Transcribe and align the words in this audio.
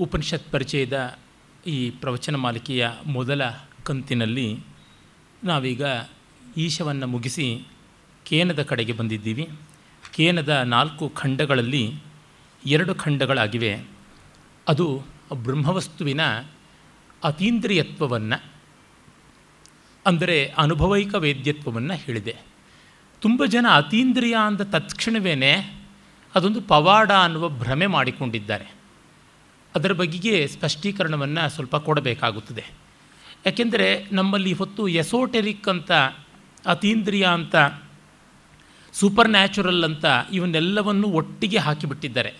ಉಪನಿಷತ್ 0.00 0.52
ಪರಿಚಯದ 0.52 1.18
ಈ 1.66 1.90
ಪ್ರವಚನ 1.90 2.36
ಮಾಲಿಕೆಯ 2.36 2.88
ಮೊದಲ 3.06 3.42
ಕಂತಿನಲ್ಲಿ 3.84 4.60
ನಾವೀಗ 5.44 5.82
ಈಶವನ್ನು 6.56 7.06
ಮುಗಿಸಿ 7.06 7.66
ಕೇನದ 8.24 8.62
ಕಡೆಗೆ 8.62 8.92
ಬಂದಿದ್ದೀವಿ. 8.92 9.50
ಕೇನದ 10.14 10.48
ನಾಲ್ಕು 10.48 11.08
ಖಂಡಗಳಲ್ಲಿ 11.08 11.94
ಎರಡು 12.66 12.94
ಖಂಡಗಳಾಗಿವೆ. 12.94 13.84
ಅದು 14.68 15.02
ಬ್ರಹ್ಮವಸ್ತುವಿನ 15.34 16.20
ಅತೀಂದ್ರಿಯತ್ವವನ್ನು, 17.24 18.42
ಅಂದರೆ 20.06 20.46
ಅನುಭವೈಕ 20.46 21.14
ವೇದ್ಯತ್ವವನ್ನು 21.14 21.94
ಹೇಳಿದೆ. 21.94 22.36
ತುಂಬ 23.20 23.44
ಜನ 23.44 23.66
ಅತೀಂದ್ರಿಯ 23.70 24.36
ಅಂದ 24.46 24.60
ತತ್ಕ್ಷಣವೇ 24.60 25.34
ಅದೊಂದು 26.34 26.60
ಪವಾಡ 26.60 27.12
ಅನ್ನುವ 27.12 27.48
ಭ್ರಮೆ 27.48 27.86
ಮಾಡಿಕೊಂಡಿದ್ದಾರೆ. 27.86 28.73
ಅದರ 29.74 29.92
ಬಗೆಗೆ 29.92 30.46
ಸ್ಪಷ್ಟೀಕರಣವನ್ನು 30.46 31.50
ಸ್ವಲ್ಪ 31.50 31.76
ಕೊಡಬೇಕಾಗುತ್ತದೆ. 31.76 32.64
ಯಾಕೆಂದರೆ 33.46 34.04
ನಮ್ಮಲ್ಲಿ 34.12 34.52
ಹೊತ್ತು 34.52 34.88
ಎಸೋಟೆರಿಕ್ 34.88 35.68
ಅಂತ, 35.68 35.92
ಅತೀಂದ್ರಿಯ 36.66 37.24
ಅಂತ 37.24 37.56
ಸೂಪರ್ 38.92 39.28
ನ್ಯಾಚುರಲ್ 39.28 39.84
ಅಂತ 39.84 40.04
ಇವನ್ನೆಲ್ಲವನ್ನು 40.32 41.08
ಒಟ್ಟಿಗೆ 41.08 41.58
ಹಾಕಿಬಿಟ್ಟಿದ್ದಾರೆ. 41.58 42.34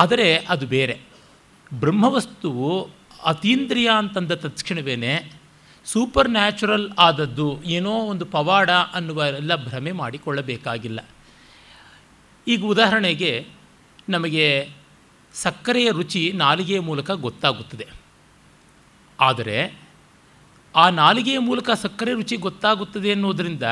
ಆದರೆ 0.00 0.36
ಅದು 0.36 0.66
ಬೇರೆ. 0.66 1.00
ಬ್ರಹ್ಮವಸ್ತುವು 1.74 2.90
ಅತೀಂದ್ರಿಯ 3.24 3.90
ಅಂತಂದ 3.98 4.32
ತಕ್ಷಣವೇ 4.32 5.32
ಸೂಪರ್ 5.84 6.30
ನ್ಯಾಚುರಲ್ 6.30 6.90
ಆದದ್ದು 6.98 7.64
ಏನೋ 7.64 7.90
ಒಂದು 7.90 8.26
ಪವಾಡ 8.26 8.70
ಅನ್ನುವ 8.70 9.24
ಎಲ್ಲ 9.24 9.64
ಭ್ರಮೆ 9.64 9.92
ಮಾಡಿಕೊಳ್ಳಬೇಕಾಗಿಲ್ಲ. 9.92 11.00
ಈಗ 12.48 12.64
ಉದಾಹರಣೆಗೆ 12.64 13.46
ನಮಗೆ 14.08 14.68
ಸಕ್ಕರೆಯ 15.42 15.90
ರುಚಿ 15.90 16.32
ನಾಲಿಗೆಯ 16.34 16.80
ಮೂಲಕ 16.80 17.10
ಗೊತ್ತಾಗುತ್ತದೆ. 17.10 17.86
ಆದರೆ 19.20 19.78
ಆ 20.76 20.90
ನಾಲಿಗೆಯ 20.90 21.38
ಮೂಲಕ 21.38 21.70
ಸಕ್ಕರೆ 21.70 22.12
ರುಚಿ 22.12 22.36
ಗೊತ್ತಾಗುತ್ತದೆ 22.36 23.12
ಅನ್ನೋದರಿಂದ 23.12 23.62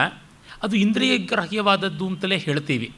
ಅದು 0.62 0.76
ಇಂದ್ರಿಯ 0.76 1.18
ಗ್ರಾಹ್ಯವಾದದ್ದು 1.18 2.06
ಅಂತಲೇ 2.06 2.38
ಹೇಳ್ತೀವಿ. 2.38 2.92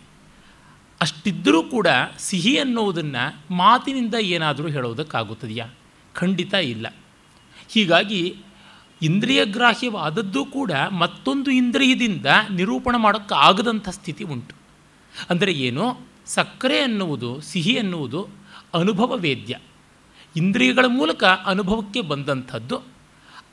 ಅಷ್ಟಿದ್ದರೂ 1.01 1.63
ಕೂಡ 1.63 1.87
ಸಿಹಿ 2.19 2.59
ಅನ್ನೋದನ್ನು 2.59 3.55
ಮಾತಿನಿಂದ 3.55 4.15
ಏನಾದರೂ 4.15 4.69
ಹೇಳೋದಕ್ಕಾಗುತ್ತದೆಯಾ? 4.69 5.67
ಖಂಡಿತ 6.15 6.55
ಇಲ್ಲ. 6.55 6.95
ಹೀಗಾಗಿ 7.69 8.37
ಇಂದ್ರಿಯ 9.03 9.45
ಗ್ರಾಹ್ಯವಾದದ್ದು 9.45 10.45
ಕೂಡ 10.45 10.73
ಮತ್ತೊಂದು 10.73 11.51
ಇಂದ್ರಿಯದಿಂದ 11.51 12.27
ನಿರೂಪಣೆ 12.51 12.99
ಮಾಡೋಕ್ಕಾಗದಂಥ 12.99 13.89
ಸ್ಥಿತಿ 13.89 14.25
ಉಂಟು. 14.25 14.55
ಅಂದರೆ 15.31 15.53
ಏನು? 15.53 16.01
ಸಕ್ಕರೆ 16.27 16.79
ಅನ್ನುವುದು 16.81 17.41
ಸಿಹಿ 17.41 17.79
ಅನ್ನುವುದು 17.79 18.46
ಅನುಭವ 18.75 19.17
ವೇದ್ಯ. 19.17 19.59
ಇಂದ್ರಿಯಗಳ 20.37 20.85
ಮೂಲಕ 20.89 21.25
ಅನುಭವಕ್ಕೆ 21.25 22.01
ಬಂದಂಥದ್ದು. 22.01 22.81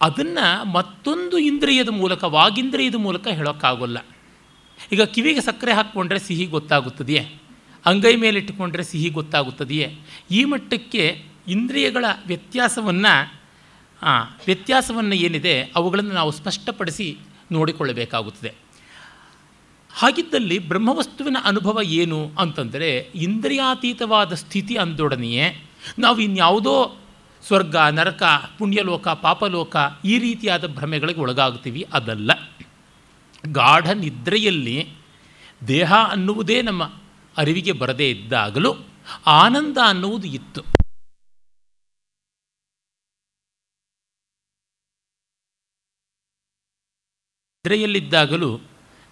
ಅದನ್ನು 0.01 0.65
ಮತ್ತೊಂದು 0.65 1.37
ಇಂದ್ರಿಯದ 1.37 1.89
ಮೂಲಕ, 1.89 2.23
ವಾಗಿಂದ್ರಿಯದ 2.23 2.95
ಮೂಲಕ 2.95 3.27
ಹೇಳೋಕ್ಕಾಗೋಲ್ಲ. 3.27 3.97
ಈಗ 4.91 5.01
ಕಿವಿಗೆ 5.01 5.41
ಸಕ್ಕರೆ 5.41 5.73
ಹಾಕ್ಕೊಂಡ್ರೆ 5.73 6.19
ಸಿಹಿ 6.19 6.45
ಗೊತ್ತಾಗುತ್ತದೆಯೇ? 6.45 7.41
ಅಂಗೈ 7.85 8.15
ಮೇಲೆ 8.15 8.39
ಇಟ್ಟುಕೊಂಡ್ರೆ 8.39 8.83
ಸಿಹಿ 8.83 9.09
ಗೊತ್ತಾಗುತ್ತದೆಯೇ? 9.09 9.97
ಈ 10.31 10.43
ಮಟ್ಟಕ್ಕೆ 10.43 11.25
ಇಂದ್ರಿಯಗಳ 11.47 12.05
ವ್ಯತ್ಯಾಸವನ್ನು 12.27 13.41
ವ್ಯತ್ಯಾಸವನ್ನು 14.45 15.15
ಏನಿದೆ, 15.15 15.61
ಅವುಗಳನ್ನು 15.61 16.11
ನಾವು 16.11 16.31
ಸ್ಪಷ್ಟಪಡಿಸಿ 16.31 17.17
ನೋಡಿಕೊಳ್ಳಬೇಕಾಗುತ್ತದೆ. 17.51 18.53
ಹಾಗಿದ್ದಲ್ಲಿ 19.93 20.59
ಬ್ರಹ್ಮವಸ್ತುವಿನ 20.59 21.37
ಅನುಭವ 21.43 21.79
ಏನು 21.83 22.31
ಅಂತಂದರೆ 22.39 22.97
ಇಂದ್ರಿಯಾತೀತವಾದ 23.15 24.33
ಸ್ಥಿತಿ 24.33 24.75
ಅಂದೊಡನೆಯೇ 24.75 25.71
ನಾವು 25.99 26.19
ಇನ್ಯಾವುದೋ 26.19 26.97
ಸ್ವರ್ಗ, 27.47 27.75
ನರಕ, 27.75 28.23
ಪುಣ್ಯಲೋಕ, 28.57 29.07
ಪಾಪಲೋಕ 29.07 29.75
ಈ 30.05 30.19
ರೀತಿಯಾದ 30.19 30.67
ಭ್ರಮೆಗಳಿಗೆ 30.67 31.19
ಒಳಗಾಗ್ತೀವಿ. 31.19 31.85
ಅದಲ್ಲ. 31.93 32.31
ಗಾಢ 33.51 33.89
ನಿದ್ರೆಯಲ್ಲಿ 33.89 34.89
ದೇಹ 35.67 35.93
ಅನ್ನುವುದೇ 35.93 36.61
ನಮ್ಮ 36.61 36.83
ಅರಿವಿಗೆ 37.37 37.71
ಬರದೇ 37.71 38.09
ಇದ್ದಾಗಲೂ 38.09 38.75
ಆನಂದ 39.25 39.77
ಅನ್ನುವುದು 39.85 40.27
ಇತ್ತು. 40.27 40.61
ನಿದ್ರೆಯಲ್ಲಿದ್ದಾಗಲೂ 47.65 48.59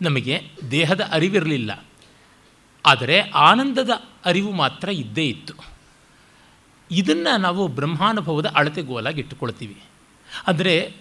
ನಮಗೆ 0.01 0.41
ದೇಹದ 0.72 1.01
ಅರಿವಿರಲಿಲ್ಲ. 1.12 1.85
ಆದರೆ 2.85 3.19
ಆನಂದದ 3.19 3.89
ಅರಿವು 4.25 4.51
ಮಾತ್ರ 4.51 4.89
ಇದ್ದೇ 4.89 5.28
ಇತ್ತು. 5.28 5.53
ಇದನ್ನು 6.91 7.38
ನಾವು 7.38 7.67
ಬ್ರಹ್ಮಾನುಭವದ 7.67 8.45
ಅಳತೆಗೋಲಾಗಿ 8.45 9.19
ಇಟ್ಟುಕೊಳ್ತೀವಿ. 9.19 9.81
ಅಂದರೆ 10.47 10.95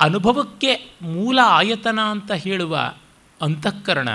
ಅನುಭವಕ್ಕೆ 0.00 0.92
ಮೂಲ 1.02 1.38
ಆಯತನ 1.42 1.98
ಅಂತ 2.00 2.32
ಹೇಳುವ 2.32 2.94
ಅಂತಃಕರಣ 3.42 4.08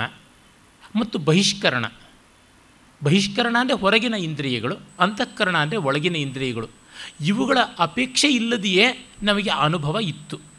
ಮತ್ತು 0.96 1.18
ಬಹಿಷ್ಕರಣ. 1.18 1.84
ಬಹಿಷ್ಕರಣ 3.04 3.56
ಅಂದರೆ 3.60 3.76
ಹೊರಗಿನ 3.76 4.14
ಇಂದ್ರಿಯಗಳು, 4.14 4.76
ಅಂತಃಕರಣ 5.00 5.56
ಅಂದರೆ 5.56 5.78
ಒಳಗಿನ 5.78 6.16
ಇಂದ್ರಿಯಗಳು. 6.16 6.68
ಇವುಗಳ 7.20 7.58
ಅಪೇಕ್ಷೆ 7.78 8.28
ಇಲ್ಲದೆಯೇ 8.28 9.08
ನಮಗೆ 9.22 9.50
ಅನುಭವ 9.50 9.98
ಇತ್ತು. 10.00 10.49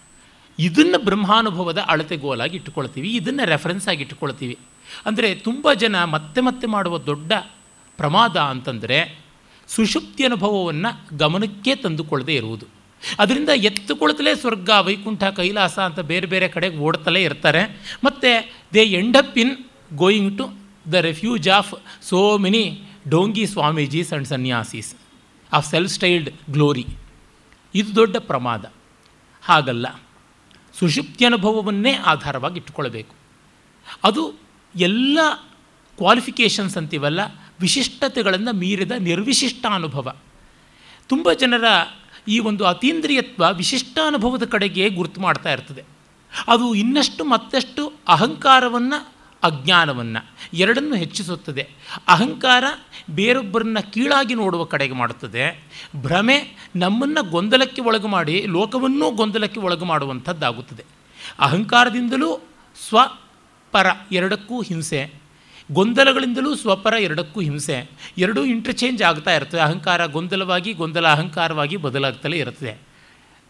ಇದನ್ನು 0.59 0.99
ಬ್ರಹ್ಮಾನುಭವದ 1.05 1.79
ಅಳತೆಗೋಲಾಗಿ 1.87 2.55
ಇಟ್ಟುಕೊಳ್ತೀವಿ, 2.57 3.09
ಇದನ್ನು 3.15 3.45
ರೆಫರೆನ್ಸ್ 3.45 3.87
ಆಗಿ 3.87 4.01
ಇಟ್ಟುಕೊಳ್ತೀವಿ. 4.01 4.57
ಅಂದರೆ 5.05 5.35
ತುಂಬ 5.35 5.73
ಜನ 5.73 6.03
ಮತ್ತೆ 6.03 6.41
ಮತ್ತೆ 6.41 6.67
ಮಾಡುವ 6.67 6.97
ದೊಡ್ಡ 6.97 7.31
ಪ್ರಮಾದ 7.97 8.37
ಅಂತಂದರೆ 8.37 8.99
ಸುಷುಪ್ತಿ 9.67 10.23
ಅನುಭವವನ್ನು 10.25 11.17
ಗಮನಕ್ಕೆ 11.17 11.75
ತಂದುಕೊಳ್ಳದೆ 11.75 12.35
ಇರುವುದು. 12.35 12.65
ಅದರಿಂದ 13.19 13.49
ಎತ್ತುಕೊಳ್ತಲೇ 13.69 14.35
ಸ್ವರ್ಗ, 14.35 14.69
ವೈಕುಂಠ, 14.87 15.23
ಕೈಲಾಸ 15.23 15.79
ಅಂತ 15.79 15.99
ಬೇರೆ 15.99 16.27
ಬೇರೆ 16.27 16.47
ಕಡೆಗೆ 16.47 16.77
ಓಡ್ತಲೇ 16.77 17.21
ಇರ್ತಾರೆ. 17.23 17.63
ಮತ್ತು 18.03 18.31
they 18.73 18.83
end 18.99 19.17
up 19.17 19.37
in 19.37 19.55
going 19.95 20.37
to 20.37 20.45
the 20.91 20.93
refuge 20.93 21.49
of 21.49 21.73
so 22.01 22.37
many 22.37 22.63
ಡೋಂಗಿ 23.09 23.45
swamijis 23.45 24.11
and 24.13 24.27
sanyasis 24.27 24.91
of 25.53 25.65
self 25.69 25.93
styled 25.93 26.29
glory 26.51 26.85
ಇದು 27.73 27.95
ದೊಡ್ಡ 27.95 28.15
ಪ್ರಮಾದ. 28.19 28.65
ಹಾಗಲ್ಲ. 29.43 29.87
ಸುಷುಪ್ತಿ 30.81 31.25
ಅನುಭವವನ್ನೇ 31.25 31.93
ಆಧಾರವಾಗಿ 31.93 32.57
ಇಟ್ಟುಕೊಳ್ಳಬೇಕು. 32.57 33.15
ಅದು 34.03 34.33
ಎಲ್ಲ 34.75 35.19
ಕ್ವಾಲಿಫಿಕೇಷನ್ಸ್ 35.97 36.77
ಅಂತೀವಲ್ಲ, 36.77 37.19
ವಿಶಿಷ್ಟತೆಗಳನ್ನು 37.59 38.53
ಮೀರಿದ 38.53 38.91
ನಿರ್ವಿಶಿಷ್ಟ 38.91 39.65
ಅನುಭವ. 39.75 40.15
ತುಂಬ 41.07 41.33
ಜನರ 41.33 41.63
ಈ 42.27 42.39
ಒಂದು 42.39 42.65
ಅತೀಂದ್ರಿಯತ್ವ 42.65 43.45
ವಿಶಿಷ್ಟ 43.53 43.99
ಅನುಭವದ 44.07 44.45
ಕಡೆಗೆ 44.45 44.89
ಗುರುತು 44.89 45.21
ಮಾಡ್ತಾ 45.21 45.51
ಇರ್ತದೆ. 45.51 45.83
ಅದು 46.47 46.75
ಇನ್ನಷ್ಟು 46.75 47.25
ಮತ್ತಷ್ಟು 47.25 47.93
ಅಹಂಕಾರವನ್ನು 48.07 49.07
ಅಜ್ಞಾನವನ್ನು 49.43 50.25
ಎರಡನ್ನು 50.53 50.95
ಹೆಚ್ಚಿಸುತ್ತದೆ. 50.95 51.67
ಅಹಂಕಾರ 52.07 52.63
ಬೇರೊಬ್ಬರನ್ನ 53.09 53.79
ಕೀಳಾಗಿ 53.79 54.35
ನೋಡುವ 54.35 54.63
ಕಡೆಗೆ 54.63 54.93
ಮಾಡುತ್ತದೆ. 54.93 55.63
ಭ್ರಮೆ 55.95 56.69
ನಮ್ಮನ್ನು 56.75 57.29
ಗೊಂದಲಕ್ಕೆ 57.29 57.81
ಒಳಗು 57.81 58.07
ಮಾಡಿ 58.07 58.45
ಲೋಕವನ್ನೂ 58.45 59.11
ಗೊಂದಲಕ್ಕೆ 59.11 59.59
ಒಳಗು 59.59 59.85
ಮಾಡುವಂಥದ್ದಾಗುತ್ತದೆ. 59.85 60.83
ಅಹಂಕಾರದಿಂದಲೂ 61.39 62.47
ಸ್ವಪರ 62.87 63.85
ಎರಡಕ್ಕೂ 64.11 64.61
ಹಿಂಸೆ, 64.61 65.13
ಗೊಂದಲಗಳಿಂದಲೂ 65.71 66.55
ಸ್ವಪರ 66.55 66.93
ಎರಡಕ್ಕೂ 66.93 67.41
ಹಿಂಸೆ, 67.41 67.89
ಎರಡೂ 68.17 68.43
ಇಂಟರ್ಚೇಂಜ್ 68.43 69.03
ಆಗ್ತಾ 69.03 69.35
ಇರ್ತದೆ 69.35 69.61
ಅಹಂಕಾರ 69.61 70.05
ಗೊಂದಲವಾಗಿ, 70.05 70.73
ಗೊಂದಲ 70.73 71.07
ಅಹಂಕಾರವಾಗಿ 71.07 71.77
ಬದಲಾಗ್ತಲೇ 71.77 72.37
ಇರುತ್ತದೆ 72.37 72.81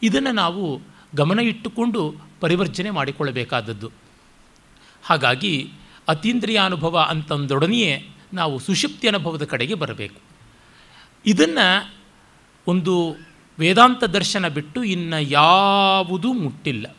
ಇದನ್ನು 0.04 0.32
ನಾವು 0.32 0.82
ಗಮನ 1.16 1.40
ಇಟ್ಟುಕೊಂಡು 1.40 2.16
ಪರಿವರ್ಜನೆ 2.40 2.90
ಮಾಡಿಕೊಳ್ಳಬೇಕಾದದ್ದು. 2.90 3.92
ಹಾಗಾಗಿ 5.04 5.72
ಅತೀಂದ್ರಿಯಾನುಭವ 6.08 7.00
ಅಂತಂದೊಡನೆಯೇ 7.00 8.10
ನಾವು 8.34 8.60
ಸುಷುಪ್ತಿ 8.60 9.08
ಅನುಭವದ 9.08 9.46
ಕಡೆಗೆ 9.46 9.74
ಬರಬೇಕು. 9.74 10.22
ಇದನ್ನು 11.26 11.94
ಒಂದು 12.68 13.16
ವೇದಾಂತ 13.60 14.04
ದರ್ಶನ 14.04 14.48
ಬಿಟ್ಟು 14.48 14.84
ಇನ್ನು 14.84 15.22
ಯಾವುದೂ 15.22 16.34
ಮುಟ್ಟಿಲ್ಲ. 16.34 16.96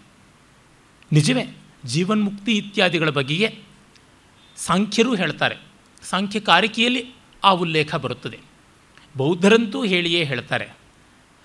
ನಿಜವೇ, 1.13 1.57
ಜೀವನ್ಮುಕ್ತಿ 1.85 2.53
ಇತ್ಯಾದಿಗಳ 2.53 3.11
ಬಗೆಗೆ 3.11 3.59
ಸಾಂಖ್ಯರು 4.57 5.15
ಹೇಳ್ತಾರೆ. 5.15 5.57
ಸಾಂಖ್ಯ 6.03 6.41
ಕಾರಿಕೆಯಲ್ಲಿ 6.41 7.13
ಆ 7.45 7.51
ಉಲ್ಲೇಖ 7.51 7.95
ಬರುತ್ತದೆ. 7.95 8.39
ಬೌದ್ಧರಂತೂ 9.17 9.85
ಹೇಳಿಯೇ 9.85 10.25
ಹೇಳ್ತಾರೆ. 10.25 10.69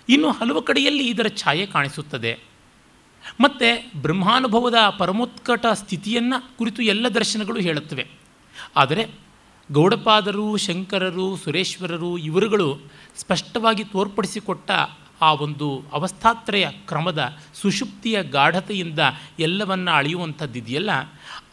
ಇನ್ನು 0.09 0.31
ಹಲವು 0.31 0.61
ಕಡೆಯಲ್ಲಿ 0.61 1.07
ಇದರ 1.07 1.27
ಛಾಯೆ 1.27 1.65
ಕಾಣಿಸುತ್ತದೆ. 1.65 2.39
ಮತ್ತು 3.41 4.01
ಬ್ರಹ್ಮಾನುಭವದ 4.01 4.75
ಪರಮೋತ್ಕಟ 4.97 5.65
ಸ್ಥಿತಿಯನ್ನು 5.74 6.57
ಕುರಿತು 6.57 6.81
ಎಲ್ಲ 6.81 7.07
ದರ್ಶನಗಳು 7.07 7.59
ಹೇಳುತ್ತವೆ. 7.59 8.07
ಆದರೆ 8.75 9.07
ಗೌಡಪಾದರು, 9.71 10.57
ಶಂಕರರು, 10.57 11.38
ಸುರೇಶ್ವರರು 11.38 12.18
ಇವರುಗಳು 12.18 12.79
ಸ್ಪಷ್ಟವಾಗಿ 13.18 13.83
ತೋರ್ಪಡಿಸಿಕೊಟ್ಟ 13.83 14.71
ಆ 15.21 15.33
ಒಂದು 15.33 15.83
ಅವಸ್ಥಾತ್ರಯ 15.94 16.68
ಕ್ರಮದ 16.71 17.38
ಸುಷುಪ್ತಿಯ 17.53 18.24
ಗಾಢತೆಯಿಂದ 18.24 19.00
ಎಲ್ಲವನ್ನು 19.39 19.91
ಅಳೆಯುವಂಥದ್ದಿದೆಯಲ್ಲ, 19.91 20.89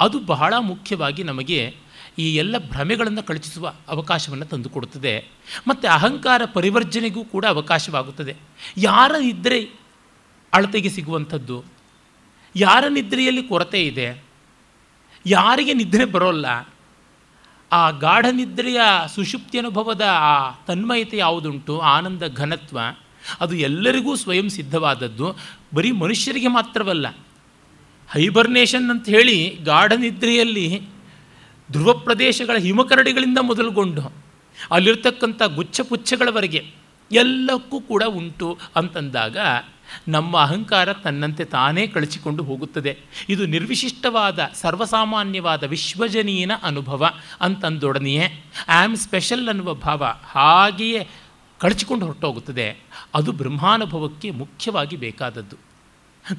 ಅದು 0.00 0.20
ಬಹಳ 0.20 0.54
ಮುಖ್ಯವಾಗಿ 0.58 1.22
ನಮಗೆ 1.22 1.76
ಈ 2.18 2.36
ಎಲ್ಲ 2.36 2.58
ಭ್ರಮೆಗಳನ್ನು 2.58 3.22
ಕಳಚಿಸುವ 3.22 3.72
ಅವಕಾಶವನ್ನು 3.88 4.44
ತಂದುಕೊಡುತ್ತದೆ. 4.44 5.28
ಮತ್ತು 5.68 5.88
ಅಹಂಕಾರ 5.88 6.42
ಪರಿವರ್ಜನೆಗೂ 6.52 7.24
ಕೂಡ 7.24 7.44
ಅವಕಾಶವಾಗುತ್ತದೆ. 7.44 8.36
ಯಾರ 8.76 9.12
ನಿದ್ರೆ 9.20 9.83
ಅಳತೆಗೆ 10.54 10.88
ಸಿಗುವಂಥದ್ದು. 10.88 11.64
ಯಾರ 12.56 12.84
ನಿದ್ರೆಯಲ್ಲಿ 12.88 13.42
ಕೊರತೆ 13.42 13.80
ಇದೆ? 13.82 14.08
ಯಾರಿಗೆ 15.26 15.72
ನಿದ್ರೆ 15.72 16.04
ಬರೋಲ್ಲ? 16.04 16.46
ಆ 17.72 17.90
ಗಾಢ 17.90 18.26
ನಿದ್ರೆಯ 18.32 18.80
ಸುಷುಪ್ತಿ 19.14 19.58
ಅನುಭವದ 19.58 20.04
ಆ 20.08 20.34
ತನ್ಮಯತೆ 20.66 21.16
ಯಾವುದುಂಟು? 21.16 21.78
ಆನಂದ, 21.78 22.22
ಘನತ್ವ, 22.34 22.78
ಅದು 23.40 23.54
ಎಲ್ಲರಿಗೂ 23.56 24.14
ಸ್ವಯಂ 24.16 24.48
ಸಿದ್ಧವಾದದ್ದು. 24.48 25.26
ಬರೀ 25.74 25.90
ಮನುಷ್ಯರಿಗೆ 25.90 26.46
ಮಾತ್ರವಲ್ಲ, 26.48 27.06
ಹೈಬರ್ನೇಷನ್ 28.10 28.90
ಅಂತ 28.90 29.08
ಹೇಳಿ 29.08 29.58
ಗಾಢ 29.64 29.92
ನಿದ್ರೆಯಲ್ಲಿ 29.92 30.66
ಧ್ರುವ 31.72 31.92
ಪ್ರದೇಶಗಳ 31.98 32.56
ಹಿಮಕರಡಿಗಳಿಂದ 32.56 33.38
ಮೊದಲುಗೊಂಡು, 33.40 34.02
ಅಲ್ಲಿರ್ತಕ್ಕಂಥ 34.70 35.42
ಗುಚ್ಛಪುಚ್ಛಗಳವರೆಗೆ 35.54 36.60
ಎಲ್ಲಕ್ಕೂ 37.12 37.80
ಕೂಡ 37.80 38.02
ಉಂಟು 38.02 38.48
ಅಂತಂದಾಗ 38.76 39.36
ನಮ್ಮ 40.08 40.38
ಅಹಂಕಾರ 40.38 40.92
ತನ್ನಂತೆ 40.92 41.44
ತಾನೇ 41.44 41.86
ಕಳಚಿಕೊಂಡು 41.86 42.42
ಹೋಗುತ್ತದೆ. 42.42 42.98
ಇದು 43.28 43.46
ನಿರ್ವಿಶಿಷ್ಟವಾದ, 43.46 44.50
ಸರ್ವಸಾಮಾನ್ಯವಾದ 44.54 45.62
ವಿಶ್ವಜನೀಯನ 45.62 46.52
ಅನುಭವ 46.62 47.10
ಅಂತಂದೊಡನೆಯೇ 47.40 48.44
ಆಮ್ 48.68 48.96
ಸ್ಪೆಷಲ್ 48.96 49.48
ಅನ್ನುವ 49.48 49.74
ಭಾವ 49.74 50.04
ಹಾಗೆಯೇ 50.24 51.08
ಕಳಚಿಕೊಂಡು 51.58 52.06
ಹೊರಟೋಗುತ್ತದೆ. 52.06 52.76
ಅದು 53.14 53.32
ಬ್ರಹ್ಮಾನುಭವಕ್ಕೆ 53.32 54.30
ಮುಖ್ಯವಾಗಿ 54.30 54.96
ಬೇಕಾದದ್ದು. 54.96 55.56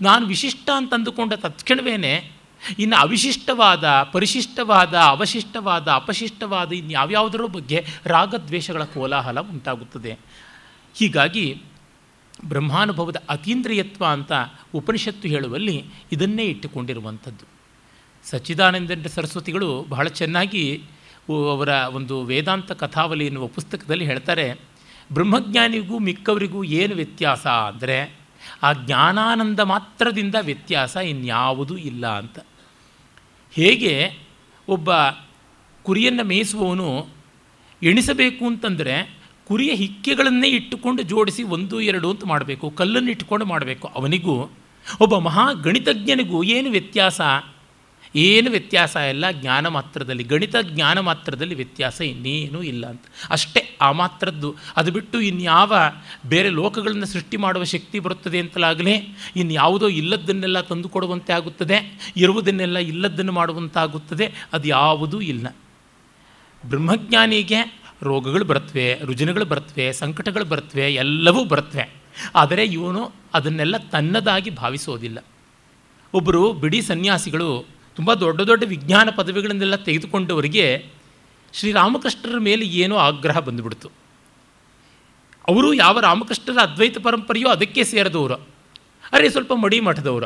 ನಾನು 0.02 0.26
ವಿಶಿಷ್ಟ 0.26 0.70
ಅಂತಂದುಕೊಂಡ 0.76 1.34
ತತ್ಕ್ಷಣವೇ 1.34 2.32
ಇನ್ನು 2.80 2.96
ಅವಿಶಿಷ್ಟವಾದ, 2.96 3.86
ಪರಿಶಿಷ್ಟವಾದ, 4.12 4.98
ಅವಶಿಷ್ಟವಾದ, 4.98 5.88
ಅಪಶಿಷ್ಟವಾದ 5.88 6.72
ಇನ್ಯಾವ್ಯಾವುದರ 6.72 7.42
ಬಗ್ಗೆ 7.42 7.86
ರಾಗದ್ವೇಷಗಳ 8.06 8.84
ಕೋಲಾಹಲ 8.84 9.40
ಉಂಟಾಗುತ್ತದೆ. 9.40 10.18
ಹೀಗಾಗಿ 10.96 11.62
ಬ್ರಹ್ಮಾನುಭವದ 12.48 13.16
ಅತೀಂದ್ರಿಯತ್ವ 13.30 14.06
ಅಂತ 14.06 14.32
ಉಪನಿಷತ್ತು 14.74 15.28
ಹೇಳುವಲ್ಲಿ 15.28 15.86
ಇದನ್ನೇ 16.12 16.44
ಇಟ್ಟುಕೊಂಡಿರುವಂಥದ್ದು. 16.44 17.46
ಸಚ್ಚಿದಾನಂದ 18.30 18.92
ಸರಸ್ವತಿಗಳು 19.08 19.86
ಬಹಳ 19.90 20.08
ಚೆನ್ನಾಗಿ 20.08 20.84
ಅವರ 21.30 21.68
ಒಂದು 21.68 22.24
ವೇದಾಂತ 22.24 22.72
ಕಥಾವಲಿ 22.72 23.26
ಎನ್ನುವ 23.26 23.48
ಪುಸ್ತಕದಲ್ಲಿ 23.48 24.06
ಹೇಳ್ತಾರೆ, 24.06 24.60
ಬ್ರಹ್ಮಜ್ಞಾನಿಗೂ 25.14 26.00
ಮಿಕ್ಕವರಿಗೂ 26.00 26.64
ಏನು 26.64 26.96
ವ್ಯತ್ಯಾಸ 26.96 27.48
ಅಂದರೆ, 27.48 28.16
ಆ 28.64 28.74
ಜ್ಞಾನಾನಂದ 28.74 29.60
ಮಾತ್ರದಿಂದ 29.60 30.36
ವ್ಯತ್ಯಾಸ 30.42 30.96
ಇನ್ಯಾವುದೂ 30.96 31.78
ಇಲ್ಲ 31.78 32.18
ಅಂತ. 32.18 32.40
ಹೇಗೆ 33.52 34.18
ಒಬ್ಬ 34.68 34.90
ಕುರಿಯನ್ನು 35.84 36.24
ಮೇಯಿಸುವವನು 36.24 37.08
ಎಣಿಸಬೇಕು 37.84 38.46
ಅಂತಂದರೆ 38.46 39.20
ಕುರಿಯ 39.48 39.74
ಹಿಕ್ಕೆಗಳನ್ನೇ 39.74 40.48
ಇಟ್ಟುಕೊಂಡು 40.48 41.04
ಜೋಡಿಸಿ 41.04 41.44
ಒಂದು, 41.44 41.82
ಎರಡು 41.82 42.12
ಅಂತ 42.12 42.26
ಮಾಡಬೇಕು, 42.26 42.70
ಕಲ್ಲನ್ನು 42.70 43.12
ಇಟ್ಟುಕೊಂಡು 43.12 43.46
ಮಾಡಬೇಕು. 43.46 43.88
ಅವನಿಗೂ, 43.88 44.52
ಒಬ್ಬ 45.00 45.18
ಮಹಾ 45.18 45.54
ಗಣಿತಜ್ಞನಿಗೂ 45.54 46.44
ಏನು 46.44 46.70
ವ್ಯತ್ಯಾಸ? 46.70 47.22
ಏನು 48.16 48.52
ವ್ಯತ್ಯಾಸ 48.52 48.96
ಇಲ್ಲ, 48.96 49.32
ಜ್ಞಾನ 49.32 49.68
ಮಾತ್ರದಲ್ಲಿ, 49.68 50.24
ಗಣಿತ 50.24 50.56
ಜ್ಞಾನ 50.62 51.00
ಮಾತ್ರದಲ್ಲಿ 51.00 51.56
ವ್ಯತ್ಯಾಸ 51.56 52.02
ಇನ್ನೇನೂ 52.02 52.62
ಇಲ್ಲ 52.62 52.88
ಅಂತ. 52.88 53.02
ಅಷ್ಟೇ, 53.30 53.78
ಆ 53.82 53.92
ಮಾತ್ರದ್ದು. 53.92 54.56
ಅದು 54.76 54.92
ಬಿಟ್ಟು 54.92 55.22
ಇನ್ಯಾವ 55.22 55.74
ಬೇರೆ 56.26 56.50
ಲೋಕಗಳನ್ನು 56.50 57.06
ಸೃಷ್ಟಿ 57.06 57.38
ಮಾಡುವ 57.38 57.64
ಶಕ್ತಿ 57.64 58.00
ಬರುತ್ತದೆ 58.00 58.40
ಅಂತಲಾಗಲೇ, 58.40 59.16
ಇನ್ಯಾವುದೋ 59.36 59.88
ಇಲ್ಲದ್ದನ್ನೆಲ್ಲ 59.88 60.62
ತಂದು 60.62 60.90
ಕೊಡುವಂತೆ 60.90 61.34
ಆಗುತ್ತದೆ, 61.34 62.10
ಇರುವುದನ್ನೆಲ್ಲ 62.18 62.78
ಇಲ್ಲದ್ದನ್ನು 62.78 63.32
ಮಾಡುವಂತಾಗುತ್ತದೆ 63.32 64.34
ಅದು 64.54 64.68
ಯಾವುದೂ 64.68 65.22
ಇಲ್ಲ. 65.22 65.56
ಬ್ರಹ್ಮಜ್ಞಾನಿಗೆ 66.70 67.85
ರೋಗಗಳು 68.04 68.46
ಬರ್ತವೆ, 68.46 69.02
ರುಜಿನಗಳು 69.06 69.46
ಬರ್ತವೆ, 69.46 69.94
ಸಂಕಟಗಳು 69.94 70.46
ಬರ್ತವೆ, 70.46 70.94
ಎಲ್ಲವೂ 70.94 71.46
ಬರ್ತವೆ. 71.46 71.94
ಆದರೆ 72.36 72.66
ಇವನು 72.66 73.12
ಅದನ್ನೆಲ್ಲ 73.34 73.78
ತನ್ನದಾಗಿ 73.78 74.50
ಭಾವಿಸೋದಿಲ್ಲ. 74.50 75.26
ಒಬ್ಬರು 76.14 76.54
ಬಿಡಿ 76.54 76.82
ಸನ್ಯಾಸಿಗಳು 76.82 77.66
ತುಂಬ 77.96 78.14
ದೊಡ್ಡ 78.14 78.42
ದೊಡ್ಡ 78.42 78.64
ವಿಜ್ಞಾನ 78.68 79.10
ಪದವಿಗಳನ್ನೆಲ್ಲ 79.10 79.76
ತೆಗೆದುಕೊಂಡವರಿಗೆ 79.76 80.90
ಶ್ರೀರಾಮಕೃಷ್ಣರ 81.54 82.38
ಮೇಲೆ 82.38 82.66
ಏನೋ 82.66 82.96
ಆಗ್ರಹ 82.96 83.40
ಬಂದುಬಿಡ್ತು. 83.40 83.90
ಅವರು 85.48 85.74
ಯಾವ 85.74 86.00
ರಾಮಕೃಷ್ಣರ 86.00 86.60
ಅದ್ವೈತ 86.62 86.98
ಪರಂಪರೆಯೋ 86.98 87.48
ಅದಕ್ಕೆ 87.48 87.84
ಸೇರಿದವರು. 87.84 88.34
ಅರೆ 89.14 89.30
ಸ್ವಲ್ಪ 89.30 89.54
ಮಡಿ 89.54 89.80
ಮಠದವರು. 89.80 90.26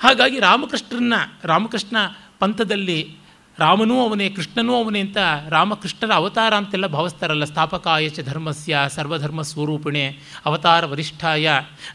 ಹಾಗಾಗಿ 0.00 0.40
ರಾಮಕೃಷ್ಣರನ್ನ, 0.40 1.14
ರಾಮಕೃಷ್ಣ 1.44 1.96
ಪಂಥದಲ್ಲಿ 2.38 3.16
ರಾಮನೂ 3.58 3.94
ಅವನೇ, 4.00 4.26
ಕೃಷ್ಣನೂ 4.28 4.72
ಅವನೇ 4.74 5.00
ಅಂತ 5.00 5.18
ರಾಮಕೃಷ್ಣರ 5.48 6.12
ಅವತಾರ 6.12 6.52
ಅಂತೆಲ್ಲ 6.54 6.86
ಭಾವಿಸ್ತಾರಲ್ಲ. 6.86 7.44
ಸ್ಥಾಪಕಾಯ 7.44 8.08
ಚ 8.08 8.20
ಧರ್ಮಸ್ಯ 8.20 8.80
ಸರ್ವಧರ್ಮ 8.88 9.42
ಸ್ವರೂಪಿಣೆ 9.42 10.04
ಅವತಾರ 10.44 10.84
ವರಿಷ್ಠಾಯ 10.84 11.46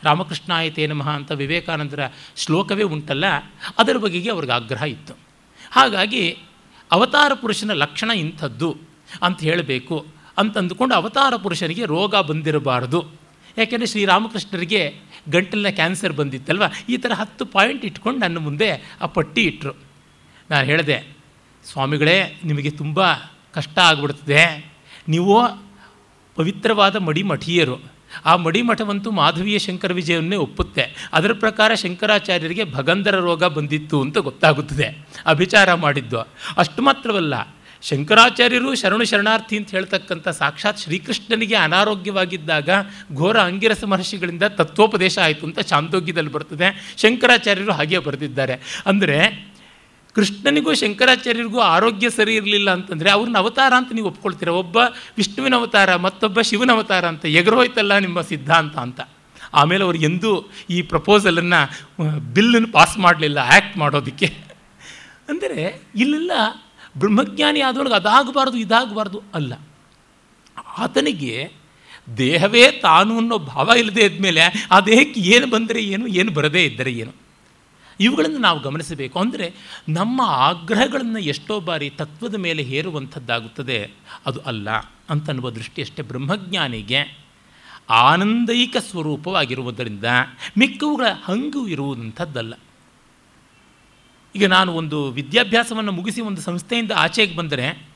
ರಾಮಕೃಷ್ಣಾಯತೇ 0.03 0.85
ನಮಃ 0.87 1.09
ಅಂತ 1.09 1.31
ವಿವೇಕಾನಂದರ 1.31 2.01
ಶ್ಲೋಕವೇ 2.35 2.87
ಉಂಟಲ್ಲ, 2.95 3.25
ಅದರ 3.77 3.97
ಬಗೆಗೆ 3.97 4.29
ಅವ್ರಿಗೆ 4.29 4.53
ಆಗ್ರಹ 4.53 4.83
ಇತ್ತು. 4.95 5.13
ಹಾಗಾಗಿ 5.71 6.23
ಅವತಾರ 6.91 7.31
ಪುರುಷನ 7.33 7.71
ಲಕ್ಷಣ 7.73 8.11
ಇಂಥದ್ದು 8.23 8.71
ಅಂತ 9.23 9.39
ಹೇಳಬೇಕು 9.41 9.97
ಅಂತಂದುಕೊಂಡು 10.37 10.93
ಅವತಾರ 10.95 11.33
ಪುರುಷನಿಗೆ 11.35 11.85
ರೋಗ 11.85 12.15
ಬಂದಿರಬಾರ್ದು. 12.29 12.99
ಯಾಕೆಂದರೆ 13.57 13.87
ಶ್ರೀರಾಮಕೃಷ್ಣರಿಗೆ 13.87 14.81
ಗಂಟಲಿನ 15.29 15.69
ಕ್ಯಾನ್ಸರ್ 15.69 16.13
ಬಂದಿತ್ತಲ್ವ? 16.13 16.65
ಈ 16.89 16.95
ಥರ 16.97 17.11
ಹತ್ತು 17.13 17.43
ಪಾಯಿಂಟ್ 17.45 17.83
ಇಟ್ಕೊಂಡು 17.85 18.19
ನನ್ನ 18.19 18.37
ಮುಂದೆ 18.37 18.69
ಆ 19.01 19.05
ಪಟ್ಟಿ 19.05 19.41
ಇಟ್ಟರು 19.43 19.73
ನಾನು 20.49 20.65
ಹೇಳಿದೆ 20.65 21.20
ಸ್ವಾಮಿಗಳೇ, 21.65 22.41
ನಿಮಗೆ 22.43 22.69
ತುಂಬ 22.69 23.13
ಕಷ್ಟ 23.53 23.79
ಆಗ್ಬಿಡ್ತದೆ. 23.79 24.73
ನೀವು 25.07 25.41
ಪವಿತ್ರವಾದ 26.35 26.95
ಮಡಿಮಠೀಯರು. 26.95 27.91
ಆ 28.25 28.35
ಮಡಿಮಠವಂತೂ 28.35 29.11
ಮಾಧವೀಯ 29.11 29.59
ಶಂಕರ 29.59 29.93
ವಿಜಯವನ್ನೇ 29.93 30.35
ಒಪ್ಪುತ್ತೆ. 30.35 31.09
ಅದರ 31.13 31.33
ಪ್ರಕಾರ 31.33 31.73
ಶಂಕರಾಚಾರ್ಯರಿಗೆ 31.73 32.63
ಭಗಂಧರ 32.63 33.15
ರೋಗ 33.15 33.43
ಬಂದಿತ್ತು 33.43 34.01
ಅಂತ 34.01 34.17
ಗೊತ್ತಾಗುತ್ತದೆ. 34.17 35.07
ಅಭಿಚಾರ 35.25 35.73
ಮಾಡಿದ್ದು. 35.73 36.19
ಅಷ್ಟು 36.57 36.81
ಮಾತ್ರವಲ್ಲ, 36.81 37.33
ಶಂಕರಾಚಾರ್ಯರು 37.81 38.75
ಶರಣು 38.75 39.05
ಶರಣಾರ್ಥಿ 39.05 39.57
ಅಂತ 39.57 39.71
ಹೇಳ್ತಕ್ಕಂಥ 39.71 40.27
ಸಾಕ್ಷಾತ್ 40.27 40.79
ಶ್ರೀಕೃಷ್ಣನಿಗೆ 40.79 41.55
ಅನಾರೋಗ್ಯವಾಗಿದ್ದಾಗ 41.55 42.69
ಘೋರ 43.13 43.41
ಅಂಗಿರಸ 43.41 43.83
ಮಹರ್ಷಿಗಳಿಂದ 43.83 44.43
ತತ್ವೋಪದೇಶ 44.43 45.19
ಆಯಿತು 45.19 45.45
ಅಂತ 45.45 45.59
ಚಾಂದೋಗ್ಯದಲ್ಲಿ 45.59 46.31
ಬರ್ತದೆ. 46.31 46.93
ಶಂಕರಾಚಾರ್ಯರು 46.97 47.71
ಹಾಗೆ 47.71 47.99
ಬರೆದಿದ್ದಾರೆ. 47.99 48.83
ಅಂದರೆ 48.85 49.50
ಕೃಷ್ಣನಿಗೂ 50.15 50.71
ಶಂಕರಾಚಾರ್ಯರಿಗೂ 50.81 51.59
ಆರೋಗ್ಯ 51.75 52.07
ಸರಿ 52.17 52.33
ಇರಲಿಲ್ಲ 52.39 52.69
ಅಂತಂದರೆ 52.77 53.09
ಅವ್ರನ್ನ 53.15 53.37
ಅವತಾರ 53.43 53.71
ಅಂತ 53.79 53.91
ನೀವು 53.97 54.07
ಒಪ್ಕೊಳ್ತೀರ? 54.11 54.49
ಒಬ್ಬ 54.63 54.77
ವಿಷ್ಣುವಿನ 55.19 55.55
ಅವತಾರ, 55.61 55.89
ಮತ್ತೊಬ್ಬ 56.05 56.41
ಶಿವನ 56.49 56.71
ಅವತಾರ 56.77 57.03
ಅಂತ 57.13 57.25
ಎಗರೋಯ್ತಲ್ಲ 57.41 57.97
ನಿಮ್ಮ 58.05 58.21
ಸಿದ್ಧಾಂತ 58.31 58.75
ಅಂತ. 58.85 59.01
ಆಮೇಲೆ 59.59 59.83
ಅವ್ರು 59.87 59.99
ಎಂದೂ 60.09 60.31
ಈ 60.75 60.77
ಪ್ರಪೋಸಲನ್ನು 60.91 61.61
ಬಿಲ್ಲನ್ನು 62.35 62.69
ಪಾಸ್ 62.75 62.97
ಮಾಡಲಿಲ್ಲ, 63.06 63.39
ಆ್ಯಕ್ಟ್ 63.53 63.77
ಮಾಡೋದಕ್ಕೆ. 63.83 64.30
ಅಂದರೆ 65.31 65.61
ಇಲ್ಲೆಲ್ಲ 66.03 66.31
ಬ್ರಹ್ಮಜ್ಞಾನಿ 67.01 67.59
ಆದವನಿಗೆ 67.69 67.97
ಅದಾಗಬಾರ್ದು, 68.01 68.57
ಇದಾಗಬಾರ್ದು 68.65 69.19
ಅಲ್ಲ. 69.39 69.53
ಆತನಿಗೆ 70.83 71.35
ದೇಹವೇ 72.18 72.65
ತಾನು 72.85 73.13
ಅನ್ನೋ 73.21 73.37
ಭಾವ 73.53 73.69
ಇಲ್ಲದೆ 73.81 74.03
ಇದ್ಮೇಲೆ 74.09 74.44
ಆ 74.75 74.77
ದೇಹಕ್ಕೆ 74.91 75.19
ಏನು 75.33 75.47
ಬಂದರೆ 75.56 75.80
ಏನು 75.95 76.06
ಏನು 76.19 76.31
ಬರದೇ 76.37 76.61
ಇದ್ದರೆ 76.69 76.91
ಏನು? 77.03 77.13
ಇವುಗಳನ್ನು 78.01 78.37
ನಾವು 78.37 78.59
ಗಮನಿಸಬೇಕು. 78.59 79.19
ಅಂದರೆ 79.19 79.53
ನಮ್ಮ 79.89 80.21
ಆಗ್ರಹಗಳನ್ನು 80.21 81.19
ಎಷ್ಟೋ 81.19 81.59
ಬಾರಿ 81.59 81.89
ತತ್ವದ 81.89 82.35
ಮೇಲೆ 82.35 82.63
ಹೇರುವಂಥದ್ದಾಗುತ್ತದೆ. 82.63 83.91
ಅದು 84.25 84.39
ಅಲ್ಲ 84.39 84.69
ಅಂತನ್ನುವ 85.09 85.49
ದೃಷ್ಟಿಯಷ್ಟೇ 85.49 86.03
ಬ್ರಹ್ಮಜ್ಞಾನಿಗೆ 86.03 87.21
ಆನಂದೈಕ 87.89 88.77
ಸ್ವರೂಪವಾಗಿರುವುದರಿಂದ 88.77 90.05
ಮಿಕ್ಕವುಗಳ 90.57 91.05
ಹಂಗು 91.23 91.67
ಇರುವುದಂಥದ್ದಲ್ಲ 91.67 92.53
ಈಗ 94.35 94.45
ನಾನು 94.45 94.73
ಒಂದು 94.73 95.11
ವಿದ್ಯಾಭ್ಯಾಸವನ್ನು 95.11 95.91
ಮುಗಿಸಿ 95.91 96.21
ಒಂದು 96.21 96.41
ಸಂಸ್ಥೆಯಿಂದ 96.41 96.91
ಆಚೆಗೆ 96.95 97.35
ಬಂದರೆ 97.35 97.87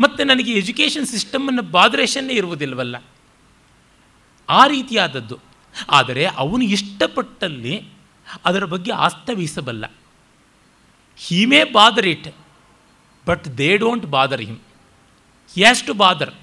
ಮತ್ತು 0.00 0.24
ನನಗೆ 0.24 0.52
ಎಜುಕೇಷನ್ 0.52 1.06
ಸಿಸ್ಟಮನ್ನು 1.06 1.62
ಬಾದರೇಷನ್ನೇ 1.62 2.34
ಇರುವುದಿಲ್ಲವಲ್ಲ. 2.34 3.02
ಆ 4.48 4.66
ರೀತಿಯಾದದ್ದು. 4.66 5.38
ಆದರೆ 5.90 6.26
ಅವನು 6.26 6.64
ಇಷ್ಟಪಟ್ಟಲ್ಲಿ 6.64 7.97
ಅದರ 8.44 8.64
ಬಗ್ಗೆ 8.64 8.92
ಆಸ್ತವಿಸಬಲ್ಲ 8.92 9.84
he 11.16 11.44
may 11.46 11.64
bother 11.64 12.06
it 12.06 12.34
but 13.26 13.58
they 13.58 13.76
don't 13.76 14.06
bother 14.06 14.40
him 14.40 14.58
he 15.54 15.60
has 15.60 15.82
to 15.82 15.94
bother 15.94 16.34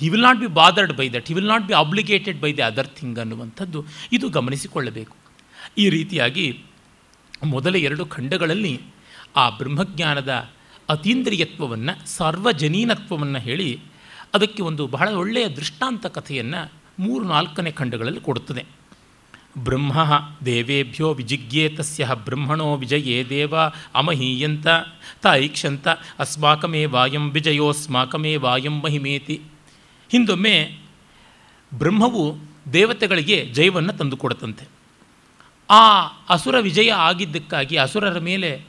he 0.00 0.08
will 0.08 0.22
not 0.22 0.40
be 0.40 0.46
bothered 0.46 0.92
by 0.92 1.08
that 1.08 1.28
he 1.28 1.34
will 1.34 1.48
not 1.48 1.66
be 1.66 1.74
obligated 1.74 2.40
by 2.40 2.52
the 2.52 2.62
other 2.62 2.86
thing 2.86 3.18
ಅನ್ನುವಂಥದ್ದು 3.18 3.84
ಇದು 4.12 4.28
ಗಮನಿಸಿಕೊಳ್ಳಬೇಕು. 4.28 5.16
ಈ 5.78 5.88
ರೀತಿಯಾಗಿ 5.88 6.64
ಮೊದಲ 7.44 7.76
ಎರಡು 7.76 8.06
ಖಂಡಗಳಲ್ಲಿ 8.06 8.80
ಆ 9.36 9.48
ಬ್ರಹ್ಮಜ್ಞಾನದ 9.48 10.50
ಅತೀಂದ್ರಿಯತ್ವವನ್ನು, 10.88 12.08
ಸಾರ್ವಜನೀನತ್ವವನ್ನು 12.08 13.38
ಹೇಳಿ 13.38 13.80
ಅದಕ್ಕೆ 14.34 14.62
ಒಂದು 14.62 14.86
ಬಹಳ 14.86 15.08
ಒಳ್ಳೆಯ 15.08 15.48
ದೃಷ್ಟಾಂತ 15.48 16.06
ಕಥೆಯನ್ನು 16.06 16.72
ಮೂರು 16.98 17.24
ನಾಲ್ಕನೇ 17.24 17.70
ಖಂಡಗಳಲ್ಲಿ 17.70 18.20
ಕೊಡುತ್ತದೆ. 18.20 18.77
ಬ್ರಹ್ಮ 19.64 20.12
ದೇವೇಭ್ಯೋ 20.44 21.14
ವಿಜಿಜ್ಞೇ 21.14 21.68
ತಸ್ಯ 21.68 22.08
ಬ್ರಹ್ಮಣೋ 22.24 22.76
ವಿಜಯೇ 22.76 23.24
ದೇವ 23.24 23.54
ಅಮಹೀಯಂತ 23.94 24.66
ತ 25.22 25.26
ಐಕ್ಷಂತ 25.32 25.88
ಅಸ್ಮಾಕಮೇ 26.18 26.84
ವಾಯಂ 26.84 27.30
ವಿಜಯೋಸ್ಮಾಕಮೇ 27.30 28.36
ವಾಯಂ 28.36 28.82
ಮಹಿಮೇತಿ. 28.82 29.40
ಹಿಂದೊಮ್ಮೆ 30.10 30.78
ಬ್ರಹ್ಮವು 31.74 32.36
ದೇವತೆಗಳಿಗೆ 32.72 33.46
ಜಯವನ್ನು 33.46 33.92
ತಂದುಕೊಡತಂತೆ. 33.92 34.68
ಆ 35.70 36.06
ಅಸುರ 36.28 36.60
ವಿಜಯ 36.60 36.92
ಆಗಿದ್ದಕ್ಕಾಗಿ, 36.92 37.76
ಅಸುರರ 37.76 38.18
ಮೇಲೆ 38.18 38.62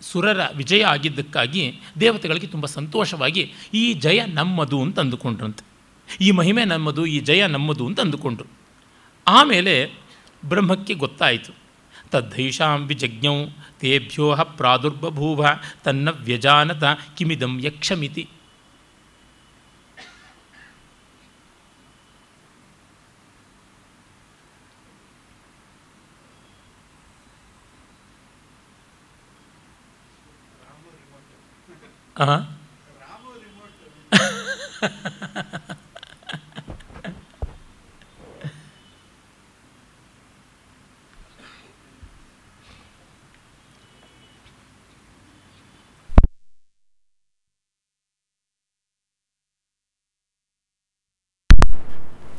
ಸುರರ 0.00 0.40
ವಿಜಯ 0.56 0.84
ಆಗಿದ್ದಕ್ಕಾಗಿ 0.84 1.80
ದೇವತೆಗಳಿಗೆ 2.00 2.46
ತುಂಬ 2.46 2.66
ಸಂತೋಷವಾಗಿ 2.66 3.52
ಈ 3.74 3.92
ಜಯ 3.92 4.22
ನಮ್ಮದು 4.26 4.82
ಅಂತ 4.82 5.00
ಅಂದುಕೊಂಡ್ರಂತೆ. 5.00 5.64
ಈ 6.20 6.30
ಮಹಿಮೆ 6.30 6.64
ನಮ್ಮದು, 6.64 7.06
ಈ 7.06 7.20
ಜಯ 7.20 7.46
ನಮ್ಮದು 7.46 7.86
ಅಂತ 7.86 8.00
ಅಂದುಕೊಂಡ್ರು. 8.00 8.55
ಆಮೇಲೆ 9.28 9.92
ಬ್ರಹ್ಮಕ್ಕೆ 10.44 10.94
ಗೊತ್ತಾಯಿತು. 10.94 11.52
ತದ್ಧೈಷಾಂ 12.10 12.86
ವಿಜಜ್ಞೌ 12.86 13.46
ತೇಭ್ಯೋ 13.80 14.36
ಪ್ರಾದುರ್ಬಭೂವ 14.36 15.46
ತನ್ನ 15.84 16.08
ವ್ಯಜಾನತ 16.10 16.84
ಕಿಮಿದಂ 17.16 17.58
ಯಕ್ಷಮಿತಿ. 17.60 18.28
ಆ 32.18 32.38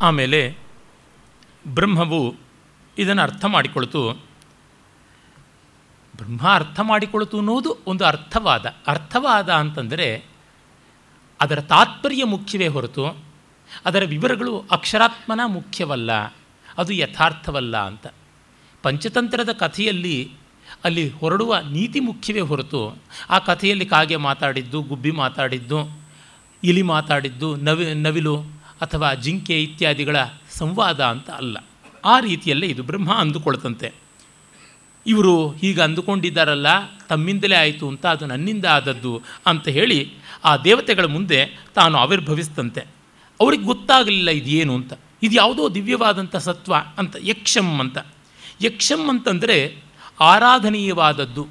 ಆಮೇಲೆ 0.01 0.57
ಬ್ರಹ್ಮವು 1.67 2.35
ಇದನ್ನು 2.97 3.21
ಅರ್ಥ 3.21 3.45
ಮಾಡಿಕೊಳ್ತು. 3.45 4.01
ಬ್ರಹ್ಮ 6.17 6.47
ಅರ್ಥ 6.47 6.79
ಮಾಡಿಕೊಳ್ತು 6.79 7.37
ಅನ್ನೋದು 7.37 7.77
ಒಂದು 7.87 8.05
ಅರ್ಥವಾದ 8.05 8.65
ಅರ್ಥವಾದ 8.87 9.49
ಅಂತಂದರೆ 9.49 10.25
ಅದರ 11.41 11.61
ತಾತ್ಪರ್ಯ 11.61 12.23
ಮುಖ್ಯವೇ 12.23 12.67
ಹೊರತು 12.67 13.17
ಅದರ 13.85 14.03
ವಿವರಗಳು 14.05 14.65
ಅಕ್ಷರಾತ್ಮನ 14.71 15.39
ಮುಖ್ಯವಲ್ಲ, 15.45 16.11
ಅದು 16.77 16.93
ಯಥಾರ್ಥವಲ್ಲ 16.93 17.77
ಅಂತ. 17.77 18.07
ಪಂಚತಂತ್ರದ 18.83 19.51
ಕಥೆಯಲ್ಲಿ 19.51 20.33
ಅಲ್ಲಿ 20.83 21.09
ಹೊರಡುವ 21.09 21.59
ನೀತಿ 21.59 21.99
ಮುಖ್ಯವೇ 21.99 22.39
ಹೊರತು 22.39 22.97
ಆ 23.29 23.39
ಕಥೆಯಲ್ಲಿ 23.39 23.85
ಕಾಗೆ 23.85 24.15
ಮಾತಾಡಿದ್ದು, 24.15 24.81
ಗುಬ್ಬಿ 24.81 25.11
ಮಾತಾಡಿದ್ದು, 25.11 25.79
ಇಲಿ 26.63 26.81
ಮಾತಾಡಿದ್ದು, 26.81 27.55
ನವಿ, 27.55 27.93
ನವಿಲು 27.93 28.56
ಅಥವಾ 28.81 29.13
ಜಿಂಕೆ 29.13 29.63
ಇತ್ಯಾದಿಗಳ 29.63 30.15
ಸಂವಾದ 30.49 31.03
ಅಂತ 31.03 31.29
ಅಲ್ಲ. 31.29 31.57
ಆ 32.05 32.19
ರೀತಿಯಲ್ಲೇ 32.19 32.67
ಇದು 32.67 32.83
ಬ್ರಹ್ಮ 32.83 33.13
ಅಂದುಕೊಳ್ತಂತೆ. 33.13 33.93
ಇವರು 35.07 35.51
ಹೀಗೆ 35.51 35.81
ಅಂದುಕೊಂಡಿದ್ದಾರಲ್ಲ, 35.81 36.67
ತಮ್ಮಿಂದಲೇ 37.09 37.55
ಆಯಿತು 37.55 37.87
ಅಂತ 37.87 38.05
ಅದು 38.05 38.25
ನನ್ನಿಂದ 38.25 38.65
ಆದದ್ದು 38.65 39.21
ಅಂತ 39.45 39.67
ಹೇಳಿ 39.67 40.11
ಆ 40.45 40.57
ದೇವತೆಗಳ 40.57 41.05
ಮುಂದೆ 41.05 41.65
ತಾನು 41.75 41.97
ಆವಿರ್ಭವಿಸ್ತಂತೆ. 41.97 42.81
ಅವ್ರಿಗೆ 43.41 43.63
ಗೊತ್ತಾಗಲಿಲ್ಲ 43.63 44.31
ಇದೇನು 44.31 44.75
ಅಂತ. 44.75 44.93
ಇದು 45.23 45.35
ಯಾವುದೋ 45.35 45.69
ದಿವ್ಯವಾದಂಥ 45.69 46.35
ಸತ್ವ 46.35 46.75
ಅಂತ, 46.97 47.15
ಯಕ್ಷಂ 47.19 47.79
ಅಂತ. 47.79 47.97
ಯಕ್ಷಂ 48.61 49.09
ಅಂತಂದರೆ 49.09 49.77
ಆರಾಧನೀಯವಾದದ್ದು 50.19 51.47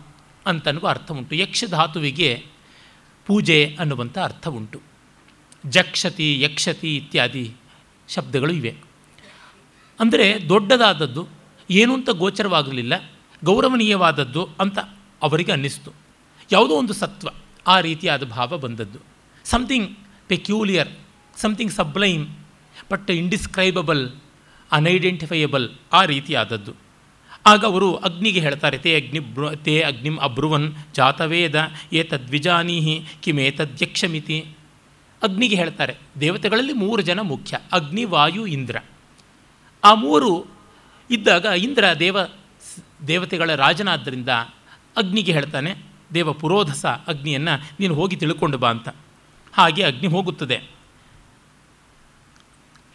ಅಂತನ್ನುವ 0.47 0.89
ಅರ್ಥ 0.89 1.13
ಉಂಟು. 1.13 1.35
ಯಕ್ಷಧಾತುವಿಗೆ 1.35 2.47
ಪೂಜೆ 3.27 3.77
ಅನ್ನುವಂಥ 3.81 4.19
ಅರ್ಥ 4.19 4.49
ಉಂಟು. 4.49 4.96
ಜಕ್ಷತಿ, 5.71 6.41
ಯಕ್ಷತಿ 6.41 6.97
ಇತ್ಯಾದಿ 6.97 7.53
ಶಬ್ದಗಳು 8.09 8.53
ಇವೆ. 8.53 8.75
ಅಂದರೆ 10.01 10.49
ದೊಡ್ಡದಾದದ್ದು 10.49 11.29
ಏನು 11.71 11.95
ಅಂತ 11.95 12.11
ಗೋಚರವಾಗಲಿಲ್ಲ, 12.11 12.95
ಗೌರವನೀಯವಾದದ್ದು 13.45 14.49
ಅಂತ 14.61 14.79
ಅವರಿಗೆ 15.23 15.53
ಅನ್ನಿಸ್ತು. 15.53 15.93
ಯಾವುದೋ 16.53 16.75
ಒಂದು 16.75 16.93
ಸತ್ವ, 16.93 17.29
ಆ 17.67 17.81
ರೀತಿಯಾದ 17.81 18.25
ಭಾವ 18.25 18.59
ಬಂದದ್ದು. 18.59 18.99
Something 19.45 19.97
peculiar 20.29 20.89
something 21.37 21.73
sublime 21.73 22.27
but 22.91 23.11
indescribable 23.11 24.11
unidentifiable 24.73 25.71
ಆ 25.93 26.05
ರೀತಿಯಾದದ್ದು. 26.05 26.73
ಆಗ 27.47 27.65
ಅವರು 27.65 27.95
ಅಗ್ನಿಗೆ 27.97 28.41
ಹೇಳ್ತಾರೆ, 28.41 28.79
ತೇ 28.79 29.01
ಅಗ್ನಿ 29.01 29.21
ತೇ 29.65 29.81
ಅಗ್ನಿಂ 29.81 30.17
ಅಬ್ರುವನ್, 30.19 30.75
ಜಾತವೇದ 30.95 31.73
ಏತದ್ವಿಜಾನೀಹಿ 31.93 33.05
ಕಿಮೇತದ್ಯಕ್ಷಮಿತಿ. 33.23 34.56
ಅಗ್ನಿಗೆ 35.27 35.57
ಹೇಳ್ತಾರೆ. 35.57 35.95
ದೇವತೆಗಳಲ್ಲಿ 36.21 36.73
ಮೂರು 36.73 37.03
ಜನ 37.03 37.21
ಮುಖ್ಯ, 37.21 37.59
ಅಗ್ನಿ, 37.73 38.05
ವಾಯು, 38.05 38.47
ಇಂದ್ರ. 38.47 38.77
ಆ 39.85 39.95
ಮೂರು 39.95 40.33
ಇದ್ದಾಗ 41.11 41.45
ಇಂದ್ರ 41.45 41.85
ದೇವ 41.99 42.17
ದೇವತೆಗಳ 43.09 43.55
ರಾಜನಾದ್ದರಿಂದ 43.55 44.29
ಅಗ್ನಿಗೆ 44.97 45.33
ಹೇಳ್ತಾನೆ, 45.33 45.73
ದೇವ 46.15 46.33
ಪುರೋಧಸ 46.33 46.87
ಅಗ್ನಿಯನ್ನು 46.87 47.55
ನೀನು 47.81 47.95
ಹೋಗಿ 47.95 48.17
ತಿಳ್ಕೊಂಡು 48.17 48.59
ಬಾ 48.59 48.71
ಅಂತ. 48.71 48.89
ಹಾಗೆ 49.53 49.83
ಅಗ್ನಿ 49.83 50.09
ಹೋಗುತ್ತದೆ. 50.09 50.59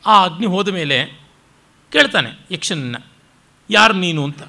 ಆ 0.06 0.16
ಅಗ್ನಿ 0.24 0.46
ಹೋದ 0.46 0.70
ಮೇಲೆ 0.70 0.98
ಕೇಳ್ತಾನೆ 1.92 2.30
ಯಕ್ಷನನ್ನು, 2.52 3.06
ಯಾರು 3.70 3.94
ನೀನು 3.94 4.24
ಅಂತ. 4.24 4.44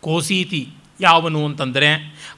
ಕೋಸೀತಿ 0.00 0.62
ಯಾವನು 1.02 1.40
ಅಂತಂದರೆ 1.44 1.88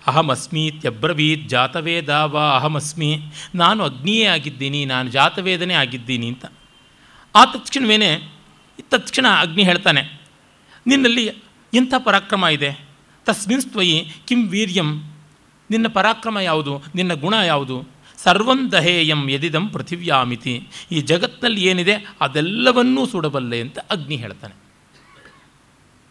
ಅಹಮಸ್ಮೀತ್ಯಬ್ರವೀತ್ 0.06 1.44
ಜಾತವೇದ 1.48 2.10
ವಾ 2.34 2.44
ಅಹಮಸ್ಮಿ, 2.58 3.10
ನಾನು 3.54 3.80
ಅಗ್ನಿಯೇ 3.84 4.26
ಆಗಿದ್ದೀನಿ, 4.26 4.80
ನಾನು 4.84 5.08
ಜಾತವೇದನೇ 5.10 5.74
ಆಗಿದ್ದೀನಿ 5.74 6.28
ಅಂತ. 6.28 6.44
ಆ 7.34 7.42
ತಕ್ಷಣವೇ 7.54 8.10
ತಕ್ಷಣ 8.94 9.26
ಅಗ್ನಿ 9.40 9.62
ಹೇಳ್ತಾನೆ, 9.62 10.02
ನಿನ್ನಲ್ಲಿ 10.86 11.24
ಎಂಥ 11.72 11.94
ಪರಾಕ್ರಮ 12.06 12.44
ಇದೆ? 12.56 12.70
ತಸ್ಮಿನ್ 13.26 13.64
ತ್ವಯಿ 13.72 13.98
ಕಿಂ 14.28 14.40
ವೀರ್ಯಂ, 14.48 14.90
ನಿನ್ನ 15.70 15.86
ಪರಾಕ್ರಮ 15.88 16.38
ಯಾವುದು? 16.38 16.72
ನಿನ್ನ 16.94 17.12
ಗುಣ 17.14 17.34
ಯಾವುದು? 17.46 17.76
ಸರ್ವಂ 18.18 18.60
ದಹೇಯಂ 18.72 19.22
ಯದಿದಂ 19.30 19.64
ಪೃಥಿವ್ಯಾಮಿತಿ, 19.68 20.54
ಈ 20.92 20.98
ಜಗತ್ತಿನಲ್ಲಿ 21.10 21.62
ಏನಿದೆ 21.70 21.94
ಅದೆಲ್ಲವನ್ನೂ 22.20 23.02
ಸುಡಬಲ್ಲೆ 23.06 23.58
ಅಂತ 23.60 23.78
ಅಗ್ನಿ 23.90 24.16
ಹೇಳ್ತಾನೆ. 24.16 24.54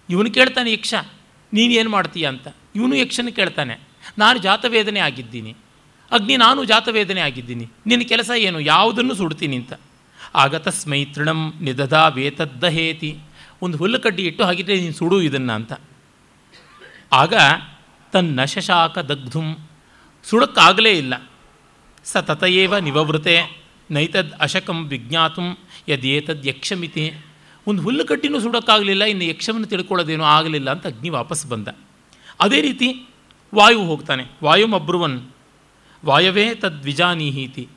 ಇವನು 0.10 0.30
ಕೇಳ್ತಾನೆ 0.32 0.70
ಯಕ್ಷ 0.74 0.94
ನೀನೇನು 1.54 1.90
ಮಾಡ್ತೀಯ 1.90 2.26
ಅಂತ. 2.28 2.48
ಇವನು 2.76 2.96
ಯಕ್ಷನ 2.96 3.30
ಕೇಳ್ತಾನೆ, 3.30 3.76
ನಾನು 4.18 4.38
ಜಾತವೇದನೆ 4.40 5.00
ಆಗಿದ್ದೀನಿ. 5.00 5.52
ಅಗ್ನಿ, 6.12 6.36
ನಾನು 6.38 6.64
ಜಾತವೇದನೆ 6.64 7.22
ಆಗಿದ್ದೀನಿ. 7.22 7.66
ನಿನ್ನ 7.86 8.04
ಕೆಲಸ 8.04 8.32
ಏನು? 8.38 8.60
ಯಾವುದನ್ನು 8.60 9.14
ಸುಡ್ತೀನಿ 9.14 9.56
ಅಂತ. 9.56 9.74
ಆಗ 10.36 10.56
ತಸ್ಮೈ 10.56 11.06
ತೃಣಂ 11.06 11.40
ನಿದದ 11.62 11.98
ವೇತದ್ದಹೇತಿ 12.16 13.18
ಒಂದು 13.62 13.78
ಹುಲ್ಲುಕಡ್ಡಿ 13.78 14.24
ಇಟ್ಟು 14.26 14.44
ಹಾಗಿದ್ರೆ 14.44 14.76
ನೀನು 14.80 14.94
ಸುಡು 14.94 15.22
ಇದನ್ನು 15.22 15.54
ಅಂತ. 15.54 15.74
ಆಗ 17.14 17.34
ತನ್ನ 18.14 18.44
ಶಶಾಕ 18.44 18.98
ದಗ್ಧುಂ, 19.00 19.48
ಸುಡಕ್ಕಾಗಲೇ 20.24 20.92
ಇಲ್ಲ. 20.92 21.14
ಸ 22.04 22.18
ತತಯೇವ 22.18 22.78
ನಿವವೃತೆ, 22.78 23.36
ನೈತದ್ 23.92 24.34
ಅಶಕಂ 24.40 24.80
ವಿಜ್ಞಾತು, 24.86 25.46
ಯದೇತದ್ 25.90 26.48
ಯಕ್ಷಮಿತಿ. 26.48 27.06
ಒಂದು 27.68 27.82
ಹುಲ್ಲುಕಟ್ಟಿನೂ 27.84 28.40
ಸುಡೋಕ್ಕಾಗಲಿಲ್ಲ, 28.40 29.04
ಇನ್ನು 29.04 29.24
ಯಕ್ಷವನ್ನು 29.24 29.68
ತಿಳ್ಕೊಳ್ಳೋದೇನೋ 29.68 30.24
ಆಗಲಿಲ್ಲ 30.24 30.70
ಅಂತ 30.72 30.88
ಅಗ್ನಿ 30.88 31.10
ವಾಪಸ್ 31.10 31.46
ಬಂದ. 31.46 31.68
ಅದೇ 32.40 32.62
ರೀತಿ 32.62 32.88
ವಾಯು 33.56 33.82
ಹೋಗ್ತಾನೆ. 33.86 34.24
ವಾಯುಮಬ್ರುವನ್ 34.44 35.18
ವಾಯವೇ 36.06 36.56
ತದ್ವಿಜಾನೀಹೀತಿ, 36.56 37.68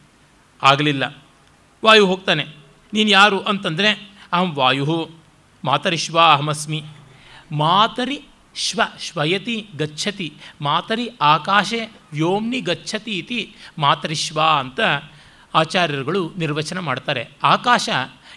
ಆಗಲಿಲ್ಲ. 0.62 1.04
ವಾಯು 1.84 2.06
ಹೋಗ್ತಾನೆ. 2.06 2.44
ನೀನು 2.92 3.10
ಯಾರು 3.10 3.40
ಅಂತಂದರೆ, 3.40 3.90
ಅಹಂ 4.32 4.54
ವಾಯು 4.54 5.10
ಮಾತರಿಶ್ವ 5.64 6.18
ಅಹಮಸ್ಮಿ, 6.20 6.82
ಮಾತರಿ 7.52 8.18
ಶ್ವ 8.54 8.80
ಶ್ವಯತಿ 9.00 9.56
ಗಚ್ಚತಿ, 9.76 10.32
ಮಾತರಿ 10.60 11.10
ಆಕಾಶೆ 11.22 11.80
ವ್ಯೋಮ್ನಿ 12.12 12.60
ಗಚ್ಚತಿ 12.60 13.12
ಇತಿ 13.18 13.40
ಮಾತರಿಶ್ವ 13.78 14.40
ಅಂತ 14.58 14.80
ಆಚಾರ್ಯರುಗಳು 15.54 16.32
ನಿರ್ವಚನ 16.38 16.78
ಮಾಡ್ತಾರೆ. 16.78 17.22
ಆಕಾಶ 17.42 17.88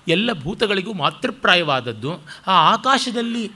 ಎಲ್ಲ 0.09 0.33
ಭೂತಗಳಿಗೂ 0.33 0.93
ಮಾತೃಪ್ರಾಯವಾದದ್ದು, 0.93 2.13
ಆ 2.47 2.73
ಆಕಾಶದಲ್ಲಿ 2.73 3.51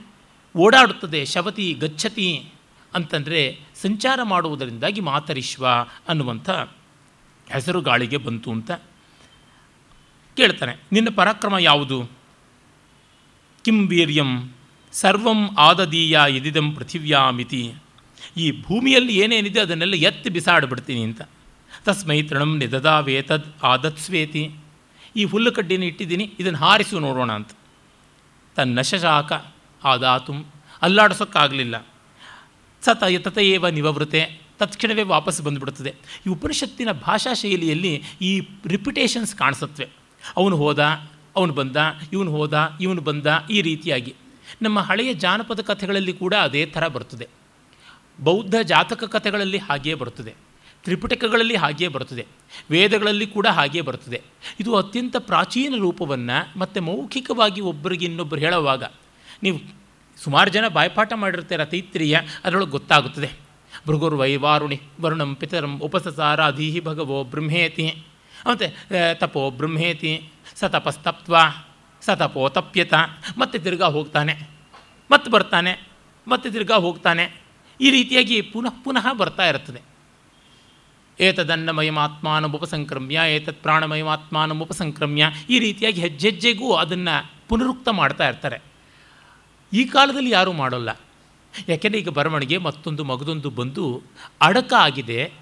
ಓಡಾಡುತ್ತದೆ, 0.56 1.24
ಶವತಿ 1.24 1.72
ಗಚ್ಚತಿ 1.72 2.48
ಅಂತಂದರೆ 2.94 3.60
ಸಂಚಾರ 3.82 4.20
ಮಾಡುವುದರಿಂದಾಗಿ 4.22 5.00
ಮಾತರಿಶ್ವ 5.00 5.66
ಅನ್ನುವಂಥ 6.08 6.50
ಹೆಸರು 7.50 7.80
ಗಾಳಿಗೆ 7.80 8.16
ಬಂತು 8.16 8.52
ಅಂತ 8.52 8.70
ಕೇಳ್ತಾನೆ. 10.36 10.76
ನಿನ್ನ 10.92 11.08
ಪರಾಕ್ರಮ 11.14 11.58
ಯಾವುದು? 11.58 12.10
ಕಿಂ 13.64 13.88
ವೀರ್ಯಂ 13.88 14.52
ಸರ್ವಂ 14.92 15.56
ಆದದೀಯ 15.58 16.20
ಎದಿದಂ 16.28 16.72
ಪೃಥಿವ್ಯಾಮಿತಿ. 16.72 17.74
ಈ 18.36 18.62
ಭೂಮಿಯಲ್ಲಿ 18.62 19.16
ಏನೇನಿದೆ 19.16 19.60
ಅದನ್ನೆಲ್ಲ 19.60 19.94
ಎತ್ತಿ 19.94 20.30
ಬಿಸಾಡಿಬಿಡ್ತೀನಿ 20.30 21.02
ಅಂತ. 21.02 21.22
ತಸ್ಮೈ 21.84 22.22
ತೃಣಂ 22.22 22.58
ನಿದದಾವೇತದ್ 22.58 23.64
ಆದತ್ಸ್ವೇತಿ. 23.64 24.54
ಈ 25.16 25.24
ಹುಲ್ಲು 25.24 25.52
ಕಡ್ಡಿನ 25.52 25.82
ಇಟ್ಟಿದ್ದೀನಿ, 25.82 26.32
ಇದನ್ನು 26.38 26.58
ಹಾರಿಸು 26.58 27.00
ನೋಡೋಣ 27.00 27.32
ಅಂತ. 27.32 27.50
ತನ್ನಶಾಕ 28.56 29.32
ಆದಾತು, 29.84 30.34
ಅಲ್ಲಾಡಿಸೋಕ್ಕಾಗಲಿಲ್ಲ. 30.82 31.86
ಸತ 32.82 33.04
ತತಯೇವ 33.22 33.68
ನಿವವೃತೆ, 33.68 34.40
ತತ್ಕ್ಷಣವೇ 34.58 35.02
ವಾಪಸ್ 35.02 35.42
ಬಂದುಬಿಡುತ್ತದೆ. 35.42 35.94
ಈ 36.26 36.28
ಉಪನಿಷತ್ತಿನ 36.28 36.92
ಭಾಷಾ 36.92 37.34
ಶೈಲಿಯಲ್ಲಿ 37.34 38.02
ಈ 38.22 38.40
ರಿಪಿಟೇಷನ್ಸ್ 38.66 39.36
ಕಾಣಿಸುತ್ತವೆ 39.36 39.88
ಅವನು 40.36 40.56
ಹೋದ, 40.56 40.80
ಅವನು 41.36 41.52
ಬಂದ, 41.52 41.76
ಇವನು 42.12 42.30
ಹೋದ, 42.30 42.76
ಇವನು 42.80 43.00
ಬಂದ, 43.00 43.26
ಈ 43.50 43.60
ರೀತಿಯಾಗಿ. 43.62 44.14
ನಮ್ಮ 44.62 44.80
ಹಳೆಯ 44.80 45.14
ಜಾನಪದ 45.14 45.60
ಕಥೆಗಳಲ್ಲಿ 45.60 46.12
ಕೂಡ 46.12 46.34
ಅದೇ 46.34 46.66
ಥರ 46.66 46.86
ಬರ್ತದೆ. 46.88 47.28
ಬೌದ್ಧ 48.20 48.54
ಜಾತಕ 48.62 49.04
ಕಥೆಗಳಲ್ಲಿ 49.04 49.58
ಹಾಗೆಯೇ 49.58 49.94
ಬರುತ್ತದೆ 49.94 50.43
ತ್ರಿಪಿಟಕಗಳಲ್ಲಿ 50.84 51.56
ಹಾಗೆಯೇ 51.56 51.88
ಬರುತ್ತದೆ. 51.88 52.26
ವೇದಗಳಲ್ಲಿ 52.70 53.26
ಕೂಡ 53.26 53.46
ಹಾಗೆಯೇ 53.46 53.82
ಬರುತ್ತದೆ. 53.82 54.22
ಇದು 54.60 54.76
ಅತ್ಯಂತ 54.76 55.16
ಪ್ರಾಚೀನ 55.18 55.74
ರೂಪವನ್ನು 55.78 56.58
ಮತ್ತು 56.58 56.82
ಮೌಖಿಕವಾಗಿ 56.82 57.60
ಒಬ್ಬರಿಗೆ 57.60 58.04
ಇನ್ನೊಬ್ಬರು 58.04 58.40
ಹೇಳುವಾಗ 58.40 58.84
ನೀವು 59.42 59.58
ಸುಮಾರು 60.24 60.50
ಜನ 60.50 60.68
ಬಾಯ್ಪಾಠ 60.68 61.12
ಮಾಡಿರ್ತೀರ 61.12 61.64
ತೈತ್ರಿಯ 61.64 62.20
ಅದರೊಳಗೆ 62.44 62.70
ಗೊತ್ತಾಗುತ್ತದೆ. 62.70 63.30
ಭೃಗುರ್ 63.86 64.14
ವೈವಾರುಣಿ 64.14 64.80
ವರುಣಂ 65.00 65.34
ಪಿತರಂ 65.34 65.78
ಉಪಸಸಾರ 65.78 66.44
ಅಧೀಹಿ 66.44 66.80
ಭಗವೋ 66.80 67.24
ಬ್ರಹ್ಮೇತಿ. 67.24 68.04
ಮತ್ತು 68.50 68.66
ತಪೋ 69.20 69.50
ಬ್ರಹ್ಮೇತಿ, 69.50 70.12
ಸ 70.54 70.64
ಸತಪೋ 72.02 72.48
ತಪ್ಯತ 72.48 72.94
ಮತ್ತೆ 73.38 73.58
ತಿರ್ಗಾ 73.58 73.86
ಹೋಗ್ತಾನೆ. 73.86 74.34
ಮತ್ತೆ 75.10 75.30
ಬರ್ತಾನೆ, 75.30 75.72
ಮತ್ತೆ 76.28 76.50
ತಿರ್ಗಾ 76.50 76.76
ಹೋಗ್ತಾನೆ. 76.76 77.24
ಈ 77.80 77.90
ರೀತಿಯಾಗಿ 77.90 78.40
ಪುನಃ 78.42 78.74
ಪುನಃ 78.84 79.12
ಬರ್ತಾ 79.12 79.48
ಇರುತ್ತದೆ 79.48 79.93
ಏತದನ್ನಮಯಮಾತ್ಮಾನ 81.20 82.46
ಉಪಸಂಕ್ರಮ್ಯ 82.46 83.20
ಏತತ್ 83.28 83.62
ಪ್ರಾಣಮಯಮಾತ್ಮಾನ 83.62 84.60
ಉಪಸಂಕ್ರಮ್ಯ 84.60 85.26
ಈ 85.50 85.58
ರೀತಿಯಾಗಿ 85.58 86.00
ಹೆಜ್ಜೆ 86.00 86.30
ಹೆಜ್ಜೆಗೂ 86.30 86.74
ಅದನ್ನು 86.74 87.30
ಪುನರುಕ್ತ 87.48 87.88
ಮಾಡ್ತಾ 87.88 88.28
ಇರ್ತಾರೆ. 88.28 88.62
ಈ 89.72 89.84
ಕಾಲದಲ್ಲಿ 89.84 90.30
ಯಾರೂ 90.30 90.52
ಮಾಡೋಲ್ಲ. 90.52 91.00
ಯಾಕೆಂದರೆ 91.68 92.00
ಈಗ 92.00 92.08
ಬರವಣಿಗೆ 92.08 92.58
ಮತ್ತೊಂದು 92.58 93.04
ಮಗದೊಂದು 93.04 93.50
ಬಂದು 93.50 94.02
ಅಡಕ 94.40 94.72
ಆಗಿದೆ, 94.78 95.32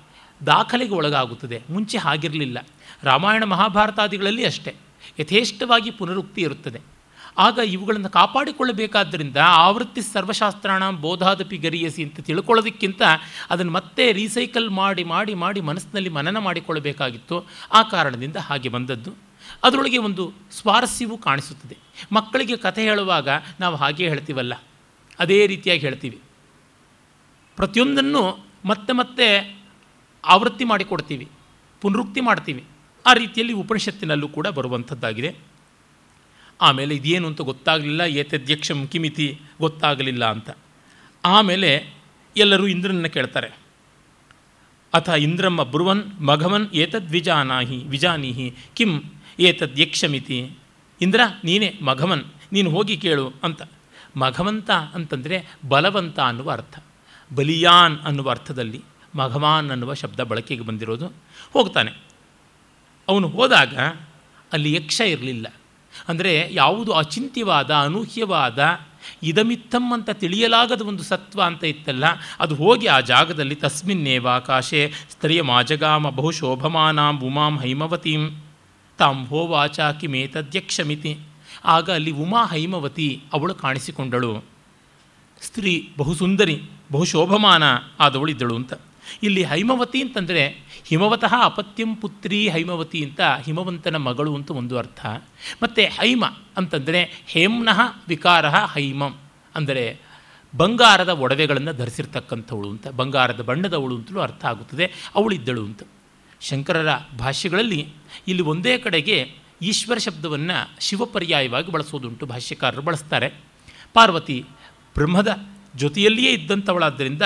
ದಾಖಲೆಗೆ 0.47 0.95
ಒಳಗಾಗುತ್ತದೆ, 0.95 1.62
ಮುಂಚೆ 1.71 1.99
ಹಾಗಿರಲಿಲ್ಲ. 1.99 2.67
ರಾಮಾಯಣ 3.02 3.45
ಮಹಾಭಾರತಾದಿಗಳಲ್ಲಿ 3.45 4.45
ಅಷ್ಟೇ. 4.45 4.75
ಯಥೇಷ್ಟವಾಗಿ 5.19 5.91
ಪುನರುಕ್ತಿ 5.91 6.41
ಇರುತ್ತದೆ. 6.43 6.81
ಆಗ 7.39 7.59
ಇವುಗಳನ್ನು 7.65 8.09
ಕಾಪಾಡಿಕೊಳ್ಳಬೇಕಾದ್ದರಿಂದ 8.09 9.37
ಆವೃತ್ತಿ 9.37 10.03
ಸರ್ವಶಾಸ್ತ್ರಾಣ 10.03 10.91
ಬೋಧಾದಪಿ 10.91 11.57
ಗರಿಯಸಿ 11.57 12.03
ಅಂತ 12.03 12.21
ತಿಳ್ಕೊಳ್ಳೋದಕ್ಕಿಂತ 12.21 13.03
ಅದನ್ನು 13.51 13.73
ಮತ್ತೆ 13.73 14.12
ರೀಸೈಕಲ್ 14.12 14.71
ಮಾಡಿ 14.71 15.05
ಮಾಡಿ 15.05 15.35
ಮಾಡಿ 15.35 15.61
ಮನಸ್ಸಿನಲ್ಲಿ 15.61 16.11
ಮನನ 16.11 16.39
ಮಾಡಿಕೊಳ್ಳಬೇಕಾಗಿತ್ತು. 16.39 17.47
ಆ 17.73 17.83
ಕಾರಣದಿಂದ 17.83 18.37
ಹಾಗೆ 18.37 18.69
ಬಂದದ್ದು. 18.69 19.15
ಅದರೊಳಗೆ 19.65 19.99
ಒಂದು 19.99 20.33
ಸ್ವಾರಸ್ಯವೂ 20.51 21.17
ಕಾಣಿಸುತ್ತದೆ. 21.17 21.77
ಮಕ್ಕಳಿಗೆ 22.12 22.57
ಕಥೆ 22.57 22.83
ಹೇಳುವಾಗ 22.83 23.29
ನಾವು 23.61 23.77
ಹಾಗೆ 23.77 24.09
ಹೇಳ್ತೀವಲ್ಲ. 24.09 24.55
ಅದೇ 25.19 25.47
ರೀತಿಯಾಗಿ 25.47 25.81
ಹೇಳ್ತೀವಿ. 25.81 26.21
ಪ್ರತಿಯೊಂದನ್ನು 27.57 28.47
ಮತ್ತೆ 28.65 28.93
ಮತ್ತೆ 28.93 29.57
ಆವೃತ್ತಿ 30.27 30.65
ಮಾಡಿಕೊಡ್ತೀವಿ. 30.65 31.29
ಪುನರುಕ್ತಿ 31.81 32.21
ಮಾಡ್ತೀವಿ. 32.21 32.65
ಆ 33.07 33.12
ರೀತಿಯಲ್ಲಿ 33.12 33.55
ಉಪನಿಷತ್ತಿನಲ್ಲೂ 33.55 34.29
ಕೂಡ 34.29 34.47
ಬರುವಂಥದ್ದಾಗಿದೆ. 34.47 35.51
ಆಮೇಲೆ 36.62 36.95
ಇದೇನು 36.95 37.28
ಅಂತ 37.28 37.40
ಗೊತ್ತಾಗಲಿಲ್ಲ 37.40 38.00
ಏತದ್ಯಕ್ಷಂ 38.00 38.87
ಕಿಮಿತಿ 38.87 39.40
ಗೊತ್ತಾಗಲಿಲ್ಲ 39.61 40.31
ಅಂತ. 40.31 40.50
ಆಮೇಲೆ 41.25 41.95
ಎಲ್ಲರೂ 42.37 42.66
ಇಂದ್ರನನ್ನು 42.66 43.11
ಕೇಳ್ತಾರೆ. 43.11 43.59
ಅಥ 44.95 45.09
ಇಂದ್ರಮ್ಮ 45.09 45.62
ಬ್ರುವನ್ 45.62 46.21
ಮಘವನ್ 46.21 46.75
ಏತದ್ವಿಜಾನಾಹಿ 46.75 47.76
ವಿಜಾನೀಹಿ 47.76 48.54
ಕಿಂ 48.75 49.02
ಏತದ್ಯಕ್ಷಮಿತಿ 49.40 50.50
ಇಂದ್ರ, 51.00 51.21
ನೀನೇ 51.45 51.78
ಮಘವನ್, 51.83 52.25
ನೀನು 52.52 52.71
ಹೋಗಿ 52.71 52.97
ಕೇಳು 52.97 53.33
ಅಂತ. 53.42 53.62
ಮಘವಂತ 54.16 54.71
ಅಂತಂದರೆ 54.71 55.47
ಬಲವಂತ 55.69 56.21
ಅನ್ನುವ 56.21 56.50
ಅರ್ಥ. 56.50 56.85
ಬಲಿಯಾನ್ 57.35 57.99
ಅನ್ನುವ 58.00 58.31
ಅರ್ಥದಲ್ಲಿ 58.31 58.81
ಮಘವಾನ್ 59.14 59.71
ಅನ್ನುವ 59.71 59.95
ಶಬ್ದ 59.95 60.21
ಬಳಕೆಗೆ 60.21 60.62
ಬಂದಿರೋದು. 60.62 61.07
ಹೋಗ್ತಾನೆ. 61.52 61.90
ಅವನು 63.09 63.28
ಹೋದಾಗ 63.28 63.78
ಅಲ್ಲಿ 64.52 64.75
ಯಕ್ಷ 64.75 65.00
ಇರಲಿಲ್ಲ. 65.00 65.54
ಅಂದರೆ 66.09 66.49
ಯಾವುದು 66.51 66.93
ಅಚಿಂತ್ಯವಾದ, 66.93 67.75
ಅನೂಹ್ಯವಾದ, 67.75 68.59
ಇದಮಿತ್ತಂ 69.23 69.93
ಅಂತ 69.93 70.11
ತಿಳಿಯಲಾಗದ 70.11 70.81
ಒಂದು 70.81 71.02
ಸತ್ವ 71.02 71.43
ಅಂತ 71.43 71.65
ಇತ್ತಲ್ಲ, 71.65 72.05
ಅದು 72.41 72.55
ಹೋಗಿ 72.55 72.87
ಆ 72.87 73.00
ಜಾಗದಲ್ಲಿ 73.00 73.55
ತಸ್ಮಿನ್ನೇವಾಕಾಶೆ 73.55 74.93
ಸ್ತ್ರೀಯ 75.11 75.43
ಮಾಜಗಾಮ 75.43 76.11
ಬಹು 76.11 76.31
ಶೋಭಮಾನಾಂ 76.31 77.19
ಉಮಾಂ 77.19 77.59
ಹೈಮವತೀಂ. 77.59 78.43
ತಾಂ 78.99 79.26
ಹೋವಾಚ 79.26 79.81
ಕಿಮೇತದ್ಯಕ್ಷಮಿತಿ. 79.81 81.19
ಆಗ 81.65 81.91
ಅಲ್ಲಿ 81.91 82.11
ಉಮಾ 82.11 82.45
ಹೈಮವತಿ 82.45 83.23
ಅವಳು 83.33 83.55
ಕಾಣಿಸಿಕೊಂಡಳು. 83.55 84.45
ಸ್ತ್ರೀ 85.43 85.93
ಬಹು 85.97 86.15
ಸುಂದರಿ 86.15 86.63
ಬಹು 86.93 87.05
ಶೋಭಮಾನ 87.05 87.63
ಆದವಳಿದ್ದಳು 88.00 88.55
ಅಂತ. 88.57 88.73
ಇಲ್ಲಿ 89.23 89.43
ಹೈಮವತಿ 89.45 90.03
ಅಂತಂದರೆ 90.03 90.43
ಹಿಮವತಃ 90.87 91.35
ಅಪತ್ಯಂ 91.43 91.91
ಪುತ್ರಿ 91.97 92.49
ಹೈಮವತಿ 92.49 93.05
ಅಂತ 93.05 93.21
ಹಿಮವಂತನ 93.45 93.97
ಮಗಳು 93.97 94.35
ಅಂತ 94.35 94.51
ಒಂದು 94.51 94.79
ಅರ್ಥ. 94.79 95.01
ಮತ್ತು 95.63 95.83
ಹೈಮ 95.99 96.25
ಅಂತಂದರೆ 96.57 97.03
ಹೇಮ್ನಃ 97.27 97.81
ವಿಕಾರ 98.09 98.47
ಹೈಮಂ 98.49 99.15
ಅಂದರೆ 99.55 99.85
ಬಂಗಾರದ 100.55 101.09
ಒಡವೆಗಳನ್ನು 101.09 101.73
ಧರಿಸಿರ್ತಕ್ಕಂಥವಳು 101.73 102.71
ಅಂತ, 102.71 102.87
ಬಂಗಾರದ 102.89 103.41
ಬಣ್ಣದವಳು 103.41 103.95
ಅಂತಲೂ 103.97 104.21
ಅರ್ಥ 104.21 104.45
ಆಗುತ್ತದೆ, 104.45 104.87
ಅವಳಿದ್ದಳು 105.15 105.65
ಅಂತ. 105.65 105.83
ಶಂಕರರ 106.41 106.91
ಭಾಷ್ಯಗಳಲ್ಲಿ 107.19 107.81
ಇಲ್ಲಿ 108.29 108.43
ಒಂದೇ 108.43 108.79
ಕಡೆಗೆ 108.79 109.17
ಈಶ್ವರ 109.63 109.99
ಶಬ್ದವನ್ನು 109.99 110.57
ಶಿವಪರ್ಯಾಯವಾಗಿ 110.81 111.71
ಬಳಸೋದುಂಟು 111.73 112.27
ಭಾಷ್ಯಕಾರರು 112.27 112.83
ಬಳಸ್ತಾರೆ. 112.83 113.29
ಪಾರ್ವತಿ 113.95 114.45
ಬ್ರಹ್ಮದ 114.95 115.31
ಜೊತೆಯಲ್ಲಿಯೇ 115.75 116.30
ಇದ್ದಂಥವಳಾದ್ದರಿಂದ 116.32 117.23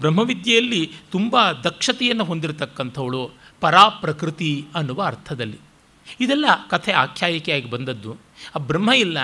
ಬ್ರಹ್ಮವಿದ್ಯೆಯಲ್ಲಿ 0.00 0.92
ತುಂಬ 1.10 1.50
ದಕ್ಷತೆಯನ್ನು 1.52 2.24
ಹೊಂದಿರತಕ್ಕಂಥವಳು 2.24 3.30
ಪರಾಪ್ರಕೃತಿ 3.60 4.64
ಅನ್ನುವ 4.74 5.02
ಅರ್ಥದಲ್ಲಿ. 5.02 5.58
ಇದೆಲ್ಲ 6.20 6.46
ಕಥೆ 6.70 6.92
ಆಖ್ಯಾಯಿಕೆಯಾಗಿ 6.92 7.70
ಬಂದದ್ದು. 7.70 8.16
ಆ 8.56 8.58
ಬ್ರಹ್ಮ 8.58 8.92
ಇಲ್ಲ, 8.92 9.18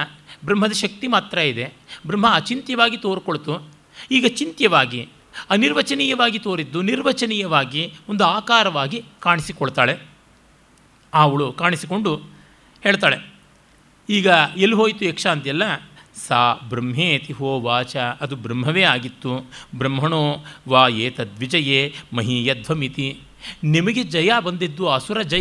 ಬ್ರಹ್ಮದ 0.44 0.72
ಶಕ್ತಿ 0.72 1.06
ಮಾತ್ರ 1.06 1.38
ಇದೆ, 1.38 1.72
ಬ್ರಹ್ಮ 2.06 2.26
ಅಚಿಂತ್ಯವಾಗಿ 2.34 2.96
ತೋರ್ಕೊಳ್ತು. 2.96 3.68
ಈಗ 4.10 4.26
ಚಿಂತ್ಯವಾಗಿ, 4.28 5.08
ಅನಿರ್ವಚನೀಯವಾಗಿ 5.50 6.38
ತೋರಿದ್ದು, 6.38 6.82
ನಿರ್ವಚನೀಯವಾಗಿ 6.82 7.94
ಒಂದು 8.08 8.24
ಆಕಾರವಾಗಿ 8.24 9.04
ಕಾಣಿಸಿಕೊಳ್ತಾಳೆ. 9.20 9.94
ಅವಳು 11.14 11.52
ಕಾಣಿಸಿಕೊಂಡು 11.52 12.16
ಹೇಳ್ತಾಳೆ, 12.82 13.18
ಈಗ 14.08 14.26
ಎಲ್ಲಿ 14.56 14.76
ಹೋಯಿತು 14.76 15.04
ಯಕ್ಷ? 15.04 15.26
ಅಂತೆಲ್ಲ 15.26 15.62
ಸಾ 16.16 16.54
ಬ್ರಹ್ಮೇತಿ 16.54 17.32
ಹೋ 17.32 17.60
ವಾಚ 17.60 17.96
ಅದು 17.96 18.36
ಬ್ರಹ್ಮವೇ 18.36 18.82
ಆಗಿತ್ತು. 18.82 19.52
ಬ್ರಹ್ಮಣೋ 19.78 20.44
ವಾ 20.68 20.88
ಏತದ್ವಿಜಯೇ 20.88 21.94
ಮಹೀಯಧ್ವಮಿತಿ. 22.12 23.20
ನಿಮಗೆ 23.64 24.02
ಜಯ 24.02 24.32
ಬಂದಿದ್ದು 24.44 24.88
ಅಸುರ 24.88 25.22
ಜಯ. 25.22 25.40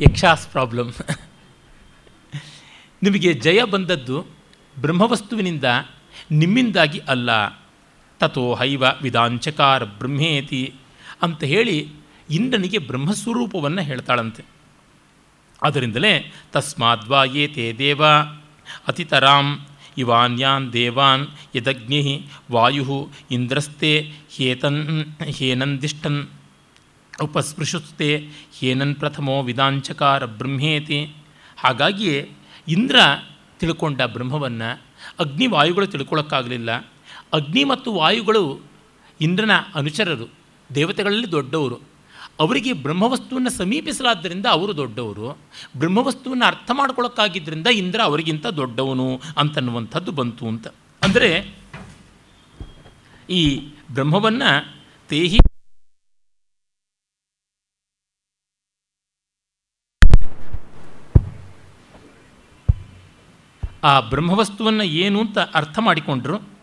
ಯಕ್ಷಾಸ್ 0.00 0.48
ಪ್ರಾಬ್ಲಮ್. 0.48 0.92
ನಿಮಗೆ 3.02 3.32
ಜಯ 3.32 3.64
ಬಂದದ್ದು 3.64 4.26
ಬ್ರಹ್ಮವಸ್ತುವಿನಿಂದ, 4.80 5.64
ನಿಮ್ಮಿಂದಾಗಿ 6.30 6.98
ಅಲ್ಲ. 6.98 7.30
ತಥೋ 8.20 8.54
ಹೈವ 8.54 8.84
ವಿಧಾಂಚಕಾರ 9.02 9.84
ಬ್ರಹ್ಮೇತಿ 9.84 10.74
ಅಂತ 11.22 11.44
ಹೇಳಿ 11.44 11.92
ಇಂದ್ರನಿಗೆ 12.30 12.78
ಬ್ರಹ್ಮಸ್ವರೂಪವನ್ನು 12.78 13.82
ಹೇಳ್ತಾಳಂತೆ. 13.82 14.53
ಅದರಿಂದಲೇ 15.64 16.32
ತಸ್ಮಾದ್ವಾ 16.52 17.24
ಯೇ 17.24 17.46
ತೇ 17.46 17.72
ದೇವ. 17.72 18.06
ಅತಿತರಾಂ 18.88 19.66
ಇವಾನ್ಯಾನ್ 19.98 20.72
ದೇವಾನ್ 20.72 21.26
ಯದಗ್ನಿ 21.56 22.26
ವಾಯು 22.52 23.10
ಇಂದ್ರಸ್ತೆ 23.30 24.12
ಹೇತನ್ 24.36 25.04
ಹೇನಂದಿಷ್ಟನ್. 25.24 26.26
ಉಪಸ್ಪೃಶುಸ್ತೆ 27.22 28.28
ಹೇನನ್ 28.58 28.94
ಪ್ರಥಮೋ 28.94 29.42
ವಿದಾಂಚಕಾರ 29.42 30.26
ಬ್ರಹ್ಮೇತಿ. 30.26 31.14
ಹಾಗಾಗಿಯೇ 31.58 32.30
ಇಂದ್ರ 32.68 32.98
ತಿಳ್ಕೊಂಡ 33.58 34.02
ಬ್ರಹ್ಮವನ್ನು 34.02 34.82
ಅಗ್ನಿ 35.18 35.46
ವಾಯುಗಳು 35.46 35.86
ತಿಳ್ಕೊಳ್ಳೋಕ್ಕಾಗಲಿಲ್ಲ 35.86 36.76
ಅಗ್ನಿ 37.32 37.64
ಮತ್ತು 37.64 37.94
ವಾಯುಗಳು 37.94 38.60
ಇಂದ್ರನ 39.20 39.50
ಅನುಚರರು, 39.74 40.30
ದೇವತೆಗಳಲ್ಲಿ 40.74 41.30
ದೊಡ್ಡವರು. 41.30 41.93
ಅವರಿಗೆ 42.40 42.72
ಬ್ರಹ್ಮವಸ್ತುವನ್ನು 42.72 43.50
ಸಮೀಪಿಸಲಾದ್ದರಿಂದ 43.50 44.46
ಅವರು 44.46 44.76
ದೊಡ್ಡವರು. 44.76 45.38
ಬ್ರಹ್ಮವಸ್ತುವನ್ನು 45.76 46.44
ಅರ್ಥ 46.44 46.70
ಮಾಡ್ಕೊಳ್ಳೋಕ್ಕಾಗಿದ್ದರಿಂದ 46.74 47.66
ಇಂದ್ರ 47.66 48.00
ಅವರಿಗಿಂತ 48.02 48.46
ದೊಡ್ಡವನು 48.46 49.20
ಅಂತನ್ನುವಂಥದ್ದು 49.36 50.12
ಬಂತು 50.12 50.48
ಅಂತ. 50.48 50.68
ಅಂದರೆ 51.02 51.58
ಈ 53.30 53.68
ಬ್ರಹ್ಮವನ್ನು 53.92 54.50
ತೇಹಿ 55.08 55.38
ಆ 63.84 64.00
ಬ್ರಹ್ಮವಸ್ತುವನ್ನು 64.00 64.82
ಏನು 64.82 65.20
ಅಂತ 65.20 65.38
ಅರ್ಥ 65.38 65.78
ಮಾಡಿಕೊಂಡ್ರು. 65.78 66.54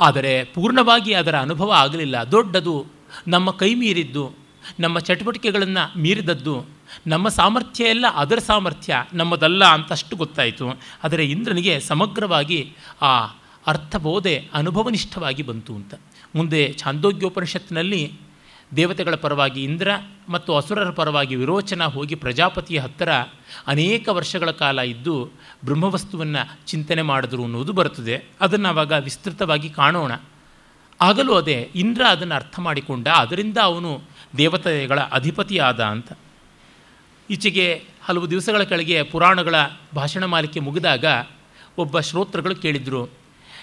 ಆದರೆ 0.00 0.44
ಪೂರ್ಣವಾಗಿ 0.44 1.14
ಅದರ 1.14 1.38
ಅನುಭವ 1.38 1.72
ಆಗಲಿಲ್ಲ. 1.72 2.24
ದೊಡ್ಡದು 2.24 3.01
ನಮ್ಮ 3.28 3.50
ಕೈ 3.50 3.74
ಮೀರಿದ್ದು, 3.74 4.32
ನಮ್ಮ 4.80 4.98
ಚಟುವಟಿಕೆಗಳನ್ನು 4.98 5.98
ಮೀರಿದದ್ದು, 5.98 6.64
ನಮ್ಮ 7.06 7.28
ಸಾಮರ್ಥ್ಯ 7.28 7.84
ಎಲ್ಲ 7.84 8.06
ಅದರ 8.14 8.38
ಸಾಮರ್ಥ್ಯ, 8.38 9.04
ನಮ್ಮದಲ್ಲ 9.14 9.64
ಅಂತಷ್ಟು 9.64 10.16
ಗೊತ್ತಾಯಿತು. 10.16 10.80
ಆದರೆ 11.04 11.24
ಇಂದ್ರನಿಗೆ 11.24 11.80
ಸಮಗ್ರವಾಗಿ 11.80 12.72
ಆ 13.02 13.26
ಅರ್ಥಬೋಧೆ 13.66 14.48
ಅನುಭವನಿಷ್ಠವಾಗಿ 14.54 15.42
ಬಂತು 15.42 15.74
ಅಂತ. 15.74 15.94
ಮುಂದೆ 16.34 16.74
ಛಾಂದೋಗ್ಯೋಪನಿಷತ್ತಿನಲ್ಲಿ 16.78 18.12
ದೇವತೆಗಳ 18.76 19.14
ಪರವಾಗಿ 19.14 19.64
ಇಂದ್ರ 19.64 19.90
ಮತ್ತು 20.28 20.56
ಅಸುರರ 20.56 20.90
ಪರವಾಗಿ 20.90 21.36
ವಿರೋಚನ 21.36 21.84
ಹೋಗಿ 21.84 22.14
ಪ್ರಜಾಪತಿಯ 22.14 22.78
ಹತ್ತಿರ 22.78 23.08
ಅನೇಕ 23.66 24.08
ವರ್ಷಗಳ 24.08 24.50
ಕಾಲ 24.50 24.78
ಇದ್ದು 24.78 25.30
ಬ್ರಹ್ಮವಸ್ತುವನ್ನು 25.64 26.66
ಚಿಂತನೆ 26.66 27.02
ಮಾಡಿದ್ರು 27.02 27.44
ಅನ್ನೋದು 27.44 27.72
ಬರುತ್ತದೆ. 27.72 28.24
ಅದನ್ನು 28.40 28.68
ಆವಾಗ 28.68 28.92
ವಿಸ್ತೃತವಾಗಿ 28.92 29.70
ಕಾಣೋಣ. 29.70 30.12
ಆಗಲೂ 31.02 31.34
ಅದೇ, 31.34 31.70
ಇಂದ್ರ 31.74 32.04
ಅದನ್ನು 32.04 32.34
ಅರ್ಥ 32.34 32.58
ಮಾಡಿಕೊಂಡ, 32.58 33.08
ಅದರಿಂದ 33.08 33.58
ಅವನು 33.62 34.02
ದೇವತೆಗಳ 34.38 35.00
ಅಧಿಪತಿಯಾದ 35.00 35.84
ಅಂತ. 35.84 36.12
ಈಚೆಗೆ 37.30 37.84
ಹಲವು 38.04 38.30
ದಿವಸಗಳ 38.30 38.62
ಕೆಳಗೆ 38.62 39.02
ಪುರಾಣಗಳ 39.02 39.54
ಭಾಷಣ 39.94 40.24
ಮಾಲಿಕೆ 40.24 40.60
ಮುಗಿದಾಗ 40.60 41.04
ಒಬ್ಬ 41.78 42.00
ಶ್ರೋತೃಗಳು 42.00 42.54
ಕೇಳಿದರು, 42.54 43.10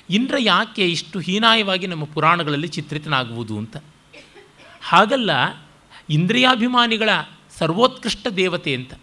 ಇಂದ್ರ 0.10 0.36
ಯಾಕೆ 0.40 0.92
ಇಷ್ಟು 0.92 1.20
ಹೀನಾಯವಾಗಿ 1.20 1.88
ನಮ್ಮ 1.88 2.04
ಪುರಾಣಗಳಲ್ಲಿ 2.04 2.68
ಚಿತ್ರಿತನಾಗುವುದು 2.68 3.58
ಅಂತ. 3.58 3.78
ಹಾಗಲ್ಲ, 4.82 5.32
ಇಂದ್ರಿಯಾಭಿಮಾನಿಗಳ 6.10 7.10
ಸರ್ವೋತ್ಕೃಷ್ಟ 7.58 8.28
ದೇವತೆ 8.28 8.76
ಅಂತ. 8.76 8.94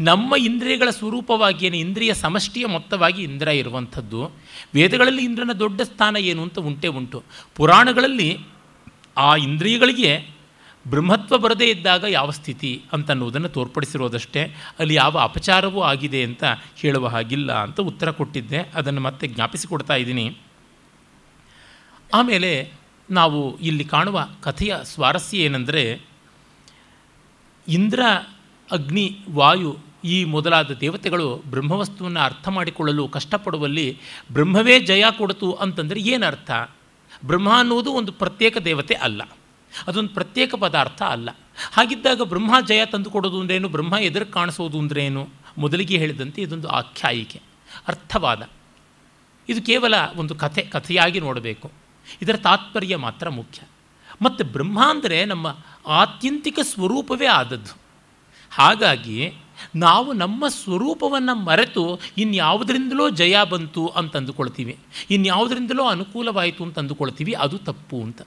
ನಮ್ಮ 0.00 0.36
ಇಂದ್ರಿಯಗಳ 0.36 0.90
ಸ್ವರೂಪವಾಗಿ 0.90 1.66
ಏನು 1.66 1.76
ಇಂದ್ರಿಯ 1.76 2.14
ಸಮಷ್ಟಿಯ 2.14 2.66
ಮೊತ್ತವಾಗಿ 2.66 3.22
ಇಂದ್ರ 3.22 3.48
ಇರುವಂಥದ್ದು. 3.48 4.30
ವೇದಗಳಲ್ಲಿ 4.74 5.24
ಇಂದ್ರನ 5.24 5.50
ದೊಡ್ಡ 5.58 5.80
ಸ್ಥಾನ 5.80 6.16
ಏನು 6.16 6.42
ಅಂತ 6.42 6.58
ಉಂಟೆ 6.58 6.88
ಉಂಟು. 6.88 7.22
ಪುರಾಣಗಳಲ್ಲಿ 7.54 8.40
ಆ 9.16 9.36
ಇಂದ್ರಿಯಗಳಿಗೆ 9.36 10.36
ಬ್ರಹ್ಮತ್ವ 10.88 11.38
ಬರದೇ 11.38 11.70
ಇದ್ದಾಗ 11.70 12.04
ಯಾವ 12.08 12.30
ಸ್ಥಿತಿ 12.30 12.82
ಅಂತನ್ನುವುದನ್ನು 12.92 13.48
ತೋರ್ಪಡಿಸಿರೋದಷ್ಟೇ 13.48 14.56
ಅಲ್ಲಿ 14.78 14.94
ಯಾವ 14.94 15.18
ಅಪಚಾರವೂ 15.18 15.82
ಆಗಿದೆ 15.82 16.22
ಅಂತ 16.22 16.44
ಹೇಳುವ 16.76 17.06
ಹಾಗಿಲ್ಲ 17.06 17.52
ಅಂತ 17.52 17.80
ಉತ್ತರ 17.80 18.10
ಕೊಟ್ಟಿದ್ದೆ. 18.10 18.58
ಅದನ್ನು 18.58 19.00
ಮತ್ತೆ 19.00 19.28
ಜ್ಞಾಪಿಸಿಕೊಡ್ತಾ 19.28 19.94
ಇದ್ದೀನಿ. 19.94 20.36
ಆಮೇಲೆ 22.14 22.72
ನಾವು 23.10 23.58
ಇಲ್ಲಿ 23.58 23.84
ಕಾಣುವ 23.84 24.28
ಕಥೆಯ 24.42 24.76
ಸ್ವಾರಸ್ಯ 24.82 25.38
ಏನೆಂದರೆ, 25.38 26.00
ಇಂದ್ರ 27.68 28.00
ಅಗ್ನಿ, 28.70 29.18
ವಾಯು 29.30 29.78
ಈ 30.04 30.24
ಮೊದಲಾದ 30.24 30.70
ದೇವತೆಗಳು 30.70 31.36
ಬ್ರಹ್ಮವಸ್ತುವನ್ನು 31.36 32.20
ಅರ್ಥ 32.20 32.48
ಮಾಡಿಕೊಳ್ಳಲು 32.48 33.08
ಕಷ್ಟಪಡುವಲ್ಲಿ 33.08 33.98
ಬ್ರಹ್ಮವೇ 34.32 34.80
ಜಯ 34.80 35.04
ಕೊಡತು 35.18 35.52
ಅಂತಂದರೆ 35.52 36.00
ಏನರ್ಥ? 36.00 36.50
ಬ್ರಹ್ಮ 37.24 37.58
ಅನ್ನುವುದು 37.58 37.92
ಒಂದು 37.92 38.12
ಪ್ರತ್ಯೇಕ 38.12 38.58
ದೇವತೆ 38.58 38.94
ಅಲ್ಲ. 38.94 39.22
ಅದೊಂದು 39.86 40.08
ಪ್ರತ್ಯೇಕ 40.08 40.54
ಪದಾರ್ಥ 40.54 41.02
ಅಲ್ಲ. 41.02 41.30
ಹಾಗಿದ್ದಾಗ 41.72 42.22
ಬ್ರಹ್ಮ 42.22 42.54
ಜಯ 42.66 42.86
ತಂದು 42.86 43.10
ಕೊಡೋದು 43.10 43.40
ಅಂದ್ರೇನು 43.40 43.68
ಬ್ರಹ್ಮ 43.68 43.94
ಎದುರು 43.94 44.26
ಕಾಣಿಸೋದು 44.26 44.78
ಅಂದ್ರೇನು 44.78 45.28
ಮೊದಲಿಗೆ 45.58 45.98
ಹೇಳಿದಂತೆ 45.98 46.42
ಇದೊಂದು 46.42 46.68
ಆಖ್ಯಾಯಿಕೆ, 46.68 47.40
ಅರ್ಥವಾದ. 47.88 48.48
ಇದು 49.48 49.62
ಕೇವಲ 49.62 49.94
ಒಂದು 50.16 50.34
ಕಥೆ, 50.34 50.62
ಕಥೆಯಾಗಿ 50.62 51.20
ನೋಡಬೇಕು. 51.20 51.70
ಇದರ 52.22 52.36
ತಾತ್ಪರ್ಯ 52.36 52.96
ಮಾತ್ರ 52.96 53.28
ಮುಖ್ಯ. 53.28 53.62
ಮತ್ತು 54.22 54.44
ಬ್ರಹ್ಮ 54.44 54.80
ಅಂದರೆ 54.90 55.24
ನಮ್ಮ 55.24 55.56
ಆತ್ಯಂತಿಕ 55.86 56.58
ಸ್ವರೂಪವೇ 56.62 57.26
ಆದದ್ದು. 57.26 57.85
ಹಾಗಾಗಿ 58.56 59.32
ನಾವು 59.74 60.12
ನಮ್ಮ 60.12 60.48
ಸ್ವರೂಪವನ್ನು 60.48 61.34
ಮರೆತು 61.34 62.00
ಇನ್ಯಾವುದರಿಂದಲೋ 62.18 63.10
ಜಯ 63.10 63.36
ಬಂತು 63.44 63.86
ಅಂತ 63.86 64.16
ಅಂದುಕೊಳ್ತೀವಿ. 64.16 64.78
ಇನ್ಯಾವುದರಿಂದಲೋ 65.10 65.84
ಅನುಕೂಲವಾಯಿತು 65.84 66.64
ಅಂತ 66.64 66.78
ಅಂದುಕೊಳ್ತೀವಿ. 66.78 67.32
ಅದು 67.32 67.58
ತಪ್ಪು 67.58 68.02
ಅಂತ. 68.02 68.22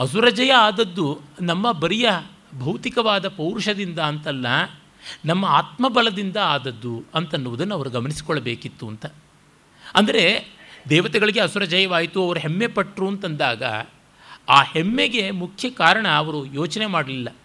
ಅಸುರ 0.00 0.28
ಜಯ 0.28 0.52
ಆದದ್ದು 0.52 1.20
ನಮ್ಮ 1.40 1.72
ಬರಿಯ 1.72 2.10
ಭೌತಿಕವಾದ 2.58 3.28
ಪೌರುಷದಿಂದ 3.28 3.98
ಅಂತಲ್ಲ, 3.98 4.46
ನಮ್ಮ 5.24 5.44
ಆತ್ಮಬಲದಿಂದ 5.44 6.36
ಆದದ್ದು 6.36 7.04
ಅಂತನ್ನುವುದನ್ನು 7.14 7.74
ಅವರು 7.74 7.90
ಗಮನಿಸಿಕೊಳ್ಳಬೇಕಿತ್ತು 7.90 8.88
ಅಂತ. 8.88 9.06
ಅಂದರೆ 9.94 10.46
ದೇವತೆಗಳಿಗೆ 10.88 11.40
ಅಸುರ 11.40 11.64
ಜಯವಾಯಿತು, 11.64 12.24
ಅವರು 12.24 12.40
ಹೆಮ್ಮೆ 12.40 12.66
ಪಟ್ಟರು 12.66 13.08
ಅಂತಂದಾಗ 13.08 13.62
ಆ 14.48 14.62
ಹೆಮ್ಮೆಗೆ 14.62 15.30
ಮುಖ್ಯ 15.30 15.70
ಕಾರಣ 15.70 16.08
ಅವರು 16.08 16.44
ಯೋಚನೆ 16.44 16.86
ಮಾಡಲಿಲ್ಲ. 16.86 17.36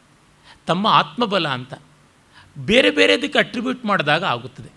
ತಮ್ಮ 0.68 0.88
ಆತ್ಮಬಲ 0.88 1.48
ಅಂತ. 1.48 1.74
ಬೇರೆ 2.58 2.90
ಬೇರೆದಕ್ಕೆ 2.90 3.40
ಅಟ್ರಿಬ್ಯೂಟ್ 3.40 3.86
ಮಾಡಿದಾಗ 3.86 4.24
ಆಗುತ್ತದೆ. 4.24 4.70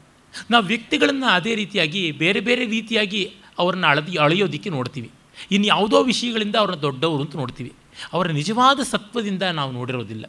ನಾವು 0.50 0.64
ವ್ಯಕ್ತಿಗಳನ್ನು 0.64 1.26
ಅದೇ 1.26 1.54
ರೀತಿಯಾಗಿ, 1.54 2.12
ಬೇರೆ 2.12 2.40
ಬೇರೆ 2.40 2.66
ರೀತಿಯಾಗಿ 2.66 3.32
ಅವ್ರನ್ನ 3.58 3.86
ಅಳದಿ, 3.86 4.16
ಅಳೆಯೋದಕ್ಕೆ 4.16 4.70
ನೋಡ್ತೀವಿ. 4.70 5.10
ಇನ್ಯಾವುದೋ 5.50 6.02
ವಿಷಯಗಳಿಂದ 6.02 6.56
ಅವ್ರನ್ನ 6.56 6.80
ದೊಡ್ಡವರು 6.80 7.22
ಅಂತ 7.22 7.36
ನೋಡ್ತೀವಿ. 7.36 7.72
ಅವರ 8.12 8.28
ನಿಜವಾದ 8.28 8.80
ಸತ್ವದಿಂದ 8.80 9.42
ನಾವು 9.42 9.72
ನೋಡಿರೋದಿಲ್ಲ. 9.72 10.24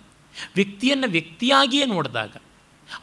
ವ್ಯಕ್ತಿಯನ್ನು 0.56 1.08
ವ್ಯಕ್ತಿಯಾಗಿಯೇ 1.08 1.86
ನೋಡಿದಾಗ 1.86 2.36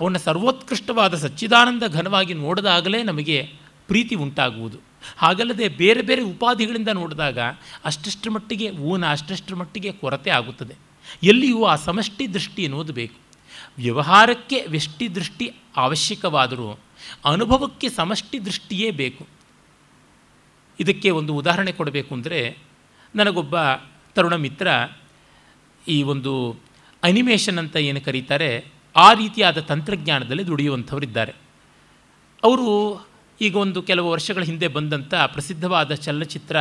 ಅವನ 0.01 0.17
ಸರ್ವೋತ್ಕೃಷ್ಟವಾದ 0.17 1.15
ಸಚ್ಚಿದಾನಂದ 1.15 1.83
ಘನವಾಗಿ 1.83 2.35
ನೋಡಿದಾಗಲೇ 2.35 3.03
ನಮಗೆ 3.03 3.53
ಪ್ರೀತಿ 3.87 4.15
ಉಂಟಾಗುವುದು. 4.15 4.79
ಹಾಗಲ್ಲದೆ 5.17 5.69
ಬೇರೆ 5.69 6.03
ಬೇರೆ 6.03 6.23
ಉಪಾಧಿಗಳಿಂದ 6.23 6.89
ನೋಡಿದಾಗ 6.89 7.39
ಅಷ್ಟಷ್ಟರ 7.85 8.31
ಮಟ್ಟಿಗೆ 8.31 8.71
ಊನ, 8.71 9.11
ಅಷ್ಟಷ್ಟರ 9.11 9.55
ಮಟ್ಟಿಗೆ 9.55 9.93
ಕೊರತೆ 9.93 10.31
ಆಗುತ್ತದೆ. 10.31 10.75
ಎಲ್ಲಿಯೂ 11.23 11.65
ಆ 11.65 11.77
ಸಮಷ್ಟಿ 11.77 12.35
ದೃಷ್ಟಿ 12.35 12.65
ಎನ್ನುವುದು 12.65 12.93
ಬೇಕು 12.93 13.26
ವ್ಯವಹಾರಕ್ಕೆ 13.79 14.67
ವ್ಯಷ್ಟಿ 14.67 15.15
ದೃಷ್ಟಿ 15.15 15.47
ಅವಶ್ಯಕವಾದರೂ 15.77 16.69
ಅನುಭವಕ್ಕೆ 17.25 17.89
ಸಮಷ್ಟಿ 17.89 18.45
ದೃಷ್ಟಿಯೇ 18.45 18.91
ಬೇಕು. 18.91 19.27
ಇದಕ್ಕೆ 20.81 21.11
ಒಂದು 21.11 21.35
ಉದಾಹರಣೆ 21.35 21.73
ಕೊಡಬೇಕು 21.73 22.15
ಅಂದರೆ 22.15 22.59
ನನಗೊಬ್ಬ 23.15 23.57
ತರುಣ 24.15 24.35
ಮಿತ್ರ 24.35 24.69
ಈ 25.89 26.03
ಒಂದು 26.03 26.33
ಅನಿಮೇಷನ್ 27.03 27.59
ಅಂತ 27.59 27.77
ಏನು 27.77 28.01
ಕರೀತಾರೆ, 28.01 28.65
ಆ 28.97 29.13
ರೀತಿಯಾದ 29.13 29.61
ತಂತ್ರಜ್ಞಾನದಲ್ಲಿ 29.61 30.47
ದುಡಿಯುವಂಥವರಿದ್ದಾರೆ. 30.47 31.35
ಅವರು 32.45 32.69
ಈಗ 33.41 33.57
ಒಂದು 33.57 33.83
ಕೆಲವು 33.83 34.11
ವರ್ಷಗಳ 34.11 34.43
ಹಿಂದೆ 34.43 34.69
ಬಂದಂಥ 34.69 35.15
ಪ್ರಸಿದ್ಧವಾದ 35.15 35.95
ಚಲನಚಿತ್ರ 35.95 36.57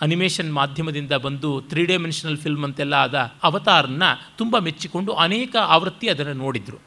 ಅನಿಮೇಷನ್ 0.00 0.54
ಮಾಧ್ಯಮದಿಂದ 0.54 1.12
ಬಂದು 1.12 1.60
ತ್ರೀ 1.60 1.84
ಡೈಮೆನ್ಷನಲ್ 1.84 2.38
ಫಿಲ್ಮ್ 2.38 2.64
ಅಂತೆಲ್ಲ 2.64 2.94
ಆದ 2.94 3.32
ಅವತಾರನ್ನ 3.42 4.02
ತುಂಬ 4.36 4.58
ಮೆಚ್ಚಿಕೊಂಡು 4.58 5.12
ಅನೇಕ 5.12 5.56
ಆವೃತ್ತಿ 5.56 6.08
ಅದನ್ನು 6.08 6.32
ನೋಡಿದರು. 6.32 6.78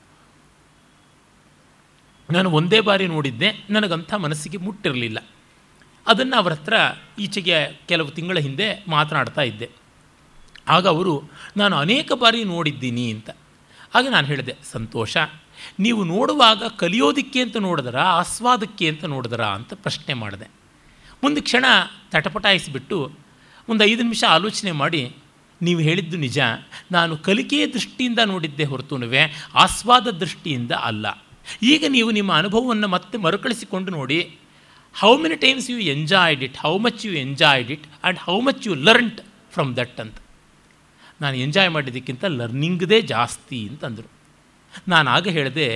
ನಾನು 2.31 2.51
ಒಂದೇ 2.51 2.79
ಬಾರಿ 2.79 3.07
ನೋಡಿದ್ದೆ, 3.07 3.65
ನನಗಂಥ 3.69 4.13
ಮನಸ್ಸಿಗೆ 4.13 4.57
ಮುಟ್ಟಿರಲಿಲ್ಲ. 4.57 5.25
ಅದನ್ನು 6.07 6.37
ಅವರ 6.37 6.51
ಹತ್ರ 6.51 6.73
ಈಚೆಗೆ 7.19 7.81
ಕೆಲವು 7.87 8.11
ತಿಂಗಳ 8.11 8.37
ಹಿಂದೆ 8.37 8.85
ಮಾತನಾಡ್ತಾ 8.87 9.41
ಇದ್ದೆ. 9.41 9.69
ಆಗ 10.67 10.87
ಅವರು, 10.87 11.23
ನಾನು 11.57 11.75
ಅನೇಕ 11.75 12.11
ಬಾರಿ 12.13 12.43
ನೋಡಿದ್ದೀನಿ 12.43 13.11
ಅಂತ. 13.11 13.29
ಆಗ 13.95 14.07
ನಾನು 14.11 14.27
ಹೇಳಿದೆ, 14.27 14.55
ಸಂತೋಷ 14.71 15.17
ನೀವು 15.79 16.03
ನೋಡುವಾಗ 16.03 16.63
ಕಲಿಯೋದಕ್ಕೆ 16.63 17.41
ಅಂತ 17.41 17.57
ನೋಡಿದರಾ, 17.57 18.03
ಆಸ್ವಾದಕ್ಕೆ 18.03 18.89
ಅಂತ 18.89 19.05
ನೋಡಿದರಾ 19.05 19.47
ಅಂತ 19.47 19.73
ಪ್ರಶ್ನೆ 19.73 20.13
ಮಾಡಿದೆ. 20.13 20.51
ಒಂದು 21.23 21.41
ಕ್ಷಣ 21.41 21.65
ತಟಪಟಾಯಿಸಿಬಿಟ್ಟು 22.11 23.11
ಒಂದು 23.69 23.83
ಐದು 23.83 24.01
ನಿಮಿಷ 24.03 24.23
ಆಲೋಚನೆ 24.23 24.71
ಮಾಡಿ, 24.71 25.15
ನೀವು 25.61 25.79
ಹೇಳಿದ್ದು 25.79 26.17
ನಿಜ, 26.17 26.39
ನಾನು 26.91 27.17
ಕಲಿಕೆಯ 27.17 27.67
ದೃಷ್ಟಿಯಿಂದ 27.67 28.19
ನೋಡಿದ್ದೆ 28.25 28.63
ಹೊರತುನುವೆ, 28.63 29.49
ಆಸ್ವಾದ 29.55 30.07
ದೃಷ್ಟಿಯಿಂದ 30.07 30.71
ಅಲ್ಲ. 30.71 31.23
ಈಗ 31.63 31.83
ನೀವು 31.89 32.11
ನಿಮ್ಮ 32.11 32.33
ಅನುಭವವನ್ನು 32.33 32.87
ಮತ್ತೆ 32.87 33.17
ಮರುಕಳಿಸಿಕೊಂಡು 33.17 33.91
ನೋಡಿ 33.91 34.37
how 34.99 35.17
many 35.17 35.35
times 35.35 35.69
you 35.69 35.79
enjoyed 35.79 36.43
it 36.43 36.57
how 36.57 36.77
much 36.77 37.05
you 37.05 37.13
enjoyed 37.13 37.71
it 37.71 37.87
and 38.03 38.19
how 38.19 38.39
much 38.39 38.67
you 38.67 38.75
learned 38.75 39.21
from 39.51 39.77
that 39.77 39.99
ಅಂತ. 39.99 40.15
ನಾನು 41.21 41.37
ಎಂಜಾಯ್ 41.37 41.69
ಮಾಡಿದ್ದಕ್ಕಿಂತ 41.69 42.25
ಲರ್ನಿಂಗ್ದೇ 42.25 43.01
ಜಾಸ್ತಿ 43.01 43.67
ಅಂತಂದರು. 43.69 44.16
ನಾನು 44.87 45.09
ಆಗ 45.09 45.27
ಹೇಳಿದೆ, 45.27 45.69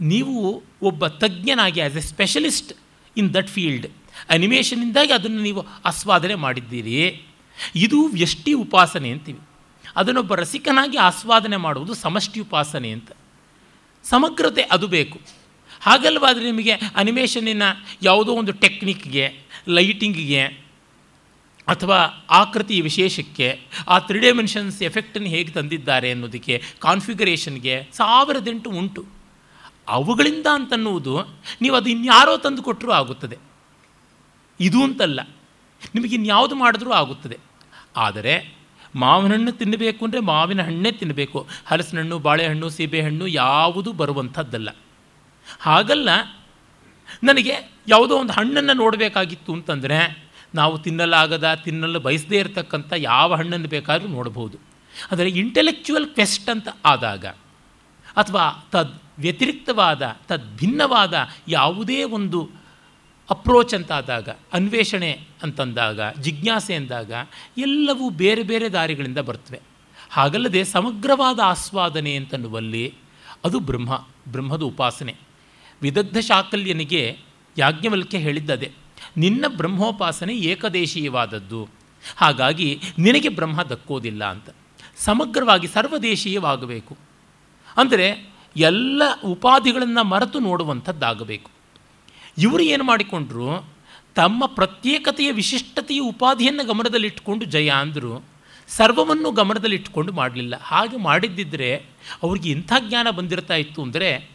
ನೀವು 0.00 0.64
ಒಬ್ಬ 0.82 1.06
ತಜ್ಞನಾಗಿ 1.06 1.80
as 1.80 1.96
a 1.96 2.04
specialist 2.12 2.72
in 3.16 3.34
that 3.34 3.48
field 3.48 3.86
ಅನಿಮೇಷನಿಂದಾಗಿ 4.30 5.12
ಅದನ್ನು 5.12 5.40
ನೀವು 5.42 5.60
ಆಸ್ವಾದನೆ 5.84 6.34
ಮಾಡಿದ್ದೀರಿ. 6.34 6.98
ಇದು 7.76 7.98
ವ್ಯಷ್ಟಿ 8.06 8.52
ಉಪಾಸನೆ 8.52 9.10
ಅಂತೀವಿ. 9.10 9.40
ಅದನ್ನೊಬ್ಬ 9.96 10.34
ರಸಿಕನಾಗಿ 10.34 10.96
ಆಸ್ವಾದನೆ 10.96 11.56
ಮಾಡುವುದು 11.56 11.94
ಸಮಷ್ಟಿ 11.94 12.38
ಉಪಾಸನೆ 12.40 12.90
ಅಂತ. 12.90 13.10
ಸಮಗ್ರತೆ 14.04 14.62
ಅದು 14.74 14.86
ಬೇಕು. 14.88 15.18
ಹಾಗಲ್ವಾದರೆ 15.80 16.44
ನಿಮಗೆ 16.44 16.74
ಅನಿಮೇಷನಿನ 16.96 17.62
ಯಾವುದೋ 18.02 18.32
ಒಂದು 18.32 18.52
ಟೆಕ್ನಿಕ್ಗೆ 18.52 19.24
ಲೈಟಿಂಗಿಗೆ 19.68 20.42
ಅಥವಾ 21.66 22.26
ಆಕೃತಿ 22.30 22.80
ವಿಶೇಷಕ್ಕೆ 22.80 23.60
ಆ 23.88 23.98
ತ್ರೀ 23.98 24.18
ಡೈಮೆನ್ಷನ್ಸ್ 24.18 24.82
ಎಫೆಕ್ಟನ್ನು 24.82 25.28
ಹೇಗೆ 25.28 25.52
ತಂದಿದ್ದಾರೆ 25.52 26.10
ಅನ್ನೋದಕ್ಕೆ 26.10 26.62
ಕಾನ್ಫಿಗರೇಷನ್ಗೆ 26.78 27.88
ಸಾವಿರದೆಂಟು 27.92 28.70
ಉಂಟು. 28.70 29.06
ಅವುಗಳಿಂದ 29.88 30.46
ಅಂತನ್ನುವುದು 30.52 31.18
ನೀವು 31.60 31.76
ಅದು 31.76 31.90
ಇನ್ಯಾರೋ 31.90 32.36
ತಂದು 32.36 32.62
ಕೊಟ್ಟರೂ 32.62 32.92
ಆಗುತ್ತದೆ. 32.92 33.38
ಇದು 34.60 34.82
ಅಂತಲ್ಲ. 34.82 35.20
ನಿಮಗೆ 35.94 36.14
ಇನ್ಯಾವುದು 36.14 36.54
ಮಾಡಿದ್ರೂ 36.54 36.90
ಆಗುತ್ತದೆ. 36.90 37.38
ಆದರೆ 37.96 38.54
ಮಾವಿನ 38.94 39.32
ಹಣ್ಣು 39.32 39.52
ತಿನ್ನಬೇಕು 39.52 40.04
ಅಂದರೆ 40.04 40.20
ಮಾವಿನ 40.20 40.62
ಹಣ್ಣೇ 40.62 40.92
ತಿನ್ನಬೇಕು. 40.92 41.48
ಹಲಸಿನ 41.66 41.98
ಹಣ್ಣು 41.98 42.18
ಬಾಳೆಹಣ್ಣು, 42.18 42.68
ಸೀಬೆಹಣ್ಣು 42.68 43.26
ಯಾವುದು 43.26 43.92
ಬರುವಂಥದ್ದಲ್ಲ. 43.92 44.76
ಹಾಗಲ್ಲ, 45.60 46.08
ನನಗೆ 47.22 47.52
ಯಾವುದೋ 47.88 48.18
ಒಂದು 48.18 48.32
ಹಣ್ಣನ್ನು 48.32 48.72
ನೋಡಬೇಕಾಗಿತ್ತು 48.72 49.52
ಅಂತಂದರೆ 49.52 50.23
ನಾವು 50.54 50.78
ತಿನ್ನಲಾಗದ, 50.78 51.54
ತಿನ್ನಲು 51.64 52.00
ಬಯಸದೇ 52.00 52.38
ಇರತಕ್ಕಂಥ 52.38 52.92
ಯಾವ 52.96 53.34
ಹಣ್ಣನ್ನು 53.34 53.68
ಬೇಕಾದರೂ 53.68 54.08
ನೋಡ್ಬೋದು 54.08 54.58
ಆದರೆ 55.12 55.28
ಇಂಟೆಲೆಕ್ಚುವಲ್ 55.28 56.06
ಕ್ವೆಸ್ಟ್ 56.06 56.50
ಅಂತ 56.50 56.68
ಆದಾಗ 56.84 57.26
ಅಥವಾ 58.16 58.68
ತದ್ 58.72 59.00
ವ್ಯತಿರಿಕ್ತವಾದ, 59.18 60.16
ತದ್ 60.28 60.56
ಭಿನ್ನವಾದ 60.56 61.14
ಯಾವುದೇ 61.48 62.04
ಒಂದು 62.04 62.50
ಅಪ್ರೋಚ್ 63.30 63.74
ಅಂತಾದಾಗ 63.74 64.28
ಅನ್ವೇಷಣೆ 64.52 65.20
ಅಂತಂದಾಗ, 65.42 66.00
ಜಿಜ್ಞಾಸೆ 66.20 66.74
ಅಂದಾಗ 66.74 67.12
ಎಲ್ಲವೂ 67.58 68.10
ಬೇರೆ 68.10 68.42
ಬೇರೆ 68.42 68.68
ದಾರಿಗಳಿಂದ 68.68 69.18
ಬರ್ತವೆ. 69.18 69.60
ಹಾಗಲ್ಲದೆ 70.10 70.64
ಸಮಗ್ರವಾದ 70.64 71.40
ಆಸ್ವಾದನೆ 71.40 72.16
ಅಂತನ್ನುವಲ್ಲಿ 72.16 72.94
ಅದು 73.44 73.60
ಬ್ರಹ್ಮ, 73.60 74.06
ಬ್ರಹ್ಮದ 74.28 74.62
ಉಪಾಸನೆ. 74.62 75.14
ವಿದಗ್ಧ 75.82 76.18
ಶಾಕಲ್ಯನಿಗೆ 76.18 77.18
ಯಾಜ್ಞವಲ್ಕ್ಯ 77.58 78.18
ಹೇಳಿದ್ದದೆ. 78.18 78.83
ನಿನ್ನ 79.16 79.44
ಬ್ರಹ್ಮೋಪಾಸನೆ 79.48 80.34
ಏಕದೇಶೀಯವಾದದ್ದು. 80.34 81.68
ಹಾಗಾಗಿ 82.16 82.80
ನಿನಗೆ 82.98 83.28
ಬ್ರಹ್ಮ 83.28 83.62
ದಕ್ಕೋದಿಲ್ಲ 83.62 84.24
ಅಂತ. 84.24 84.50
ಸಮಗ್ರವಾಗಿ 84.96 85.66
ಸರ್ವದೇಶೀಯವಾಗಬೇಕು. 85.66 86.96
ಅಂದರೆ 87.76 88.34
ಎಲ್ಲ 88.56 89.02
ಉಪಾಧಿಗಳನ್ನು 89.24 90.04
ಮರೆತು 90.04 90.38
ನೋಡುವಂಥದ್ದಾಗಬೇಕು. 90.38 91.50
ಇವರು 92.38 92.62
ಏನು 92.62 92.84
ಮಾಡಿಕೊಂಡ್ರು, 92.84 93.66
ತಮ್ಮ 94.14 94.46
ಪ್ರತ್ಯೇಕತೆಯ 94.46 95.32
ವಿಶಿಷ್ಟತೆಯ 95.32 95.98
ಉಪಾಧಿಯನ್ನು 95.98 96.66
ಗಮನದಲ್ಲಿಟ್ಟುಕೊಂಡು 96.66 97.44
ಜಯ 97.44 97.70
ಅಂದರು, 97.70 98.24
ಸರ್ವವನ್ನು 98.68 99.30
ಗಮನದಲ್ಲಿಟ್ಟುಕೊಂಡು 99.30 100.12
ಮಾಡಲಿಲ್ಲ. 100.12 100.54
ಹಾಗೆ 100.62 100.96
ಮಾಡಿದ್ದಿದ್ದರೆ 100.96 101.76
ಅವ್ರಿಗೆ 102.22 102.50
ಇಂಥ 102.50 102.72
ಜ್ಞಾನ 102.88 103.10
ಬಂದಿರ್ತಾ 103.10 103.54
ಇತ್ತು 103.54 103.82
ಅಂದರೆ 103.82 104.33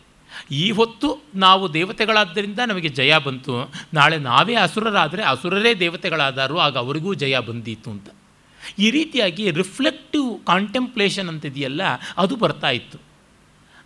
ಈ 0.52 0.72
ಹೊತ್ತು 0.72 1.24
ನಾವು 1.36 1.74
ದೇವತೆಗಳಾದ್ದರಿಂದ 1.74 2.60
ನಮಗೆ 2.68 2.90
ಜಯ 2.90 3.18
ಬಂತು. 3.18 3.72
ನಾಳೆ 3.94 4.18
ನಾವೇ 4.18 4.56
ಅಸುರರಾದರೆ 4.56 5.24
ಅಸುರರೇ 5.24 5.74
ದೇವತೆಗಳಾದರೂ, 5.74 6.58
ಆಗ 6.58 6.78
ಅವರಿಗೂ 6.78 7.14
ಜಯ 7.14 7.40
ಬಂದಿತ್ತು 7.40 7.92
ಅಂತ. 7.92 8.10
ಈ 8.80 8.92
ರೀತಿಯಾಗಿ 8.92 9.52
ರಿಫ್ಲೆಕ್ಟಿವ್ 9.52 10.46
ಕಾಂಟೆಂಪ್ಲೇಷನ್ 10.46 11.28
ಅಂತಿದೆಯಲ್ಲ, 11.28 11.82
ಅದು 12.18 12.36
ಬರ್ತಾ 12.36 12.70
ಇತ್ತು. 12.70 12.98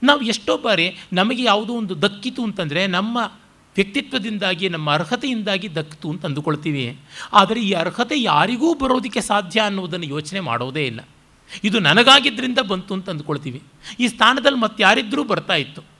ನಾವು 0.03 0.21
ಎಷ್ಟೋ 0.21 0.57
ಬಾರಿ 0.57 0.97
ನಮಗೆ 1.13 1.43
ಯಾವುದೋ 1.43 1.73
ಒಂದು 1.73 2.01
ದಕ್ಕಿತು 2.01 2.43
ಅಂತಂದರೆ 2.43 2.87
ನಮ್ಮ 2.87 3.17
ವ್ಯಕ್ತಿತ್ವದಿಂದಾಗಿ, 3.75 4.69
ನಮ್ಮ 4.69 4.93
ಅರ್ಹತೆಯಿಂದಾಗಿ 4.93 5.75
ದಕ್ಕಿತು 5.75 6.09
ಅಂತ 6.09 6.25
ಅಂದುಕೊಳ್ತೀವಿ. 6.25 6.99
ಆದರೆ 7.33 7.61
ಈ 7.61 7.71
ಅರ್ಹತೆ 7.71 8.21
ಯಾರಿಗೂ 8.21 8.73
ಬರೋದಕ್ಕೆ 8.73 9.21
ಸಾಧ್ಯ 9.21 9.61
ಅನ್ನೋದನ್ನು 9.61 10.05
ಯೋಚನೆ 10.05 10.39
ಮಾಡೋದೇ 10.39 10.85
ಇಲ್ಲ. 10.85 10.99
ಇದು 11.63 11.79
ನನಗಾಗಿದ್ದರಿಂದ 11.79 12.59
ಬಂತು 12.59 12.93
ಅಂತ 12.93 13.09
ಅಂದ್ಕೊಳ್ತೀವಿ. 13.09 13.63
ಈ 13.99 14.07
ಸ್ಥಾನದಲ್ಲಿ 14.07 14.59
ಮತ್ತೆ 14.59 14.83
ಯಾರಿದ್ದರೂ 14.83 15.23
ಬರ್ತಾ 15.23 15.53
ಇತ್ತು. 15.53 15.92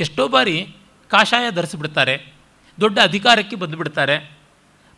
ಎಷ್ಟೋ 0.00 0.28
ಬಾರಿ 0.28 0.76
ಕಾಷಾಯ 1.08 1.50
ಧರಿಸಿಬಿಡ್ತಾರೆ, 1.50 2.32
ದೊಡ್ಡ 2.80 2.98
ಅಧಿಕಾರಕ್ಕೆ 3.02 3.56
ಬಂದುಬಿಡ್ತಾರೆ 3.56 4.16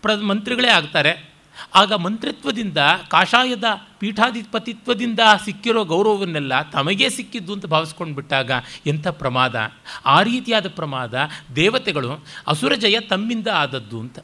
ಪ್ರ 0.03 0.15
ಮಂತ್ರಿಗಳೇ 0.15 0.69
ಆಗ್ತಾರೆ. 0.69 1.37
ಆಗ 1.75 1.93
ಮಂತ್ರಿತ್ವದಿಂದ, 1.93 2.79
ಕಾಷಾಯದ 3.09 3.65
ಪೀಠಾಧಿಪತಿತ್ವದಿಂದ 3.99 5.21
ಸಿಕ್ಕಿರೋ 5.45 5.85
ಗೌರವವನ್ನೆಲ್ಲ 5.85 6.63
ತಮಗೇ 6.71 7.09
ಸಿಕ್ಕಿದ್ದು 7.09 7.53
ಅಂತ 7.53 7.67
ಭಾವಿಸ್ಕೊಂಡು 7.67 8.15
ಬಿಟ್ಟಾಗ 8.15 8.51
ಎಂಥ 8.87 9.09
ಪ್ರಮಾದ? 9.09 9.73
ಆ 10.05 10.23
ರೀತಿಯಾದ 10.23 10.69
ಪ್ರಮಾದ 10.69 11.15
ದೇವತೆಗಳು 11.57 12.25
ಅಸುರಜಯ 12.47 13.01
ತಮ್ಮಿಂದ 13.01 13.49
ಆದದ್ದು 13.55 14.01
ಅಂತ. 14.01 14.19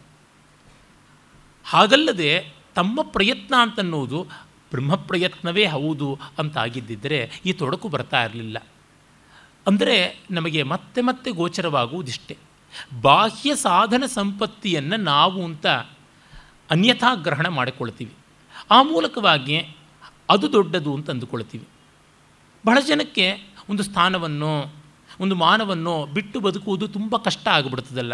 ಹಾಗಲ್ಲದೆ 1.65 2.53
ತಮ್ಮ 2.75 3.03
ಪ್ರಯತ್ನ 3.03 3.55
ಅಂತನ್ನುವುದು 3.61 4.23
ಬ್ರಹ್ಮ 4.71 4.95
ಪ್ರಯತ್ನವೇ 4.95 5.67
ಹೌದು 5.67 6.19
ಅಂತ 6.39 6.59
ಆಗಿದ್ದಿದ್ದರೆ 6.59 7.31
ಈ 7.47 7.53
ತೊಡಕು 7.53 7.89
ಬರ್ತಾ 7.89 8.25
ಇರಲಿಲ್ಲ. 8.25 8.59
ಅಂದರೆ 9.67 10.25
ನಮಗೆ 10.31 10.63
ಮತ್ತೆ 10.63 11.01
ಮತ್ತೆ 11.01 11.31
ಗೋಚರವಾಗುವುದಿಷ್ಟೆ. 11.31 12.37
ಬಾಹ್ಯ 13.03 13.55
ಸಾಧನ 13.55 14.05
ಸಂಪತ್ತಿಯನ್ನು 14.07 14.97
ನಾವು 14.97 15.45
ಅಂತ 15.45 15.67
ಅನ್ಯಥಾ 16.71 17.15
ಗ್ರಹಣ 17.15 17.49
ಮಾಡಿಕೊಳ್ತೀವಿ. 17.49 18.13
ಆ 18.71 18.83
ಮೂಲಕವಾಗಿ 18.83 19.77
ಅದು 20.31 20.53
ದೊಡ್ಡದು 20.53 20.95
ಅಂತ 20.95 21.11
ಅಂದುಕೊಳ್ತೀವಿ. 21.11 21.69
ಬಹಳ 22.67 22.79
ಜನಕ್ಕೆ 22.81 23.55
ಒಂದು 23.69 23.83
ಸ್ಥಾನವನ್ನು, 23.83 24.75
ಒಂದು 25.21 25.35
ಮಾನವನ್ನು 25.35 26.07
ಬಿಟ್ಟು 26.07 26.41
ಬದುಕುವುದು 26.41 26.89
ತುಂಬ 26.89 27.17
ಕಷ್ಟ 27.17 27.49
ಆಗಿಬಿಡ್ತದಲ್ಲ. 27.49 28.13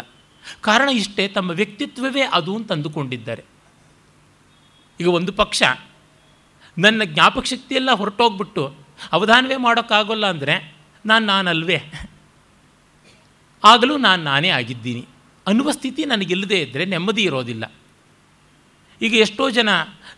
ಕಾರಣ 0.61 0.89
ಇಷ್ಟೇ, 0.89 1.27
ತಮ್ಮ 1.27 1.51
ವ್ಯಕ್ತಿತ್ವವೇ 1.51 2.21
ಅದು 2.21 2.55
ಅಂತ 2.55 2.71
ಅಂದುಕೊಂಡಿದ್ದಾರೆ. 2.71 3.45
ಈಗ 4.99 5.07
ಒಂದು 5.07 5.31
ಪಕ್ಷ 5.31 5.63
ನನ್ನ 6.77 7.03
ಜ್ಞಾಪಕ 7.03 7.45
ಶಕ್ತಿಯೆಲ್ಲ 7.45 7.91
ಹೊರಟೋಗ್ಬಿಟ್ಟು 7.91 8.75
ಅವಧಾನವೇ 9.11 9.57
ಮಾಡೋಕ್ಕಾಗೋಲ್ಲ 9.57 10.29
ಅಂದರೆ 10.29 10.78
ನಾನು 11.05 11.25
ನಾನಲ್ವೇ. 11.25 11.81
ಆಗಲೂ 13.63 13.97
ನಾನು 13.97 14.23
ನಾನೇ 14.23 14.49
ಆಗಿದ್ದೀನಿ. 14.49 15.05
ಅನ್ನುವ 15.47 15.71
ಸ್ಥಿತಿ 15.71 16.05
ನನಗಿಲ್ಲದೆ 16.05 16.61
ಇದ್ದರೆ 16.61 16.85
ನೆಮ್ಮದಿ 16.85 17.23
ಇರೋದಿಲ್ಲ. 17.23 17.71
ಈಗ 19.01 19.13
ಎಷ್ಟೋ 19.13 19.49
ಜನ 19.49 19.69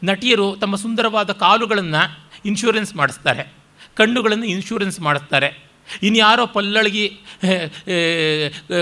ನಟಿಯರು 0.04 0.56
ತಮ್ಮ 0.62 0.76
ಸುಂದರವಾದ 0.76 1.32
ಕಾಲುಗಳನ್ನು 1.32 2.30
ಇನ್ಶೂರೆನ್ಸ್ 2.46 2.96
ಮಾಡಿಸ್ತಾರೆ. 2.96 3.54
ಕಣ್ಣುಗಳನ್ನು 3.96 4.46
ಇನ್ಶೂರೆನ್ಸ್ 4.46 5.00
ಮಾಡಿಸ್ತಾರೆ. 5.00 5.64
ಇನ್ಯಾರೋ 6.04 6.46
ಪಲ್ಲಳಗಿ 6.46 7.20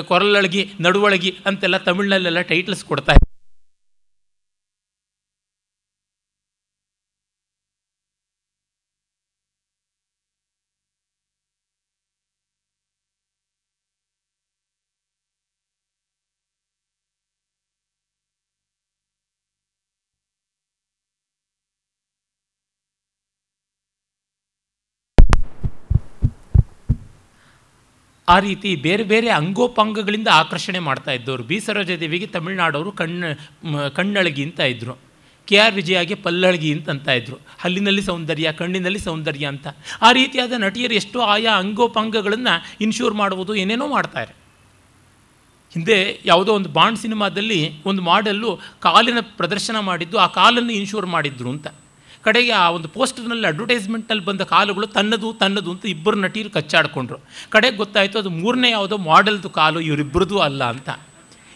ಕೊರಲಳಗಿ 0.06 0.74
ನಡುವಳಗಿ 0.80 1.38
ಅಂತೆಲ್ಲ 1.46 1.78
ತಮಿಳಿನಲ್ಲೆಲ್ಲ 1.78 2.42
ಟೈಟಲ್ಸ್ 2.42 2.86
ಕೊಡ್ತಾರೆ 2.86 3.39
ಆ 28.30 28.40
ರೀತಿ 28.40 28.76
ಬೇರೆ 28.76 29.04
ಬೇರೆ 29.04 29.30
ಅಂಗೋಪಾಂಗಗಳಿಂದ 29.30 30.28
ಆಕರ್ಷಣೆ 30.34 30.80
ಮಾಡ್ತಾ 30.80 31.12
ಇದ್ದವರು. 31.12 31.44
ಬಿ. 31.44 31.60
ಸರೋಜಾದೇವಿಗೆ 31.60 32.28
ತಮಿಳುನಾಡವರು 32.28 32.92
ಕಣ್ಣು 32.92 33.30
ಕಣ್ಣಳಗಿ 33.96 34.44
ಅಂತ 34.44 34.60
ಇದ್ದರು 34.60 34.96
ಕೆ. 35.48 35.58
ಆರ್. 35.58 35.76
ವಿಜಯಾಗೆ 35.76 36.16
ಪಲ್ಲಳಗಿ 36.16 36.70
ಅಂತ 36.74 37.08
ಇದ್ದರು 37.08 37.38
ಹಲ್ಲಿನಲ್ಲಿ 37.60 38.02
ಸೌಂದರ್ಯ, 38.02 38.52
ಕಣ್ಣಿನಲ್ಲಿ 38.52 39.00
ಸೌಂದರ್ಯ 39.00 39.46
ಅಂತ. 39.46 39.68
ಆ 40.02 40.12
ರೀತಿಯಾದ 40.12 40.54
ನಟಿಯರು 40.58 40.94
ಎಷ್ಟೋ 40.94 41.20
ಆಯಾ 41.20 41.52
ಅಂಗೋಪಾಂಗಗಳನ್ನು 41.52 42.54
ಇನ್ಶೂರ್ 42.82 43.14
ಮಾಡುವುದು, 43.14 43.56
ಏನೇನೋ 43.56 43.88
ಮಾಡ್ತಾರೆ 43.88 44.34
ಹಿಂದೆ 45.74 45.98
ಯಾವುದೋ 46.26 46.52
ಒಂದು 46.54 46.70
ಬಾಂಡ್ 46.70 47.00
ಸಿನಿಮಾದಲ್ಲಿ 47.00 47.60
ಒಂದು 47.86 48.02
ಮಾಡೆಲ್ಲು 48.02 48.52
ಕಾಲಿನ 48.80 49.18
ಪ್ರದರ್ಶನ 49.38 49.80
ಮಾಡಿದ್ದು, 49.80 50.18
ಆ 50.18 50.28
ಕಾಲನ್ನು 50.28 50.72
ಇನ್ಶೂರ್ 50.72 51.06
ಮಾಡಿದ್ರು 51.06 51.50
ಅಂತ. 51.50 51.68
ಕಡೆಗೆ 52.30 52.52
ಆ 52.52 52.70
ಒಂದು 52.70 52.88
ಪೋಸ್ಟರ್ನಲ್ಲಿ 52.88 53.48
ಅಡ್ವರ್ಟೈಸ್ಮೆಂಟಲ್ಲಿ 53.48 54.26
ಬಂದ 54.26 54.42
ಕಾಲುಗಳು 54.42 54.88
ತನ್ನದು 54.88 55.34
ತನ್ನದು 55.34 55.72
ಅಂತ 55.72 55.86
ಇಬ್ಬರು 55.86 56.18
ನಟಿಯರು 56.18 56.50
ಕಚ್ಚಾಡಿಕೊಂಡ್ರು. 56.50 57.18
ಕಡೆಗೆ 57.50 57.78
ಗೊತ್ತಾಯಿತು 57.78 58.20
ಅದು 58.20 58.30
ಮೂರನೇ 58.30 58.72
ಯಾವುದೋ 58.72 58.98
ಮಾಡೆಲ್ದು 58.98 59.50
ಕಾಲು 59.50 59.80
ಇವರಿಬ್ಬರದು 59.80 60.40
ಅಲ್ಲ 60.40 60.64
ಅಂತ. 60.64 60.90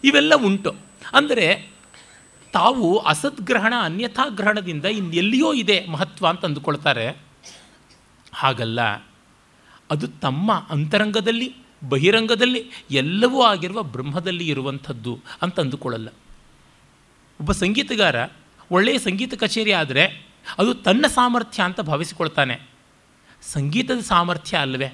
ಇವೆಲ್ಲ 0.03 0.35
ಉಂಟು. 0.35 0.75
ಅಂದರೆ 1.13 1.71
ತಾವು 2.53 2.97
ಅಸದ್ಗ್ರಹಣ 2.97 3.73
ಅನ್ಯಥಾ 3.81 4.27
ಗ್ರಹಣದಿಂದ 4.27 4.85
ಇನ್ನೆಲ್ಲಿಯೋ 4.85 5.53
ಇದೆ 5.53 5.85
ಮಹತ್ವ 5.85 6.27
ಅಂತ 6.27 6.45
ಅಂದುಕೊಳ್ತಾರೆ. 6.45 7.17
ಹಾಗಲ್ಲ. 8.33 8.81
ಅದು 9.91 10.07
ತಮ್ಮ 10.07 10.67
ಅಂತರಂಗದಲ್ಲಿ, 10.69 11.55
ಬಹಿರಂಗದಲ್ಲಿ 11.89 12.69
ಎಲ್ಲವೂ 12.91 13.41
ಆಗಿರುವ 13.41 13.83
ಬ್ರಹ್ಮದಲ್ಲಿ 13.83 14.47
ಇರುವಂಥದ್ದು 14.47 15.19
ಅಂತ 15.41 15.59
ಅಂದುಕೊಳ್ಳಲ್ಲ. 15.59 16.07
ಒಬ್ಬ 17.39 17.51
ಸಂಗೀತಗಾರ, 17.51 18.15
ಒಳ್ಳೆಯ 18.71 18.97
ಸಂಗೀತ 18.97 19.33
ಕಚೇರಿ 19.33 19.71
ಆದರೆ 19.71 20.32
ಅದು 20.57 20.73
ತನ್ನ 20.73 21.05
ಸಾಮರ್ಥ್ಯ 21.07 21.63
ಅಂತ 21.63 21.81
ಭಾವಿಸಿಕೊಳ್ತಾನೆ. 21.81 22.61
ಸಂಗೀತದ 23.41 23.99
ಸಾಮರ್ಥ್ಯ 23.99 24.57
ಅಲ್ಲವೇ 24.57 24.87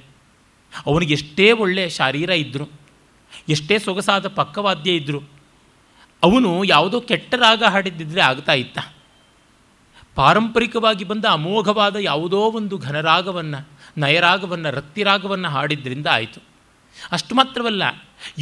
ಅವನಿಗೆ 0.85 1.13
ಎಷ್ಟೇ 1.13 1.51
ಒಳ್ಳೆಯ 1.51 1.89
ಶಾರೀರ 1.89 2.29
ಇದ್ದರು 2.29 2.67
ಎಷ್ಟೇ 3.49 3.79
ಸೊಗಸಾದ 3.79 4.27
ಪಕ್ಕವಾದ್ಯ 4.27 4.95
ಇದ್ದರು 4.95 5.19
ಅವನು 6.23 6.63
ಯಾವುದೋ 6.63 7.01
ಕೆಟ್ಟ 7.01 7.33
ರಾಗ 7.33 7.63
ಹಾಡಿದ್ದಿದ್ರೆ 7.63 8.21
ಆಗ್ತಾ 8.21 8.53
ಇತ್ತ. 8.53 8.79
ಪಾರಂಪರಿಕವಾಗಿ 10.15 11.03
ಬಂದ 11.03 11.25
ಅಮೋಘವಾದ 11.25 11.95
ಯಾವುದೋ 11.95 12.37
ಒಂದು 12.37 12.77
ಘನರಾಗವನ್ನು, 12.77 13.67
ನಯರಾಗವನ್ನು, 13.97 14.71
ರಕ್ತಿರಾಗವನ್ನು 14.71 15.49
ಹಾಡಿದ್ರಿಂದ 15.49 16.07
ಆಯಿತು. 16.07 16.48
ಅಷ್ಟು 17.15 17.33
ಮಾತ್ರವಲ್ಲ, 17.35 17.83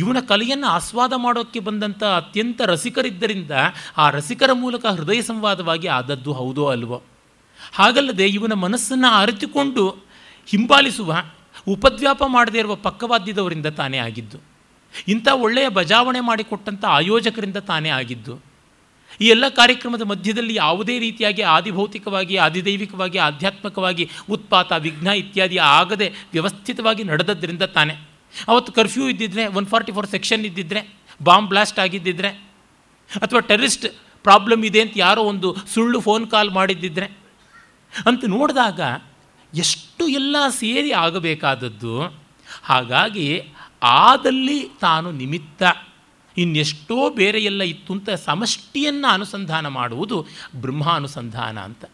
ಇವನ 0.02 0.20
ಕಲೆಯನ್ನು 0.30 0.68
ಆಸ್ವಾದ 0.68 1.14
ಮಾಡೋಕ್ಕೆ 1.26 1.60
ಬಂದಂಥ 1.68 2.04
ಅತ್ಯಂತ 2.20 2.62
ರಸಿಕರಿದ್ದರಿಂದ 2.72 3.52
ಆ 3.98 4.06
ರಸಿಕರ 4.10 4.52
ಮೂಲಕ 4.64 4.86
ಹೃದಯ 4.98 5.22
ಸಂವಾದವಾಗಿ 5.22 5.88
ಆದದ್ದು 5.98 6.34
ಹೌದೋ 6.34 6.66
ಅಲ್ವೋ? 6.66 7.00
ಹಾಗಲ್ಲದೆ 7.74 8.28
ಇವನ 8.38 8.56
ಮನಸ್ಸನ್ನು 8.66 9.10
ಅರಿತುಕೊಂಡು 9.22 9.84
ಹಿಂಬಾಲಿಸುವ, 10.48 11.12
ಉಪದ್ವ್ಯಾಪ 11.68 12.24
ಮಾಡದೇ 12.36 12.60
ಇರುವ 12.60 12.76
ಪಕ್ಕವಾದ್ಯದವರಿಂದ 12.88 13.68
ತಾನೇ 13.80 14.00
ಆಗಿದ್ದು, 14.08 14.38
ಇಂಥ 15.08 15.28
ಒಳ್ಳೆಯ 15.46 15.68
ಬಜಾವಣೆ 15.78 16.22
ಮಾಡಿಕೊಟ್ಟಂಥ 16.28 16.84
ಆಯೋಜಕರಿಂದ 16.98 17.60
ತಾನೇ 17.72 17.90
ಆಗಿದ್ದು, 18.00 18.36
ಈ 19.22 19.28
ಎಲ್ಲ 19.34 19.46
ಕಾರ್ಯಕ್ರಮದ 19.60 20.04
ಮಧ್ಯದಲ್ಲಿ 20.10 20.54
ಯಾವುದೇ 20.56 20.96
ರೀತಿಯಾಗಿ 21.00 21.44
ಆದಿಭೌತಿಕವಾಗಿ, 21.56 22.36
ಆದಿದೈವಿಕವಾಗಿ, 22.38 23.18
ಆಧ್ಯಾತ್ಮಿಕವಾಗಿ, 23.18 24.06
ಉತ್ಪಾತ, 24.30 24.72
ವಿಘ್ನ 24.86 25.08
ಇತ್ಯಾದಿ 25.22 25.58
ಆಗದೆ 25.58 26.08
ವ್ಯವಸ್ಥಿತವಾಗಿ 26.34 27.04
ನಡೆದದ್ದರಿಂದ 27.04 27.66
ತಾನೇ. 27.78 27.96
ಅವತ್ತು 28.48 28.72
ಕರ್ಫ್ಯೂ 28.72 29.10
ಇದ್ದಿದ್ರೆ 29.10 29.48
ಒನ್ 29.48 29.66
ಫಾರ್ಟಿ 29.66 29.92
ಫೋರ್ 29.92 30.08
ಸೆಕ್ಷನ್ 30.08 30.46
ಇದ್ದಿದ್ರೆ 30.46 30.82
ಬಾಂಬ್ 31.24 31.50
ಬ್ಲಾಸ್ಟ್ 31.50 31.80
ಆಗಿದ್ದಿದ್ರೆ, 31.80 32.30
ಅಥವಾ 33.22 33.40
ಟೆರರಿಸ್ಟ್ 33.40 33.88
ಪ್ರಾಬ್ಲಮ್ 34.24 34.66
ಇದೆ 34.66 34.82
ಅಂತ 34.82 34.94
ಯಾರೋ 34.96 35.22
ಒಂದು 35.24 35.56
ಸುಳ್ಳು 35.68 36.00
ಫೋನ್ 36.00 36.32
ಕಾಲ್ 36.32 36.52
ಮಾಡಿದ್ದಿದ್ರೆ, 36.52 37.08
ಅಂತ 38.06 38.24
ನೋಡಿದಾಗ 38.28 38.80
ಎಷ್ಟು 39.54 40.08
ಎಲ್ಲ 40.08 40.36
ಸೇರಿ 40.50 40.92
ಆಗಬೇಕಾದದ್ದು, 40.92 41.96
ಹಾಗಾಗಿ 42.64 43.28
ಆದಲ್ಲಿ 43.84 44.70
ತಾನು 44.82 45.12
ನಿಮಿತ್ತ 45.12 45.64
ಇನ್ನೆಷ್ಟೋ 46.38 47.10
ಬೇರೆ 47.10 47.40
ಎಲ್ಲ 47.44 47.62
ಇತ್ತು 47.64 47.94
ಅಂತ 47.94 48.10
ಸಮಷ್ಟಿಯನ್ನು 48.10 49.08
ಅನುಸಂಧಾನ 49.08 49.68
ಮಾಡುವುದು 49.68 50.18
ಬ್ರಹ್ಮಾನುಸಂಧಾನ 50.56 51.58
ಅಂತ. 51.60 51.86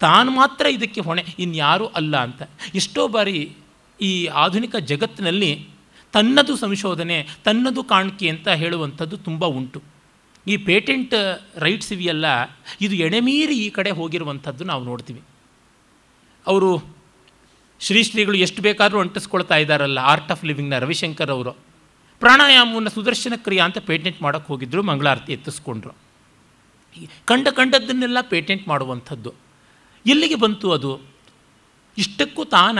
ತಾನು 0.00 0.30
ಮಾತ್ರ 0.30 0.66
ಇದಕ್ಕೆ 0.66 1.00
ಹೊಣೆ, 1.00 1.24
ಇನ್ಯಾರೂ 1.38 1.86
ಅಲ್ಲ 1.86 2.16
ಅಂತ. 2.16 2.42
ಎಷ್ಟೋ 2.74 3.08
ಬಾರಿ 3.08 3.56
ಈ 4.02 4.26
ಆಧುನಿಕ 4.26 4.76
ಜಗತ್ತಿನಲ್ಲಿ 4.76 5.68
ತನ್ನದು 6.12 6.56
ಸಂಶೋಧನೆ, 6.56 7.28
ತನ್ನದು 7.44 7.84
ಕಾಣಿಕೆ 7.84 8.28
ಅಂತ 8.28 8.48
ಹೇಳುವಂಥದ್ದು 8.48 9.16
ತುಂಬ 9.16 9.44
ಉಂಟು. 9.44 9.82
ಈ 10.46 10.56
ಪೇಟೆಂಟ್ 10.56 11.14
ರೈಟ್ಸ್ 11.56 11.92
ಇವೆಯಲ್ಲ, 11.92 12.24
ಇದು 12.80 12.94
ಎಣೆಮೀರಿ 12.94 13.56
ಈ 13.58 13.70
ಕಡೆ 13.70 13.90
ಹೋಗಿರುವಂಥದ್ದು 13.90 14.64
ನಾವು 14.64 14.84
ನೋಡ್ತೀವಿ. 14.84 15.20
ಅವರು 16.46 16.96
ಶ್ರೀ 17.80 18.02
ಶ್ರೀಗಳು 18.02 18.36
ಎಷ್ಟು 18.36 18.62
ಬೇಕಾದರೂ 18.62 19.00
ಅಂಟಿಸ್ಕೊಳ್ತಾ 19.00 19.56
ಇದ್ದಾರಲ್ಲ 19.56 19.98
ಆರ್ಟ್ 19.98 20.30
ಆಫ್ 20.30 20.44
ಲಿವಿಂಗ್ನ 20.44 20.78
ರವಿಶಂಕರ್ 20.78 21.30
ಅವರು. 21.30 21.52
ಪ್ರಾಣಾಯಾಮವನ್ನು 22.20 22.90
ಸುದರ್ಶನ 22.90 23.32
ಕ್ರಿಯಾ 23.36 23.64
ಅಂತ 23.64 23.78
ಪೇಟೆಂಟ್ 23.78 24.22
ಮಾಡೋಕ್ಕೆ 24.22 24.48
ಹೋಗಿದ್ದರು 24.48 24.82
ಮಂಗಳಾರತಿ 24.82 25.32
ಎತ್ತಿಸ್ಕೊಂಡ್ರು. 25.32 25.94
ಕಂಡ 27.24 27.48
ಕಂಡದ್ದನ್ನೆಲ್ಲ 27.48 28.18
ಪೇಟೆಂಟ್ 28.20 28.68
ಮಾಡುವಂಥದ್ದು. 28.68 29.34
ಎಲ್ಲಿಗೆ 30.06 30.34
ಬಂತು 30.34 30.72
ಅದು? 30.72 31.00
ಇಷ್ಟಕ್ಕೂ 31.98 32.44
ತಾನ 32.44 32.78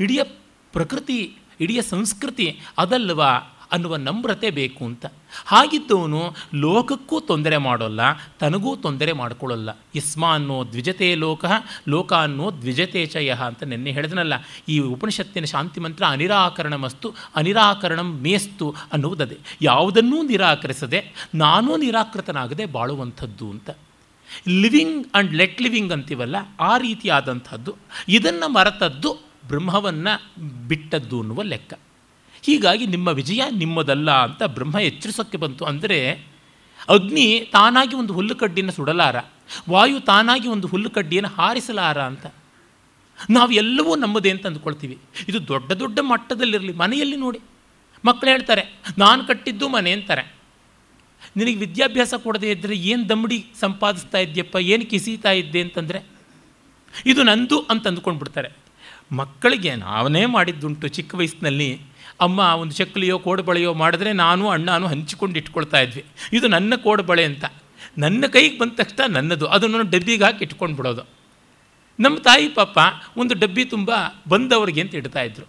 ಇಡೀ 0.00 0.18
ಪ್ರಕೃತಿ 0.72 1.36
ಇಡೀ 1.60 1.80
ಸಂಸ್ಕೃತಿ 1.80 2.60
ಅದಲ್ವಾ 2.78 3.30
ಅನ್ನುವ 3.72 3.96
ನಮ್ರತೆ 3.96 4.50
ಬೇಕು 4.50 4.84
ಅಂತ. 4.84 5.06
ಹಾಗಿದ್ದವನು 5.46 6.34
ಲೋಕಕ್ಕೂ 6.54 7.20
ತೊಂದರೆ 7.20 7.56
ಮಾಡೋಲ್ಲ, 7.56 8.00
ತನಗೂ 8.40 8.76
ತೊಂದರೆ 8.76 9.12
ಮಾಡಿಕೊಳ್ಳಲ್ಲ. 9.12 9.78
ಇಸ್ಮ 9.94 10.32
ಅನ್ನೋ 10.32 10.64
ದ್ವಿಜತೆ 10.64 11.14
ಲೋಕ 11.14 11.44
ಲೋಕ 11.88 12.12
ಅನ್ನೋ 12.12 12.50
ದ್ವಿಜತೆ 12.50 13.06
ಚಯ 13.06 13.30
ಅಂತ 13.30 13.62
ನಿನ್ನೆ 13.62 13.90
ಹೇಳಿದನಲ್ಲ. 13.90 14.32
ಈ 14.68 14.78
ಉಪನಿಷತ್ತಿನ 14.78 15.44
ಶಾಂತಿ 15.44 15.80
ಮಂತ್ರ 15.80 16.04
ಅನಿರಾಕರಣಮಸ್ತು, 16.06 17.14
ಅನಿರಾಕರಣಂ 17.36 18.20
ಮೇಸ್ತು 18.20 18.74
ಅನ್ನುವುದದೆ. 18.92 19.38
ಯಾವುದನ್ನೂ 19.62 20.22
ನಿರಾಕರಿಸದೆ, 20.22 21.28
ನಾನೂ 21.34 21.76
ನಿರಾಕೃತನಾಗದೆ 21.76 22.66
ಬಾಳುವಂಥದ್ದು 22.66 23.50
ಅಂತ. 23.50 23.70
ಲಿವಿಂಗ್ 24.48 25.06
ಆ್ಯಂಡ್ 25.14 25.34
ಲೆಟ್ 25.34 25.62
ಲಿವಿಂಗ್ 25.62 25.92
ಅಂತೀವಲ್ಲ, 25.92 26.36
ಆ 26.60 26.78
ರೀತಿಯಾದಂಥದ್ದು. 26.78 27.74
ಇದನ್ನು 28.08 28.48
ಮರೆತದ್ದು 28.48 29.29
ಬ್ರಹ್ಮವನ್ನು 29.50 30.14
ಬಿಟ್ಟದ್ದು 30.68 31.16
ಅನ್ನುವ 31.22 31.42
ಲೆಕ್ಕ. 31.52 31.72
ಹೀಗಾಗಿ 32.46 32.84
ನಿಮ್ಮ 32.86 33.08
ವಿಜಯ 33.18 33.42
ನಿಮ್ಮದಲ್ಲ 33.62 34.10
ಅಂತ 34.26 34.42
ಬ್ರಹ್ಮ 34.56 34.76
ಎಚ್ಚರಿಸೋಕ್ಕೆ 34.88 35.38
ಬಂತು. 35.44 35.62
ಅಂದರೆ 35.64 35.98
ಅಗ್ನಿ 36.94 37.26
ತಾನಾಗಿ 37.52 37.94
ಒಂದು 37.96 38.12
ಹುಲ್ಲುಕಡ್ಡಿಯನ್ನು 38.12 38.74
ಸುಡಲಾರ, 38.76 39.16
ವಾಯು 39.70 39.98
ತಾನಾಗಿ 40.00 40.48
ಒಂದು 40.48 40.66
ಹುಲ್ಲುಕಡ್ಡಿಯನ್ನು 40.68 41.30
ಹಾರಿಸಲಾರ 41.36 41.98
ಅಂತ. 42.02 42.26
ನಾವು 43.30 43.50
ಎಲ್ಲವೂ 43.52 43.92
ನಮ್ಮದೇ 43.96 44.30
ಅಂತ 44.30 44.44
ಅಂದ್ಕೊಳ್ತೀವಿ. 44.46 44.96
ಇದು 45.28 45.38
ದೊಡ್ಡ 45.48 45.70
ದೊಡ್ಡ 45.72 45.98
ಮಟ್ಟದಲ್ಲಿರಲಿ, 46.10 46.72
ಮನೆಯಲ್ಲಿ 46.72 47.16
ನೋಡಿ. 47.16 47.40
ಮಕ್ಕಳು 48.04 48.30
ಹೇಳ್ತಾರೆ, 48.30 48.62
ನಾನು 48.98 49.20
ಕಟ್ಟಿದ್ದು 49.26 49.66
ಮನೆ 49.68 49.90
ಅಂತಾರೆ. 49.92 50.24
ನಿನಗೆ 51.36 51.58
ವಿದ್ಯಾಭ್ಯಾಸ 51.58 52.14
ಕೊಡದೇ 52.24 52.48
ಇದ್ದರೆ 52.50 52.76
ಏನು 52.92 53.02
ದಮ್ಮಡಿ 53.08 53.38
ಸಂಪಾದಿಸ್ತಾ 53.60 54.18
ಇದ್ಯಪ್ಪ, 54.18 54.56
ಏನು 54.72 54.84
ಕಿಸೀತಾ 54.90 55.32
ಇದ್ದೆ 55.40 55.60
ಅಂತಂದರೆ? 55.60 56.00
ಇದು 57.06 57.22
ನಂದು 57.22 57.58
ಅಂತ 57.72 57.84
ಅಂದ್ಕೊಂಡ್ಬಿಡ್ತಾರೆ. 57.86 58.48
ಮಕ್ಕಳಿಗೆ 59.12 59.74
ನಾವೇ 59.74 60.26
ಮಾಡಿದ್ದುಂಟು 60.26 60.88
ಚಿಕ್ಕ 60.88 61.14
ವಯಸ್ಸಿನಲ್ಲಿ. 61.14 61.80
ಅಮ್ಮ 62.20 62.38
ಒಂದು 62.38 62.72
ಚಕ್ಕಲಿಯೋ 62.72 63.18
ಕೋಡುಬಳೆಯೋ 63.18 63.74
ಮಾಡಿದ್ರೆ 63.74 64.12
ನಾನು 64.12 64.48
ಅಣ್ಣನೂ 64.48 64.86
ಹಂಚಿಕೊಂಡು 64.86 65.38
ಇಟ್ಕೊಳ್ತಾ 65.38 65.80
ಇದ್ವಿ. 65.80 66.04
ಇದು 66.32 66.48
ನನ್ನ 66.48 66.74
ಕೋಡುಬಳೆ 66.76 67.24
ಅಂತ. 67.24 67.44
ನನ್ನ 67.98 68.24
ಕೈಗೆ 68.26 68.58
ಬಂದ 68.58 68.72
ತಕ್ಷಣ 68.74 69.12
ನನ್ನದು. 69.12 69.46
ಅದನ್ನು 69.46 69.78
ಡಬ್ಬಿಗೆ 69.82 70.24
ಹಾಕಿ 70.24 70.44
ಇಟ್ಕೊಂಡು 70.44 70.76
ಬಿಡೋದು. 70.76 71.02
ನಮ್ಮ 72.00 72.18
ತಾಯಿ 72.18 72.48
ಪಾಪ 72.48 72.78
ಒಂದು 73.16 73.34
ಡಬ್ಬಿ 73.34 73.64
ತುಂಬ 73.64 73.90
ಬಂದವರಿಗೆ 74.28 74.80
ಅಂತ 74.80 74.94
ಇಡ್ತಾಯಿದ್ರು 74.94 75.46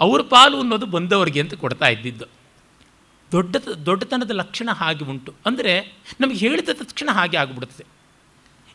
ಅವ್ರ 0.00 0.22
ಪಾಲು 0.22 0.60
ಅನ್ನೋದು 0.60 0.86
ಬಂದವರಿಗೆ 0.86 1.40
ಅಂತ 1.40 1.54
ಕೊಡ್ತಾ 1.54 1.88
ಇದ್ದಿದ್ದು. 1.88 2.24
ದೊಡ್ಡ 3.32 3.56
ದೊಡ್ಡತನದ 3.86 4.30
ಲಕ್ಷಣ 4.30 4.68
ಹಾಗೆ 4.72 5.04
ಉಂಟು. 5.04 5.34
ಅಂದರೆ 5.46 5.98
ನಮಗೆ 6.20 6.36
ಹೇಳಿದ 6.36 6.68
ತಕ್ಷಣ 6.72 7.10
ಹಾಗೆ 7.12 7.36
ಆಗಿಬಿಡುತ್ತದೆ 7.36 7.84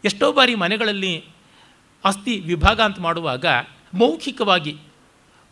ಎಷ್ಟೋ 0.05 0.31
ಬಾರಿ 0.31 0.55
ಮನೆಗಳಲ್ಲಿ 0.55 1.25
ಆಸ್ತಿ 2.05 2.39
ವಿಭಾಗ 2.39 2.81
ಅಂತ 2.81 2.99
ಮಾಡುವಾಗ 2.99 3.45
ಮೌಖಿಕವಾಗಿ, 3.93 4.73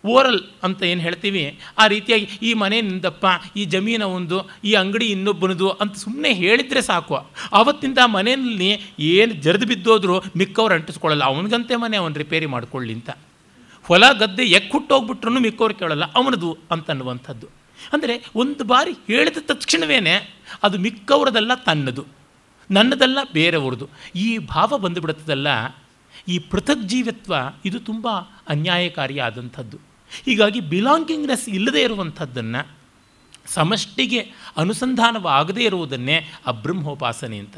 ಓರಲ್ 0.04 0.41
ಅಂತ 0.63 0.84
ಏನು 0.84 1.02
ಹೇಳ್ತೀವಿ? 1.02 1.43
ಆ 1.82 1.84
ರೀತಿಯಾಗಿ 1.88 2.26
ಈ 2.48 2.54
ಮನೆ 2.54 2.78
ನಿಂದಪ್ಪ, 2.82 3.26
ಈ 3.60 3.65
ಜಮೀನ 3.65 4.04
ಒಂದು 4.17 4.38
ಈ 4.63 4.74
ಅಂಗಡಿ 4.82 5.08
ಇನ್ನೊಬ್ಬನದು 5.15 5.69
ಅಂತ 5.71 5.95
ಸುಮ್ಮನೆ 5.95 6.32
ಹೇಳಿದರೆ 6.34 6.82
ಸಾಕು. 6.82 7.15
ಆವತ್ತಿಂದ 7.60 8.00
ಮನೆಯಲ್ಲಿ 8.15 8.71
ಏನು 9.00 9.34
ಜರಿದು 9.45 9.65
ಬಿದ್ದೋದ್ರು 9.65 10.17
ಮಿಕ್ಕವ್ರು 10.41 10.76
ಅಂಟಿಸ್ಕೊಳ್ಳಲ್ಲ. 10.76 11.24
ಅವನಿಗಂತೆ 11.24 11.76
ಮನೆ 11.76 11.98
ಅವನು 11.98 12.17
ರಿಪೇರಿ 12.24 12.45
ಮಾಡ್ಕೊಳ್ಳಿ 12.45 12.93
ಅಂತ. 12.93 13.10
ಹೊಲ 13.86 14.04
ಗದ್ದೆ 14.19 14.43
ಎಕ್ಕುಟ್ಟೋಗ್ಬಿಟ್ರೂ 14.43 15.39
ಮಿಕ್ಕವ್ರು 15.48 15.76
ಕೇಳಲ್ಲ. 15.82 16.06
ಅವನದು 16.19 16.52
ಅಂತನ್ನುವಂಥದ್ದು 16.71 17.48
ಅಂದರೆ 17.93 18.13
ಒಂದು 18.41 18.63
ಬಾರಿ 18.63 18.93
ಹೇಳಿದ 19.10 19.39
ತಕ್ಷಣವೇ 19.48 19.98
ಅದು 20.63 20.78
ಮಿಕ್ಕವರದಲ್ಲ 20.86 21.54
ತನ್ನದು. 21.65 22.06
ನನ್ನದಲ್ಲ 22.69 23.19
ಬೇರೆಯವ್ರದ್ದು 23.34 23.88
ಈ 24.15 24.38
ಭಾವ 24.38 24.78
ಬಂದುಬಿಡುತ್ತದಲ್ಲ. 24.78 25.48
ಈ 26.28 26.40
ಪೃಥಕ್ 26.40 26.90
ಜೀವತ್ವ 26.90 27.36
ಇದು 27.66 27.80
ತುಂಬ 27.80 28.08
ಅನ್ಯಾಯಕಾರಿಯಾದಂಥದ್ದು. 28.48 29.80
ಹೀಗಾಗಿ 30.26 30.60
ಬಿಲಾಂಗಿಂಗ್ನೆಸ್ 30.60 31.50
ಇಲ್ಲದೇ 31.50 31.84
ಇರುವಂಥದ್ದನ್ನು 31.84 32.68
ಸಮಷ್ಟಿಗೆ 33.46 34.20
ಅನುಸಂಧಾನವಾಗದೇ 34.58 35.64
ಇರುವುದನ್ನೇ 35.64 36.32
ಆ 36.48 36.52
ಬ್ರಹ್ಮೋಪಾಸನೆ 36.52 37.38
ಅಂತ. 37.38 37.58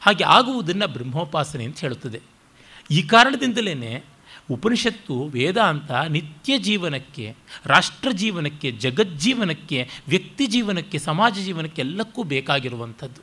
ಹಾಗೆ 0.00 0.24
ಆಗುವುದನ್ನು 0.24 0.88
ಬ್ರಹ್ಮೋಪಾಸನೆ 0.88 1.64
ಅಂತ 1.64 1.78
ಹೇಳುತ್ತದೆ. 1.78 2.20
ಈ 2.90 3.02
ಕಾರಣದಿಂದಲೇ 3.02 4.04
ಉಪನಿಷತ್ತು, 4.50 5.22
ವೇದಾಂತ 5.22 5.90
ನಿತ್ಯ 5.92 6.58
ಜೀವನಕ್ಕೆ, 6.58 7.34
ರಾಷ್ಟ್ರ 7.66 8.10
ಜೀವನಕ್ಕೆ 8.10 8.70
ಜಗಜ್ಜೀವನಕ್ಕೆ 8.70 9.88
ವ್ಯಕ್ತಿ 10.08 10.46
ಜೀವನಕ್ಕೆ, 10.46 10.98
ಸಮಾಜ 10.98 11.34
ಜೀವನಕ್ಕೆ 11.34 11.82
ಎಲ್ಲಕ್ಕೂ 11.82 12.22
ಬೇಕಾಗಿರುವಂಥದ್ದು. 12.22 13.20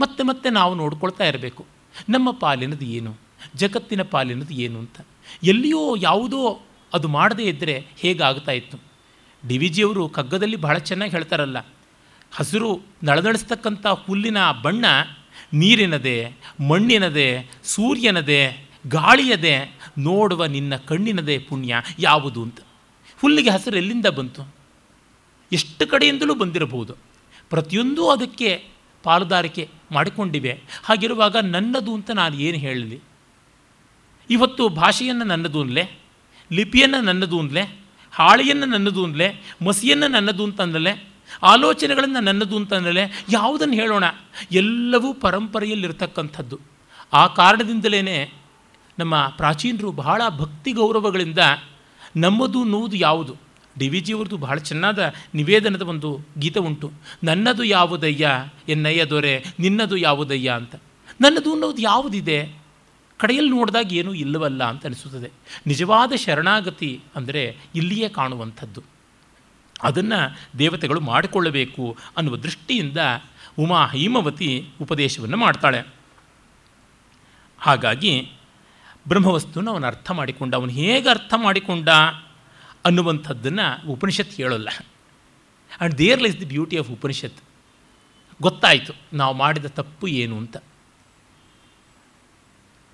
ಮತ್ತೆ 0.00 0.22
ಮತ್ತೆ 0.22 0.50
ನಾವು 0.50 0.74
ನೋಡ್ಕೊಳ್ತಾ 0.74 1.24
ಇರಬೇಕು. 1.24 1.66
ನಮ್ಮ 2.08 2.30
ಪಾಲಿನದು 2.30 2.84
ಏನು? 2.84 3.21
ಜಗತ್ತಿನ 3.54 4.02
ಪಾಲಿನದು 4.02 4.54
ಏನು 4.54 4.78
ಅಂತ. 4.78 4.98
ಎಲ್ಲಿಯೋ 5.42 5.82
ಯಾವುದೋ 6.00 6.42
ಅದು 6.92 7.08
ಮಾಡದೇ 7.08 7.44
ಇದ್ದರೆ 7.44 7.74
ಹೇಗಾಗ್ತಾ 7.96 8.52
ಇತ್ತು? 8.52 8.76
ಡಿ 9.42 9.56
ವಿ 9.58 9.68
ಜಿಯವರು 9.68 10.02
ಕಗ್ಗದಲ್ಲಿ 10.08 10.56
ಬಹಳ 10.56 10.76
ಚೆನ್ನಾಗಿ 10.78 11.12
ಹೇಳ್ತಾರಲ್ಲ, 11.12 11.58
ಹಸಿರು 12.32 12.70
ನಳದಳಿಸ್ತಕ್ಕಂಥ 13.02 13.86
ಹುಲ್ಲಿನ 14.04 14.38
ಬಣ್ಣ 14.62 14.84
ನೀರಿನದೇ, 15.52 16.18
ಮಣ್ಣಿನದೇ, 16.68 17.28
ಸೂರ್ಯನದೇ, 17.64 18.42
ಗಾಳಿಯದೇ, 18.88 19.56
ನೋಡುವ 19.98 20.44
ನಿನ್ನ 20.46 20.76
ಕಣ್ಣಿನದೇ 20.88 21.38
ಪುಣ್ಯ 21.38 21.82
ಯಾವುದು 21.98 22.42
ಅಂತ. 22.42 22.60
ಹುಲ್ಲಿಗೆ 23.18 23.50
ಹಸಿರು 23.50 23.76
ಎಲ್ಲಿಂದ 23.76 24.06
ಬಂತು? 24.06 24.42
ಎಷ್ಟು 25.52 25.84
ಕಡೆಯಿಂದಲೂ 25.86 26.34
ಬಂದಿರಬಹುದು. 26.34 26.94
ಪ್ರತಿಯೊಂದೂ 27.50 28.04
ಅದಕ್ಕೆ 28.08 28.50
ಪಾಲುದಾರಿಕೆ 29.04 29.64
ಮಾಡಿಕೊಂಡಿವೆ. 29.92 30.52
ಹಾಗಿರುವಾಗ 30.84 31.36
ನನ್ನದು 31.46 31.92
ಅಂತ 31.94 32.10
ನಾನು 32.10 32.34
ಏನು 32.36 32.58
ಹೇಳಲಿ? 32.58 32.98
ಇವತ್ತು 34.32 34.68
ಭಾಷೆಯನ್ನು 34.68 35.24
ನನ್ನದು 35.24 35.60
ಅನ್ಲೆ, 35.60 35.84
ಲಿಪಿಯನ್ನು 36.52 37.00
ನನ್ನದು 37.00 37.38
ಅಂದಲೆ 37.40 37.62
ಹಾಳೆಯನ್ನು 38.12 38.66
ನನ್ನದು 38.66 39.04
ಅಂದಲೆ 39.04 39.56
ಮಸಿಯನ್ನು 39.66 40.08
ನನ್ನದು 40.08 40.44
ಅಂತಂದಲೆ 40.44 41.08
ಆಲೋಚನೆಗಳನ್ನು 41.42 42.20
ನನ್ನದು 42.20 42.56
ಅಂತಂದಲೆ 42.56 43.24
ಯಾವುದನ್ನು 43.30 43.74
ಹೇಳೋಣ, 43.74 44.04
ಎಲ್ಲವೂ 44.52 45.14
ಪರಂಪರೆಯಲ್ಲಿರ್ತಕ್ಕಂಥದ್ದು. 45.14 46.58
ಆ 47.12 47.26
ಕಾರಣದಿಂದಲೇ 47.26 48.32
ನಮ್ಮ 48.98 49.14
ಪ್ರಾಚೀನರು 49.36 49.92
ಬಹಳ 49.92 50.22
ಭಕ್ತಿ 50.38 50.72
ಗೌರವಗಳಿಂದ 50.72 51.38
ನಮ್ಮದು 52.16 52.62
ಅನ್ನುವುದು 52.62 52.96
ಯಾವುದು? 52.96 53.36
ಡಿ 53.78 53.88
ವಿ 53.88 54.00
ಜಿಯವ್ರದ್ದು 54.00 54.36
ಬಹಳ 54.36 54.56
ಚೆನ್ನಾದ 54.58 55.12
ನಿವೇದನದ 55.34 55.82
ಒಂದು 55.82 56.20
ಗೀತೆ 56.38 56.60
ಉಂಟು, 56.60 56.92
ನನ್ನದು 57.24 57.64
ಯಾವುದಯ್ಯ 57.64 58.30
ಎನ್ನಯ್ಯ 58.68 59.04
ದೊರೆ, 59.04 59.44
ನಿನ್ನದು 59.58 59.96
ಯಾವುದಯ್ಯ 59.96 60.50
ಅಂತ. 60.50 60.74
ನನ್ನದು 61.20 61.52
ಅನ್ನೋದು 61.52 61.82
ಯಾವುದಿದೆ? 61.82 62.61
ಕಡೆಯಲ್ಲಿ 63.22 63.50
ನೋಡಿದಾಗ 63.50 63.92
ಏನೂ 63.92 64.12
ಇಲ್ಲವಲ್ಲ 64.14 64.62
ಅಂತ 64.64 64.86
ಅನಿಸುತ್ತದೆ. 64.86 65.30
ನಿಜವಾದ 65.66 66.12
ಶರಣಾಗತಿ 66.16 66.90
ಅಂದರೆ 67.16 67.42
ಇಲ್ಲಿಯೇ 67.74 68.08
ಕಾಣುವಂಥದ್ದು. 68.08 68.82
ಅದನ್ನು 69.82 70.18
ದೇವತೆಗಳು 70.58 71.00
ಮಾಡಿಕೊಳ್ಳಬೇಕು 71.00 71.84
ಅನ್ನುವ 72.16 72.36
ದೃಷ್ಟಿಯಿಂದ 72.36 73.00
ಉಮಾ 73.58 73.80
ಹೈಮವತಿ 73.86 74.50
ಉಪದೇಶವನ್ನು 74.80 75.36
ಮಾಡ್ತಾಳೆ. 75.36 75.80
ಹಾಗಾಗಿ 77.58 78.12
ಬ್ರಹ್ಮವಸ್ತುವನ್ನು 79.08 79.70
ಅವನು 79.70 79.86
ಅರ್ಥ 79.86 80.10
ಮಾಡಿಕೊಂಡ. 80.10 80.54
ಅವನು 80.54 80.72
ಹೇಗೆ 80.72 81.08
ಅರ್ಥ 81.08 81.34
ಮಾಡಿಕೊಂಡ 81.36 81.88
ಅನ್ನುವಂಥದ್ದನ್ನು 82.84 83.66
ಉಪನಿಷತ್ 83.88 84.34
ಹೇಳೋಲ್ಲ. 84.34 84.68
And 84.78 85.98
there 85.98 86.22
lies 86.22 86.40
the 86.40 86.44
beauty 86.44 86.78
of 86.78 86.90
Upanishad. 86.90 87.40
ಗೊತ್ತಾಯಿತು, 88.42 88.92
ನಾವು 89.12 89.34
ಮಾಡಿದ 89.34 89.64
ತಪ್ಪು 89.64 90.06
ಏನು 90.06 90.36
ಅಂತ. 90.36 90.56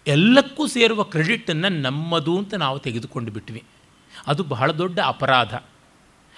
ಎಲ್ಲಕ್ಕೂ 0.08 0.66
ಸೇರುವ 0.66 1.02
ಕ್ರೆಡಿಟನ್ನು 1.02 1.68
ನಮ್ಮದು 1.68 2.38
ಅಂತ 2.38 2.54
ನಾವು 2.54 2.78
ತೆಗೆದುಕೊಂಡು 2.78 3.32
ಬಿಟ್ವಿ. 3.32 3.62
ಅದು 4.26 4.42
ಬಹಳ 4.42 4.72
ದೊಡ್ಡ 4.72 5.00
ಅಪರಾಧ. 5.00 5.54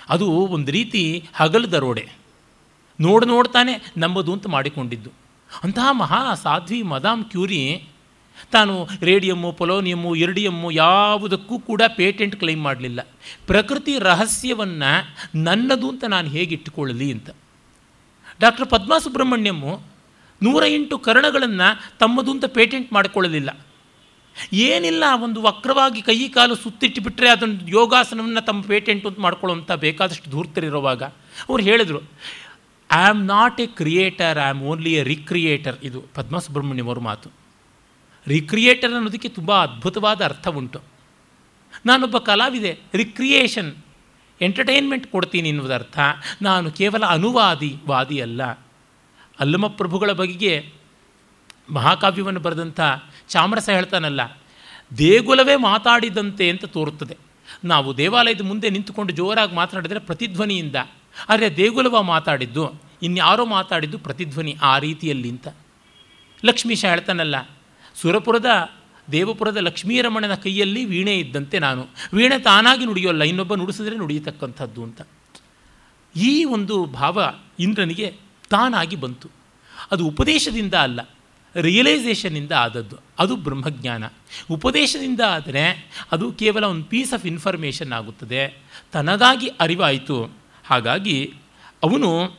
ಅದು 0.08 0.30
ಒಂದು 0.30 0.72
ರೀತಿ 0.72 1.28
ಹಗಲು 1.34 1.72
ದರೋಡೆ 1.72 2.08
ನೋಡು 3.00 3.26
ನೋಡ್ತಾನೆ 3.26 3.92
ನಮ್ಮದು 3.96 4.32
ಅಂತ 4.32 4.46
ಮಾಡಿಕೊಂಡಿದ್ದು. 4.46 5.10
ಅಂತಹ 5.64 5.88
ಮಹಾ 5.92 6.34
ಸಾಧ್ವಿ 6.34 6.82
ಮದಾಮ್ 6.82 7.24
ಕ್ಯೂರಿ 7.24 7.88
ತಾನು 8.52 8.88
ರೇಡಿಯಮ್ಮು, 9.02 9.52
ಪೊಲೋನಿಯಮ್ಮು 9.52 10.14
ಇರ್ಡಿಯಮ್ಮು 10.14 10.70
ಯಾವುದಕ್ಕೂ 10.70 11.58
ಕೂಡ 11.58 11.82
ಪೇಟೆಂಟ್ 11.96 12.36
ಕ್ಲೈಮ್ 12.36 12.62
ಮಾಡಲಿಲ್ಲ. 12.62 13.08
ಪ್ರಕೃತಿ 13.46 13.98
ರಹಸ್ಯವನ್ನು 13.98 15.16
ನನ್ನದು 15.38 15.88
ಅಂತ 15.88 16.04
ನಾನು 16.04 16.28
ಹೇಗೆ 16.28 16.54
ಇಟ್ಟುಕೊಳ್ಳಲಿ 16.54 17.12
ಅಂತ. 17.12 17.30
ಡಾಕ್ಟರ್ 18.40 18.68
ಪದ್ಮಾ 18.68 18.98
ಸುಬ್ರಹ್ಮಣ್ಯಮ್ಮು 18.98 19.80
ನೂರ 20.42 20.62
ಎಂಟು 20.76 20.94
ಕರಣಗಳನ್ನು 21.06 21.68
ತಮ್ಮದು 21.98 22.30
ಅಂತ 22.34 22.46
ಪೇಟೆಂಟ್ 22.58 22.88
ಮಾಡಿಕೊಳ್ಳಲಿಲ್ಲ 22.96 23.50
ಏನಿಲ್ಲ, 24.66 25.04
ಒಂದು 25.24 25.38
ವಕ್ರವಾಗಿ 25.46 26.00
ಕೈ 26.08 26.16
ಕಾಲು 26.36 26.54
ಸುತ್ತಿಟ್ಟುಬಿಟ್ರೆ 26.54 27.28
ಅದನ್ನು 27.30 27.68
ಯೋಗಾಸನವನ್ನು 27.78 28.42
ತಮ್ಮ 28.48 28.60
ಪೇಟೆಂಟ್ 28.72 29.06
ಅಂತ 29.06 29.18
ಮಾಡ್ಕೊಳ್ಳೋಂಥ 29.26 29.72
ಬೇಕಾದಷ್ಟು 29.86 30.28
ಧೂರ್ತರಿರುವಾಗ 30.34 31.02
ಅವ್ರು 31.48 31.62
ಹೇಳಿದರು 31.68 32.00
I 32.90 33.02
am 33.08 33.20
not 33.34 33.58
a 33.64 33.66
creator 33.80 34.38
I 34.44 34.46
am 34.52 34.62
only 34.70 34.92
a 35.00 35.02
recreator 35.12 35.76
ಇದು 35.88 36.00
ಪದ್ಮ 36.16 36.38
ಸುಬ್ರಹ್ಮಣ್ಯಂ 36.38 36.88
ಅವ್ರ 36.90 37.00
ಮಾತು. 37.10 37.28
ರಿಕ್ರಿಯೇಟರ್ 38.26 38.94
ಅನ್ನೋದಕ್ಕೆ 38.94 39.30
ತುಂಬ 39.36 39.50
ಅದ್ಭುತವಾದ 39.66 40.20
ಅರ್ಥ 40.30 40.48
ಉಂಟು. 40.60 40.80
ನಾನೊಬ್ಬ 41.88 42.18
ಕಲಾವಿದೆ 42.30 42.72
ರಿಕ್ರಿಯೇಷನ್ 43.02 43.70
ಎಂಟರ್ಟೈನ್ಮೆಂಟ್ 44.40 45.06
ಕೊಡ್ತೀನಿ 45.06 45.48
ಎನ್ನುವುದರ್ಥ 45.48 45.98
ನಾನು 46.42 46.68
ಕೇವಲ 46.80 47.04
ಅನುವಾದಿ, 47.16 47.72
ವಾದಿ 47.86 48.18
ಅಲ್ಲ. 48.26 48.42
ಅಲ್ಲಮ 49.40 49.66
ಪ್ರಭುಗಳ 49.66 50.12
ಬಗೆಗೆ 50.12 50.54
ಮಹಾಕಾವ್ಯವನ್ನು 51.70 52.40
ಬರೆದಂಥ 52.40 52.80
ಚಾಮರಸ 53.28 53.68
ಹೇಳ್ತಾನಲ್ಲ, 53.68 54.20
ದೇಗುಲವೇ 54.98 55.56
ಮಾತಾಡಿದಂತೆ 55.56 56.50
ಅಂತ 56.50 56.64
ತೋರುತ್ತದೆ. 56.64 57.16
ನಾವು 57.64 57.96
ದೇವಾಲಯದ 57.96 58.42
ಮುಂದೆ 58.42 58.70
ನಿಂತುಕೊಂಡು 58.70 59.12
ಜೋರಾಗಿ 59.12 59.54
ಮಾತನಾಡಿದರೆ 59.54 59.98
ಪ್ರತಿಧ್ವನಿಯಿಂದ 59.98 60.76
ಆದರೆ 61.28 61.56
ದೇಗುಲವ 61.56 62.02
ಮಾತಾಡಿದ್ದು, 62.02 62.64
ಇನ್ಯಾರೋ 63.02 63.44
ಮಾತಾಡಿದ್ದು 63.44 63.98
ಪ್ರತಿಧ್ವನಿ 63.98 64.56
ಆ 64.62 64.78
ರೀತಿಯಲ್ಲಿ 64.78 65.28
ಅಂತ. 65.30 65.48
ಲಕ್ಷ್ಮೀಶ 66.44 66.84
ಹೇಳ್ತಾನಲ್ಲ, 66.84 67.36
ಸುರಪುರದ, 67.94 68.50
ದೇವಪುರದ 69.12 69.56
ಲಕ್ಷ್ಮೀರಮಣನ 69.56 70.34
ಕೈಯಲ್ಲಿ 70.34 70.84
ವೀಣೆ 70.84 71.14
ಇದ್ದಂತೆ 71.18 71.58
ನಾನು, 71.58 71.82
ವೀಣೆ 72.12 72.38
ತಾನಾಗಿ 72.38 72.84
ನುಡಿಯೋಲ್ಲ 72.84 73.22
ಇನ್ನೊಬ್ಬ 73.22 73.54
ನುಡಿಸಿದ್ರೆ 73.54 73.96
ನುಡಿಯತಕ್ಕಂಥದ್ದು 73.96 74.82
ಅಂತ. 74.82 75.00
ಈ 76.14 76.44
ಒಂದು 76.44 76.76
ಭಾವ 76.84 77.18
ಇಂದ್ರನಿಗೆ 77.58 78.08
ತಾನಾಗಿ 78.50 78.96
ಬಂತು. 78.96 79.30
ಅದು 79.92 80.06
ಉಪದೇಶದಿಂದ 80.06 80.74
ಅಲ್ಲ 80.74 81.00
ರಿಯಲೈಸೇಷನಿಂದ 81.56 82.52
ಆದದ್ದು. 82.52 82.96
ಅದು 83.18 83.36
ಬ್ರಹ್ಮಜ್ಞಾನ. 83.36 84.04
ಉಪದೇಶದಿಂದ 84.50 85.20
ಆದರೆ 85.20 85.90
ಅದು 86.12 86.32
ಕೇವಲ 86.32 86.64
ಒಂದು 86.64 86.84
ಪೀಸ್ 86.84 87.12
ಆಫ್ 87.12 87.26
ಇನ್ಫಾರ್ಮೇಷನ್ 87.26 87.92
ಆಗುತ್ತದೆ. 87.92 88.58
ತನಗಾಗಿ 88.92 89.46
ಅರಿವಾಯಿತು. 89.46 90.36
ಹಾಗಾಗಿ 90.64 91.34
ಅವನು 91.82 92.38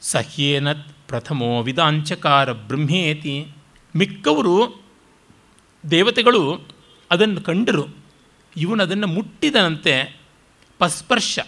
ಸಹ್ಯೇನ 0.00 0.72
ಪ್ರಥಮೋ 0.72 1.62
ವಿದಾಂಚಕಾರ 1.62 2.52
ಬ್ರಹ್ಮೇತಿ. 2.52 3.48
ಮಿಕ್ಕವರು 3.96 4.82
ದೇವತೆಗಳು 5.90 6.68
ಅದನ್ನು 7.10 7.40
ಕಂಡರು. 7.40 7.86
ಇವನು 8.56 8.82
ಅದನ್ನು 8.82 9.06
ಮುಟ್ಟಿದನಂತೆ 9.06 10.16
ಪಸ್ಪರ್ಶ. 10.78 11.38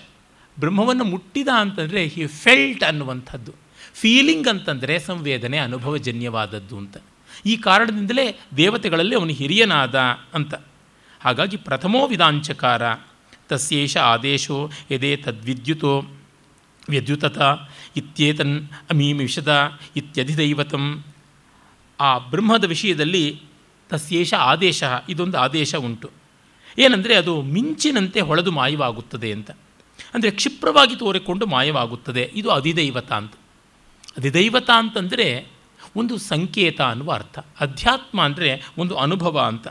ಬ್ರಹ್ಮವನ್ನು 0.60 1.04
ಮುಟ್ಟಿದ 1.04 1.48
ಅಂತಂದರೆ 1.56 2.06
ಹಿ 2.06 2.26
ಫೆಲ್ಟ್ 2.26 2.84
ಅನ್ನುವಂಥದ್ದು. 2.84 3.52
ಫೀಲಿಂಗ್ 3.94 4.48
ಅಂತಂದರೆ 4.48 4.98
ಸಂವೇದನೆ, 4.98 5.58
ಅನುಭವಜನ್ಯವಾದದ್ದು 5.58 6.78
ಅಂತ. 6.78 6.96
ಈ 7.46 7.56
ಕಾರಣದಿಂದಲೇ 7.56 8.40
ದೇವತೆಗಳಲ್ಲಿ 8.56 9.14
ಅವನು 9.14 9.30
ಹಿರಿಯನಾದ 9.30 9.94
ಅಂತ. 10.34 10.54
ಹಾಗಾಗಿ 11.20 11.56
ಪ್ರಥಮೋ 11.56 12.06
ವಿಧಾಂಚಕಾರ. 12.06 12.82
ತಸ್ಯೇಷ 13.48 13.96
ಆದೇಶೋ 13.96 14.70
ಯದೇ 14.90 15.16
ತದ್ವಿದ್ಯುತೋ 15.16 16.04
ವ್ಯದ್ಯುತತ 16.88 17.38
ಇತ್ಯೇತನ್ 17.96 18.68
ಅಮೀಮಿಷದ 18.90 19.78
ಇತ್ಯಧಿದೈವತಂ. 19.96 21.04
ಆ 22.00 22.18
ಬ್ರಹ್ಮದ 22.18 22.64
ವಿಷಯದಲ್ಲಿ 22.64 23.42
ತಸ್ಯೇಷ 23.88 24.34
ಆದೇಶ, 24.34 24.84
ಇದೊಂದು 25.08 25.38
ಆದೇಶ 25.38 25.74
ಉಂಟು. 25.74 26.10
ಏನಂದರೆ 26.78 27.14
ಅದು 27.14 27.42
ಮಿಂಚಿನಂತೆ 27.42 28.20
ಹೊಳೆದು 28.20 28.52
ಮಾಯವಾಗುತ್ತದೆ 28.52 29.32
ಅಂತ. 29.32 29.50
ಅಂದರೆ 30.14 30.30
ಕ್ಷಿಪ್ರವಾಗಿ 30.30 30.96
ತೋರಿಕೊಂಡು 30.96 31.46
ಮಾಯವಾಗುತ್ತದೆ. 31.46 32.32
ಇದು 32.34 32.50
ಅಧಿದೈವತ 32.50 33.12
ಅಂತ. 33.12 33.32
ಅಧಿದೈವತ 34.16 34.70
ಅಂತಂದರೆ 34.70 35.48
ಒಂದು 35.96 36.18
ಸಂಕೇತ 36.18 36.80
ಅನ್ನುವ 36.80 37.12
ಅರ್ಥ. 37.12 37.38
ಅಧ್ಯಾತ್ಮ 37.60 38.22
ಅಂದರೆ 38.22 38.62
ಒಂದು 38.78 38.96
ಅನುಭವ 38.96 39.40
ಅಂತ. 39.40 39.68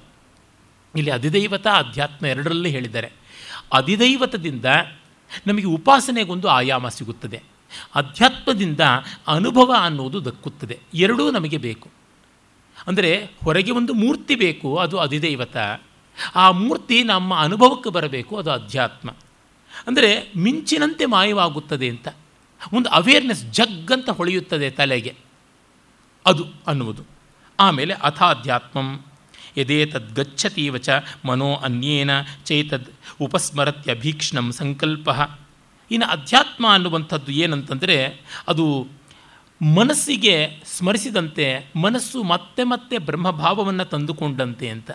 ಇಲ್ಲಿ 0.95 1.11
ಅಧಿದೈವತ, 1.11 1.67
ಅಧ್ಯಾತ್ಮ 1.67 2.25
ಎರಡರಲ್ಲೇ 2.25 2.69
ಹೇಳಿದ್ದಾರೆ. 2.69 3.11
ಅಧಿದೈವತದಿಂದ 3.73 4.65
ನಮಗೆ 5.47 5.65
ಉಪಾಸನೆಗೊಂದು 5.65 6.47
ಆಯಾಮ 6.47 6.87
ಸಿಗುತ್ತದೆ. 6.87 7.43
ಅಧ್ಯಾತ್ಮದಿಂದ 7.95 8.79
ಅನುಭವ 9.27 9.75
ಅನ್ನೋದು 9.79 10.25
ದಕ್ಕುತ್ತದೆ. 10.25 10.79
ಎರಡೂ 10.93 11.31
ನಮಗೆ 11.31 11.57
ಬೇಕು. 11.57 11.89
ಅಂದರೆ 12.87 13.31
ಹೊರಗೆ 13.43 13.71
ಒಂದು 13.71 13.93
ಮೂರ್ತಿ 13.93 14.35
ಬೇಕು, 14.35 14.77
ಅದು 14.77 14.97
ಅಧಿದೈವತ. 14.97 15.57
ಆ 16.35 16.51
ಮೂರ್ತಿ 16.51 17.03
ನಮ್ಮ 17.03 17.39
ಅನುಭವಕ್ಕೆ 17.39 17.89
ಬರಬೇಕು, 17.89 18.37
ಅದು 18.37 18.51
ಅಧ್ಯಾತ್ಮ. 18.51 19.09
ಅಂದರೆ 19.87 20.31
ಮಿಂಚಿನಂತೆ 20.37 21.05
ಮಾಯವಾಗುತ್ತದೆ 21.05 21.89
ಅಂತ. 21.89 22.07
ಒಂದು 22.73 22.89
ಅವೇರ್ನೆಸ್ 22.89 23.45
ಜಗ್ಗಂತ 23.45 24.09
ಹೊಳೆಯುತ್ತದೆ 24.09 24.69
ತಲೆಗೆ. 24.69 25.15
ಅದು 26.25 26.45
ಅನ್ನುವುದು. 26.67 27.03
ಆಮೇಲೆ 27.59 27.93
ಅಥಾಧ್ಯಾತ್ಮಂ. 27.93 29.05
ಯದೇ 29.57 29.85
ತದ್ಗಚ್ಚತೀವ 29.85 30.77
ಚ 30.77 30.89
ಮನೋ 31.25 31.55
ಅನ್ಯೇನ 31.55 32.09
ಚೇತದ್ 32.45 32.85
ಉಪಸ್ಮರತ್ಯಭೀಕ್ಷ್ಣಂ 33.21 34.51
ಸಂಕಲ್ಪ. 34.51 35.09
ಇನ್ನು 35.91 36.07
ಅಧ್ಯಾತ್ಮ 36.07 36.67
ಅನ್ನುವಂಥದ್ದು 36.69 37.31
ಏನಂತಂದರೆ 37.31 38.21
ಅದು 38.47 38.87
ಮನಸ್ಸಿಗೆ 39.75 40.63
ಸ್ಮರಿಸಿದಂತೆ 40.65 41.71
ಮನಸ್ಸು 41.75 42.23
ಮತ್ತೆ 42.23 42.63
ಮತ್ತೆ 42.63 42.97
ಬ್ರಹ್ಮಭಾವವನ್ನು 42.97 43.85
ತಂದುಕೊಂಡಂತೆ 43.85 44.69
ಅಂತ. 44.69 44.91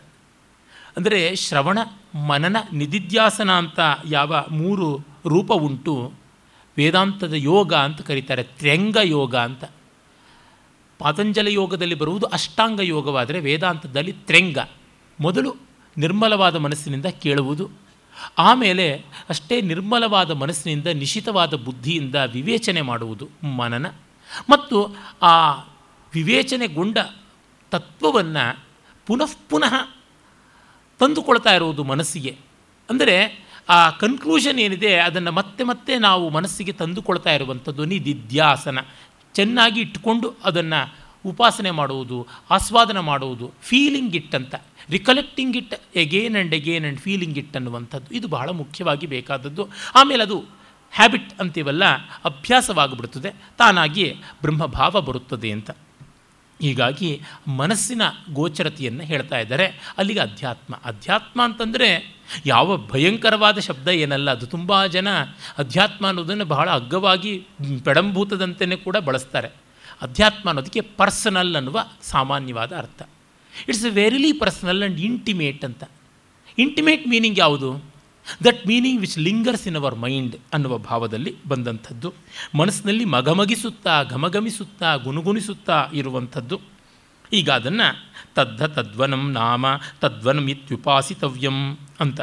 ಅಂದರೆ 0.96 1.36
ಶ್ರವಣ 1.36 1.78
ಮನನ 2.14 2.56
ನಿಧಿಧ್ಯಾಸನ 2.72 3.50
ಅಂತ 3.50 3.80
ಯಾವ 4.10 4.44
ಮೂರು 4.50 4.88
ರೂಪ 5.26 5.52
ಉಂಟು? 5.52 6.12
ವೇದಾಂತದ 6.76 7.32
ಯೋಗ 7.32 7.74
ಅಂತ 7.74 8.00
ಕರೀತಾರೆ, 8.00 8.42
ತ್ರ್ಯಂಗ 8.42 8.96
ಯೋಗ 9.02 9.36
ಅಂತ. 9.36 9.64
ಪಾತಂಜಲ 10.98 11.48
ಯೋಗದಲ್ಲಿ 11.48 11.94
ಬರುವುದು 11.94 12.26
ಅಷ್ಟಾಂಗ 12.26 12.80
ಯೋಗವಾದರೆ 12.80 13.40
ವೇದಾಂತದಲ್ಲಿ 13.40 14.12
ತ್ರೆಂಗ 14.12 14.58
ಮೊದಲು 15.20 15.56
ನಿರ್ಮಲವಾದ 15.96 16.56
ಮನಸ್ಸಿನಿಂದ 16.56 17.06
ಕೇಳುವುದು, 17.06 17.70
ಆಮೇಲೆ 18.38 18.86
ಅಷ್ಟೇ 19.28 19.60
ನಿರ್ಮಲವಾದ 19.60 20.30
ಮನಸ್ಸಿನಿಂದ 20.30 20.86
ನಿಶಿತವಾದ 20.86 21.54
ಬುದ್ಧಿಯಿಂದ 21.54 22.14
ವಿವೇಚನೆ 22.14 22.80
ಮಾಡುವುದು 22.80 23.28
ಮನನ. 23.56 23.86
ಮತ್ತು 24.50 24.78
ಆ 25.22 25.34
ವಿವೇಚನೆಗೊಂಡ 26.14 26.98
ತತ್ವವನ್ನು 27.70 28.44
ಪುನಃ 29.06 29.32
ಪುನಃ 29.50 29.74
ತಂದುಕೊಳ್ತಾ 31.02 31.54
ಇರುವುದು 31.54 31.84
ಮನಸ್ಸಿಗೆ. 31.84 32.36
ಅಂದರೆ 32.90 33.16
ಆ 33.68 33.90
ಕನ್ಕ್ಲೂಷನ್ 33.90 34.58
ಏನಿದೆ, 34.58 34.94
ಅದನ್ನು 34.98 35.32
ಮತ್ತೆ 35.32 35.64
ಮತ್ತೆ 35.64 35.98
ನಾವು 35.98 36.30
ಮನಸ್ಸಿಗೆ 36.30 36.72
ತಂದುಕೊಳ್ತಾ 36.72 37.32
ಇರುವಂಥದ್ದು 37.32 37.84
ನಿಧಿಧ್ಯಾಸನ. 37.84 38.78
ಚೆನ್ನಾಗಿ 39.34 39.80
ಇಟ್ಕೊಂಡು 39.80 40.34
ಅದನ್ನು 40.44 40.80
ಉಪಾಸನೆ 41.24 41.70
ಮಾಡುವುದು, 41.70 42.26
ಆಸ್ವಾದನ 42.50 42.98
ಮಾಡುವುದು 42.98 43.52
ಫೀಲಿಂಗ್ 43.62 44.16
ಇಟ್ 44.16 44.34
ಅಂತ. 44.34 44.54
Recollecting 44.90 45.56
it 45.56 45.74
again 45.96 46.34
and 46.36 46.54
again 46.54 46.84
and 46.84 47.00
feeling 47.00 47.38
it 47.38 47.56
ಅನ್ನುವಂಥದ್ದು. 47.56 48.14
ಇದು 48.14 48.28
ಬಹಳ 48.28 48.48
ಮುಖ್ಯವಾಗಿ 48.50 49.06
ಬೇಕಾದದ್ದು. 49.06 49.68
ಆಮೇಲೆ 49.94 50.22
ಅದು 50.22 50.38
ಹ್ಯಾಬಿಟ್ 50.92 51.40
ಅಂತೀವಲ್ಲ, 51.40 51.84
ಅಭ್ಯಾಸವಾಗಿಬಿಡ್ತದೆ. 52.24 53.30
ತಾನಾಗಿಯೇ 53.58 54.10
ಬ್ರಹ್ಮಭಾವ 54.42 55.00
ಬರುತ್ತದೆ 55.00 55.50
ಅಂತ. 55.52 55.70
ಹೀಗಾಗಿ 56.62 57.20
ಮನಸ್ಸಿನ 57.46 58.02
ಗೋಚರತೆಯನ್ನು 58.32 59.04
ಹೇಳ್ತಾ 59.04 59.38
ಇದ್ದಾರೆ. 59.38 59.94
ಅಲ್ಲಿಗೆ 59.98 60.20
ಅಧ್ಯಾತ್ಮ. 60.20 60.80
ಅಧ್ಯಾತ್ಮ 60.84 61.44
ಅಂತಂದರೆ 61.44 62.16
ಯಾವ 62.46 62.76
ಭಯಂಕರವಾದ 62.76 63.58
ಶಬ್ದ 63.58 63.88
ಏನಲ್ಲ, 63.88 64.30
ಅದು 64.30 64.46
ತುಂಬ 64.46 64.86
ಜನ 64.86 65.08
ಅಧ್ಯಾತ್ಮ 65.58 66.06
ಅನ್ನೋದನ್ನು 66.06 66.44
ಬಹಳ 66.44 66.70
ಅಗ್ಗವಾಗಿ 66.70 67.46
ಪೆಡಂಭೂತದಂತೆಯೇ 67.84 68.76
ಕೂಡ 68.76 68.96
ಬಳಸ್ತಾರೆ. 68.96 69.48
ಅಧ್ಯಾತ್ಮ 70.02 70.48
ಅನ್ನೋದಕ್ಕೆ 70.48 70.80
ಪರ್ಸನಲ್ 70.80 71.56
ಅನ್ನುವ 71.56 71.86
ಸಾಮಾನ್ಯವಾದ 72.02 72.76
ಅರ್ಥ. 72.76 73.02
It's 73.68 73.84
verily 73.84 74.32
personal 74.32 74.80
and 74.80 75.00
intimate 75.00 75.64
ಅಂತ. 75.64 75.84
ಇಂಟಿಮೇಟ್ 76.58 77.08
ಮೀನಿಂಗ್ 77.08 77.38
ಯಾವುದು? 77.38 77.91
That 78.44 78.66
meaning 78.66 79.00
which 79.00 79.18
lingers 79.18 79.66
in 79.68 79.76
our 79.76 79.94
mind 79.94 80.36
ಅನ್ನುವ 80.52 80.78
ಭಾವದಲ್ಲಿ 80.78 81.44
ಬಂದಂಥದ್ದು. 81.46 82.14
ಮನಸ್ಸಿನಲ್ಲಿ 82.54 83.04
ಮಗಮಗಿಸುತ್ತಾ 83.04 84.02
ಘಮಘಮಿಸುತ್ತಾ 84.02 84.96
ಗುನುಗುಣಿಸುತ್ತಾ 84.96 85.90
ಇರುವಂಥದ್ದು. 85.94 86.60
ಈಗ 87.32 87.50
ಅದನ್ನು 87.50 87.88
ತದ್ಧ 88.34 88.62
ತದ್ವನಂ 88.62 89.32
ನಾಮ 89.32 89.66
ತದ್ವನಂ 90.00 90.48
ಇತ್ಯುಪಾಸಿತವ್ಯಂ 90.48 91.78
ಅಂತ. 92.00 92.20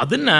ಅದನ್ನು 0.00 0.36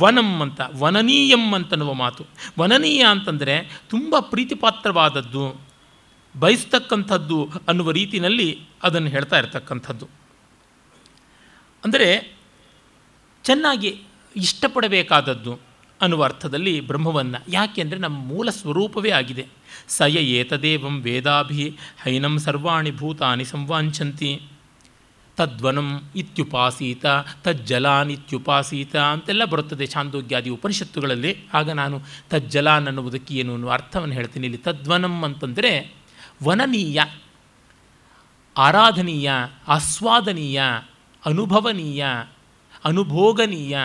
ವನಂ 0.00 0.42
ಅಂತ, 0.42 0.60
ವನನೀಯಂ 0.78 1.54
ಅಂತನ್ನುವ 1.54 1.92
ಮಾತು. 1.94 2.24
ವನನೀಯ 2.60 3.04
ಅಂತಂದರೆ 3.10 3.82
ತುಂಬ 3.88 4.14
ಪ್ರೀತಿಪಾತ್ರವಾದದ್ದು, 4.20 5.60
ಬಯಸ್ತಕ್ಕಂಥದ್ದು 6.38 7.50
ಅನ್ನುವ 7.68 7.90
ರೀತಿಯಲ್ಲಿ 7.90 8.48
ಅದನ್ನು 8.82 9.08
ಹೇಳ್ತಾ 9.08 9.38
ಇರ್ತಕ್ಕಂಥದ್ದು. 9.38 10.06
ಅಂದರೆ 11.84 12.08
ಚೆನ್ನಾಗಿ 13.42 14.02
ಇಷ್ಟಪಡಬೇಕಾದದ್ದು 14.36 15.58
ಅನ್ನುವ 16.00 16.24
ಅರ್ಥದಲ್ಲಿ 16.24 16.80
ಬ್ರಹ್ಮವನ್ನು. 16.80 17.52
ಯಾಕೆಂದರೆ 17.52 17.98
ನಮ್ಮ 17.98 18.18
ಮೂಲ 18.18 18.50
ಸ್ವರೂಪವೇ 18.50 19.10
ಆಗಿದೆ. 19.10 19.46
ಸಯ 19.88 20.16
ಏತದೇವಂ 20.16 21.02
ವೇದಾಭಿ 21.02 21.78
ಹೈನಂ 22.02 22.38
ಸರ್ವಾಣಿ 22.38 22.90
ಭೂತಾನಿ 22.90 23.44
ಸಂವಾಂಚಂತಿ. 23.44 24.42
ತದ್ವನಂ 25.36 26.10
ಇತ್ಯುಪಾಸೀತ, 26.16 27.06
ತಜ್ಜಲಾನ್ 27.44 28.10
ಇತ್ಯುಪಾಸೀತ 28.10 28.96
ಅಂತೆಲ್ಲ 28.96 29.44
ಬರುತ್ತದೆ 29.44 29.86
ಛಾಂದೋಗ್ಯಾದಿ 29.86 30.50
ಉಪನಿಷತ್ತುಗಳಲ್ಲಿ. 30.50 31.36
ಆಗ 31.54 31.70
ನಾನು 31.70 32.00
ತಜ್ಜಲಾನ್ 32.30 32.86
ಅನ್ನುವುದಕ್ಕೆ 32.86 33.34
ಏನು 33.34 33.52
ಅನ್ನುವ 33.52 33.72
ಅರ್ಥವನ್ನು 33.72 34.14
ಹೇಳ್ತೀನಿ. 34.14 34.46
ಇಲ್ಲಿ 34.46 34.62
ತದ್ವನಂ 34.62 35.22
ಅಂತಂದರೆ 35.22 35.94
ವನನೀಯ, 36.44 37.00
ಆರಾಧನೀಯ, 38.56 39.30
ಆಸ್ವಾದನೀಯ, 39.68 40.62
ಅನುಭವನೀಯ 41.24 42.06
ಅನುಭೋಗನೀಯ 42.84 43.78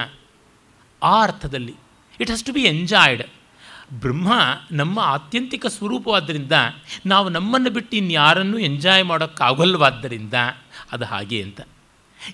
ಆ 1.04 1.24
ಅರ್ಥದಲ್ಲಿ. 1.24 1.76
It 2.20 2.32
has 2.32 2.44
to 2.44 2.54
be 2.54 2.62
enjoyed 2.62 3.24
Brahma 3.94 4.34
ನಮ್ಮ 4.72 5.00
ಆತ್ಯಂತಿಕ 5.00 5.66
ಸ್ವರೂಪವಾದ್ದರಿಂದ 5.66 6.52
ನಾವು 7.06 7.30
ನಮ್ಮನ್ನು 7.30 7.70
ಬಿಟ್ಟು 7.70 7.98
ಇನ್ಯಾರನ್ನೂ 7.98 8.58
ಎಂಜಾಯ್ 8.58 9.06
ಮಾಡೋಕ್ಕಾಗಲ್ವಾದ್ದರಿಂದ 9.06 10.34
ಅದು 10.92 11.06
ಹಾಗೆ 11.06 11.44
ಅಂತ. 11.44 11.62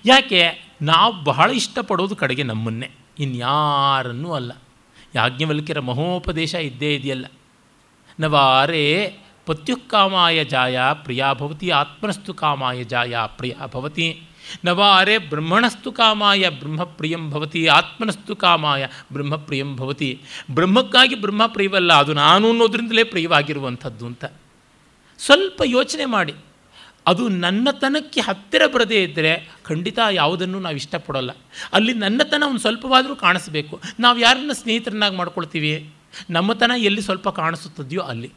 ಯಾಕೆ? 0.04 0.72
ನಾವು 0.82 1.24
ಬಹಳ 1.24 1.50
ಇಷ್ಟಪಡೋದು 1.50 2.16
ಕಡೆಗೆ 2.16 2.42
ನಮ್ಮನ್ನೇ. 2.42 2.90
ಇನ್ಯಾರನ್ನೂ 3.18 4.32
ಅಲ್ಲ. 4.32 4.52
ಯಾಜ್ಞವಲ್ಕ್ಯರ 5.14 5.80
ಮಹೋಪದೇಶ 5.80 6.54
ಇದ್ದೇ 6.54 6.94
ಇದೆಯಲ್ಲ. 6.94 7.26
ನವಾರೇ 8.20 9.18
ಪತ್ಯುಕ್ಕಾಮಾಯ 9.46 10.44
ಜಾಯ 10.44 10.78
ಪ್ರಿಯಾ 10.94 11.32
ಭವತಿ, 11.32 11.70
ಆತ್ಮನಸ್ತು 11.70 12.34
ಕಾಮಾಯ 12.34 12.84
ಜಾಯ 12.84 13.16
ಪ್ರಿಯ 13.26 13.54
ಭವತಿ. 13.66 14.22
ನವಾರೇ 14.64 15.18
ಬ್ರಹ್ಮಣಸ್ತು 15.18 15.92
ಕಾಮಾಯ, 15.92 16.48
ಬ್ರಹ್ಮಪ್ರಿಯಂ 16.48 17.30
ಭವತಿ, 17.30 17.66
ಆತ್ಮನಸ್ತು 17.66 18.36
ಕಾಮಾಯ, 18.36 18.86
ಬ್ರಹ್ಮಪ್ರಿಯಂ 19.12 19.76
ಭವತಿ. 19.76 20.20
ಬ್ರಹ್ಮಕ್ಕಾಗಿ 20.50 21.14
ಬ್ರಹ್ಮ 21.14 21.46
ಪ್ರಿಯವಲ್ಲ, 21.46 21.92
ಅದು 21.92 22.12
ನಾನು 22.12 22.48
ಅನ್ನೋದ್ರಿಂದಲೇ 22.48 23.04
ಪ್ರಿಯವಾಗಿರುವಂಥದ್ದು 23.04 24.06
ಅಂತ. 24.06 24.24
ಸ್ವಲ್ಪ 25.18 25.62
ಯೋಚನೆ 25.64 26.04
ಮಾಡಿ. 26.04 26.34
ಅದು 27.06 27.28
ನನ್ನತನಕ್ಕೆ 27.28 28.20
ಹತ್ತಿರ 28.20 28.62
ಬರದೇ 28.66 29.02
ಇದ್ದರೆ 29.02 29.50
ಖಂಡಿತ 29.62 29.98
ಯಾವುದನ್ನು 30.10 30.60
ನಾವು 30.60 30.76
ಇಷ್ಟಪಡೋಲ್ಲ. 30.76 31.30
ಅಲ್ಲಿ 31.72 31.94
ನನ್ನತನ 31.94 32.42
ಒಂದು 32.46 32.58
ಸ್ವಲ್ಪವಾದರೂ 32.58 33.16
ಕಾಣಿಸ್ಬೇಕು. 33.16 33.80
ನಾವು 34.00 34.18
ಯಾರನ್ನ 34.18 34.50
ಸ್ನೇಹಿತರನ್ನಾಗಿ 34.52 35.16
ಮಾಡ್ಕೊಳ್ತೀವಿ? 35.16 35.90
ನಮ್ಮತನ 36.30 36.70
ಎಲ್ಲಿ 36.76 37.02
ಸ್ವಲ್ಪ 37.02 37.28
ಕಾಣಿಸುತ್ತದೆಯೋ 37.28 38.02
ಅಲ್ಲಿ. 38.02 38.32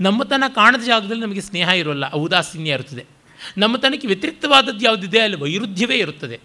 ನಮ್ಮತನ 0.00 0.44
ಕಾಣದ 0.54 0.80
ಜಾಗದಲ್ಲಿ 0.80 1.22
ನಮಗೆ 1.22 1.40
ಸ್ನೇಹ 1.40 1.68
ಇರೋಲ್ಲ, 1.68 2.04
ಔದಾಸೀನ್ಯ 2.14 2.70
ಇರುತ್ತದೆ 3.46 3.60
ನಮ್ಮತನಕ್ಕೆ 3.60 4.06
ವ್ಯತಿರಿಕ್ತವಾದದ್ದು 4.06 4.84
ಯಾವುದಿದೆ 4.84 5.20
ಅಲ್ಲಿ 5.20 5.36
ವೈರುಧ್ಯವೇ 5.36 5.96
ಇರುತ್ತದೆ. 5.98 6.40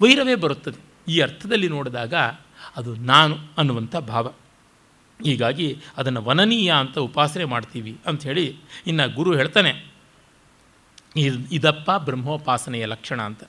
ವೈರವೇ 0.00 0.34
ಬರುತ್ತದೆ. 0.34 0.78
ಈ 1.08 1.20
ಅರ್ಥದಲ್ಲಿ 1.20 1.68
ನೋಡಿದಾಗ 1.68 2.14
ಅದು 2.76 2.94
ನಾನು 2.94 3.36
ಅನ್ನುವಂಥ 3.58 3.96
ಭಾವ. 3.96 4.26
ಹೀಗಾಗಿ 5.24 5.78
ಅದನ್ನು 5.96 6.22
ವನನೀಯ 6.22 6.70
ಅಂತ 6.72 6.98
ಉಪಾಸನೆ 6.98 7.44
ಮಾಡ್ತೀವಿ 7.44 7.96
ಅಂಥೇಳಿ 8.06 8.56
ಇನ್ನು 8.86 9.14
ಗುರು 9.14 9.36
ಹೇಳ್ತಾನೆ, 9.36 9.72
ಇದು 11.16 11.38
ಇದಪ್ಪ 11.52 11.90
ಬ್ರಹ್ಮೋಪಾಸನೆಯ 11.90 12.86
ಲಕ್ಷಣ 12.86 13.22
ಅಂತ. 13.22 13.42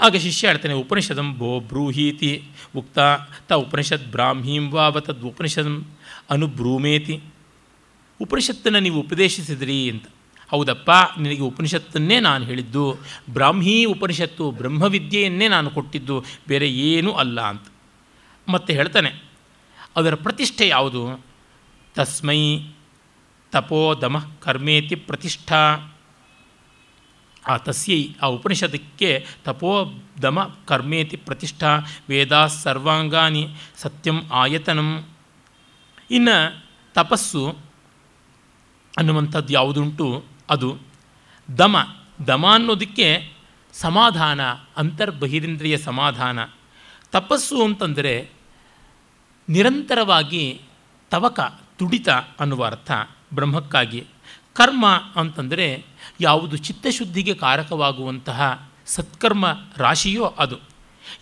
ಆಗ 0.00 0.16
ಶಿಷ್ಯ 0.16 0.48
ಹೇಳ್ತಾನೆ, 0.48 0.74
ಉಪನಿಷದಂ 0.74 1.34
ಭೋ 1.38 1.60
ಬ್ರೂಹೀತಿ 1.60 2.32
ಉಕ್ತ 2.76 2.98
ತ 3.48 3.52
ಉಪನಿಷತ್ 3.52 4.06
ಬ್ರಾಹ್ಮೀಂ 4.06 4.70
ವಾವ 4.70 5.00
ತದ್ 5.00 5.22
ಉಪನಿಷದಂ 5.22 5.76
ಅನುಬ್ರೂಮೇತಿ. 6.30 7.20
ಉಪನಿಷತ್ತನ್ನು 8.20 8.80
ನೀವು 8.80 9.00
ಉಪದೇಶಿಸಿದ್ರಿ 9.00 9.90
ಅಂತ. 9.90 10.06
ಹೌದಪ್ಪ, 10.50 10.90
ನಿನಗೆ 11.20 11.40
ಉಪನಿಷತ್ತನ್ನೇ 11.40 12.20
ನಾನು 12.20 12.44
ಹೇಳಿದ್ದು. 12.44 12.96
ಬ್ರಾಹ್ಮೀ 13.30 13.84
ಉಪನಿಷತ್ತು 13.84 14.50
ಬ್ರಹ್ಮವಿದ್ಯೆಯನ್ನೇ 14.50 15.48
ನಾನು 15.48 15.70
ಕೊಟ್ಟಿದ್ದು. 15.70 16.24
ಬೇರೆ 16.48 16.68
ಏನೂ 16.70 17.12
ಅಲ್ಲ 17.12 17.40
ಅಂತ. 17.40 17.66
ಮತ್ತೆ 18.48 18.72
ಹೇಳ್ತಾನೆ, 18.74 19.10
ಅದರ 19.96 20.14
ಪ್ರತಿಷ್ಠೆ 20.14 20.68
ಯಾವುದು? 20.68 21.24
ತಸ್ಮೈ 21.94 22.40
ತಪೋ 23.52 23.94
ದಮ 23.94 24.18
ಕರ್ಮೇತಿ 24.18 24.94
ಪ್ರತಿಷ್ಠಾ. 24.94 25.60
ಆ 27.46 27.56
ತಸ್ಯೈ, 27.56 28.00
ಆ 28.22 28.26
ಉಪನಿಷತ್ಕ್ಕೆ 28.26 29.26
ತಪೋ 29.44 29.92
ದಮ 30.22 30.38
ಕರ್ಮೇತಿ 30.66 31.16
ಪ್ರತಿಷ್ಠಾ, 31.16 31.78
ವೇದಾ 32.08 32.46
ಸರ್ವಾಂಗಾನಿ 32.46 33.44
ಸತ್ಯಂ 33.76 34.18
ಆಯತನಂ. 34.32 35.08
ಇನ್ನು 36.10 36.64
ತಪಸ್ಸು 36.94 37.56
ಅನ್ನುವಂಥದ್ದು 38.96 39.52
ಯಾವುದುಂಟು? 39.52 40.24
ಅದು 40.50 40.78
ದಮ 41.58 41.76
ದಮ 42.26 42.46
ಅನ್ನೋದಕ್ಕೆ 42.52 43.32
ಸಮಾಧಾನ, 43.72 44.40
ಅಂತರ್ಬಹಿರಿಂದ್ರಿಯ 44.76 45.78
ಸಮಾಧಾನ. 45.78 46.38
ತಪಸ್ಸು 47.12 47.64
ಅಂತಂದರೆ 47.64 48.30
ನಿರಂತರವಾಗಿ 49.48 50.60
ತವಕ, 51.10 51.40
ತುಡಿತ 51.78 52.08
ಅನ್ನುವ 52.08 52.64
ಅರ್ಥ 52.64 52.90
ಬ್ರಹ್ಮಕ್ಕಾಗಿ. 53.34 54.04
ಕರ್ಮ 54.54 54.86
ಅಂತಂದರೆ 55.16 55.84
ಯಾವುದು 56.20 56.56
ಚಿತ್ತಶುದ್ಧಿಗೆ 56.56 57.34
ಕಾರಕವಾಗುವಂತಹ 57.34 58.70
ಸತ್ಕರ್ಮ 58.86 59.54
ರಾಶಿಯೋ 59.76 60.24
ಅದು. 60.24 60.58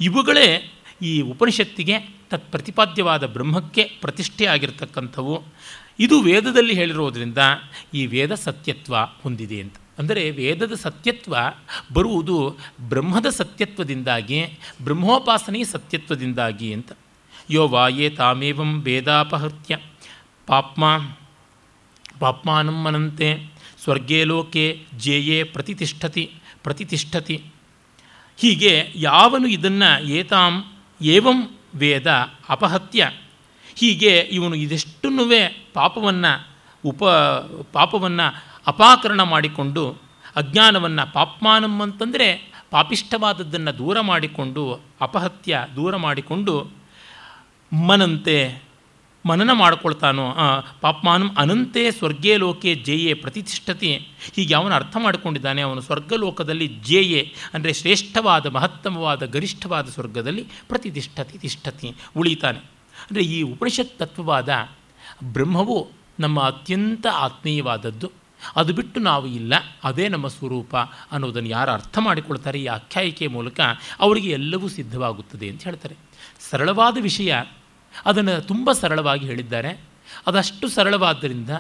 ಇವುಗಳೇ 0.01 0.73
ಈ 1.03 1.21
ಉಪನಿಷತ್ತಿಗೆ 1.21 1.99
ತತ್ 2.31 2.51
ಪ್ರತಿಪಾದ್ಯವಾದ 2.51 3.27
ಬ್ರಹ್ಮಕ್ಕೆ 3.27 3.85
ಪ್ರತಿಷ್ಠೆ 4.01 4.47
ಆಗಿರತಕ್ಕಂಥವು 4.47 5.45
ಇದು 5.99 6.21
ವೇದದಲ್ಲಿ 6.21 6.75
ಹೇಳಿರೋದ್ರಿಂದ 6.75 7.39
ಈ 7.95 8.07
ವೇದ 8.07 8.35
ಸತ್ಯತ್ವ 8.35 8.97
ಹೊಂದಿದೆ 9.23 9.61
ಅಂತ. 9.61 9.75
ಅಂದರೆ 9.99 10.31
ವೇದದ 10.31 10.75
ಸತ್ಯತ್ವ 10.75 11.37
ಬರುವುದು 11.93 12.57
ಬ್ರಹ್ಮದ 12.89 13.27
ಸತ್ಯತ್ವದಿಂದಾಗಿ, 13.27 14.45
ಬ್ರಹ್ಮೋಪಾಸನೆಯ 14.83 15.65
ಸತ್ಯತ್ವದಿಂದಾಗಿ 15.65 16.73
ಅಂತ. 16.73 16.93
ಯೋ 17.51 17.69
ವಾಯೇ 17.69 18.11
ತಾಮೇವಂ 18.11 18.81
ವೇದಾಪಹೃತ್ಯ 18.81 19.79
ಪಾಪ್ಮ, 20.47 20.85
ಪಾಪ್ಮಾನಂ 22.19 22.83
ಮನಂತೆ, 22.83 23.51
ಸ್ವರ್ಗೇ 23.85 24.25
ಲೋಕೆ 24.25 24.85
ಜೇಯೇ 24.97 25.43
ಪ್ರತಿಷ್ಠತಿ 25.43 26.31
ಪ್ರತಿಷ್ಠತಿ. 26.63 27.43
ಹೀಗೆ 28.37 28.93
ಯಾವನು 28.97 29.47
ಇದನ್ನು 29.47 30.05
ಏತಾಂ 30.05 30.65
ಏವಂ 31.03 31.59
ವೇದ 31.75 32.11
ಅಪಹತ್ಯ 32.49 33.11
ಹೀಗೆ 33.77 34.19
ಇವನು 34.19 34.55
ಇದೆಷ್ಟನ್ನೂ 34.55 35.25
ಪಾಪವನ್ನು 35.73 36.49
ಉಪ 36.85 37.05
ಪಾಪವನ್ನು 37.73 38.27
ಅಪಾಕರಣ 38.67 39.23
ಮಾಡಿಕೊಂಡು 39.23 39.97
ಅಜ್ಞಾನವನ್ನು 40.37 41.13
ಪಾಪ್ಮಾನಂ 41.13 41.83
ಅಂತಂದರೆ 41.83 42.57
ಪಾಪಿಷ್ಠವಾದದ್ದನ್ನು 42.71 43.79
ದೂರ 43.79 44.01
ಮಾಡಿಕೊಂಡು 44.01 44.81
ಅಪಹತ್ಯ 45.01 45.67
ದೂರ 45.77 45.97
ಮಾಡಿಕೊಂಡು 45.97 46.71
ಮನಂತೆ 47.87 48.67
ಮನನ 49.27 49.53
ಮಾಡಿಕೊಳ್ತಾನೋ 49.53 50.35
ಪಾಪ್ಮಾನಂ 50.81 51.35
ಅನಂತೆ 51.39 51.91
ಸ್ವರ್ಗೇ 51.91 52.37
ಲೋಕೆ 52.37 52.75
ಜೇಯೆ 52.75 53.15
ಪ್ರತಿಷ್ಠತಿ. 53.15 54.09
ಹೀಗೆ 54.37 54.55
ಅವನು 54.55 54.75
ಅರ್ಥ 54.75 54.97
ಮಾಡಿಕೊಂಡಿದ್ದಾನೆ, 54.97 55.63
ಅವನು 55.63 55.81
ಸ್ವರ್ಗಲೋಕದಲ್ಲಿ 55.81 56.67
ಜೇಯೆ 56.67 57.35
ಅಂದರೆ 57.55 57.73
ಶ್ರೇಷ್ಠವಾದ 57.73 58.47
ಮಹತ್ತಮವಾದ 58.47 59.27
ಗರಿಷ್ಠವಾದ 59.27 59.89
ಸ್ವರ್ಗದಲ್ಲಿ 59.89 60.45
ಪ್ರತಿಷ್ಠತಿ, 60.69 61.39
ತಿಷ್ಠತಿ, 61.39 61.95
ಉಳಿತಾನೆ. 62.17 62.76
ಅಂದರೆ 63.03 63.23
ಈ 63.23 63.43
ಉಪನಿಷತ್ 63.43 63.99
ತತ್ವವಾದ 63.99 64.69
ಬ್ರಹ್ಮವು 65.25 65.89
ನಮ್ಮ 66.21 66.41
ಅತ್ಯಂತ 66.41 67.07
ಆತ್ಮೀಯವಾದದ್ದು. 67.07 68.11
ಅದು 68.57 68.73
ಬಿಟ್ಟು 68.73 69.01
ನಾವು 69.01 69.27
ಇಲ್ಲ. 69.27 69.55
ಅದೇ 69.85 70.09
ನಮ್ಮ 70.09 70.29
ಸ್ವರೂಪ 70.29 70.77
ಅನ್ನೋದನ್ನು 71.13 71.49
ಯಾರು 71.49 71.71
ಅರ್ಥ 71.71 71.99
ಮಾಡಿಕೊಳ್ತಾರೆ 71.99 72.61
ಈ 72.61 72.67
ಆಖ್ಯಾಯಿಕೆಯ 72.67 73.29
ಮೂಲಕ 73.29 73.61
ಅವರಿಗೆ 74.01 74.31
ಎಲ್ಲವೂ 74.31 74.69
ಸಿದ್ಧವಾಗುತ್ತದೆ 74.69 75.49
ಅಂತ 75.49 75.65
ಹೇಳ್ತಾರೆ. 75.65 75.97
ಸರಳವಾದ 76.51 76.97
ವಿಷಯ. 77.01 77.35
ಅದನ್ನು 78.05 78.47
ತುಂಬ 78.47 78.73
ಸರಳವಾಗಿ 78.73 79.27
ಹೇಳಿದ್ದಾರೆ. 79.27 79.81
ಅದಷ್ಟು 80.27 80.69
ಸರಳವಾದ್ದರಿಂದ, 80.69 81.51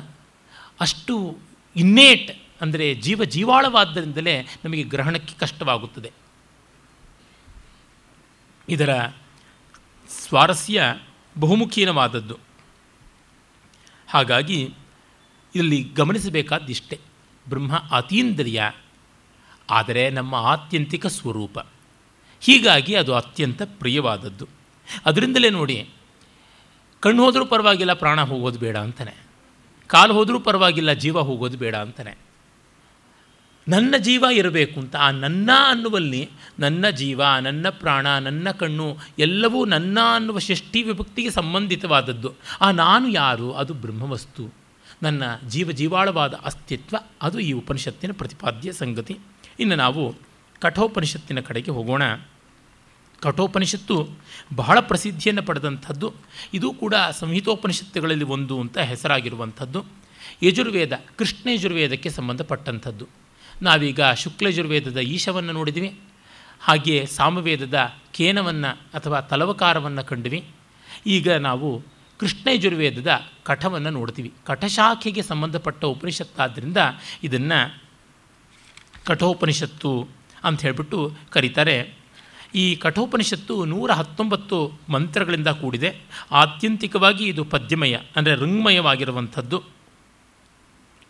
ಅಷ್ಟು 0.80 1.38
ಇನ್ನೇಟ್ 1.76 2.42
ಅಂದರೆ 2.62 2.94
ಜೀವ 2.94 3.24
ಜೀವಾಳವಾದ್ದರಿಂದಲೇ 3.24 4.46
ನಮಗೆ 4.64 4.82
ಗ್ರಹಣಕ್ಕೆ 4.82 5.34
ಕಷ್ಟವಾಗುತ್ತದೆ. 5.38 6.12
ಇದರ 8.68 9.08
ಸ್ವಾರಸ್ಯ 10.08 10.82
ಬಹುಮುಖೀನವಾದದ್ದು. 11.38 12.38
ಹಾಗಾಗಿ 14.08 14.74
ಇಲ್ಲಿ 15.54 15.82
ಗಮನಿಸಬೇಕಾದಿಷ್ಟೇ. 15.96 16.98
ಬ್ರಹ್ಮ 17.48 17.76
ಅತೀಂದ್ರಿಯ, 17.76 18.62
ಆದರೆ 19.70 20.10
ನಮ್ಮ 20.10 20.34
ಆತ್ಯಂತಿಕ 20.34 21.06
ಸ್ವರೂಪ. 21.06 21.58
ಹೀಗಾಗಿ 22.40 22.94
ಅದು 22.94 23.14
ಅತ್ಯಂತ 23.14 23.62
ಪ್ರಿಯವಾದದ್ದು. 23.78 24.46
ಅದರಿಂದಲೇ 25.06 25.50
ನೋಡಿ, 25.50 25.88
ಕಣ್ಣು 27.00 27.24
ಹೋದರೂ 27.24 27.44
ಪರವಾಗಿಲ್ಲ, 27.46 27.92
ಪ್ರಾಣ 27.92 28.20
ಹೋಗೋದು 28.20 28.58
ಬೇಡ 28.58 28.76
ಅಂತಾನೆ. 28.76 29.14
ಕಾಲು 29.86 30.14
ಹೋದರೂ 30.14 30.40
ಪರವಾಗಿಲ್ಲ, 30.40 30.92
ಜೀವ 30.92 31.20
ಹೋಗೋದು 31.20 31.58
ಬೇಡ 31.58 31.76
ಅಂತಾನೆ. 31.76 32.25
ನನ್ನ 33.68 33.94
ಜೀವ 33.98 34.24
ಇರಬೇಕು 34.32 34.80
ಅಂತ, 34.80 34.96
ಆ 34.96 35.10
ನನ್ನ 35.10 35.50
ಅನ್ನುವಲ್ಲಿ 35.70 36.30
ನನ್ನ 36.58 36.88
ಜೀವ, 36.90 37.22
ನನ್ನ 37.40 37.66
ಪ್ರಾಣ, 37.70 38.18
ನನ್ನ 38.18 38.50
ಕಣ್ಣು 38.50 38.96
ಎಲ್ಲವೂ 39.18 39.64
ನನ್ನ 39.64 39.98
ಅನ್ನುವ 40.14 40.38
ಷಷ್ಠಿ 40.38 40.82
ವಿಭಕ್ತಿಗೆ 40.82 41.30
ಸಂಬಂಧಿತವಾದದ್ದು. 41.30 42.32
ಆ 42.60 42.70
ನಾನು 42.70 43.08
ಯಾರು? 43.08 43.52
ಅದು 43.52 43.74
ಬ್ರಹ್ಮವಸ್ತು. 43.74 44.54
ನನ್ನ 45.02 45.22
ಜೀವ 45.48 45.70
ಜೀವಾಳವಾದ 45.70 46.34
ಅಸ್ತಿತ್ವ, 46.34 46.96
ಅದು 47.22 47.40
ಈ 47.40 47.52
ಉಪನಿಷತ್ತಿನ 47.52 48.10
ಪ್ರತಿಪಾದ್ಯ 48.12 48.72
ಸಂಗತಿ. 48.72 49.18
ಇನ್ನು 49.60 49.76
ನಾವು 49.76 50.14
ಕಠೋಪನಿಷತ್ತಿನ 50.60 51.40
ಕಡೆಗೆ 51.40 51.70
ಹೋಗೋಣ. 51.70 52.02
ಕಠೋಪನಿಷತ್ತು 53.22 54.08
ಬಹಳ 54.56 54.80
ಪ್ರಸಿದ್ಧಿಯನ್ನು 54.80 55.42
ಪಡೆದಂಥದ್ದು. 55.42 56.12
ಇದು 56.54 56.72
ಕೂಡ 56.72 56.94
ಸಂಹಿತೋಪನಿಷತ್ತುಗಳಲ್ಲಿ 57.10 58.24
ಒಂದು 58.24 58.60
ಅಂತ 58.60 58.78
ಹೆಸರಾಗಿರುವಂಥದ್ದು. 58.78 59.84
ಯಜುರ್ವೇದ 60.42 60.92
ಕೃಷ್ಣ 61.16 61.48
ಯಜುರ್ವೇದಕ್ಕೆ 61.48 62.10
ಸಂಬಂಧಪಟ್ಟಂಥದ್ದು. 62.10 63.25
ನಾವೀಗ 63.62 64.00
ಶುಕ್ಲಜುರ್ವೇದದ 64.00 64.96
ಈಶವನ್ನು 64.96 65.52
ನೋಡಿದ್ವಿ. 65.52 66.00
ಹಾಗೆಯೇ 66.60 67.06
ಸಾಮವೇದದ 67.06 67.94
ಕೇನವನ್ನು 68.12 68.78
ಅಥವಾ 68.94 69.20
ತಲವಕಾರವನ್ನು 69.20 70.04
ಕಂಡ್ವಿ. 70.04 70.44
ಈಗ 71.06 71.30
ನಾವು 71.30 71.82
ಕೃಷ್ಣಯಜುರ್ವೇದದ 72.18 73.20
ಕಠವನ್ನು 73.42 73.90
ನೋಡ್ತೀವಿ. 73.90 74.32
ಕಠಶಾಖೆಗೆ 74.44 75.22
ಸಂಬಂಧಪಟ್ಟ 75.22 75.84
ಉಪನಿಷತ್ತಾದ್ದರಿಂದ 75.84 76.76
ಇದನ್ನು 77.22 77.80
ಕಠೋಪನಿಷತ್ತು 79.04 80.08
ಅಂತ 80.44 80.60
ಹೇಳಿಬಿಟ್ಟು 80.60 81.16
ಕರೀತಾರೆ. 81.30 81.94
ಈ 82.54 82.74
ಕಠೋಪನಿಷತ್ತು 82.74 83.64
ನೂರ 83.64 83.90
ಹತ್ತೊಂಬತ್ತು 83.90 84.78
ಮಂತ್ರಗಳಿಂದ 84.88 85.48
ಕೂಡಿದೆ. 85.48 86.00
ಆತ್ಯಂತಿಕವಾಗಿ 86.32 87.24
ಇದು 87.24 87.44
ಪದ್ಯಮಯ, 87.44 87.98
ಅಂದರೆ 88.16 88.34
ಋಂಗ್ಮಯವಾಗಿರುವಂಥದ್ದು. 88.34 89.62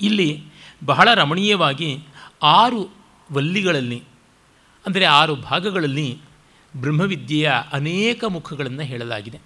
ಇಲ್ಲಿ 0.00 0.44
ಬಹಳ 0.84 1.14
ರಮಣೀಯವಾಗಿ 1.14 1.98
ಆರು 2.42 2.88
ವಲ್ಲಿಗಳಲ್ಲಿ, 3.32 4.02
ಅಂದರೆ 4.86 5.04
ಆರು 5.04 5.36
ಭಾಗಗಳಲ್ಲಿ 5.36 6.18
ಬ್ರಹ್ಮವಿದ್ಯೆಯ 6.76 7.52
ಅನೇಕ 7.72 8.24
ಮುಖಗಳನ್ನು 8.24 8.82
ಹೇಳಲಾಗಿದೆ. 8.82 9.40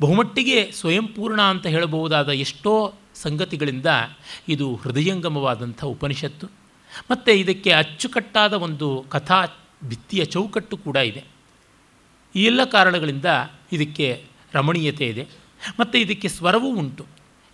ಬಹುಮಟ್ಟಿಗೆ 0.00 0.72
ಸ್ವಯಂಪೂರ್ಣ 0.72 1.42
ಅಂತ 1.42 1.66
ಹೇಳಬಹುದಾದ 1.66 2.28
ಎಷ್ಟೋ 2.28 2.94
ಸಂಗತಿಗಳಿಂದ 3.14 3.86
ಇದು 4.48 4.74
ಹೃದಯಂಗಮವಾದಂಥ 4.74 5.84
ಉಪನಿಷತ್ತು. 5.84 6.46
ಮತ್ತು 7.10 7.32
ಇದಕ್ಕೆ 7.32 7.70
ಅಚ್ಚುಕಟ್ಟಾದ 7.70 8.52
ಒಂದು 8.52 9.04
ಕಥಾ 9.08 9.44
ಭಿತ್ತಿಯ 9.84 10.24
ಚೌಕಟ್ಟು 10.24 10.76
ಕೂಡ 10.76 10.96
ಇದೆ. 10.96 11.24
ಈ 12.36 12.44
ಎಲ್ಲ 12.44 12.64
ಕಾರಣಗಳಿಂದ 12.64 13.24
ಇದಕ್ಕೆ 13.72 14.24
ರಮಣೀಯತೆ 14.54 15.06
ಇದೆ. 15.06 15.28
ಮತ್ತು 15.80 15.98
ಇದಕ್ಕೆ 15.98 16.28
ಸ್ವರವೂ 16.28 16.66
ಉಂಟು. 16.66 17.06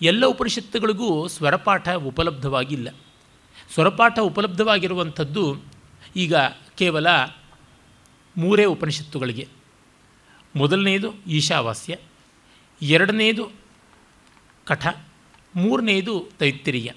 ಎಲ್ಲ 0.02 0.26
ಉಪನಿಷತ್ತುಗಳಿಗೂ 0.26 1.28
ಸ್ವರಪಾಠ 1.28 1.88
ಉಪಲಬ್ಧವಾಗಿಲ್ಲ. 1.88 2.94
ಸ್ವರಪಾಠ 3.72 4.18
ಉಪಲಬ್ಧವಾಗಿರುವಂಥದ್ದು 4.18 5.56
ಈಗ 6.16 6.34
ಕೇವಲ 6.78 7.06
ಮೂರೇ 8.36 8.64
ಉಪನಿಷತ್ತುಗಳಿಗೆ. 8.64 9.48
ಮೊದಲನೆಯದು 10.56 11.14
ಈಶಾವಾಸ್ಯ 11.26 11.96
ಎರಡನೆಯದು 12.82 13.50
ಕಠ 14.64 14.86
ಮೂರನೆಯದು 15.56 16.28
ತೈತ್ತಿರಿಯ. 16.38 16.90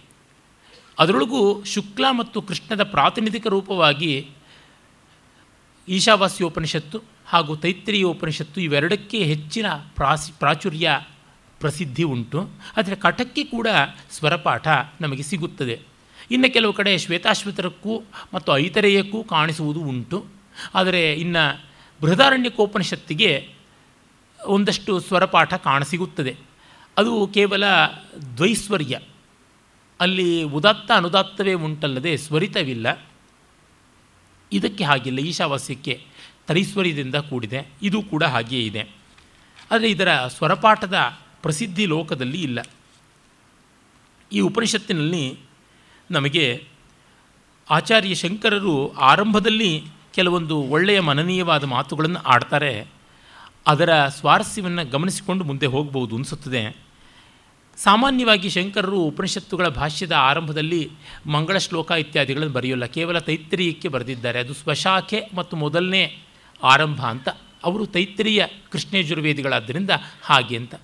ಅದರೊಳಗೂ 1.00 1.64
ಶುಕ್ಲ 1.64 2.06
ಮತ್ತು 2.12 2.42
ಕೃಷ್ಣದ 2.42 2.84
ಪ್ರಾತಿನಿಧಿಕ 2.84 3.48
ರೂಪವಾಗಿ 3.48 4.30
ಈಶಾವಾಸ್ಯೋಪನಿಷತ್ತು 5.88 7.02
ಹಾಗೂ 7.26 7.56
ತೈತ್ರಿಯ 7.56 8.04
ಉಪನಿಷತ್ತು 8.04 8.62
ಇವೆರಡಕ್ಕೆ 8.62 9.24
ಹೆಚ್ಚಿನ 9.24 9.66
ಪ್ರಾಸಿ, 9.96 10.32
ಪ್ರಾಚುರ್ಯ 10.40 11.00
ಪ್ರಸಿದ್ಧಿ 11.60 12.04
ಉಂಟು. 12.04 12.50
ಆದರೆ 12.78 12.96
ಕಠಕ್ಕೆ 12.96 13.44
ಕೂಡ 13.44 13.68
ಸ್ವರಪಾಠ 14.12 14.68
ನಮಗೆ 15.02 15.24
ಸಿಗುತ್ತದೆ. 15.24 15.93
ಇನ್ನು 16.32 16.54
ಕೆಲವು 16.54 16.74
ಕಡೆ 16.74 16.98
ಶ್ವೇತಾಶ್ವತರಕ್ಕೂ 16.98 18.04
ಮತ್ತು 18.34 18.58
ಐತರೇಯಕ್ಕೂ 18.58 19.24
ಕಾಣಿಸುವುದು 19.24 19.80
ಉಂಟು. 19.80 20.26
ಆದರೆ 20.76 21.14
ಇನ್ನು 21.14 21.66
ಬೃಹದಾರಣ್ಯಕೋಪನಿಷತ್ತಿಗೆ 22.02 23.50
ಒಂದಷ್ಟು 24.46 25.00
ಸ್ವರಪಾಠ 25.00 25.54
ಕಾಣಸಿಗುತ್ತದೆ. 25.54 26.38
ಅದು 26.98 27.30
ಕೇವಲ 27.34 27.64
ದ್ವೈಸ್ವರ್ಯ. 28.38 29.00
ಅಲ್ಲಿ 30.00 30.44
ಉದಾತ್ತ 30.44 30.92
ಅನುದಾತ್ತವೇ 30.96 31.54
ಉಂಟಲ್ಲದೆ 31.54 32.18
ಸ್ವರಿತವಿಲ್ಲ. 32.18 33.08
ಇದಕ್ಕೆ 34.52 34.84
ಹಾಗಿಲ್ಲ, 34.84 35.20
ಈಶಾವಾಸ್ಯಕ್ಕೆ 35.20 36.06
ತರೀಶ್ವರ್ಯದಿಂದ 36.48 37.16
ಕೂಡಿದೆ. 37.16 37.68
ಇದು 37.82 38.02
ಕೂಡ 38.02 38.24
ಹಾಗೆಯೇ 38.24 38.66
ಇದೆ. 38.66 38.82
ಆದರೆ 39.72 39.90
ಇದರ 39.90 40.14
ಸ್ವರಪಾಠದ 40.28 41.00
ಪ್ರಸಿದ್ಧಿ 41.42 41.86
ಲೋಕದಲ್ಲಿ 41.86 42.44
ಇಲ್ಲ. 42.44 42.60
ಈ 44.32 44.40
ಉಪನಿಷತ್ತಿನಲ್ಲಿ 44.40 45.40
ನಮಗೆ 46.14 46.68
ಆಚಾರ್ಯ 47.70 48.16
ಶಂಕರರು 48.16 48.94
ಆರಂಭದಲ್ಲಿ 48.94 49.84
ಕೆಲವೊಂದು 50.14 50.58
ಒಳ್ಳೆಯ 50.58 51.00
ಮನನೀಯವಾದ 51.00 51.64
ಮಾತುಗಳನ್ನು 51.64 52.20
ಆಡ್ತಾರೆ. 52.20 52.88
ಅದರ 53.68 54.06
ಸ್ವಾರಸ್ಯವನ್ನು 54.08 54.90
ಗಮನಿಸಿಕೊಂಡು 54.90 55.44
ಮುಂದೆ 55.44 55.66
ಹೋಗ್ಬೋದು 55.66 56.16
ಅನಿಸುತ್ತದೆ. 56.16 56.78
ಸಾಮಾನ್ಯವಾಗಿ 57.78 58.50
ಶಂಕರರು 58.50 59.00
ಉಪನಿಷತ್ತುಗಳ 59.00 59.68
ಭಾಷ್ಯದ 59.68 60.12
ಆರಂಭದಲ್ಲಿ 60.12 60.92
ಮಂಗಳ 61.26 61.58
ಶ್ಲೋಕ 61.58 61.92
ಇತ್ಯಾದಿಗಳನ್ನು 61.92 62.54
ಬರೆಯೋಲ್ಲ. 62.54 62.86
ಕೇವಲ 62.86 63.20
ತೈತ್ರಿಯಕ್ಕೆ 63.20 63.88
ಬರೆದಿದ್ದಾರೆ. 63.88 64.40
ಅದು 64.40 64.54
ಸ್ವಶಾಖೆ 64.54 65.22
ಮತ್ತು 65.36 65.58
ಮೊದಲನೇ 65.58 66.20
ಆರಂಭ 66.64 67.06
ಅಂತ. 67.06 67.30
ಅವರು 67.64 67.86
ತೈತ್ರಿಯ 67.86 68.46
ಕೃಷ್ಣೇಜುರ್ವೇದಿಗಳಾದ್ದರಿಂದ 68.72 69.90
ಹಾಗೆ 70.22 70.58
ಅಂತ. 70.58 70.76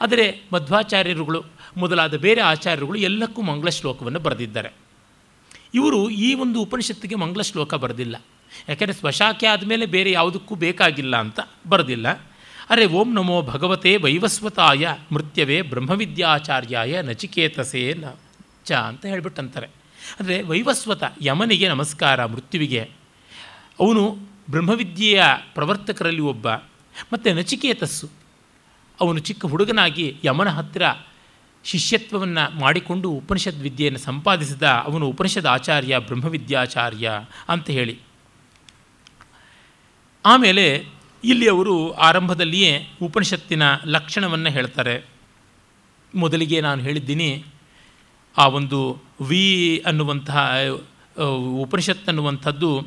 ಆದರೆ 0.00 0.42
ಮಧ್ವಾಚಾರ್ಯರುಗಳು 0.52 1.44
ಮೊದಲಾದ 1.76 2.16
ಬೇರೆ 2.16 2.40
ಆಚಾರ್ಯರುಗಳು 2.40 2.98
ಎಲ್ಲಕ್ಕೂ 2.98 3.42
ಮಂಗಳ 3.42 3.68
ಶ್ಲೋಕವನ್ನು 3.68 4.20
ಬರೆದಿದ್ದಾರೆ. 4.20 4.72
ಇವರು 5.74 6.10
ಈ 6.10 6.34
ಒಂದು 6.34 6.62
ಉಪನಿಷತ್ತಿಗೆ 6.62 7.14
ಮಂಗಳ 7.14 7.40
ಶ್ಲೋಕ 7.40 7.74
ಬರೆದಿಲ್ಲ. 7.74 8.16
ಯಾಕೆಂದರೆ 8.68 8.96
ಸ್ವಶಾಖೆ 8.96 9.46
ಆದಮೇಲೆ 9.46 9.86
ಬೇರೆ 9.86 10.10
ಯಾವುದಕ್ಕೂ 10.10 10.54
ಬೇಕಾಗಿಲ್ಲ 10.54 11.16
ಅಂತ 11.16 11.40
ಬರೆದಿಲ್ಲ. 11.68 12.12
ಅರೆ 12.70 12.86
ಓಂ 12.86 13.14
ನಮೋ 13.14 13.42
ಭಗವತೆ 13.42 13.96
ವೈವಸ್ವತಾಯ 13.96 14.88
ಮೃತ್ಯವೇ 15.12 15.62
ಬ್ರಹ್ಮವಿದ್ಯಾಚಾರ್ಯಾಯ 15.62 17.02
ನಚಿಕೇತಸೇ 17.02 17.94
ನ 17.94 18.04
ಚ 18.64 18.72
ಅಂತ 18.72 19.06
ಹೇಳ್ಬಿಟ್ಟಂತಾರೆ. 19.06 19.66
ಅಂದರೆ 20.20 20.42
ವೈವಸ್ವತ 20.42 21.02
ಯಮನಿಗೆ 21.22 21.68
ನಮಸ್ಕಾರ 21.68 22.24
ಮೃತ್ಯುವಿಗೆ. 22.24 22.90
ಅವನು 23.80 24.18
ಬ್ರಹ್ಮವಿದ್ಯೆಯ 24.50 25.22
ಪ್ರವರ್ತಕರಲ್ಲಿ 25.54 26.20
ಒಬ್ಬ, 26.20 26.48
ಮತ್ತು 27.12 27.34
ನಚಿಕೇತಸ್ಸು. 27.34 28.10
ಅವನು 29.00 29.18
ಚಿಕ್ಕ 29.18 29.46
ಹುಡುಗನಾಗಿ 29.46 30.16
ಯಮನ 30.24 30.48
ಹತ್ತಿರ 30.48 30.82
ಶಿಷ್ಯತ್ವವನ್ನು 31.64 32.60
ಮಾಡಿಕೊಂಡು 32.60 33.10
ಉಪನಿಷತ್ 33.10 33.56
ವಿದ್ಯೆಯನ್ನು 33.56 33.98
ಸಂಪಾದಿಸಿದ 33.98 34.62
ಅವನು 34.62 35.06
ಉಪನಿಷತ್ 35.06 35.46
ಆಚಾರ್ಯ, 35.46 35.98
ಬ್ರಹ್ಮವಿದ್ಯಾಚಾರ್ಯ 35.98 37.10
ಅಂತ 37.48 37.70
ಹೇಳಿ. 37.70 37.98
ಆಮೇಲೆ 40.26 40.86
ಇಲ್ಲಿ 41.24 41.48
ಅವರು 41.48 41.92
ಆರಂಭದಲ್ಲಿಯೇ 41.92 42.88
ಉಪನಿಷತ್ತಿನ 43.02 43.62
ಲಕ್ಷಣವನ್ನು 43.86 44.50
ಹೇಳ್ತಾರೆ. 44.50 45.04
ಮೊದಲಿಗೆ 46.14 46.60
ನಾನು 46.60 46.82
ಹೇಳಿದ್ದೀನಿ, 46.82 47.44
ಆ 48.38 48.46
ಒಂದು 48.46 49.02
ವಿ 49.20 49.82
ಅನ್ನುವಂತಹ, 49.86 50.52
ಉಪನಿಷತ್ 51.60 52.08
ಅನ್ನುವಂಥದ್ದು, 52.08 52.86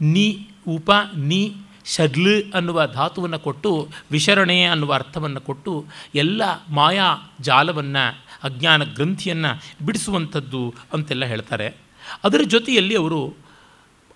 ನಿ 0.00 0.48
ಉಪ, 0.68 0.90
ನಿ 1.16 1.54
ಶಡ್ಲ್ 1.94 2.52
ಅನ್ನುವ 2.52 2.86
ಧಾತುವನ್ನು 2.86 3.38
ಕೊಟ್ಟು, 3.38 3.88
ವಿಶರಣೆ 4.10 4.64
ಅನ್ನುವ 4.64 4.92
ಅರ್ಥವನ್ನು 4.92 5.40
ಕೊಟ್ಟು, 5.40 5.86
ಎಲ್ಲ 6.14 6.42
ಮಾಯಾ 6.68 7.32
ಜಾಲವನ್ನು, 7.40 8.24
ಅಜ್ಞಾನ 8.42 8.84
ಗ್ರಂಥಿಯನ್ನು 8.84 9.86
ಬಿಡಿಸುವಂಥದ್ದು 9.86 10.74
ಅಂತೆಲ್ಲ 10.92 11.24
ಹೇಳ್ತಾರೆ. 11.24 11.74
ಅದರ 12.24 12.40
ಜೊತೆಯಲ್ಲಿ 12.46 12.96
ಅವರು 12.96 13.34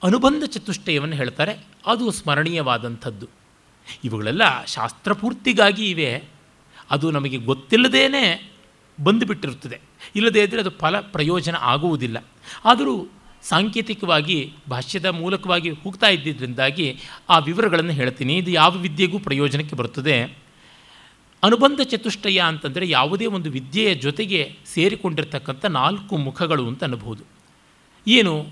ಅನುಬಂಧ 0.03 0.45
ಚತುಷ್ಟಯವನ್ನು 0.45 1.17
ಹೇಳ್ತಾರೆ. 1.17 1.67
ಅದು 1.87 2.11
ಸ್ಮರಣೀಯವಾದಂಥದ್ದು. 2.11 3.27
ಇವುಗಳೆಲ್ಲ 4.05 4.65
ಶಾಸ್ತ್ರಪೂರ್ತಿಗಾಗಿ 4.65 5.91
ಇವೆ. 5.91 6.25
ಅದು 6.91 7.11
ನಮಗೆ 7.11 7.37
ಗೊತ್ತಿಲ್ಲದೇ 7.37 8.09
ಬಂದುಬಿಟ್ಟಿರುತ್ತದೆ. 9.05 9.81
ಇಲ್ಲದೇ 10.17 10.43
ಇದ್ದರೆ 10.43 10.61
ಅದು 10.61 10.71
ಫಲ 10.71 11.01
ಪ್ರಯೋಜನ 11.01 11.57
ಆಗುವುದಿಲ್ಲ. 11.61 12.25
ಆದರೂ 12.65 13.07
ಸಾಂಕೇತಿಕವಾಗಿ 13.43 14.53
ಭಾಷ್ಯದ 14.71 15.07
ಮೂಲಕವಾಗಿ 15.07 15.71
ಹೋಗ್ತಾ 15.71 16.09
ಇದ್ದಿದ್ದರಿಂದಾಗಿ 16.09 16.99
ಆ 17.29 17.39
ವಿವರಗಳನ್ನು 17.39 17.93
ಹೇಳ್ತೀನಿ. 17.93 18.37
ಇದು 18.37 18.51
ಯಾವ 18.51 18.73
ವಿದ್ಯೆಗೂ 18.77 19.19
ಪ್ರಯೋಜನಕ್ಕೆ 19.19 19.77
ಬರುತ್ತದೆ? 19.77 20.23
ಅನುಬಂಧ 21.43 21.81
ಚತುಷ್ಟಯ 21.81 22.43
ಅಂತಂದರೆ 22.47 22.89
ಯಾವುದೇ 22.89 23.27
ಒಂದು 23.27 23.51
ವಿದ್ಯೆಯ 23.51 23.95
ಜೊತೆಗೆ 23.95 24.57
ಸೇರಿಕೊಂಡಿರ್ತಕ್ಕಂಥ 24.67 25.65
ನಾಲ್ಕು 25.65 26.17
ಮುಖಗಳು 26.17 26.67
ಅಂತ 26.67 26.85
ಅನ್ಬೋದು 26.85 27.25
ಏನು? 28.07 28.49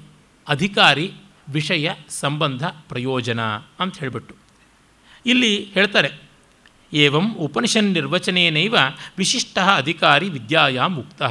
ಅಧಿಕಾರಿ, 0.48 1.12
ವಿಷಯ, 1.48 1.90
ಸಂಬಂಧ, 2.08 2.64
ಪ್ರಯೋಜನ 2.64 3.40
ಅಂತ 3.80 3.98
ಹೇಳಿಬಿಟ್ಟು. 3.98 4.34
ಇಲ್ಲಿ 5.26 5.64
ಹೇಳ್ತಾರೆ 5.64 6.29
ಏವಂ 6.92 7.34
ಉಪನಿಷನ್ 7.34 7.92
ನಿರ್ವಚನೇನೈವ 7.92 8.76
ವಿಶಿಷ್ಟ 9.18 9.58
ಅಧಿಕಾರಿ 9.58 10.28
ವಿದ್ಯಾಯಾಂ 10.28 10.94
ಮುಕ್ತ 10.94 11.22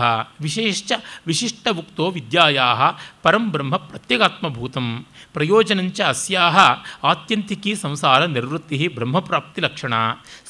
ವಿಶೇಷ 0.41 0.91
ವಿಶಿಷ್ಟ 1.27 1.67
ಮುಕ್ತೋ 1.71 2.09
ವಿದ್ಯಾಯಾ 2.09 2.91
ಪರಂ 3.21 3.51
ಬ್ರಹ್ಮ 3.51 3.77
ಪ್ರತ್ಯಗಾತ್ಮಭೂತಂ 3.77 5.05
ಪ್ರಯೋಜನಂಚ 5.33 6.01
ಅಸ್ಯಾಹ 6.01 6.57
ಆತ್ಯಂತಿಕೀ 7.03 7.75
ಸಂಸಾರ 7.75 8.25
ನಿರ್ವೃತ್ತಿ 8.25 8.87
ಬ್ರಹ್ಮಪ್ರಾಪ್ತಿ 8.87 9.61
ಲಕ್ಷಣ 9.61 9.93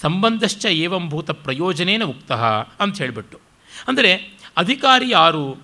ಸಂಬಂಧಶ್ಚ 0.01 0.65
ಏವಂ 0.65 1.09
ಭೂತ 1.09 1.31
ಪ್ರಯೋಜನೇನ 1.31 2.03
ಉಕ್ತ 2.03 2.31
ಅಂತ 2.79 2.97
ಹೇಳಿಬಿಟ್ಟು। 2.97 3.39
ಅಂದರೆ 3.87 4.39
ಅಧಿಕಾರಿ 4.57 5.09
ಯಾರು? 5.09 5.57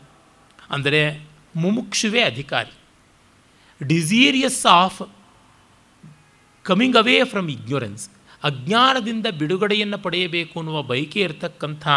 ಅಂದರೆ 0.70 1.28
ಮುಮುಕ್ಷುವೇ 1.56 2.22
ಅಧಿಕಾರಿ। 2.22 2.78
Desirous 3.88 4.66
of 4.66 5.02
coming 6.64 6.98
away 6.98 7.24
from 7.24 7.50
ignorance 7.50 8.10
ಅಜ್ಞಾನದಿಂದ 8.46 9.28
ಬಿಡುಗಡೆಯನ್ನು 9.40 9.98
ಪಡೆಯಬೇಕು 9.98 10.60
ಅನ್ನುವ 10.60 10.82
ಬಯಕೆ 10.82 11.22
ಇರತಕ್ಕಂಥ 11.22 11.88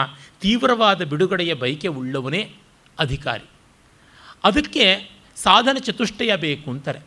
ತೀವ್ರವಾದ 0.40 1.04
ಬಿಡುಗಡೆಯ 1.04 1.54
ಬಯಕೆ 1.54 1.88
ಉಳ್ಳವನೇ 1.88 2.52
ಅಧಿಕಾರಿ. 2.98 3.50
ಅದಕ್ಕೆ 4.44 5.10
ಸಾಧನ 5.36 5.76
ಚತುಷ್ಟಯ 5.80 6.36
ಬೇಕು 6.36 6.70
ಅಂತಾರೆ. 6.70 6.98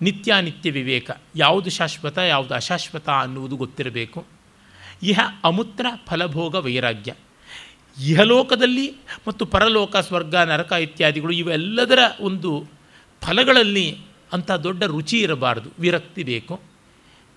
ನಿತ್ಯಾನಿತ್ಯ 0.00 0.70
ವಿವೇಕ, 0.70 1.10
ಯಾವುದು 1.36 1.70
ಶಾಶ್ವತ, 1.70 2.18
ಯಾವುದು 2.18 2.54
ಅಶಾಶ್ವತ 2.54 3.08
ಅನ್ನುವುದು 3.08 3.56
ಗೊತ್ತಿರಬೇಕು. 3.56 4.26
ಇಹ 5.02 5.20
ಅಮೂತ್ರ 5.44 5.86
ಫಲಭೋಗ 6.06 6.54
ವೈರಾಗ್ಯ. 6.54 7.14
ಇಹಲೋಕದಲ್ಲಿ 8.02 8.94
ಮತ್ತು 9.28 9.46
ಪರಲೋಕ 9.46 9.96
ಸ್ವರ್ಗ, 9.96 10.36
ನರಕ 10.36 10.72
ಇತ್ಯಾದಿಗಳು 10.72 11.32
ಇವೆಲ್ಲದರ 11.32 11.98
ಒಂದು 12.20 12.66
ಫಲಗಳಲ್ಲಿ 13.22 13.98
ಅಂಥ 14.32 14.50
ದೊಡ್ಡ 14.50 14.84
ರುಚಿ 14.84 15.20
ಇರಬಾರದು, 15.20 15.70
ವಿರಕ್ತಿ 15.78 16.22
ಬೇಕು. 16.22 16.73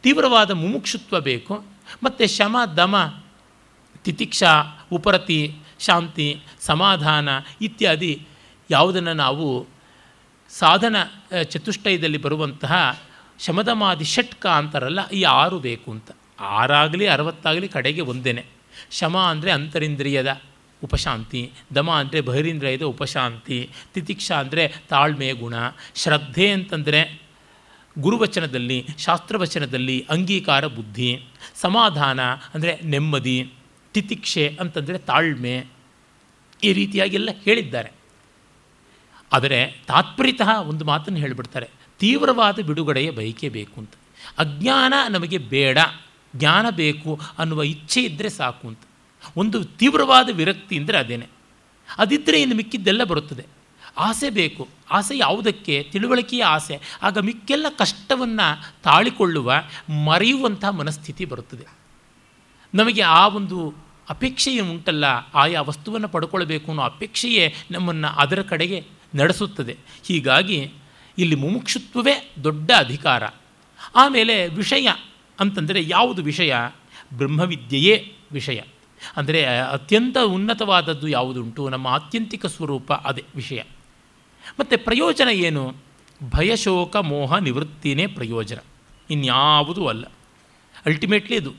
ತೀವ್ರವಾದ 0.04 0.52
ಮುಮುಕ್ಷುತ್ವ 0.52 1.20
ಬೇಕು. 1.20 1.54
ಮತ್ತು 2.04 2.24
ಶಮ, 2.38 2.58
ದಮ, 2.78 2.96
ತಿತಿಕ್ಷಾ, 4.04 4.52
ಉಪರತಿ, 4.92 5.42
ಶಾಂತಿ, 5.80 6.28
ಸಮಾಧಾನ 6.60 7.30
ಇತ್ಯಾದಿ 7.62 8.14
ಯಾವುದನ್ನು 8.70 9.14
ನಾವು 9.14 9.48
ಸಾಧನ 10.50 10.96
ಚತುಷ್ಟಯದಲ್ಲಿ 11.44 12.18
ಬರುವಂತಹ 12.18 12.74
ಶಮದಮಾದಿ 13.40 14.06
ಷಟ್ಕ 14.06 14.46
ಅಂತಾರಲ್ಲ, 14.60 15.02
ಈ 15.10 15.22
ಆರು 15.24 15.60
ಬೇಕು 15.60 15.92
ಅಂತ. 15.92 16.12
ಆರಾಗಲಿ, 16.40 17.08
ಅರವತ್ತಾಗಲಿ 17.08 17.68
ಕಡೆಗೆ 17.68 18.02
ಒಂದೇನೆ. 18.02 18.44
ಶಮ 18.92 19.18
ಅಂದರೆ 19.18 19.52
ಅಂತರಿಂದ್ರಿಯದ 19.52 20.32
ಉಪಶಾಂತಿ, 20.84 21.42
ದಮ 21.76 21.92
ಅಂದರೆ 21.92 22.22
ಬಹಿರೀಂದ್ರಿಯದ 22.22 22.84
ಉಪಶಾಂತಿ, 22.84 23.60
ತಿತಿಕ್ಷ 23.94 24.32
ಅಂದರೆ 24.32 24.64
ತಾಳ್ಮೆ 24.90 25.30
ಗುಣ, 25.32 25.56
ಶ್ರದ್ಧೆ 25.96 26.48
ಅಂತಂದರೆ 26.52 27.02
ಗುರುವಚನದಲ್ಲಿ, 28.00 28.86
ಶಾಸ್ತ್ರವಚನದಲ್ಲಿ 28.98 30.06
ಅಂಗೀಕಾರ, 30.10 30.68
ಬುದ್ಧಿ, 30.68 31.24
ಸಮಾಧಾನ, 31.56 32.20
ಅಂದರೆ 32.54 32.80
ನೆಮ್ಮದಿ, 32.84 33.54
ತಿತಿಕ್ಷೆ 33.94 34.58
ಅಂತಂದರೆ 34.60 34.98
ತಾಳ್ಮೆ 34.98 35.66
ಈ 36.64 36.74
ರೀತಿಯಾಗೆಲ್ಲ 36.74 37.30
ಹೇಳಿದ್ದಾರೆ. 37.44 37.92
ಆದರೆ 39.34 39.84
ತಾತ್ಪರ್ಯತಃ 39.88 40.62
ಒಂದು 40.62 40.86
ಮಾತನ್ನು 40.86 41.20
ಹೇಳಿಬಿಡ್ತಾರೆ, 41.20 41.70
ತೀವ್ರವಾದ 42.00 42.60
ಬಿಡುಗಡೆಯ 42.60 43.12
ಬಯಕೆ 43.12 43.50
ಬೇಕು 43.50 43.80
ಅಂತ. 43.80 43.94
ಅಜ್ಞಾನ 44.38 44.94
ನಮಗೆ 45.10 45.38
ಬೇಡ, 45.38 45.78
ಜ್ಞಾನ 46.36 46.66
ಬೇಕು 46.70 47.20
ಅನ್ನುವ 47.38 47.64
ಇಚ್ಛೆ 47.64 48.02
ಇದ್ದರೆ 48.02 48.30
ಸಾಕು 48.30 48.68
ಅಂತ. 48.68 48.80
ಒಂದು 49.38 49.64
ತೀವ್ರವಾದ 49.64 50.30
ವಿರಕ್ತಿ 50.30 50.78
ಅಂದರೆ 50.78 50.98
ಅದೇನೆ. 50.98 51.28
ಅದಿದ್ದರೆ 51.98 52.42
ಇನ್ನು 52.42 52.56
ಮಿಕ್ಕಿದ್ದೆಲ್ಲ 52.56 53.04
ಬರುತ್ತದೆ. 53.04 53.57
ಆಸೆ 53.98 54.30
ಬೇಕು. 54.30 54.68
ಆಸೆ 54.92 55.18
ಯಾವುದಕ್ಕೆ? 55.18 55.84
ತಿಳುವಳಿಕೆಯ 55.92 56.44
ಆಸೆ. 56.44 56.80
ಆಗ 57.02 57.18
ಮಿಕ್ಕೆಲ್ಲ 57.18 57.66
ಕಷ್ಟವನ್ನು 57.70 58.74
ತಾಳಿಕೊಳ್ಳುವ, 58.84 59.54
ಮರೆಯುವಂಥ 60.06 60.66
ಮನಸ್ಥಿತಿ 60.66 61.26
ಬರುತ್ತದೆ. 61.26 61.66
ನಮಗೆ 62.76 63.02
ಆ 63.02 63.28
ಒಂದು 63.28 63.74
ಅಪೇಕ್ಷೆಯೇ 64.10 64.60
ಉಂಟಲ್ಲ, 64.60 65.06
ಆಯಾ 65.34 65.62
ವಸ್ತುವನ್ನು 65.62 66.08
ಪಡ್ಕೊಳ್ಬೇಕು 66.08 66.72
ಅನ್ನೋ 66.72 66.84
ಅಪೇಕ್ಷೆಯೇ 66.84 67.56
ನಮ್ಮನ್ನು 67.72 68.08
ಅದರ 68.08 68.42
ಕಡೆಗೆ 68.42 68.84
ನಡೆಸುತ್ತದೆ. 69.16 69.78
ಹೀಗಾಗಿ 70.04 70.72
ಇಲ್ಲಿ 71.18 71.36
ಮುಮುಕ್ಷುತ್ವವೇ 71.36 72.32
ದೊಡ್ಡ 72.44 72.72
ಅಧಿಕಾರ. 72.78 73.24
ಆಮೇಲೆ 73.96 74.48
ವಿಷಯ 74.48 74.90
ಅಂತಂದರೆ 75.40 75.84
ಯಾವುದು 75.88 76.24
ವಿಷಯ? 76.24 76.56
ಬ್ರಹ್ಮವಿದ್ಯೆಯೇ 77.14 78.16
ವಿಷಯ. 78.32 78.62
ಅಂದರೆ 79.18 79.46
ಅತ್ಯಂತ 79.46 80.18
ಉನ್ನತವಾದದ್ದು 80.26 81.08
ಯಾವುದುಂಟು? 81.08 81.70
ನಮ್ಮ 81.70 81.88
ಆತ್ಯಂತಿಕ 81.88 82.46
ಸ್ವರೂಪ 82.46 82.94
ಅದೇ 82.94 83.24
ವಿಷಯ. 83.36 83.62
ಮತ್ತು 84.60 84.78
ಪ್ರಯೋಜನ 84.84 85.30
ಏನು? 85.32 85.76
ಭಯಶೋಕ 86.30 86.96
ಮೋಹ, 86.96 87.38
ನಿವೃತ್ತಿನೇ 87.38 88.08
ಪ್ರಯೋಜನ. 88.08 88.58
ಇನ್ಯಾವುದೂ 89.10 89.88
ಅಲ್ಲ. 89.88 90.06
ಅಲ್ಟಿಮೇಟ್ಲಿ 90.86 91.36
ಇದು. 91.36 91.52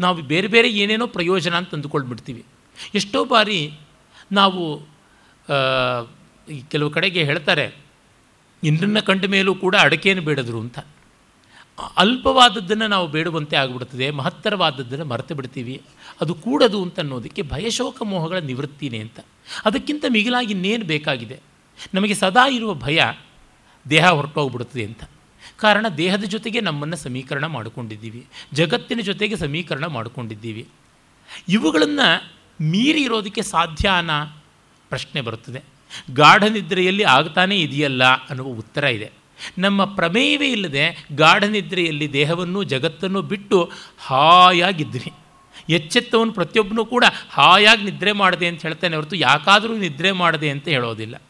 ನಾವು 0.00 0.22
ಬೇರೆ 0.22 0.46
ಬೇರೆ 0.46 0.68
ಏನೇನೋ 0.70 1.06
ಪ್ರಯೋಜನ 1.06 1.54
ಅಂತ 1.54 1.74
ಅಂದುಕೊಳ್ಬಿಡ್ತೀವಿ. 1.74 2.44
ಎಷ್ಟೋ 2.94 3.24
ಬಾರಿ 3.24 3.60
ನಾವು 4.32 4.80
ಕೆಲವು 6.70 6.90
ಕಡೆಗೆ 6.90 7.24
ಹೇಳ್ತಾರೆ 7.24 7.74
ಇಂದ್ರನ್ನ 8.64 8.98
ಕಂಡ 8.98 9.24
ಮೇಲೂ 9.26 9.54
ಕೂಡ 9.54 9.76
ಅಡಕೆಯನ್ನು 9.76 10.24
ಬೇಡದ್ರು 10.24 10.60
ಅಂತ. 10.60 10.78
ಅಲ್ಪವಾದದ್ದನ್ನು 11.96 12.86
ನಾವು 12.86 13.08
ಬೇಡುವಂತೆ 13.08 13.56
ಆಗಿಬಿಡ್ತದೆ, 13.56 14.10
ಮಹತ್ತರವಾದದ್ದನ್ನು 14.10 15.04
ಮರೆತು 15.04 15.34
ಬಿಡ್ತೀವಿ. 15.34 15.82
ಅದು 16.20 16.34
ಕೂಡದು 16.34 16.82
ಅಂತ 16.82 17.00
ಅನ್ನೋದಕ್ಕೆ 17.00 17.42
ಭಯಶೋಕ 17.42 18.02
ಮೋಹಗಳ 18.02 18.38
ನಿವೃತ್ತಿನೇ 18.38 18.98
ಅಂತ. 18.98 19.20
ಅದಕ್ಕಿಂತ 19.64 20.04
ಮಿಗಿಲಾಗಿ 20.08 20.52
ಇನ್ನೇನು 20.52 20.84
ಬೇಕಾಗಿದೆ? 20.84 21.38
ನಮಗೆ 21.94 22.14
ಸದಾ 22.14 22.48
ಇರುವ 22.48 22.74
ಭಯ 22.74 23.02
ದೇಹ 23.90 24.08
ಹೊರಟೋಗ್ಬಿಡುತ್ತದೆ 24.08 24.84
ಅಂತ. 24.84 25.04
ಕಾರಣ 25.56 25.86
ದೇಹದ 25.96 26.24
ಜೊತೆಗೆ 26.24 26.60
ನಮ್ಮನ್ನು 26.60 26.96
ಸಮೀಕರಣ 26.96 27.46
ಮಾಡಿಕೊಂಡಿದ್ದೀವಿ. 27.46 28.26
ಜಗತ್ತಿನ 28.52 29.00
ಜೊತೆಗೆ 29.00 29.36
ಸಮೀಕರಣ 29.36 29.86
ಮಾಡಿಕೊಂಡಿದ್ದೀವಿ. 29.86 30.68
ಇವುಗಳನ್ನು 31.48 32.32
ಮೀರಿ 32.60 33.02
ಇರೋದಕ್ಕೆ 33.02 33.42
ಸಾಧ್ಯ 33.42 33.88
ಅನ್ನೋ 33.88 34.42
ಪ್ರಶ್ನೆ 34.88 35.20
ಬರುತ್ತದೆ. 35.20 35.62
ಗಾಢ 36.14 36.44
ನಿದ್ರೆಯಲ್ಲಿ 36.44 37.02
ಆಗ್ತಾನೇ 37.02 37.56
ಇದೆಯಲ್ಲ 37.56 38.04
ಅನ್ನುವ 38.04 38.46
ಉತ್ತರ 38.46 38.84
ಇದೆ. 38.84 39.10
ನಮ್ಮ 39.58 39.84
ಪ್ರಮೇಯವೇ 39.84 40.52
ಇಲ್ಲದೆ 40.52 41.06
ಗಾಢ 41.14 41.44
ನಿದ್ರೆಯಲ್ಲಿ 41.44 42.12
ದೇಹವನ್ನು 42.12 42.62
ಜಗತ್ತನ್ನು 42.62 43.22
ಬಿಟ್ಟು 43.22 43.70
ಹಾಯಾಗಿದ್ರಿ. 43.98 45.12
ಎಚ್ಚೆತ್ತವನು 45.68 46.32
ಪ್ರತಿಯೊಬ್ಬನೂ 46.32 46.84
ಕೂಡ 46.84 47.04
ಹಾಯಾಗಿ 47.30 47.82
ನಿದ್ರೆ 47.82 48.12
ಮಾಡಿದೆ 48.12 48.46
ಅಂತ 48.46 48.62
ಹೇಳ್ತಾನೆ 48.62 48.96
ಹೊರತು 48.96 49.16
ಯಾಕಾದರೂ 49.16 49.76
ನಿದ್ರೆ 49.76 50.12
ಮಾಡಿದೆ 50.12 50.50
ಅಂತ 50.50 50.68
ಹೇಳೋದಿಲ್ಲ. 50.68 51.22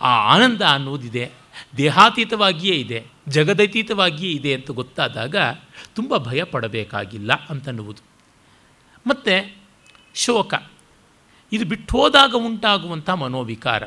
ಆ 0.00 0.34
ಆನಂದ 0.34 0.62
ಅನ್ನೋದಿದೆ, 0.62 1.30
ದೇಹಾತೀತವಾಗಿಯೇ 1.76 2.74
ಇದೆ, 2.74 3.06
ಜಗದತೀತವಾಗಿಯೇ 3.28 4.32
ಇದೆ 4.32 4.54
ಅಂತ 4.54 4.70
ಗೊತ್ತಾದಾಗ 4.70 5.36
ತುಂಬ 5.94 6.16
ಭಯ 6.16 6.44
ಪಡಬೇಕಾಗಿಲ್ಲ 6.44 7.32
ಅಂತನ್ನುವುದು 7.48 8.02
ಮತ್ತು 9.06 9.56
ಶೋಕ. 10.14 10.54
ಇದು 11.52 11.64
ಬಿಟ್ಟು 11.64 11.96
ಹೋದಾಗ 11.96 12.34
ಉಂಟಾಗುವಂಥ 12.34 13.10
ಮನೋವಿಕಾರ. 13.10 13.82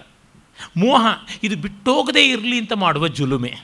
ಮೋಹ, 0.78 1.08
ಇದು 1.44 1.56
ಬಿಟ್ಟೋಗದೇ 1.56 2.30
ಇರಲಿ 2.30 2.58
ಅಂತ 2.58 2.74
ಮಾಡುವ 2.74 3.08
ಜುಲುಮೆ. 3.08 3.56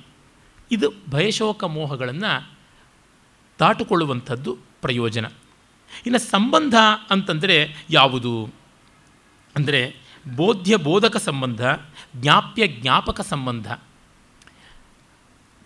ಇದು 0.71 0.91
ಭಯಶೋಕ 1.09 1.63
ಮೋಹಗಳನ್ನು 1.63 2.51
ದಾಟುಕೊಳ್ಳುವಂಥದ್ದು 3.59 4.57
ಪ್ರಯೋಜನ. 4.81 5.25
ಇನ್ನು 6.05 6.19
ಸಂಬಂಧ 6.19 6.75
ಅಂತಂದರೆ 7.09 7.85
ಯಾವುದು? 7.89 8.53
ಅಂದರೆ 9.55 9.95
ಬೋಧ್ಯ 10.35 10.77
ಬೋಧಕ 10.77 11.17
ಸಂಬಂಧ 11.17 11.61
ಜ್ಞಾಪ್ಯ 12.15 12.67
ಜ್ಞಾಪಕ 12.67 13.21
ಸಂಬಂಧ, 13.21 13.71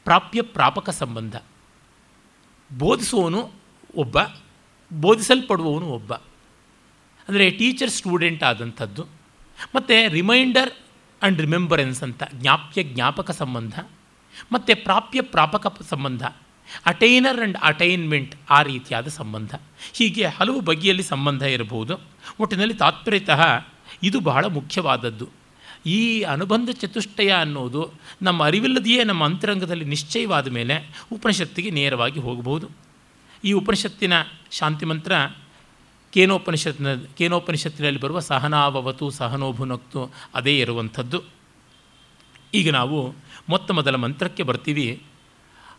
ಪ್ರಾಪ್ಯ 0.04 0.42
ಪ್ರಾಪಕ 0.42 0.90
ಸಂಬಂಧ. 0.90 1.36
ಬೋಧಿಸುವವನು 2.78 3.52
ಒಬ್ಬ, 3.96 4.18
ಬೋಧಿಸಲ್ಪಡುವವನು 4.94 5.86
ಒಬ್ಬ. 5.86 6.14
ಅಂದರೆ 7.30 7.52
ಟೀಚರ್ 7.52 7.90
ಸ್ಟೂಡೆಂಟ್ 7.90 8.44
ಆದಂಥದ್ದು. 8.44 9.06
ಮತ್ತು 9.76 10.12
ರಿಮೈಂಡರ್ 10.12 10.72
ಆ್ಯಂಡ್ 11.24 11.42
ರಿಮೆಂಬರೆನ್ಸ್ 11.42 12.04
ಅಂತ, 12.04 12.24
ಜ್ಞಾಪ್ಯ 12.34 12.84
ಜ್ಞಾಪಕ 12.84 13.32
ಸಂಬಂಧ. 13.32 13.80
ಮತ್ತು 14.52 14.84
ಪ್ರಾಪ್ಯ 14.84 15.22
ಪ್ರಾಪಕ 15.22 15.82
ಸಂಬಂಧ 15.82 16.26
ಅಟೈನರ್ 16.86 17.38
ಆ್ಯಂಡ್ 17.38 17.58
ಅಟೈನ್ಮೆಂಟ್ 17.62 18.36
ಆ 18.50 18.62
ರೀತಿಯಾದ 18.62 19.08
ಸಂಬಂಧ. 19.08 19.56
ಹೀಗೆ 19.94 20.26
ಹಲವು 20.26 20.62
ಬಗೆಯಲ್ಲಿ 20.62 21.04
ಸಂಬಂಧ 21.04 21.42
ಇರಬಹುದು. 21.42 22.00
ಒಟ್ಟಿನಲ್ಲಿ 22.40 22.74
ತಾತ್ಪರ್ಯತಃ 22.74 23.66
ಇದು 24.04 24.20
ಬಹಳ 24.20 24.46
ಮುಖ್ಯವಾದದ್ದು. 24.46 25.43
ಈ 25.86 26.22
ಅನುಬಂಧ 26.22 26.70
ಚತುಷ್ಟಯ 26.70 27.32
ಅನ್ನೋದು 27.32 27.92
ನಮ್ಮ 28.22 28.46
ಅರಿವಿಲ್ಲದೆಯೇ 28.46 29.04
ನಮ್ಮ 29.04 29.26
ಅಂತರಂಗದಲ್ಲಿ 29.26 29.86
ನಿಶ್ಚಯವಾದ 29.86 30.48
ಮೇಲೆ 30.48 31.06
ಉಪನಿಷತ್ತಿಗೆ 31.12 31.70
ನೇರವಾಗಿ 31.70 32.20
ಹೋಗಬಹುದು. 32.20 32.70
ಈ 33.46 33.52
ಉಪನಿಷತ್ತಿನ 33.52 34.14
ಶಾಂತಿ 34.52 34.86
ಮಂತ್ರ 34.86 35.12
ಕೇನೋಪನಿಷತ್ನ 36.12 36.96
ಕೇನೋಪನಿಷತ್ತಿನಲ್ಲಿ 36.96 38.00
ಬರುವ 38.00 38.20
ಸಹನಾವವತು 38.20 39.10
ಸಹನೋಭುನಕ್ತು 39.10 40.12
ಅದೇ 40.36 40.60
ಇರುವಂಥದ್ದು. 40.60 41.24
ಈಗ 42.54 42.72
ನಾವು 42.72 43.16
ಮೊತ್ತ 43.50 43.72
ಮೊದಲ 43.72 43.96
ಮಂತ್ರಕ್ಕೆ 43.96 44.44
ಬರ್ತೀವಿ. 44.44 45.04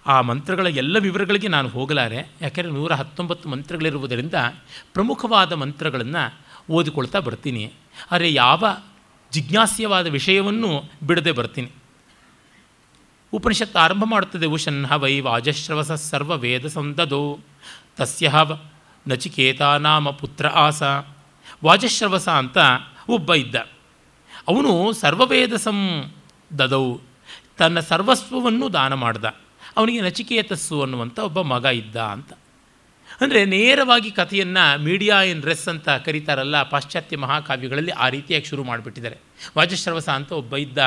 ಆ 0.06 0.20
ಮಂತ್ರಗಳ 0.20 0.66
ಎಲ್ಲ 0.66 0.98
ವಿವರಗಳಿಗೆ 0.98 1.48
ನಾನು 1.48 1.68
ಹೋಗಲಾರೆ. 1.68 2.30
ಯಾಕೆಂದರೆ 2.40 2.72
ನೂರ 2.72 2.92
ಹತ್ತೊಂಬತ್ತು 2.92 3.48
ಮಂತ್ರಗಳಿರುವುದರಿಂದ 3.48 4.34
ಪ್ರಮುಖವಾದ 4.92 5.52
ಮಂತ್ರಗಳನ್ನು 5.52 6.38
ಓದಿಕೊಳ್ತಾ 6.70 7.18
ಬರ್ತೀನಿ. 7.18 7.72
ಆದರೆ 8.10 8.34
ಯಾವ 8.34 8.64
ಜಿಜ್ಞಾಸ್ಯವಾದ 9.34 10.06
ವಿಷಯವನ್ನು 10.06 10.72
ಬಿಡದೆ 11.02 11.32
ಬರ್ತೀನಿ. 11.32 11.70
ಉಪನಿಷತ್ತು 13.32 13.78
ಆರಂಭ 13.78 14.04
ಮಾಡುತ್ತದೆ 14.06 14.46
ಉಷನ್ಹ 14.46 14.92
ವೈ 14.92 15.20
ವಾಜಶ್ರವಸ 15.20 15.92
ಸರ್ವ 15.92 16.36
ವೇದ 16.36 16.66
ಸಂದದೋ 16.66 17.38
ತಸ್ಯ 17.96 18.32
ನಚಿಕೇತ 19.08 19.62
ನಾಮ 19.62 20.10
ಪುತ್ರ 20.10 20.46
ಆಸ. 20.48 20.82
ವಾಜಶ್ರವಸ 21.64 22.28
ಅಂತ 22.28 22.58
ಒಬ್ಬ 23.08 23.34
ಇದ್ದ. 23.34 23.56
ಅವನು 24.48 24.92
ಸರ್ವವೇದ 24.92 25.54
ಸಂ 25.56 25.78
ದದೌ, 26.58 26.96
ತನ್ನ 27.56 27.80
ಸರ್ವಸ್ವವನ್ನು 27.80 28.72
ದಾನ 28.72 28.92
ಮಾಡ್ದ. 28.94 29.24
ಅವನಿಗೆ 29.76 30.00
ನಚಿಕೇತಸ್ಸು 30.00 30.82
ಅನ್ನುವಂಥ 30.82 31.18
ಒಬ್ಬ 31.18 31.40
ಮಗ 31.40 31.64
ಇದ್ದ 31.64 31.96
ಅಂತ. 31.96 32.32
ಅಂದರೆ 33.20 33.44
ನೇರವಾಗಿ 33.44 34.10
ಕಥೆಯನ್ನು 34.10 34.82
ಮೀಡಿಯಾ 34.82 35.22
ಇನ್ 35.22 35.42
ರೆಸ್ 35.42 35.68
ಅಂತ 35.68 35.88
ಕರೀತಾರಲ್ಲ, 35.88 36.62
ಪಾಶ್ಚಾತ್ಯ 36.62 37.16
ಮಹಾಕಾವ್ಯಗಳಲ್ಲಿ 37.16 37.90
ಆ 37.90 38.08
ರೀತಿಯಾಗಿ 38.08 38.44
ಶುರು 38.44 38.64
ಮಾಡಿಬಿಟ್ಟಿದ್ದಾರೆ. 38.64 39.18
ವಾಜಶ್ರವಸ 39.56 40.08
ಅಂತ 40.08 40.32
ಒಬ್ಬ 40.32 40.56
ಇದ್ದ, 40.56 40.78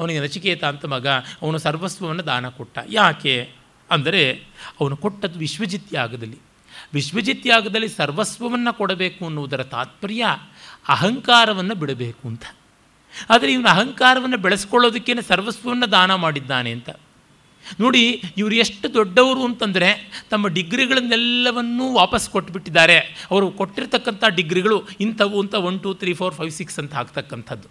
ಅವನಿಗೆ 0.00 0.20
ನಚಿಕೇತ 0.20 0.64
ಅಂತ 0.64 0.84
ಮಗ, 0.84 1.06
ಅವನು 1.42 1.58
ಸರ್ವಸ್ವವನ್ನು 1.58 2.26
ದಾನ 2.26 2.48
ಕೊಟ್ಟ. 2.48 2.78
ಯಾಕೆ? 2.88 3.48
ಅಂದರೆ 3.90 4.32
ಅವನು 4.80 4.96
ಕೊಟ್ಟದ್ದು 4.96 5.38
ವಿಶ್ವಜಿತ್ 5.38 5.94
ಯಾಗದಲ್ಲಿ. 5.94 6.38
ವಿಶ್ವಜಿತ್ 6.94 7.46
ಯಾಗದಲ್ಲಿ 7.46 7.88
ಸರ್ವಸ್ವವನ್ನು 7.88 8.74
ಕೊಡಬೇಕು 8.74 9.26
ಅನ್ನುವುದರ 9.26 9.62
ತಾತ್ಪರ್ಯ 9.62 10.26
ಅಹಂಕಾರವನ್ನು 10.88 11.74
ಬಿಡಬೇಕು 11.74 12.28
ಅಂತ. 12.28 12.44
ಆದರೆ 13.30 13.52
ಇವನು 13.52 13.68
ಅಹಂಕಾರವನ್ನು 13.68 14.38
ಬೆಳೆಸ್ಕೊಳ್ಳೋದಕ್ಕೇನೆ 14.38 15.22
ಸರ್ವಸ್ವವನ್ನು 15.22 15.92
ದಾನ 15.92 16.14
ಮಾಡಿದ್ದಾನೆ 16.14 16.70
ಅಂತ. 16.70 16.90
ನೋಡಿ, 17.80 18.22
ಇವರು 18.36 18.54
ಎಷ್ಟು 18.54 18.86
ದೊಡ್ಡವರು 18.94 19.44
ಅಂತಂದರೆ 19.44 19.88
ತಮ್ಮ 20.30 20.48
ಡಿಗ್ರಿಗಳನ್ನೆಲ್ಲವನ್ನೂ 20.48 21.92
ವಾಪಸ್ 21.92 22.30
ಕೊಟ್ಟುಬಿಟ್ಟಿದ್ದಾರೆ 22.30 22.98
ಅವರು 23.30 23.50
ಕೊಟ್ಟಿರ್ತಕ್ಕಂಥ 23.50 24.24
ಡಿಗ್ರಿಗಳು 24.34 24.78
ಇಂಥವು 25.00 25.40
ಅಂತ 25.40 25.54
one 25.54 25.80
two 25.80 25.94
three 25.94 26.14
four 26.14 26.34
five 26.34 26.50
six 26.50 26.78
ಅಂತ 26.78 26.94
ಹಾಕ್ತಕ್ಕಂಥದ್ದು 26.94 27.68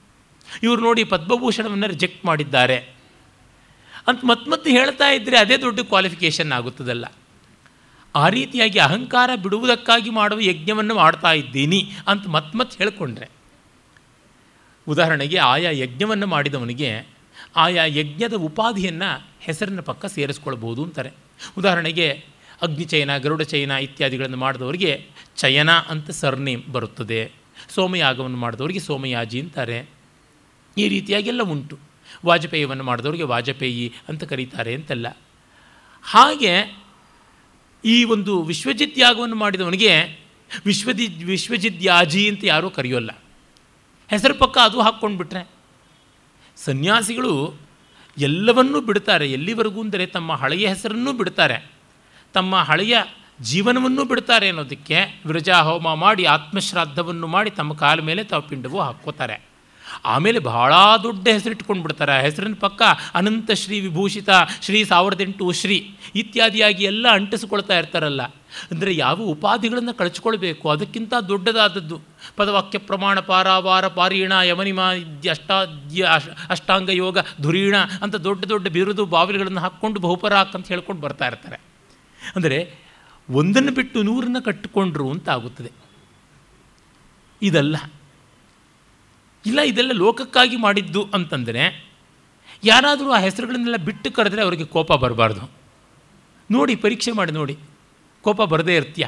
ಇವರು 0.64 0.82
ನೋಡಿ 0.82 1.04
ಪದ್ಮಭೂಷಣವನ್ನು 1.04 1.88
ರಿಜೆಕ್ಟ್ 1.88 2.26
ಮಾಡಿದ್ದಾರೆ. 2.26 2.78
ಅಂತ 4.08 4.20
ಮತ್ತೆ 4.24 4.52
ಮತ್ತೆ 4.52 4.70
ಹೇಳ್ತಾ 4.72 5.08
ಇದ್ದರೆ 5.10 5.38
ಅದೇ 5.38 5.58
ದೊಡ್ಡ 5.58 5.80
ಕ್ವಾಲಿಫಿಕೇಷನ್ 5.80 6.52
ಆಗುತ್ತದಲ್ಲ. 6.52 7.06
ಆ 8.16 8.30
ರೀತಿಯಾಗಿ 8.30 8.80
ಅಹಂಕಾರ 8.80 9.30
ಬಿಡುವುದಕ್ಕಾಗಿ 9.44 10.10
ಮಾಡುವ 10.10 10.40
ಯಜ್ಞವನ್ನು 10.40 10.96
ಮಾಡ್ತಾ 10.96 11.32
ಇದ್ದೀನಿ 11.32 11.80
ಅಂತ 12.08 12.28
ಮತ್ತೆ 12.28 12.58
ಮತ್ತೆ 12.58 12.78
ಹೇಳಿಕೊಂಡ್ರೆ. 12.78 13.28
ಉದಾಹರಣೆಗೆ 14.88 15.38
ಆಯಾ 15.38 15.70
ಯಜ್ಞವನ್ನು 15.72 16.28
ಮಾಡಿದವನಿಗೆ 16.28 16.90
ಆಯಾ 17.56 17.86
ಯಜ್ಞದ 17.86 18.34
ಉಪಾಧಿಯನ್ನು 18.34 19.28
ಹೆಸರಿನ 19.40 19.80
ಪಕ್ಕ 19.80 20.06
ಸೇರಿಸ್ಕೊಳ್ಬೋದು 20.06 20.84
ಅಂತಾರೆ. 20.84 21.12
ಉದಾಹರಣೆಗೆ 21.58 22.26
ಅಗ್ನಿಚಯನ 22.62 23.18
ಗರುಡ 23.18 23.42
ಚಯನ 23.42 23.72
ಇತ್ಯಾದಿಗಳನ್ನು 23.72 24.38
ಮಾಡಿದವರಿಗೆ 24.38 25.08
ಚಯನ 25.36 25.72
ಅಂತ 25.72 26.12
ಸರ್ನೇಮ್ 26.12 26.64
ಬರುತ್ತದೆ. 26.72 27.32
ಸೋಮಯಾಗವನ್ನು 27.70 28.38
ಮಾಡಿದವರಿಗೆ 28.38 28.80
ಸೋಮಯಾಜಿ 28.80 29.42
ಅಂತಾರೆ. 29.42 29.90
ಈ 30.78 30.88
ರೀತಿಯಾಗೆಲ್ಲ 30.88 31.42
ಉಂಟು. 31.44 31.80
ವಾಜಪೇಯವನ್ನು 32.26 32.84
ಮಾಡಿದವರಿಗೆ 32.84 33.24
ವಾಜಪೇಯಿ 33.24 33.94
ಅಂತ 34.10 34.24
ಕರೀತಾರೆ 34.24 34.74
ಅಂತೆಲ್ಲ. 34.74 35.18
ಹಾಗೆ 36.04 36.78
ಈ 37.86 38.04
ಒಂದು 38.04 38.44
ವಿಶ್ವಜಿತ್ 38.44 39.00
ಯಾಗವನ್ನು 39.00 39.36
ಮಾಡಿದವನಿಗೆ 39.36 40.20
ವಿಶ್ವದಿ, 40.66 41.08
ವಿಶ್ವಜಿತ್ 41.08 41.84
ಯಾಜಿ 41.84 42.30
ಅಂತ 42.30 42.40
ಯಾರೂ 42.44 42.70
ಕರೆಯೋಲ್ಲ. 42.70 43.12
ಹೆಸರು 44.10 44.36
ಪಕ್ಕ 44.36 44.58
ಅದು 44.58 44.82
ಹಾಕ್ಕೊಂಡ್ಬಿಟ್ರೆ. 44.82 45.55
ಸನ್ಯಾಸಿಗಳು 46.58 47.54
ಎಲ್ಲವನ್ನೂ 48.18 48.82
ಬಿಡ್ತಾರೆ. 48.82 49.32
ಎಲ್ಲಿವರೆಗೂ 49.32 49.82
ಅಂದರೆ 49.82 50.06
ತಮ್ಮ 50.06 50.34
ಹಳೆಯ 50.34 50.68
ಹೆಸರನ್ನು 50.68 51.14
ಬಿಡ್ತಾರೆ. 51.14 51.66
ತಮ್ಮ 52.34 52.56
ಹಳೆಯ 52.56 52.98
ಜೀವನವನ್ನೂ 53.42 54.06
ಬಿಡ್ತಾರೆ 54.06 54.48
ಅನ್ನೋದಕ್ಕೆ 54.48 55.22
ವಿರಜಾ 55.26 55.62
ಹೋಮ 55.62 55.94
ಮಾಡಿ 55.94 56.26
ಆತ್ಮಶ್ರಾದ್ದವನ್ನು 56.26 57.28
ಮಾಡಿ 57.28 57.50
ತಮ್ಮ 57.50 57.74
ಕಾಲ 57.74 58.02
ಮೇಲೆ 58.02 58.24
ತಾವು 58.24 58.42
ಪಿಂಡವು 58.42 58.82
ಹಾಕ್ಕೋತಾರೆ. 58.82 59.55
ಆಮೇಲೆ 60.06 60.40
ಬಹಳ 60.40 60.74
ದೊಡ್ಡ 61.04 61.28
ಹೆಸರಿಟ್ಕೊಂಡು 61.28 61.82
ಬಿಡ್ತಾರೆ 61.84 62.12
ಆ 62.12 62.22
ಹೆಸರಿನ 62.22 62.54
ಪಕ್ಕ 62.60 62.82
ಅನಂತ 63.16 63.52
ಶ್ರೀ 63.52 63.80
ವಿಭೂಷಿತ, 63.80 64.30
ಶ್ರೀ 64.62 64.84
ಸಾವಿರದ 64.84 65.22
ಎಂಟು 65.22 65.52
ಶ್ರೀ 65.52 65.98
ಇತ್ಯಾದಿಯಾಗಿ 66.16 66.84
ಎಲ್ಲ 66.84 67.06
ಅಂಟಿಸ್ಕೊಳ್ತಾ 67.12 67.78
ಇರ್ತಾರಲ್ಲ. 67.78 68.24
ಅಂದರೆ 68.72 68.96
ಯಾವ 68.96 69.18
ಉಪಾಧಿಗಳನ್ನು 69.22 69.94
ಕಳಚ್ಕೊಳ್ಬೇಕು? 69.94 70.70
ಅದಕ್ಕಿಂತ 70.70 71.14
ದೊಡ್ಡದಾದದ್ದು. 71.14 72.02
ಪದವಾಕ್ಯ 72.36 72.78
ಪ್ರಮಾಣ 72.78 73.20
ಪಾರಾವಾರ 73.20 73.88
ಪಾರೀಣ 73.88 74.32
ಯಮನಿಮ 74.32 74.82
ಅಷ್ಟಾದ್ಯ 75.32 76.08
ಅಷ್ಟಾಂಗ 76.50 76.90
ಯೋಗ 76.90 77.18
ಧುರೀಣ 77.42 77.76
ಅಂತ 78.02 78.16
ದೊಡ್ಡ 78.16 78.46
ದೊಡ್ಡ 78.46 78.68
ಬಿರುದು 78.68 79.06
ಬಾವಿಗಳನ್ನು 79.06 79.60
ಹಾಕ್ಕೊಂಡು 79.60 80.00
ಬಹುಪರ 80.00 80.34
ಅಂತ 80.34 80.68
ಹೇಳ್ಕೊಂಡು 80.68 81.02
ಬರ್ತಾ 81.02 81.28
ಇರ್ತಾರೆ. 81.28 81.62
ಅಂದರೆ 82.36 82.74
ಒಂದನ್ನು 83.30 83.72
ಬಿಟ್ಟು 83.72 84.04
ನೂರನ್ನು 84.04 84.42
ಕಟ್ಟಿಕೊಂಡ್ರು 84.42 85.12
ಅಂತ 85.12 85.30
ಆಗುತ್ತದೆ. 85.30 85.72
ಇದಲ್ಲ. 87.42 87.76
ಇಲ್ಲ, 89.46 89.60
ಇದೆಲ್ಲ 89.60 89.92
ಲೋಕಕ್ಕಾಗಿ 89.94 90.56
ಮಾಡಿದ್ದು 90.56 91.10
ಅಂತಂದರೆ 91.14 91.86
ಯಾರಾದರೂ 92.64 93.10
ಆ 93.12 93.20
ಹೆಸರುಗಳನ್ನೆಲ್ಲ 93.20 93.78
ಬಿಟ್ಟು 93.78 94.12
ಕರೆದ್ರೆ 94.12 94.42
ಅವರಿಗೆ 94.42 94.64
ಕೋಪ 94.64 94.94
ಬರಬಾರ್ದು. 94.94 95.52
ನೋಡಿ, 96.52 96.76
ಪರೀಕ್ಷೆ 96.76 97.12
ಮಾಡಿ 97.12 97.32
ನೋಡಿ. 97.32 97.58
ಕೋಪ 98.22 98.42
ಬರದೇ 98.42 98.76
ಇರ್ತೀಯ? 98.76 99.06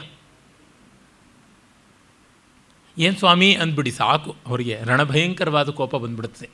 ಏನು 2.97 3.15
ಸ್ವಾಮಿ 3.15 3.55
ಅಂದ್ಬಿಡಿ 3.55 3.91
ಸಾಕು, 3.91 4.35
ಅವರಿಗೆ 4.45 4.79
ರಣಭಯಂಕರವಾದ 4.85 5.69
ಕೋಪ 5.69 5.95
ಬಂದುಬಿಡುತ್ತೆ. 5.95 6.49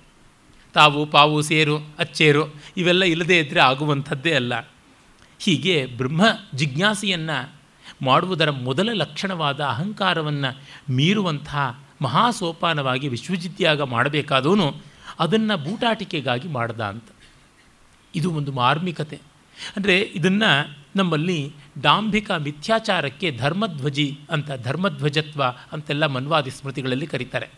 ತಾವು, 0.74 1.06
ಪಾವು, 1.06 1.42
ಸೇರು, 1.42 1.78
ಅಚ್ಚೇರು, 2.00 2.56
ಇವೆಲ್ಲ 2.78 3.04
ಇಲ್ಲದೇ 3.04 3.40
ಇದ್ದರೆ 3.40 3.60
ಆಗುವಂಥದ್ದೇ 3.60 4.34
ಅಲ್ಲ. 4.34 4.54
ಹೀಗೆ 5.40 5.86
ಬ್ರಹ್ಮ 5.86 6.26
ಜಿಜ್ಞಾಸೆಯನ್ನು 6.56 7.54
ಮಾಡುವುದರ 8.02 8.50
ಮೊದಲ 8.50 8.90
ಲಕ್ಷಣವಾದ 8.94 9.62
ಅಹಂಕಾರವನ್ನು 9.62 10.62
ಮೀರುವಂತಹ 10.94 11.83
ಮಹಾಸೋಪಾನವಾಗಿ 12.04 13.08
ವಿಶ್ವಜಿತ್ಯಾಗ 13.08 13.82
ಮಾಡಬೇಕಾದವನು 13.82 14.68
ಅದನ್ನು 15.20 15.58
ಬೂಟಾಟಿಕೆಗಾಗಿ 15.58 16.48
ಮಾಡ್ದ 16.48 16.82
ಅಂತ. 16.82 17.04
ಇದು 18.16 18.32
ಒಂದು 18.32 18.52
ಮಾರ್ಮಿಕತೆ. 18.52 19.20
ಅಂದರೆ 19.76 19.98
ಇದನ್ನು 19.98 20.52
ನಮ್ಮಲ್ಲಿ 20.96 21.54
ಡಾಂಭಿಕ 21.82 22.32
ಮಿಥ್ಯಾಚಾರಕ್ಕೆ 22.32 23.38
ಧರ್ಮಧ್ವಜಿ 23.38 24.20
ಅಂತ, 24.30 24.52
ಧರ್ಮಧ್ವಜತ್ವ 24.64 25.44
ಅಂತೆಲ್ಲ 25.72 26.06
ಮನ್ವಾದಿ 26.06 26.52
ಸ್ಮೃತಿಗಳಲ್ಲಿ 26.52 27.08
ಕರೀತಾರೆ. 27.08 27.50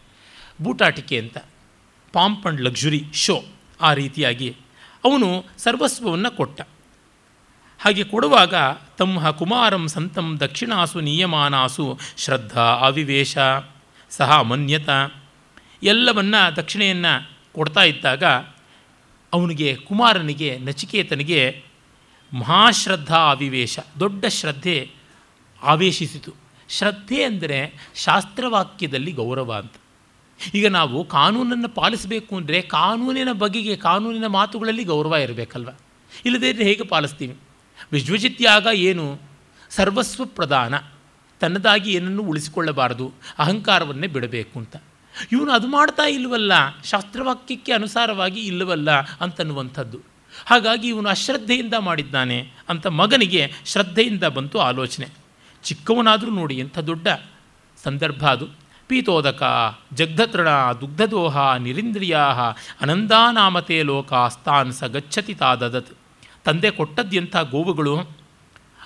ಬೂಟಾಟಿಕೆ 0.61 1.19
ಅಂತ. 1.19 1.37
ಪಾಂಪ್ 2.13 2.45
ಆ್ಯಂಡ್ 2.45 2.61
ಲಕ್ಸುರಿ 2.61 3.05
ಶೋ 3.13 3.43
ಆ 3.81 3.93
ರೀತಿಯಾಗಿ 3.93 4.55
ಅವನು 5.05 5.45
ಸರ್ವಸ್ವವನ್ನು 5.57 6.37
ಕೊಟ್ಟ. 6.37 6.61
ಹಾಗೆ 7.79 8.03
ಕೊಡುವಾಗ 8.03 8.53
ತಮ್ಮ 8.97 9.31
ಕುಮಾರಂ 9.31 9.87
ಸಂತಂ 9.87 10.37
ದಕ್ಷಿಣಾಸು 10.39 10.99
ನಿಯಮಾನಾಸು 10.99 11.99
ಶ್ರದ್ಧಾ 12.17 12.63
ಅವಿವೇಶ. 12.63 13.37
ಸಹ 14.17 14.31
ಅಮನ್ಯತ 14.31 14.89
ಎಲ್ಲವನ್ನು 15.83 16.55
ದಕ್ಷಿಣೆಯನ್ನು 16.55 17.29
ಕೊಡ್ತಾ 17.53 17.83
ಇದ್ದಾಗ 17.83 18.23
ಅವನಿಗೆ 19.33 19.75
ಕುಮಾರನಿಗೆ 19.75 20.57
ನಚಿಕೇತನಿಗೆ 20.57 21.63
ಮಹಾಶ್ರದ್ಧಾ 22.33 23.17
ಅವಿವೇಶ, 23.17 23.79
ದೊಡ್ಡ 23.99 24.25
ಶ್ರದ್ಧೆ 24.25 24.91
ಆವೇಶಿಸಿತು. 25.63 26.31
ಶ್ರದ್ಧೆ 26.69 27.23
ಅಂದರೆ 27.23 27.89
ಶಾಸ್ತ್ರವಾಕ್ಯದಲ್ಲಿ 27.95 29.11
ಗೌರವ 29.11 29.53
ಅಂತ. 29.53 29.73
ಈಗ 30.53 30.67
ನಾವು 30.67 31.07
ಕಾನೂನನ್ನು 31.07 31.69
ಪಾಲಿಸಬೇಕು 31.69 32.35
ಅಂದರೆ 32.35 32.61
ಕಾನೂನಿನ 32.61 33.31
ಬಗೆಗೆ, 33.31 33.75
ಕಾನೂನಿನ 33.75 34.27
ಮಾತುಗಳಲ್ಲಿ 34.27 34.83
ಗೌರವ 34.83 35.15
ಇರಬೇಕಲ್ವ? 35.15 35.69
ಇಲ್ಲದೇ 36.25 36.53
ಹೇಗೆ 36.53 36.83
ಪಾಲಿಸ್ತೀವಿ? 36.83 37.35
ವಿಶ್ವಜಿತ್ಯಾಗ 37.91 38.67
ಏನು? 38.73 39.19
ಸರ್ವಸ್ವ 39.69 40.25
ಪ್ರಧಾನ. 40.25 40.75
ತನ್ನದಾಗಿ 41.39 41.93
ಏನನ್ನು 41.93 42.21
ಉಳಿಸಿಕೊಳ್ಳಬಾರದು, 42.21 43.13
ಅಹಂಕಾರವನ್ನೇ 43.39 44.07
ಬಿಡಬೇಕು 44.07 44.59
ಅಂತ. 44.59 44.75
ಇವನು 45.31 45.51
ಅದು 45.51 45.67
ಮಾಡ್ತಾ 45.67 46.03
ಇಲ್ಲವಲ್ಲ, 46.03 46.51
ಶಾಸ್ತ್ರವಾಕ್ಯಕ್ಕೆ 46.83 47.71
ಅನುಸಾರವಾಗಿ 47.71 48.39
ಇಲ್ಲವಲ್ಲ 48.39 48.91
ಅಂತನ್ನುವಂಥದ್ದು. 48.91 49.99
ಹಾಗಾಗಿ 50.45 50.87
ಇವನು 50.87 51.09
ಅಶ್ರದ್ಧೆಯಿಂದ 51.09 51.73
ಮಾಡಿದ್ದಾನೆ 51.79 52.51
ಅಂತ 52.69 52.87
ಮಗನಿಗೆ 52.87 53.51
ಶ್ರದ್ಧೆಯಿಂದ 53.65 54.23
ಬಂತು 54.23 54.59
ಆಲೋಚನೆ. 54.59 55.07
ಚಿಕ್ಕವನಾದರೂ 55.63 56.31
ನೋಡಿ 56.31 56.55
ಎಂಥ 56.55 56.79
ದೊಡ್ಡ 56.79 57.07
ಸಂದರ್ಭ 57.83 58.25
ಅದು. 58.25 58.47
ಪೀತೋದಕ, 58.87 59.43
ಜಗ್ಧತೃಣ, 59.93 60.47
ದುಗ್ಧದೋಹ 60.81 61.55
ನಿರಿಂದ್ರಿಯಾ 61.55 62.19
ಅನಂದಾನಾಮತೆ 62.81 63.83
ಲೋಕಾಸ್ತಾನ್ 63.83 64.73
ಸ 64.73 64.83
ಗಚ್ಚತಿ 64.83 65.33
ತಾದದತ್. 65.33 65.97
ತಂದೆ 66.43 66.71
ಕೊಟ್ಟದ್ದೆಂಥ 66.71 67.35
ಗೋವುಗಳು 67.37 68.14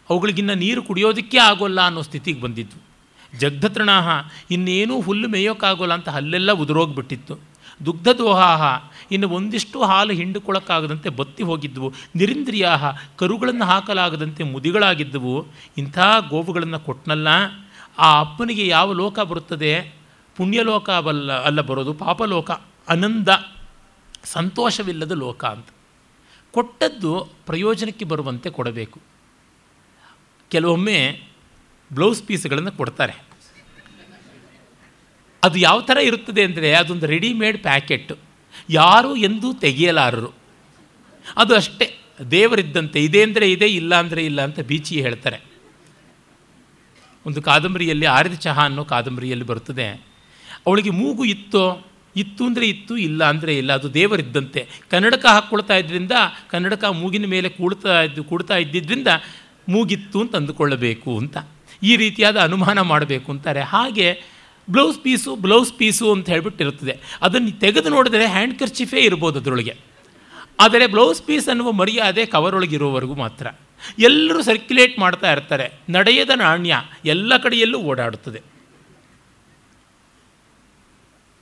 ಅವುಗಳಿಗಿನ್ನ 0.09 0.51
ನೀರು 0.51 0.83
ಕುಡಿಯೋದಕ್ಕೆ 0.83 1.37
ಆಗೋಲ್ಲ 1.37 1.85
ಅನ್ನೋ 1.85 2.01
ಸ್ಥಿತಿಗೆ 2.01 2.41
ಬಂದಿದ್ವು. 2.41 2.89
ಜಗ್ಧತೃಣಾಹ, 3.37 4.07
ಇನ್ನೇನೂ 4.51 5.01
ಹುಲ್ಲು 5.01 5.27
ಮೇಯೋಕ್ಕಾಗೋಲ್ಲ 5.27 5.93
ಅಂತ 5.93 6.09
ಹಲ್ಲೆಲ್ಲ 6.09 6.51
ಉದುರೋಗ್ಬಿಟ್ಟಿತ್ತು. 6.51 7.39
ದುಗ್ಧ 7.85 8.07
ದೋಹಾಹ 8.07 8.89
ಇನ್ನು 9.11 9.29
ಒಂದಿಷ್ಟು 9.29 9.83
ಹಾಲು 9.83 10.13
ಹಿಂಡುಕೊಳ್ಳೋಕ್ಕಾಗದಂತೆ 10.13 11.09
ಬತ್ತಿ 11.09 11.43
ಹೋಗಿದ್ವು. 11.43 11.93
ನಿರಿಂದ್ರಿಯಾಹ, 12.15 12.85
ಕರುಗಳನ್ನು 13.17 13.65
ಹಾಕಲಾಗದಂತೆ 13.65 14.43
ಮುದಿಗಳಾಗಿದ್ದವು 14.43 15.45
ಇಂಥ 15.77 15.99
ಗೋವುಗಳನ್ನು 16.29 16.79
ಕೊಟ್ಟನಲ್ಲ 16.79 17.27
ಆ 17.99 18.19
ಅಪ್ಪನಿಗೆ 18.19 18.67
ಯಾವ 18.67 18.93
ಲೋಕ 18.93 19.19
ಬರುತ್ತದೆ? 19.19 19.93
ಪುಣ್ಯಲೋಕ 20.37 20.89
ಬಲ್ಲ, 20.89 21.43
ಅಲ್ಲ 21.43 21.61
ಬರೋದು 21.61 21.93
ಪಾಪಲೋಕ, 21.93 22.51
ಆನಂದ, 22.89 23.29
ಸಂತೋಷವಿಲ್ಲದ 24.23 25.11
ಲೋಕ 25.11 25.45
ಅಂತ. 25.45 25.65
ಕೊಟ್ಟದ್ದು 26.51 27.27
ಪ್ರಯೋಜನಕ್ಕೆ 27.45 28.05
ಬರುವಂತೆ 28.05 28.49
ಕೊಡಬೇಕು. 28.49 29.08
ಕೆಲವೊಮ್ಮೆ 30.51 31.21
ಬ್ಲೌಸ್ 31.93 32.23
ಪೀಸ್ಗಳನ್ನು 32.23 32.71
ಕೊಡ್ತಾರೆ. 32.71 33.15
ಅದು 35.43 35.57
ಯಾವ 35.59 35.81
ಥರ 35.81 35.97
ಇರುತ್ತದೆ 35.97 36.43
ಅಂದರೆ 36.43 36.73
ಅದೊಂದು 36.73 37.05
ರೆಡಿಮೇಡ್ 37.05 37.57
ಪ್ಯಾಕೆಟ್ 37.63 38.11
ಯಾರೂ 38.69 39.15
ಎಂದೂ 39.15 39.53
ತೆಗೆಯಲಾರರು. 39.53 40.31
ಅದು 41.37 41.55
ಅಷ್ಟೇ. 41.55 41.87
ದೇವರಿದ್ದಂತೆ 42.31 42.99
ಇದೆ 43.03 43.23
ಅಂದರೆ 43.23 43.51
ಇದೆ, 43.51 43.67
ಇಲ್ಲ 43.69 43.95
ಅಂದರೆ 43.95 44.25
ಇಲ್ಲ 44.25 44.41
ಅಂತ 44.41 44.59
ಬೀಚಿ 44.59 45.01
ಹೇಳ್ತಾರೆ. 45.01 45.37
ಒಂದು 47.25 47.41
ಕಾದಂಬರಿಯಲ್ಲಿ 47.41 48.05
ಆರಿದ 48.05 48.33
ಚಹಾ 48.33 48.63
ಅನ್ನೋ 48.63 48.83
ಕಾದಂಬರಿಯಲ್ಲಿ 48.85 49.45
ಬರುತ್ತದೆ. 49.45 49.87
ಅವಳಿಗೆ 50.65 50.89
ಮೂಗು 50.89 51.25
ಇತ್ತೋ, 51.25 51.85
ಇತ್ತು 52.15 52.45
ಅಂದರೆ 52.45 52.65
ಇತ್ತು, 52.67 52.97
ಇಲ್ಲ 52.97 53.23
ಅಂದರೆ 53.23 53.57
ಇಲ್ಲ. 53.57 53.73
ಅದು 53.73 53.93
ದೇವರಿದ್ದಂತೆ. 53.93 54.67
ಕನ್ನಡಕ 54.91 55.25
ಹಾಕ್ಕೊಳ್ತಾ 55.25 55.75
ಇದ್ದರಿಂದ 55.77 56.11
ಕನ್ನಡಕ 56.49 56.83
ಮೂಗಿನ 56.83 57.25
ಮೇಲೆ 57.25 57.49
ಕೂಡ್ತಾ 57.49 58.01
ಇದ್ದು, 58.01 58.23
ಕೂಡ್ತಾ 58.23 58.57
ಇದ್ದಿದ್ದರಿಂದ 58.57 59.07
ಮೂಗಿತ್ತು 59.69 60.21
ಅಂತ 60.21 60.35
ಅಂದುಕೊಳ್ಳಬೇಕು 60.35 61.17
ಅಂತ. 61.17 61.37
ಈ 61.83 61.95
ರೀತಿಯಾದ 61.95 62.37
ಅನುಮಾನ 62.37 62.81
ಮಾಡಬೇಕು 62.81 63.31
ಅಂತಾರೆ. 63.31 63.61
ಹಾಗೆ 63.61 64.23
ಬ್ಲೌಸ್ 64.69 64.99
ಪೀಸು 64.99 65.35
ಬ್ಲೌಸ್ 65.35 65.73
ಪೀಸು 65.73 66.11
ಅಂತ 66.11 66.29
ಹೇಳ್ಬಿಟ್ಟಿರುತ್ತದೆ. 66.29 66.99
ಅದನ್ನು 67.21 67.59
ತೆಗೆದು 67.59 67.89
ನೋಡಿದರೆ 67.89 68.27
ಹ್ಯಾಂಡ್ 68.27 68.59
ಕರ್ಚಿಫೇ 68.59 68.99
ಇರ್ಬೋದು 68.99 69.39
ಅದರೊಳಗೆ. 69.39 69.77
ಆದರೆ 70.59 70.87
ಬ್ಲೌಸ್ 70.87 71.21
ಪೀಸ್ 71.21 71.49
ಅನ್ನುವ 71.49 71.71
ಮರ್ಯಾದೆ 71.71 72.25
ಕವರೊಳಗಿರುವವರೆಗೂ 72.25 73.15
ಮಾತ್ರ. 73.15 73.47
ಎಲ್ಲರೂ 73.99 74.41
ಸರ್ಕ್ಯುಲೇಟ್ 74.41 74.99
ಮಾಡ್ತಾ 74.99 75.31
ಇರ್ತಾರೆ. 75.31 75.73
ನಡೆಯದ 75.89 76.29
ನಾಣ್ಯ 76.29 76.81
ಎಲ್ಲ 77.05 77.37
ಕಡೆಯಲ್ಲೂ 77.37 77.79
ಓಡಾಡುತ್ತದೆ. 77.79 78.41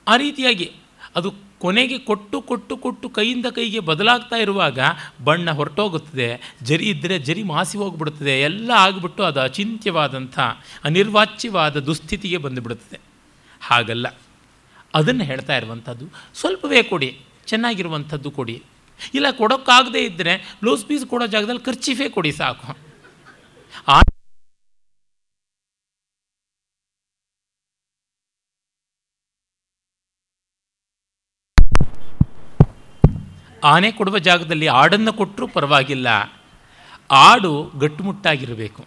ಆ 0.08 0.16
ರೀತಿಯಾಗಿ 0.16 0.72
ಅದು 1.16 1.47
ಕೊನೆಗೆ 1.58 1.98
ಕೊಟ್ಟು 1.98 2.40
ಕೊಟ್ಟು 2.40 2.76
ಕೊಟ್ಟು 2.76 3.08
ಕೈಯಿಂದ 3.08 3.46
ಕೈಗೆ 3.46 3.80
ಬದಲಾಗ್ತಾ 3.80 4.36
ಇರುವಾಗ 4.36 4.78
ಬಣ್ಣ 5.24 5.50
ಹೊರಟೋಗುತ್ತದೆ. 5.50 6.54
ಜರಿ 6.62 6.90
ಇದ್ದರೆ 6.90 7.18
ಜರಿ 7.18 7.42
ಮಾಸಿ 7.42 7.78
ಹೋಗ್ಬಿಡುತ್ತದೆ. 7.78 8.40
ಎಲ್ಲ 8.40 8.70
ಆಗಿಬಿಟ್ಟು 8.70 9.22
ಅದು 9.22 9.40
ಅಚಿಂತ್ಯವಾದಂಥ, 9.40 10.38
ಅನಿರ್ವಾಚ್ಯವಾದ 10.84 11.76
ದುಸ್ಥಿತಿಗೆ 11.80 12.36
ಬಂದುಬಿಡುತ್ತದೆ. 12.36 13.00
ಹಾಗಲ್ಲ. 13.60 14.06
ಅದನ್ನು 14.94 15.24
ಹೇಳ್ತಾ 15.24 15.56
ಇರುವಂಥದ್ದು 15.56 16.06
ಸ್ವಲ್ಪವೇ 16.34 16.82
ಕೊಡಿ. 16.82 17.20
ಚೆನ್ನಾಗಿರುವಂಥದ್ದು 17.46 18.30
ಕೊಡಿ. 18.30 18.62
ಇಲ್ಲ, 19.14 19.30
ಕೊಡೋಕ್ಕಾಗದೇ 19.30 20.04
ಇದ್ದರೆ 20.04 20.36
ಬ್ಲೌಸ್ 20.36 20.84
ಪೀಸ್ 20.84 21.06
ಕೊಡೋ 21.06 21.26
ಜಾಗದಲ್ಲಿ 21.26 21.60
ಖರ್ಚಿಫೇ 21.60 22.08
ಕೊಡಿ 22.08 22.32
ಸಾಕು. 22.32 22.78
ಆ 23.88 24.00
ಆನೆ 33.64 33.90
ಕೊಡುವ 33.90 34.18
ಜಾಗದಲ್ಲಿ 34.18 34.66
ಆಡನ್ನು 34.66 35.12
ಕೊಟ್ಟರೂ 35.12 35.46
ಪರವಾಗಿಲ್ಲ. 35.46 36.08
ಆಡು 37.10 37.52
ಗಟ್ಟುಮುಟ್ಟಾಗಿರಬೇಕು. 37.78 38.84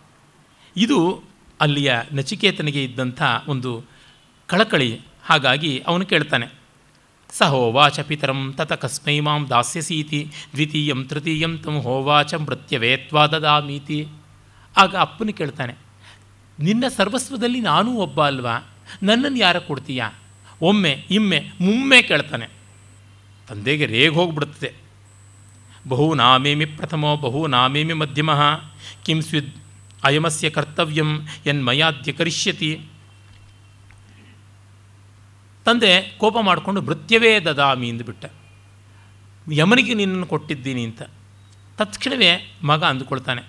ಇದು 0.78 1.24
ಅಲ್ಲಿಯ 1.62 1.94
ನಚಿಕೇತನಿಗೆ 2.14 2.84
ಇದ್ದಂಥ 2.84 3.22
ಒಂದು 3.48 3.84
ಕಳಕಳಿ. 4.50 5.02
ಹಾಗಾಗಿ 5.26 5.84
ಅವನು 5.88 6.06
ಕೇಳ್ತಾನೆ, 6.06 6.48
ಸಹೋವಾಚ 7.30 8.00
ಪಿತರಂ 8.00 8.54
ತತ 8.58 8.74
ಕಸ್ಮೈ 8.74 9.20
ಮಾಂ 9.20 9.50
ದಾಸ್ಯಸೀತಿ, 9.50 10.32
ದ್ವಿತೀಯಂ 10.54 11.06
ತೃತೀಯಂ 11.06 11.58
ತಮ್ಮ 11.58 11.80
ಹೋವಾಚ 11.80 12.34
ಮೃತ್ಯವೇತ್ವಾ 12.34 13.28
ದದಾಮೀತಿ. 13.28 14.08
ಆಗ 14.78 14.96
ಅಪ್ಪನು 14.96 15.34
ಕೇಳ್ತಾನೆ, 15.34 15.76
ನಿನ್ನ 16.60 16.88
ಸರ್ವಸ್ವದಲ್ಲಿ 16.88 17.62
ನಾನೂ 17.62 17.92
ಒಬ್ಬ 17.98 18.26
ಅಲ್ವಾ? 18.26 18.56
ನನ್ನನ್ನು 19.04 19.38
ಯಾರ 19.38 19.58
ಕೊಡ್ತೀಯಾ? 19.60 20.08
ಒಮ್ಮೆ, 20.62 21.06
ಇಮ್ಮೆ, 21.10 21.40
ಮುಮ್ಮೆ 21.62 22.02
ಕೇಳ್ತಾನೆ. 22.02 22.61
ತಂದೆಗೆ 23.52 23.86
ರೇಗ್ 23.86 24.14
ಹೋಗ್ಬಿಡುತ್ತದೆ. 24.14 24.74
ಬಹು 25.88 26.16
ನಾಮೇಮಿ 26.16 26.66
ಪ್ರಥಮೋ 26.66 27.18
ಬಹು 27.18 27.48
ನಾಮೇಮಿ 27.48 27.94
ಮಧ್ಯಮ. 27.94 28.30
ಕಿಂ 29.06 29.22
ಸ್ವಿದ್ 29.22 29.54
ಅಯಮಸ್ಯ 30.04 30.50
ಕರ್ತವ್ಯಂ 30.50 31.28
ಎನ್ಮಯಾದ್ಯ 31.46 32.12
ಕರಿಷ್ಯತಿ. 32.12 32.82
ತಂದೆ 35.66 36.02
ಕೋಪ 36.18 36.38
ಮಾಡಿಕೊಂಡು 36.42 36.82
ಮೃತ್ಯವೇ 36.82 37.40
ದದಾಮಿ 37.40 37.90
ಅಂದುಬಿಟ್ಟ 37.90 38.26
ಯಮನಿಗೆ 39.52 39.94
ನಿನ್ನನ್ನು 39.94 40.26
ಕೊಟ್ಟಿದ್ದೀನಿ 40.26 40.84
ಅಂತ. 40.84 41.02
ತತ್ಕ್ಷಣವೇ 41.78 42.56
ಮಗ 42.64 42.84
ಅಂದುಕೊಳ್ತಾನೆ. 42.84 43.42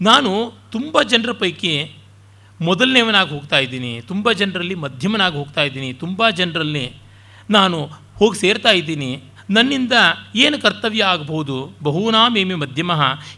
ನಾನು 0.00 0.52
ತುಂಬ 0.72 1.02
ಜನರ 1.02 1.32
ಪೈಕಿ 1.32 1.96
ಮೊದಲನೇವನಾಗಿ 2.60 3.30
ಹೋಗ್ತಾ 3.30 3.58
ಇದ್ದೀನಿ. 3.58 4.00
ತುಂಬ 4.00 4.32
ಜನರಲ್ಲಿ 4.32 4.74
ಮಧ್ಯಮನಾಗಿ 4.74 5.36
ಹೋಗ್ತಾ 5.36 5.62
ಇದ್ದೀನಿ. 5.62 5.92
ತುಂಬ 5.92 6.30
ಜನರಲ್ಲಿ 6.30 6.96
ನಾನು 7.50 8.01
ಹೋಗಿ 8.18 8.36
ಸೇರ್ತಾ 8.38 8.72
ಇದ್ದೀನಿ. 8.80 9.10
ನನ್ನಿಂದ 9.50 9.94
ಏನು 10.34 10.56
ಕರ್ತವ್ಯ 10.62 11.02
ಆಗಬಹುದು 11.04 11.56
ಬಹೂನಾಮೇಮಿ 11.82 12.54
ಮಧ್ಯಮ 12.54 12.92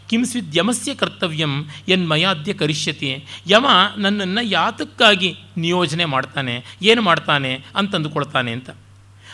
ಕಿಂಸ್ವಿದ್ 0.09 0.55
ಯಮಸ್ಯ 0.57 0.91
ಕರ್ತವ್ಯಂ 0.95 1.53
ಎನ್ಮಯಾದ್ಯ 1.87 2.53
ಕರಿಷ್ಯತಿ. 2.53 3.09
ಯಮ 3.47 3.65
ನನ್ನನ್ನು 3.97 4.43
ಯಾತಕ್ಕಾಗಿ 4.49 5.29
ನಿಯೋಜನೆ 5.57 6.05
ಮಾಡ್ತಾನೆ, 6.05 6.55
ಏನು 6.81 7.01
ಮಾಡ್ತಾನೆ 7.01 7.51
ಅಂತಂದುಕೊಳ್ತಾನೆ 7.75 8.51
ಅಂತ. 8.51 8.69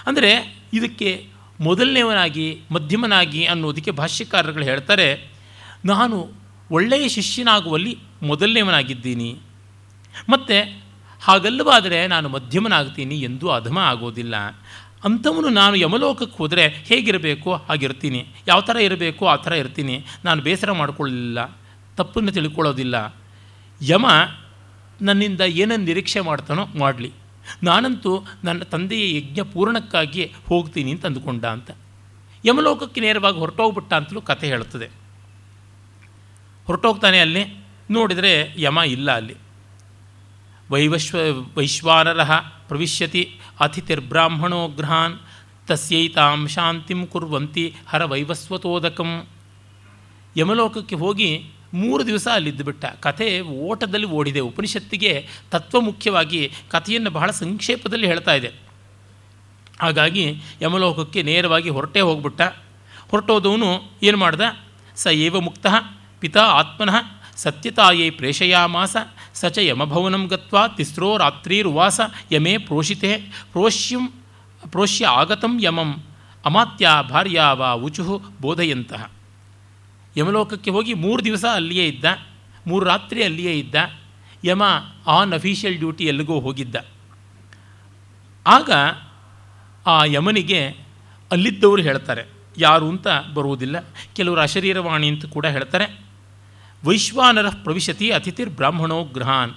ಅಂದರೆ 0.08 0.32
ಇದಕ್ಕೆ 0.74 1.12
ಮೊದಲನೇವನಾಗಿ, 1.60 2.48
ಮಧ್ಯಮನಾಗಿ 2.72 3.42
ಅನ್ನೋದಕ್ಕೆ 3.46 3.92
ಭಾಷ್ಯಕಾರರುಗಳು 3.92 4.64
ಹೇಳ್ತಾರೆ, 4.64 5.10
ನಾನು 5.86 6.18
ಒಳ್ಳೆಯ 6.72 7.06
ಶಿಷ್ಯನಾಗುವಲ್ಲಿ 7.08 7.94
ಮೊದಲನೇವನಾಗಿದ್ದೀನಿ. 8.24 9.32
ಮತ್ತು 10.30 10.58
ಹಾಗಲ್ಲವಾದರೆ 11.22 12.00
ನಾನು 12.08 12.28
ಮಧ್ಯಮನಾಗ್ತೀನಿ 12.30 13.18
ಎಂದೂ 13.22 13.48
ಅಧಮ 13.50 13.78
ಆಗೋದಿಲ್ಲ. 13.92 14.36
ಅಂಥವನು 15.04 15.50
ನಾನು 15.50 15.76
ಯಮಲೋಕಕ್ಕೆ 15.76 16.38
ಹೋದರೆ 16.38 16.68
ಹೇಗಿರಬೇಕು? 16.68 17.54
ಹಾಗಿರ್ತೀನಿ. 17.54 18.28
ಯಾವ 18.48 18.62
ಥರ 18.62 18.76
ಇರಬೇಕು? 18.76 19.28
ಆ 19.28 19.36
ಥರ 19.36 19.54
ಇರ್ತೀನಿ. 19.54 20.06
ನಾನು 20.26 20.42
ಬೇಸರ 20.42 20.72
ಮಾಡಿಕೊಳ್ಳಲಿಲ್ಲ 20.72 21.60
ತಪ್ಪನ್ನು 21.98 22.32
ತಿಳ್ಕೊಳ್ಳೋದಿಲ್ಲ. 22.32 23.16
ಯಮ 23.82 24.06
ನನ್ನಿಂದ 25.02 25.42
ಏನನ್ನು 25.42 25.86
ನಿರೀಕ್ಷೆ 25.86 26.20
ಮಾಡ್ತಾನೋ 26.20 26.66
ಮಾಡಲಿ. 26.66 27.12
ನಾನಂತೂ 27.64 28.24
ನನ್ನ 28.44 28.64
ತಂದೆಯ 28.64 29.18
ಯಜ್ಞ 29.18 29.42
ಪೂರ್ಣಕ್ಕಾಗಿ 29.42 30.34
ಹೋಗ್ತೀನಿ 30.48 30.92
ಅಂತ 30.92 31.06
ಅಂದುಕೊಂಡ 31.06 31.46
ಅಂತ. 31.46 31.72
ಯಮಲೋಕಕ್ಕೆ 32.46 33.02
ನೇರವಾಗಿ 33.02 33.38
ಹೊರಟೋಗ್ಬಿಟ್ಟ 33.38 33.94
ಅಂತಲೂ 33.94 34.22
ಕಥೆ 34.22 34.48
ಹೇಳುತ್ತದೆ. 34.48 34.90
ಹೊರಟೋಗ್ತಾನೆ 36.66 37.20
ಅಲ್ಲಿ. 37.20 37.66
ನೋಡಿದರೆ 37.92 38.56
ಯಮ 38.58 38.78
ಇಲ್ಲ 38.78 39.12
ಅಲ್ಲಿ. 39.12 39.36
ವೈವಶ್ವ 40.72 41.18
ವೈಶ್ವಾನರಹ 41.56 42.32
ಪ್ರವಿಶ್ಯತಿ. 42.40 43.40
ಅತಿಥಿರ್ಬ್ರಾಹ್ಮಣೋ 43.62 44.68
ಗೃಹಾನ್ 44.68 45.20
ತಸ್ಯೈತಾಂ 45.68 46.48
ಶಾಂತಿಂ 46.48 47.08
ಕುರ್ವಂತಿ 47.08 47.66
ಹರ 47.88 48.04
ವೈವಸ್ವತೋದಕಂ 48.04 49.28
ಯಮಲೋಕಕ್ಕೆ 50.38 50.96
ಹೋಗಿ 50.96 51.30
ಮೂರು 51.74 52.06
ದಿವಸ 52.08 52.28
ಅಲ್ಲಿದ್ದು 52.34 52.64
ಬಿಟ್ಟ. 52.64 52.86
ಕಥೆ 52.86 53.42
ಓಟದಲ್ಲಿ 53.42 54.08
ಓಡಿದೆ. 54.08 54.40
ಉಪನಿಷತ್ತಿಗೆ 54.40 55.28
ತತ್ವ 55.52 55.82
ಮುಖ್ಯವಾಗಿ 55.82 56.52
ಕಥೆಯನ್ನು 56.70 57.12
ಬಹಳ 57.12 57.32
ಸಂಕ್ಷೇಪದಲ್ಲಿ 57.32 58.08
ಹೇಳ್ತಾ 58.08 58.34
ಇದೆ. 58.34 58.52
ಹಾಗಾಗಿ 59.82 60.26
ಯಮಲೋಕಕ್ಕೆ 60.62 61.22
ನೇರವಾಗಿ 61.24 61.70
ಹೊರಟೇ 61.70 62.02
ಹೋಗ್ಬಿಟ್ಟ. 62.02 62.42
ಹೊರಟೋದವನು 63.12 63.84
ಏನು 64.04 64.18
ಮಾಡ್ದ? 64.18 64.42
ಸ 64.96 65.08
ಏವ 65.08 65.40
ಮುಕ್ತ 65.40 65.66
ಪಿತಾ 66.20 66.42
ಆತ್ಮನಃ 66.42 66.96
ಸತ್ಯತಾಯೇ 67.36 68.10
ಪ್ರೇಷಯಾಮಾಸ 68.10 68.98
ಸ 69.36 69.52
ಚ 69.56 69.66
ಯಮಭವನಂ 69.70 70.24
ಗತ್ವಾ 70.28 70.64
ತಿಸ್ರೋ 70.78 71.10
ರಾತ್ರಿರ್ವಾಸ 71.18 72.00
ಯಮೇ 72.32 72.54
ಪ್ರೋಷಿತೆ 72.68 73.12
ಪ್ರೋಷ್ಯಂ 73.52 74.04
ಪ್ರೋಷ್ಯ 74.64 75.06
ಆಗತಂ 75.22 75.54
ಯಮಂ 75.62 75.92
ಅಮಾತ್ಯ 76.46 76.90
ಭಾರ್ಯ 77.10 77.42
ವಾ 77.60 77.70
ಉಚುಹು 77.88 78.16
ಬೋಧಯಂತಹ 78.42 79.02
ಯಮಲೋಕಕ್ಕೆ 80.16 80.72
ಹೋಗಿ 80.72 80.94
ಮೂರು 81.04 81.22
ದಿವಸ 81.26 81.46
ಅಲ್ಲಿಯೇ 81.56 81.84
ಇದ್ದ, 81.88 82.06
ಮೂರು 82.68 82.84
ರಾತ್ರಿ 82.86 83.20
ಅಲ್ಲಿಯೇ 83.24 83.54
ಇದ್ದ, 83.60 83.76
ಯಮ 84.44 84.64
ಆನ್ 85.08 85.34
ಅಫಿಷಿಯಲ್ 85.34 85.78
ಡ್ಯೂಟಿ 85.78 86.04
ಎಲ್ಲಿಗೋ 86.04 86.38
ಹೋಗಿದ್ದ. 86.40 86.76
ಆಗ 88.46 88.72
ಆ 89.86 89.96
ಯಮನಿಗೆ 90.06 90.62
ಅಲ್ಲಿದ್ದವರು 91.32 91.82
ಹೇಳ್ತಾರೆ, 91.82 92.24
ಯಾರು 92.58 92.90
ಅಂತ 92.90 93.08
ಬರುವುದಿಲ್ಲ, 93.34 93.78
ಕೆಲವರು 94.16 94.42
ಅಶರೀರವಾಣಿ 94.42 95.08
ಅಂತ 95.08 95.26
ಕೂಡ 95.26 95.46
ಹೇಳ್ತಾರೆ 95.46 95.88
ವೈಶ್ವಾನರ 96.84 97.50
ಪ್ರವಿಶತಿ 97.50 98.12
ಅತಿಥಿರ್ 98.12 98.50
ಬ್ರಾಹ್ಮಣೋ 98.50 99.04
ಗೃಹಾನ್. 99.04 99.52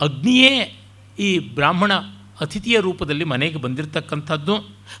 ಅಗ್ನಿಯೇ 0.00 0.80
ಈ 1.18 1.38
ಬ್ರಾಹ್ಮಣ 1.38 1.92
ಅತಿಥಿಯ 2.40 2.80
ರೂಪದಲ್ಲಿ 2.80 3.24
ಮನೆಗೆ 3.24 3.56
ಬಂದಿರತಕ್ಕಂಥದ್ದು. 3.56 4.54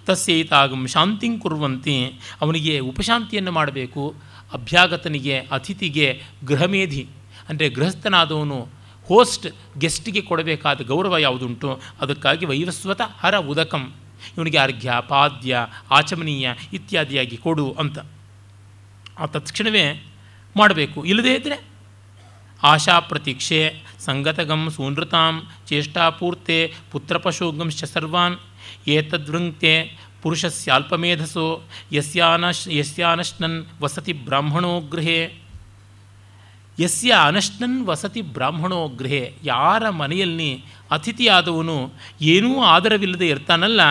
ತಸ್ಯೈತಾಗಂ 0.06 0.86
ಶಾಂತಿಂ 0.86 1.38
ಕುರುವಂತಿ, 1.38 2.20
ಅವನಿಗೆ 2.40 2.78
ಉಪಶಾಂತಿಯನ್ನು 2.78 3.52
ಮಾಡಬೇಕು. 3.52 4.14
ಅಭ್ಯಾಗತನಿಗೆ, 4.52 5.38
ಅತಿಥಿಗೆ 5.38 6.22
ಗೃಹಮೇಧಿ, 6.44 7.06
ಅಂದರೆ 7.48 7.68
ಗೃಹಸ್ಥನಾದವನು 7.68 8.68
ಹೋಸ್ಟ್, 9.06 9.78
ಗೆಸ್ಟಿಗೆ 9.78 10.20
ಕೊಡಬೇಕಾದ 10.20 10.80
ಗೌರವ 10.80 11.16
ಯಾವುದುಂಟು? 11.16 11.80
ಅದಕ್ಕಾಗಿ 12.00 12.46
ವೈವಸ್ವತ 12.46 13.00
ಹರ 13.20 13.36
ಉದಕಂ. 13.36 13.94
ಇವನಿಗೆ 14.38 14.58
ಅರ್ಘ್ಯ 14.58 14.92
ಪಾದ್ಯ, 15.08 15.56
ಆಚಮನೀಯ 15.90 16.50
ಇತ್ಯಾದಿಯಾಗಿ 16.72 17.36
ಕೊಡು 17.36 17.72
ಅಂತ. 17.72 17.98
ಆ 19.18 19.26
ತತ್ಕ್ಷಣವೇ 19.26 20.11
ಮಾಡಬೇಕು. 20.56 20.98
ಇಲ್ಲದೇ 21.04 21.34
ಇದ್ದರೆ 21.34 21.56
ಆಶಾ 22.62 22.96
ಪ್ರತೀಕ್ಷೆ 23.00 23.60
ಸಂಗತಗಂ 24.00 24.62
ಸೂನೃತಾಂ 24.76 25.34
ಚೇಷ್ಟಾಪೂರ್ತೆ 25.68 26.58
ಪುತ್ರಪಶೋಗಂಶ 26.90 27.84
ಸರ್ವಾನ್ 27.84 28.36
ಏತದ್ವೃಂಕ್ತೆ 28.88 29.74
ಪುರುಷಸ್ಯಾಲ್ಪಮೇಧಸೋ 30.22 31.46
ಯಸ್ಯಾನಶ್ 31.92 32.68
ಯಸ್ಯಾನಶ್ನನ್ 32.68 33.58
ವಸತಿ 33.82 34.12
ಬ್ರಾಹ್ಮಣೋ 34.12 34.74
ಗೃಹೆ. 34.80 35.20
ಯಸ್ಯ 36.78 37.10
ಅನಶ್ನನ್ 37.12 37.78
ವಸತಿ 37.86 38.22
ಬ್ರಾಹ್ಮಣೋ 38.36 38.80
ಗೃಹೆ. 38.88 39.24
ಯಾರ 39.44 39.88
ಮನೆಯಲ್ಲಿ 39.90 40.50
ಅತಿಥಿಯಾದವನು 40.90 41.76
ಏನೂ 42.20 42.50
ಆಧಾರವಿಲ್ಲದೆ 42.64 43.28
ಇರ್ತಾನಲ್ಲ, 43.28 43.82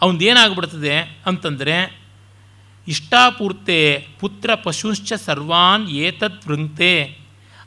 ಅವನದೇನಾಗ್ಬಿಡ್ತದೆ 0.00 0.96
ಅಂತಂದರೆ 1.26 1.76
ಇಷ್ಟಾಪೂರ್ತೆ 2.88 4.06
ಪುತ್ರ 4.20 4.54
ಪಶುಶ್ಚ 4.54 5.12
ಸರ್ವಾನ್ 5.12 5.88
ಏತತ್ 5.88 6.46
ವೃಂಕ್ತೆ 6.46 7.04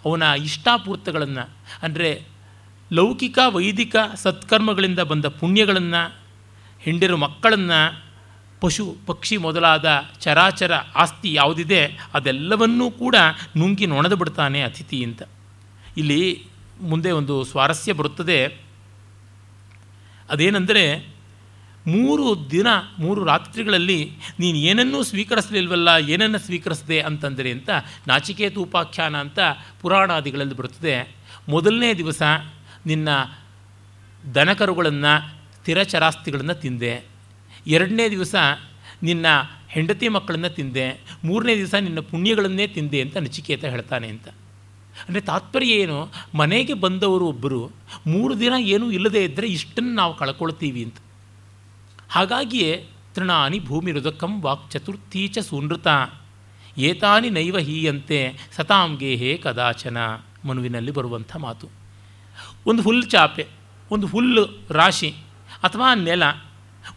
ಅವನ 0.05 0.21
ಇಷ್ಟಾಪೂರ್ತಗಳನ್ನು, 0.21 1.49
ಅಂದರೆ 1.81 2.25
ಲೌಕಿಕ, 2.93 3.39
ವೈದಿಕ 3.49 3.95
ಸತ್ಕರ್ಮಗಳಿಂದ 4.15 4.99
ಬಂದ 4.99 5.25
ಪುಣ್ಯಗಳನ್ನು, 5.25 6.17
ಹೆಂಡಿರು 6.79 7.17
ಮಕ್ಕಳನ್ನು, 7.17 8.03
ಪಶು, 8.61 8.95
ಪಕ್ಷಿ 9.05 9.37
ಮೊದಲಾದ 9.37 9.85
ಚರಾಚರ 10.19 10.73
ಆಸ್ತಿ 10.73 11.33
ಯಾವುದಿದೆ, 11.33 11.85
ಅದೆಲ್ಲವನ್ನೂ 12.13 12.91
ಕೂಡ 12.91 13.15
ನುಂಗಿ 13.57 13.85
ನೊಣದು 13.85 14.15
ಬಿಡ್ತಾನೆ 14.15 14.61
ಅತಿಥಿ 14.61 15.03
ಅಂತ. 15.03 15.21
ಇಲ್ಲಿ 15.97 16.45
ಮುಂದೆ 16.81 17.11
ಒಂದು 17.11 17.43
ಸ್ವಾರಸ್ಯ 17.43 17.93
ಬರುತ್ತದೆ. 17.93 18.45
ಅದೇನೆಂದರೆ 20.29 21.12
ಮೂರು 21.87 22.51
ದಿನ, 22.51 22.67
ಮೂರು 22.99 23.23
ರಾತ್ರಿಗಳಲ್ಲಿ 23.23 24.11
ನೀನು 24.39 24.57
ಏನನ್ನೂ 24.57 25.03
ಸ್ವೀಕರಿಸಲಿಲ್ವಲ್ಲ, 25.03 25.89
ಏನನ್ನು 26.09 26.39
ಸ್ವೀಕರಿಸಿದೆ 26.39 26.99
ಅಂತಂದರೆ 26.99 27.51
ಅಂತ 27.51 27.69
ನಾಚಿಕೇತು 28.07 28.61
ಉಪಾಖ್ಯಾನ 28.61 29.17
ಅಂತ 29.17 29.39
ಪುರಾಣಾದಿಗಳಲ್ಲಿ 29.81 30.55
ಬರುತ್ತದೆ. 30.55 31.15
ಮೊದಲನೇ 31.49 31.93
ದಿವಸ 31.93 32.21
ನಿನ್ನ 32.85 33.09
ದನಕರುಗಳನ್ನು 34.35 35.43
ಸ್ಥಿರಚರಾಸ್ತಿಗಳನ್ನು 35.53 36.53
ತಿಂದೆ. 36.53 37.03
ಎರಡನೇ 37.67 38.09
ದಿವಸ 38.09 38.35
ನಿನ್ನ 39.03 39.25
ಹೆಂಡತಿ 39.69 40.07
ಮಕ್ಕಳನ್ನು 40.07 40.49
ತಿಂದೆ. 40.49 41.01
ಮೂರನೇ 41.23 41.55
ದಿವಸ 41.55 41.75
ನಿನ್ನ 41.75 41.99
ಪುಣ್ಯಗಳನ್ನೇ 41.99 42.67
ತಿಂದೆ 42.67 43.01
ಅಂತ 43.01 43.17
ನಚಿಕೇತ 43.17 43.65
ಹೇಳ್ತಾನೆ 43.65 44.07
ಅಂತ. 44.07 44.27
ಅಂದರೆ 45.07 45.21
ತಾತ್ಪರ್ಯ 45.21 45.67
ಏನು? 45.67 46.11
ಮನೆಗೆ 46.35 46.73
ಬಂದವರು 46.73 47.25
ಒಬ್ಬರು 47.25 47.71
ಮೂರು 48.07 48.39
ದಿನ 48.39 48.53
ಏನೂ 48.59 48.91
ಇಲ್ಲದೇ 48.91 49.23
ಇದ್ದರೆ 49.23 49.47
ಇಷ್ಟನ್ನು 49.47 49.93
ನಾವು 49.93 50.17
ಕಳ್ಕೊಳ್ತೀವಿ 50.17 50.83
ಅಂತ. 50.83 50.95
ಹಾಗಾಗಿಯೇ 52.13 52.85
ತೃಣಾನಿ 53.15 53.59
ಭೂಮಿರುದಕಂ 53.59 54.41
ವಾಕ್ 54.41 54.71
ಚತುರ್ಥೀ 54.71 55.27
ಚ 55.27 55.37
ಸುನೃತ. 55.37 55.87
ಏತಾನಿ 56.77 57.29
ನೈವ 57.29 57.57
ಹೀಯಂತೆ 57.57 58.19
ಸತಾಂಗೇಹೇ 58.55 59.37
ಕದಾಚನ 59.37 59.97
ಮನುವಿನಲ್ಲಿ 60.45 60.91
ಬರುವಂಥ 60.91 61.35
ಮಾತು. 61.35 61.67
ಒಂದು 62.67 62.81
ಹುಲ್ಲು 62.81 63.05
ಚಾಪೆ, 63.09 63.47
ಒಂದು 63.91 64.07
ಹುಲ್ಲು 64.07 64.43
ರಾಶಿ 64.69 65.11
ಅಥವಾ 65.63 65.93
ನೆಲ, 65.95 66.23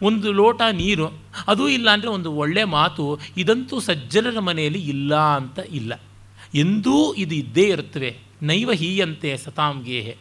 ಒಂದು 0.01 0.31
ಲೋಟ 0.31 0.61
ನೀರು, 0.71 1.07
ಅದೂ 1.47 1.67
ಇಲ್ಲ 1.67 1.89
ಅಂದರೆ 1.89 2.09
ಒಂದು 2.09 2.31
ಒಳ್ಳೆಯ 2.31 2.63
ಮಾತು, 2.63 3.19
ಇದಂತೂ 3.37 3.79
ಸಜ್ಜನರ 3.79 4.39
ಮನೆಯಲ್ಲಿ 4.39 4.79
ಇಲ್ಲ 4.79 5.15
ಅಂತ 5.15 5.59
ಇಲ್ಲ. 5.71 5.93
ಎಂದೂ 6.55 7.13
ಇದು 7.13 7.35
ಇದ್ದೇ 7.35 7.67
ಇರುತ್ತವೆ. 7.69 8.17
ನೈವ 8.41 8.71
ಹೀಯಂತೆ 8.71 9.37
ಸತಾಂಗೇಹೆ 9.37 10.17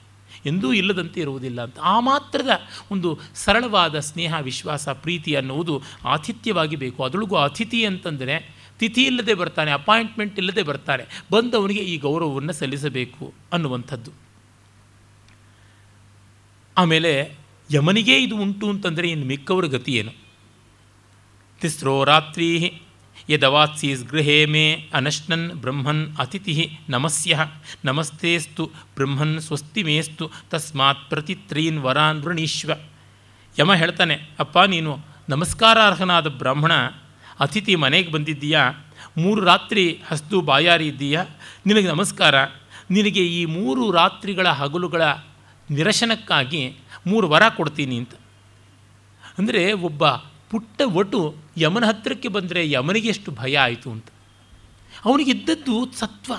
ಎಂದೂ 0.47 0.73
ಇಲ್ಲದಂತೆ 0.73 1.21
ಇರುವುದಿಲ್ಲ 1.21 1.63
ಅಂತ. 1.63 1.79
ಆ 1.79 2.01
ಮಾತ್ರದ 2.01 2.51
ಒಂದು 2.91 3.19
ಸರಳವಾದ 3.35 3.99
ಸ್ನೇಹ, 3.99 4.35
ವಿಶ್ವಾಸ, 4.41 4.89
ಪ್ರೀತಿ 4.89 5.35
ಅನ್ನುವುದು 5.35 5.83
ಆತಿಥ್ಯವಾಗಿ 6.05 6.77
ಬೇಕು. 6.77 7.05
ಅದರೊಳಗೂ 7.05 7.37
ಅತಿಥಿ 7.37 7.85
ಅಂತಂದರೆ 7.85 8.57
ತಿಥಿ 8.79 9.03
ಇಲ್ಲದೆ 9.03 9.35
ಬರ್ತಾನೆ, 9.35 9.71
ಅಪಾಯಿಂಟ್ಮೆಂಟ್ 9.71 10.39
ಇಲ್ಲದೆ 10.39 10.63
ಬರ್ತಾನೆ, 10.63 11.25
ಬಂದವನಿಗೆ 11.33 11.81
ಈ 11.81 11.99
ಗೌರವವನ್ನು 11.99 12.53
ಸಲ್ಲಿಸಬೇಕು 12.53 13.33
ಅನ್ನುವಂಥದ್ದು. 13.53 14.11
ಆಮೇಲೆ 16.79 17.37
ಯಮನಿಗೆ 17.75 18.23
ಇದು 18.23 18.37
ಉಂಟು 18.37 18.69
ಅಂತಂದರೆ 18.69 19.11
ಇನ್ನು 19.11 19.27
ಮಿಕ್ಕವರ 19.27 19.65
ಗತಿ 19.65 19.93
ಏನು? 19.93 20.13
ತಿಸ್ರೋ 21.61 22.05
ರಾತ್ರಿ 22.05 22.83
ಯದವಾತ್ಸೀಸ್ 23.29 24.05
ಗೃಹೇ 24.05 24.47
ಮೇ 24.47 24.89
ಅನಶ್ನನ್ 24.95 25.51
ಬ್ರಹ್ಮನ್ 25.51 26.17
ಅತಿಥಿ 26.17 26.79
ನಮಸ್ಯ. 26.89 27.39
ನಮಸ್ತೆಸ್ತು 27.85 28.65
ಬ್ರಹ್ಮನ್ 28.67 29.41
ಸ್ವಸ್ತಿ 29.41 29.83
ಮೇಸ್ತು 29.83 30.31
ತಸ್ಮಾತ್ 30.51 31.09
ಪ್ರತಿತ್ರೀನ್ 31.09 31.79
ವರಾನ್ 31.79 32.23
ವೃಣೀಶ್ವ. 32.23 32.73
ಯಮ 33.59 33.75
ಹೇಳ್ತಾನೆ, 33.75 34.17
ಅಪ್ಪ 34.39 34.59
ನೀನು 34.59 34.93
ನಮಸ್ಕಾರಾರ್ಹನಾದ 35.29 36.27
ಬ್ರಾಹ್ಮಣ, 36.27 36.73
ಅತಿಥಿ 37.41 37.75
ಮನೆಗೆ 37.77 38.11
ಬಂದಿದ್ದೀಯಾ? 38.13 38.63
ಮೂರು 39.19 39.41
ರಾತ್ರಿ 39.45 40.03
ಹಸ್ತು 40.07 40.41
ಬಾಯಾರಿ 40.41 40.87
ಇದ್ದೀಯಾ? 40.87 41.23
ನಿನಗೆ 41.67 41.89
ನಮಸ್ಕಾರ. 41.89 42.35
ನಿನಗೆ 42.91 43.23
ಈ 43.27 43.45
ಮೂರು 43.45 43.91
ರಾತ್ರಿಗಳ 43.91 44.49
ಹಗಲುಗಳ 44.49 45.03
ನಿರಶನಕ್ಕಾಗಿ 45.71 46.63
ಮೂರು 47.07 47.29
ವರ 47.29 47.43
ಕೊಡ್ತೀನಿ 47.49 47.97
ಅಂತ. 47.97 48.15
ಅಂದರೆ 49.39 49.73
ಒಬ್ಬ 49.73 50.09
ಪುಟ್ಟ 50.51 50.81
ಒಟು 50.95 51.46
ಯಮನ 51.57 51.85
ಹತ್ತಿರಕ್ಕೆ 51.85 52.29
ಬಂದರೆ 52.29 52.71
ಯಮನಿಗೆ 52.71 53.09
ಎಷ್ಟು 53.09 53.31
ಭಯ 53.33 53.59
ಆಯಿತು 53.59 53.91
ಅಂತ. 53.91 54.07
ಅವನಿಗಿದ್ದದ್ದು 55.05 55.93
ಸತ್ವ. 55.93 56.33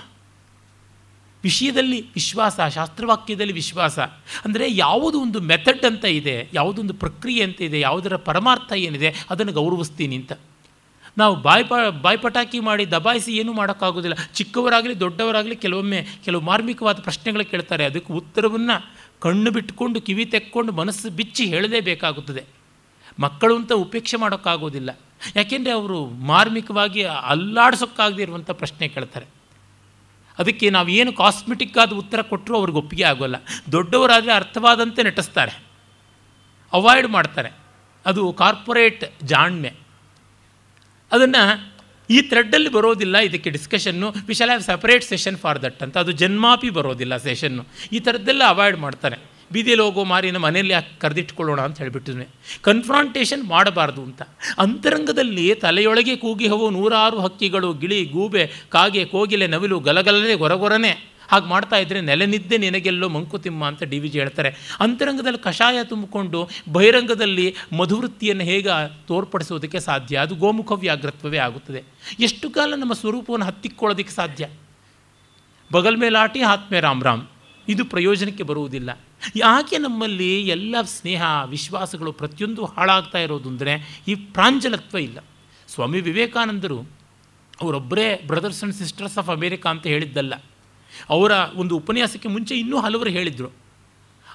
ವಿಷಯದಲ್ಲಿ 1.44 2.02
ವಿಶ್ವಾಸ, 2.02 2.60
ಶಾಸ್ತ್ರವಾಕ್ಯದಲ್ಲಿ 2.74 3.54
ವಿಶ್ವಾಸ. 3.54 4.00
ಅಂದರೆ 4.46 4.66
ಯಾವುದೋ 4.76 5.20
ಒಂದು 5.20 5.42
ಮೆಥಡ್ 5.42 5.86
ಅಂತ 5.86 6.06
ಇದೆ 6.06 6.50
ಯಾವುದೊಂದು 6.54 6.94
ಪ್ರಕ್ರಿಯೆ 6.94 7.44
ಅಂತ 7.44 7.62
ಇದೆ, 7.62 7.80
ಯಾವುದರ 7.80 8.16
ಪರಮಾರ್ಥ 8.16 8.74
ಏನಿದೆ, 8.74 9.16
ಅದನ್ನು 9.30 9.52
ಗೌರವಿಸ್ತೀನಿ 9.52 10.16
ಅಂತ. 10.16 10.32
ನಾವು 11.18 11.36
ಬಾಯ್ಪ 11.36 11.74
ಬಾಯ್ಪಟಾಕಿ 12.02 12.60
ಮಾಡಿ 12.60 12.92
ದಬಾಯಿಸಿ 12.92 13.38
ಏನೂ 13.38 13.54
ಮಾಡೋಕ್ಕಾಗೋದಿಲ್ಲ. 13.54 14.16
ಚಿಕ್ಕವರಾಗಲಿ, 14.34 15.00
ದೊಡ್ಡವರಾಗಲಿ 15.00 15.56
ಕೆಲವೊಮ್ಮೆ 15.56 16.08
ಕೆಲವು 16.26 16.42
ಮಾರ್ಮಿಕವಾದ 16.42 17.00
ಪ್ರಶ್ನೆಗಳು 17.00 17.46
ಕೇಳ್ತಾರೆ. 17.46 17.86
ಅದಕ್ಕೆ 17.86 18.14
ಉತ್ತರವನ್ನು 18.14 18.92
ಕಣ್ಣು 19.20 19.52
ಬಿಟ್ಟುಕೊಂಡು 19.52 20.02
ಕಿವಿ 20.02 20.26
ತೆಕ್ಕೊಂಡು, 20.26 20.72
ಮನಸ್ಸು 20.72 21.10
ಬಿಚ್ಚಿ 21.10 21.46
ಹೇಳಲೇಬೇಕಾಗುತ್ತದೆ. 21.46 22.44
ಮಕ್ಕಳು 23.20 23.56
ಅಂತ 23.56 23.72
ಉಪೇಕ್ಷೆ 23.74 24.18
ಮಾಡೋಕ್ಕಾಗೋದಿಲ್ಲ. 24.18 25.00
ಯಾಕೆಂದರೆ 25.36 25.74
ಅವರು 25.74 26.06
ಮಾರ್ಮಿಕವಾಗಿ 26.06 27.04
ಅಲ್ಲಾಡ್ಸೋಕ್ಕಾಗದೇ 27.04 28.22
ಇರುವಂಥ 28.22 28.52
ಪ್ರಶ್ನೆ 28.52 28.88
ಕೇಳ್ತಾರೆ. 28.88 29.26
ಅದಕ್ಕೆ 30.40 30.70
ನಾವು 30.70 30.88
ಏನು 30.88 31.14
ಕಾಸ್ಮೆಟಿಕ್ 31.14 31.78
ಆದ 31.78 31.94
ಉತ್ತರ 31.94 32.22
ಕೊಟ್ಟರೂ 32.22 32.56
ಅವ್ರಿಗೆ 32.58 32.78
ಒಪ್ಪಿಗೆ 32.78 33.04
ಆಗೋಲ್ಲ. 33.04 33.36
ದೊಡ್ಡವರಾದರೆ 33.72 34.32
ಅರ್ಥವಾದಂತೆ 34.32 35.04
ನಟಿಸ್ತಾರೆ 35.04 35.64
ಅವಾಯ್ಡ್ 36.74 37.08
ಮಾಡ್ತಾರೆ. 37.08 37.50
ಅದು 38.06 38.34
ಕಾರ್ಪೊರೇಟ್ 38.34 39.04
ಜಾಣ್ಮೆ. 39.24 39.72
ಅದನ್ನು 41.12 41.74
ಈ 42.10 42.22
ಥ್ರೆಡ್ಡಲ್ಲಿ 42.22 42.70
ಬರೋದಿಲ್ಲ, 42.70 43.18
ಇದಕ್ಕೆ 43.18 43.50
discussion 43.50 44.12
we 44.12 44.34
shall 44.34 44.50
have 44.50 44.64
separate 44.64 45.04
session 45.04 45.38
for 45.38 45.62
that 45.62 45.84
ಅಂತ. 45.84 45.98
ಅದು 45.98 46.12
ಜನ್ಮಾಪಿ 46.12 46.70
ಬರೋದಿಲ್ಲ 46.70 47.18
ಸೆಷನ್ನು 47.18 47.64
ಈ 47.92 48.00
ಥರದ್ದೆಲ್ಲ 48.00 48.44
ಅವಾಯ್ಡ್ 48.48 48.78
ಮಾಡ್ತಾರೆ. 48.78 49.37
ಬೀದಿಯಲ್ಲಿ 49.52 49.86
ಹೋಗೋ 49.86 50.04
ಮಾರಿನ 50.04 50.38
ಮನೆಯಲ್ಲಿ 50.38 50.74
ಯಾಕೆ 50.74 51.00
ಕರೆದಿಟ್ಕೊಳ್ಳೋಣ 51.00 51.62
ಅಂತ 51.62 51.78
ಹೇಳಿಬಿಟ್ಟಿದ್ವಿ 51.78 52.28
ಕನ್ಫ್ರಾಂಟೇಷನ್ 52.62 53.44
ಮಾಡಬಾರ್ದು 53.44 54.04
ಅಂತ. 54.04 54.22
ಅಂತರಂಗದಲ್ಲಿ 54.58 55.56
ತಲೆಯೊಳಗೆ 55.56 56.16
ಕೂಗಿ 56.16 56.48
ಹೋಗೋ 56.48 56.70
ನೂರಾರು 56.70 57.20
ಹಕ್ಕಿಗಳು, 57.20 57.74
ಗಿಳಿ, 57.74 58.06
ಗೂಬೆ, 58.06 58.52
ಕಾಗೆ, 58.70 59.06
ಕೋಗಿಲೆ, 59.06 59.48
ನವಿಲು, 59.48 59.80
ಗಲಗಲನೆ, 59.80 60.36
ಗೊರಗೊರನೆ 60.36 61.18
ಹಾಗೆ 61.32 61.46
ಮಾಡ್ತಾ 61.46 61.76
ಇದ್ದರೆ 61.76 62.02
ನೆಲೆನಿದ್ದೆ 62.02 62.58
ನಿನಗೆಲ್ಲೋ 62.58 63.10
ಮಂಕುತಿಮ್ಮ 63.10 63.66
ಅಂತ 63.66 63.84
ಡಿ 63.84 64.00
ವಿ 64.00 64.10
ಜಿ 64.10 64.20
ಹೇಳ್ತಾರೆ. 64.20 64.78
ಅಂತರಂಗದಲ್ಲಿ 64.80 65.38
ಕಷಾಯ 65.38 65.84
ತುಂಬಿಕೊಂಡು 65.84 66.50
ಬಹಿರಂಗದಲ್ಲಿ 66.72 67.56
ಮಧುವೃತ್ತಿಯನ್ನು 67.78 68.44
ಹೇಗೆ 68.44 69.08
ತೋರ್ಪಡಿಸೋದಕ್ಕೆ 69.08 69.80
ಸಾಧ್ಯ? 69.80 70.18
ಅದು 70.18 70.36
ಗೋಮುಖ 70.36 70.72
ವ್ಯಾಘ್ರತ್ವವೇ 70.72 71.38
ಆಗುತ್ತದೆ. 71.38 71.84
ಎಷ್ಟು 72.20 72.50
ಕಾಲ 72.50 72.74
ನಮ್ಮ 72.76 72.94
ಸ್ವರೂಪವನ್ನು 72.94 73.46
ಹತ್ತಿಕ್ಕೊಳ್ಳೋದಕ್ಕೆ 73.46 74.14
ಸಾಧ್ಯ? 74.14 74.50
ಬಗಲ್ 75.72 75.98
ಮೇಲಾಟಿ, 75.98 76.42
ಆತ್ಮೆ 76.42 76.80
ರಾಮ್ 76.80 77.04
ರಾಮ್. 77.04 77.28
ಇದು 77.68 77.86
ಪ್ರಯೋಜನಕ್ಕೆ 77.86 78.44
ಬರುವುದಿಲ್ಲ. 78.44 79.00
ಯಾಕೆ 79.36 79.78
ನಮ್ಮಲ್ಲಿ 79.78 80.48
ಎಲ್ಲ 80.48 80.76
ಸ್ನೇಹ, 80.82 81.24
ವಿಶ್ವಾಸಗಳು 81.46 82.12
ಪ್ರತಿಯೊಂದು 82.12 82.66
ಹಾಳಾಗ್ತಾ 82.66 83.20
ಇರೋದು 83.20 83.50
ಅಂದರೆ 83.50 84.04
ಈ 84.08 84.16
ಪ್ರಾಂಜಲತ್ವ 84.16 84.98
ಇಲ್ಲ. 84.98 85.20
ಸ್ವಾಮಿ 85.68 86.02
ವಿವೇಕಾನಂದರು 86.02 86.90
ಅವರೊಬ್ಬರೇ 87.62 88.24
brothers 88.28 88.64
and 88.64 88.76
sisters 88.76 89.18
of 89.18 89.30
America 89.30 89.70
ಅಂತ 89.70 89.88
ಹೇಳಿದ್ದಲ್ಲ. 89.88 90.34
ಅವರ 91.10 91.32
ಒಂದು 91.32 91.78
ಉಪನ್ಯಾಸಕ್ಕೆ 91.78 92.28
ಮುಂಚೆ 92.28 92.56
ಇನ್ನೂ 92.56 92.80
ಹಲವರು 92.80 93.10
ಹೇಳಿದರು. 93.10 93.54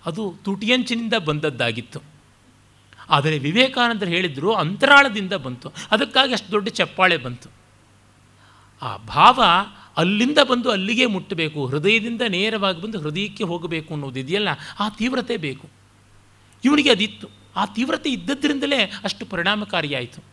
ಅದು 0.07 0.35
ತುಟಿಯಂಚಿನಿಂದ 0.45 1.15
ಬಂದದ್ದಾಗಿತ್ತು. 1.15 2.01
ಆದರೆ 3.11 3.39
ವಿವೇಕಾನಂದರು 3.39 4.09
ಹೇಳಿದರು 4.09 4.55
ಅಂತರಾಳದಿಂದ 4.55 5.33
ಬಂತು. 5.33 5.73
ಅದಕ್ಕಾಗಿ 5.91 6.33
ಅಷ್ಟು 6.33 6.51
ದೊಡ್ಡ 6.53 6.69
ಚಪ್ಪಾಳೆ 6.69 7.17
ಬಂತು. 7.17 7.49
ಆ 8.83 8.97
ಭಾವ 8.97 9.43
ಅಲ್ಲಿಂದ 9.97 10.39
ಬಂದು 10.51 10.71
ಅಲ್ಲಿಗೆ 10.71 11.07
ಮುಟ್ಟಬೇಕು, 11.07 11.67
ಹೃದಯದಿಂದ 11.67 12.23
ನೇರವಾಗಿ 12.29 12.83
ಬಂದು 12.83 13.01
ಹೃದಯಕ್ಕೆ 13.01 13.45
ಹೋಗಬೇಕು 13.45 13.95
ಅನ್ನೋದಿದೆಯಲ್ಲ 13.95 14.49
ಆ 14.81 14.89
ತೀವ್ರತೆ 14.89 15.37
ಬೇಕು. 15.37 15.69
ಇವನಿಗೆ 16.65 16.91
ಅದಿತ್ತು. 16.91 17.29
ಆ 17.57 17.67
ತೀವ್ರತೆ 17.67 18.11
ಇದ್ದದ್ರಿಂದಲೇ 18.11 18.93
ಅಷ್ಟು 19.05 19.27
ಪರಿಣಾಮಕಾರಿಯಾಯಿತು. 19.27 20.25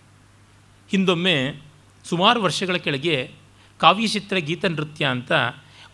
ಹಿಂದೊಮ್ಮೆ 0.90 1.62
ಸುಮಾರು 2.04 2.42
ವರ್ಷಗಳ 2.42 2.78
ಕೆಳಗೆ 2.78 3.32
ಕಾವ್ಯಚಿತ್ರ 3.78 4.38
ಗೀತ 4.38 4.66
ನೃತ್ಯ 4.66 5.06
ಅಂತ 5.06 5.32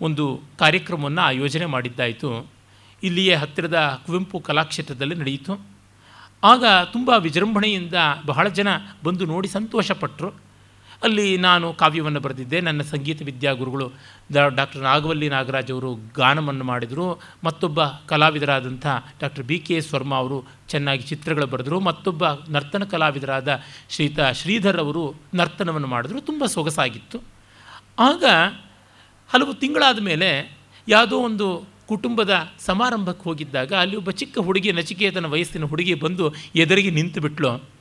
ಒಂದು 0.02 0.42
ಕಾರ್ಯಕ್ರಮವನ್ನು 0.60 1.22
ಆಯೋಜನೆ 1.22 1.66
ಮಾಡಿದ್ದಾಯಿತು. 1.66 2.52
ಇಲ್ಲಿಯೇ 3.04 3.34
ಹತ್ತಿರದ 3.34 4.04
ಕುವೆಂಪು 4.06 4.40
ಕಲಾಕ್ಷೇತ್ರದಲ್ಲಿ 4.40 5.16
ನಡೆಯಿತು. 5.16 5.68
ಆಗ 6.44 6.66
ತುಂಬ 6.94 7.10
ವಿಜೃಂಭಣೆಯಿಂದ 7.10 7.94
ಬಹಳ 8.26 8.48
ಜನ 8.48 8.68
ಬಂದು 9.04 9.26
ನೋಡಿ 9.26 9.48
ಸಂತೋಷಪಟ್ಟರು 9.48 10.45
ಅಲ್ಲಿ 11.06 11.38
ನಾನು 11.38 11.74
ಕಾವ್ಯವನ್ನು 11.74 12.20
ಬರೆದಿದ್ದೆ. 12.20 12.62
ನನ್ನ 12.62 12.82
ಸಂಗೀತ 12.82 13.22
ವಿದ್ಯಾಗುರುಗಳು 13.22 13.88
ಡಾಕ್ಟರ್ 14.56 14.82
ನಾಗವಲ್ಲಿ 14.82 15.28
ನಾಗರಾಜ್ 15.30 15.72
ಅವರು 15.72 15.92
ಗಾನವನ್ನು 16.18 16.66
ಮಾಡಿದರು. 16.66 17.08
ಮತ್ತೊಬ್ಬ 17.44 17.80
ಕಲಾವಿದರಾದಂಥ 18.08 18.86
ಡಾಕ್ಟರ್ 19.22 19.44
ಬಿ 19.44 19.58
ಕೆ 19.60 19.80
ವರ್ಮಾ 19.94 20.16
ಅವರು 20.16 20.38
ಚೆನ್ನಾಗಿ 20.70 21.04
ಚಿತ್ರಗಳು 21.04 21.48
ಬರೆದರು. 21.48 21.80
ಮತ್ತೊಬ್ಬ 21.80 22.24
ನರ್ತನ 22.50 22.84
ಕಲಾವಿದರಾದ 22.84 23.50
ಶ್ರೀತ 23.90 24.20
ಶ್ರೀಧರ್ 24.32 24.78
ಅವರು 24.78 25.04
ನರ್ತನವನ್ನು 25.34 25.88
ಮಾಡಿದ್ರು. 25.88 26.22
ತುಂಬ 26.22 26.46
ಸೊಗಸಾಗಿತ್ತು. 26.46 27.20
ಆಗ 28.00 28.24
ಹಲವು 29.34 29.54
ತಿಂಗಳಾದ 29.54 30.00
ಮೇಲೆ 30.00 30.30
ಯಾವುದೋ 30.88 31.18
ಒಂದು 31.20 31.48
ಕುಟುಂಬದ 31.88 32.34
ಸಮಾರಂಭಕ್ಕೆ 32.66 33.24
ಹೋಗಿದ್ದಾಗ 33.24 33.72
ಅಲ್ಲಿ 33.74 33.96
ಒಬ್ಬ 33.96 34.12
ಚಿಕ್ಕ 34.12 34.38
ಹುಡುಗಿ 34.40 34.72
ನಚಿಕೇತನ 34.72 35.26
ವಯಸ್ಸಿನ 35.26 35.66
ಹುಡುಗಿ 35.66 35.94
ಬಂದು 35.94 36.26
ಎದುರಿಗೆ 36.56 36.90
ನಿಂತು 36.90 37.22
ಬಿಟ್ಲು 37.22 37.75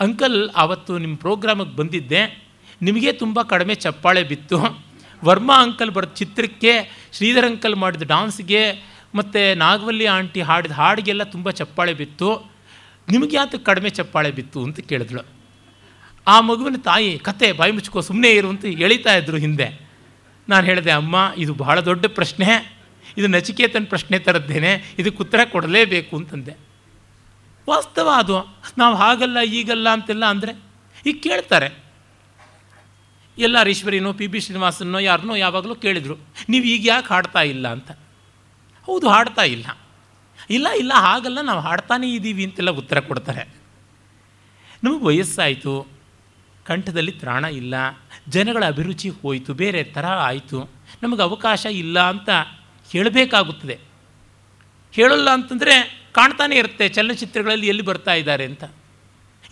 ಅಂಕಲ್ 0.00 0.50
ಆವತ್ತು 0.50 0.98
ನಿಮ್ಮ 0.98 1.16
ಪ್ರೋಗ್ರಾಮಿಗೆ 1.16 1.76
ಬಂದಿದ್ದೆ. 1.76 2.46
ನಿಮಗೆ 2.82 3.12
ತುಂಬ 3.12 3.42
ಕಡಿಮೆ 3.42 3.74
ಚಪ್ಪಾಳೆ 3.74 4.22
ಬಿತ್ತು. 4.22 4.86
ವರ್ಮಾ 5.24 5.62
ಅಂಕಲ್ 5.62 5.90
ಬರೆದ 5.90 6.10
ಚಿತ್ರಕ್ಕೆ, 6.10 6.72
ಶ್ರೀಧರ್ 7.12 7.44
ಅಂಕಲ್ 7.44 7.76
ಮಾಡಿದ 7.76 8.02
ಡಾನ್ಸ್ಗೆ, 8.02 8.72
ಮತ್ತು 9.14 9.54
ನಾಗವಲ್ಲಿ 9.54 10.06
ಆಂಟಿ 10.06 10.40
ಹಾಡಿದ 10.40 10.72
ಹಾಡಿಗೆಲ್ಲ 10.72 11.22
ತುಂಬ 11.22 11.50
ಚಪ್ಪಾಳೆ 11.50 11.94
ಬಿತ್ತು. 11.94 12.52
ನಿಮಗೆ 13.10 13.36
ಯಾತಕ್ಕೆ 13.36 13.64
ಕಡಿಮೆ 13.64 13.90
ಚಪ್ಪಾಳೆ 13.90 14.30
ಬಿತ್ತು 14.30 14.64
ಅಂತ 14.64 14.80
ಕೇಳಿದ್ಳು. 14.80 15.22
ಆ 16.26 16.40
ಮಗುವಿನ 16.40 16.76
ತಾಯಿ, 16.76 17.18
ಕತೆ, 17.18 17.52
ಬಾಯಿ 17.52 17.72
ಮುಚ್ಕೋ 17.72 18.00
ಸುಮ್ಮನೆ 18.00 18.30
ಇರು 18.30 18.48
ಅಂತ 18.48 18.64
ಎಳಿತಾ 18.64 19.16
ಇದ್ರು 19.16 19.36
ಹಿಂದೆ. 19.36 19.80
ನಾನು 20.48 20.66
ಹೇಳಿದೆ, 20.66 20.90
ಅಮ್ಮ, 20.90 21.32
ಇದು 21.36 21.54
ಬಹಳ 21.54 21.80
ದೊಡ್ಡ 21.80 22.06
ಪ್ರಶ್ನೆ. 22.06 22.76
ಇದು 23.18 23.26
ನಚಿಕೇತನ 23.26 23.84
ಪ್ರಶ್ನೆ 23.88 24.18
ಥರದ್ದೇನೆ 24.18 24.94
ಇದಕ್ಕೆ 24.98 25.22
ಉತ್ತರ 25.22 25.40
ಕೊಡಲೇಬೇಕು 25.44 26.16
ಅಂತಂದೆ. 26.16 26.65
ವಾಸ್ತವ 27.68 28.08
ಅದು. 28.14 28.56
ನಾವು 28.78 28.94
ಹಾಗಲ್ಲ, 28.94 29.40
ಈಗಲ್ಲ 29.40 29.88
ಅಂತೆಲ್ಲ 29.88 30.24
ಅಂದರೆ 30.26 30.52
ಈಗ 31.06 31.18
ಕೇಳ್ತಾರೆ. 31.22 31.86
ಎಲ್ಲ 33.38 33.62
ಈಶ್ವರಿನೋ, 33.62 34.12
ಪಿ 34.12 34.26
ಬಿ 34.26 34.40
ಶ್ರೀನಿವಾಸನೋ, 34.40 34.98
ಯಾರನ್ನೋ 34.98 35.34
ಯಾವಾಗಲೂ 35.34 35.74
ಕೇಳಿದರು, 35.74 36.18
ನೀವು 36.48 36.64
ಈಗ 36.64 36.86
ಯಾಕೆ 36.86 37.06
ಹಾಡ್ತಾ 37.06 37.42
ಇಲ್ಲ? 37.42 37.68
ಅಂತ. 37.68 37.90
ಹೌದು, 38.86 39.08
ಹಾಡ್ತಾ 39.08 39.42
ಇಲ್ಲ. 39.42 39.66
ಇಲ್ಲ 40.50 40.68
ಇಲ್ಲ, 40.68 40.92
ಹಾಗಲ್ಲ, 40.94 41.40
ನಾವು 41.40 41.60
ಹಾಡ್ತಾನೇ 41.60 42.14
ಇದ್ದೀವಿ 42.14 42.44
ಅಂತೆಲ್ಲ 42.44 42.70
ಉತ್ತರ 42.70 43.00
ಕೊಡ್ತಾರೆ. 43.00 43.48
ನಮಗೆ 44.84 45.04
ವಯಸ್ಸಾಯಿತು, 45.04 45.86
ಕಂಠದಲ್ಲಿ 46.64 47.12
ತ್ರಾಣ 47.12 47.44
ಇಲ್ಲ, 47.44 47.74
ಜನಗಳ 48.28 48.64
ಅಭಿರುಚಿ 48.66 49.08
ಹೋಯಿತು, 49.08 49.54
ಬೇರೆ 49.54 49.84
ಥರ 49.84 50.06
ಆಯಿತು, 50.06 50.70
ನಮಗೆ 51.02 51.22
ಅವಕಾಶ 51.22 51.66
ಇಲ್ಲ 51.66 52.08
ಅಂತ 52.08 52.28
ಹೇಳಬೇಕಾಗುತ್ತದೆ. 52.92 53.78
ಹೇಳಲ್ಲ 54.92 55.30
ಅಂತಂದರೆ 55.30 55.95
ಕಾಣ್ತಾನೆ 56.18 56.56
ಇರುತ್ತೆ, 56.56 56.88
ಚಲನಚಿತ್ರಗಳಲ್ಲಿ 56.88 57.66
ಎಲ್ಲಿ 57.72 57.84
ಬರ್ತಾ 57.90 58.14
ಇದ್ದಾರೆ 58.14 58.44
ಅಂತ. 58.50 58.64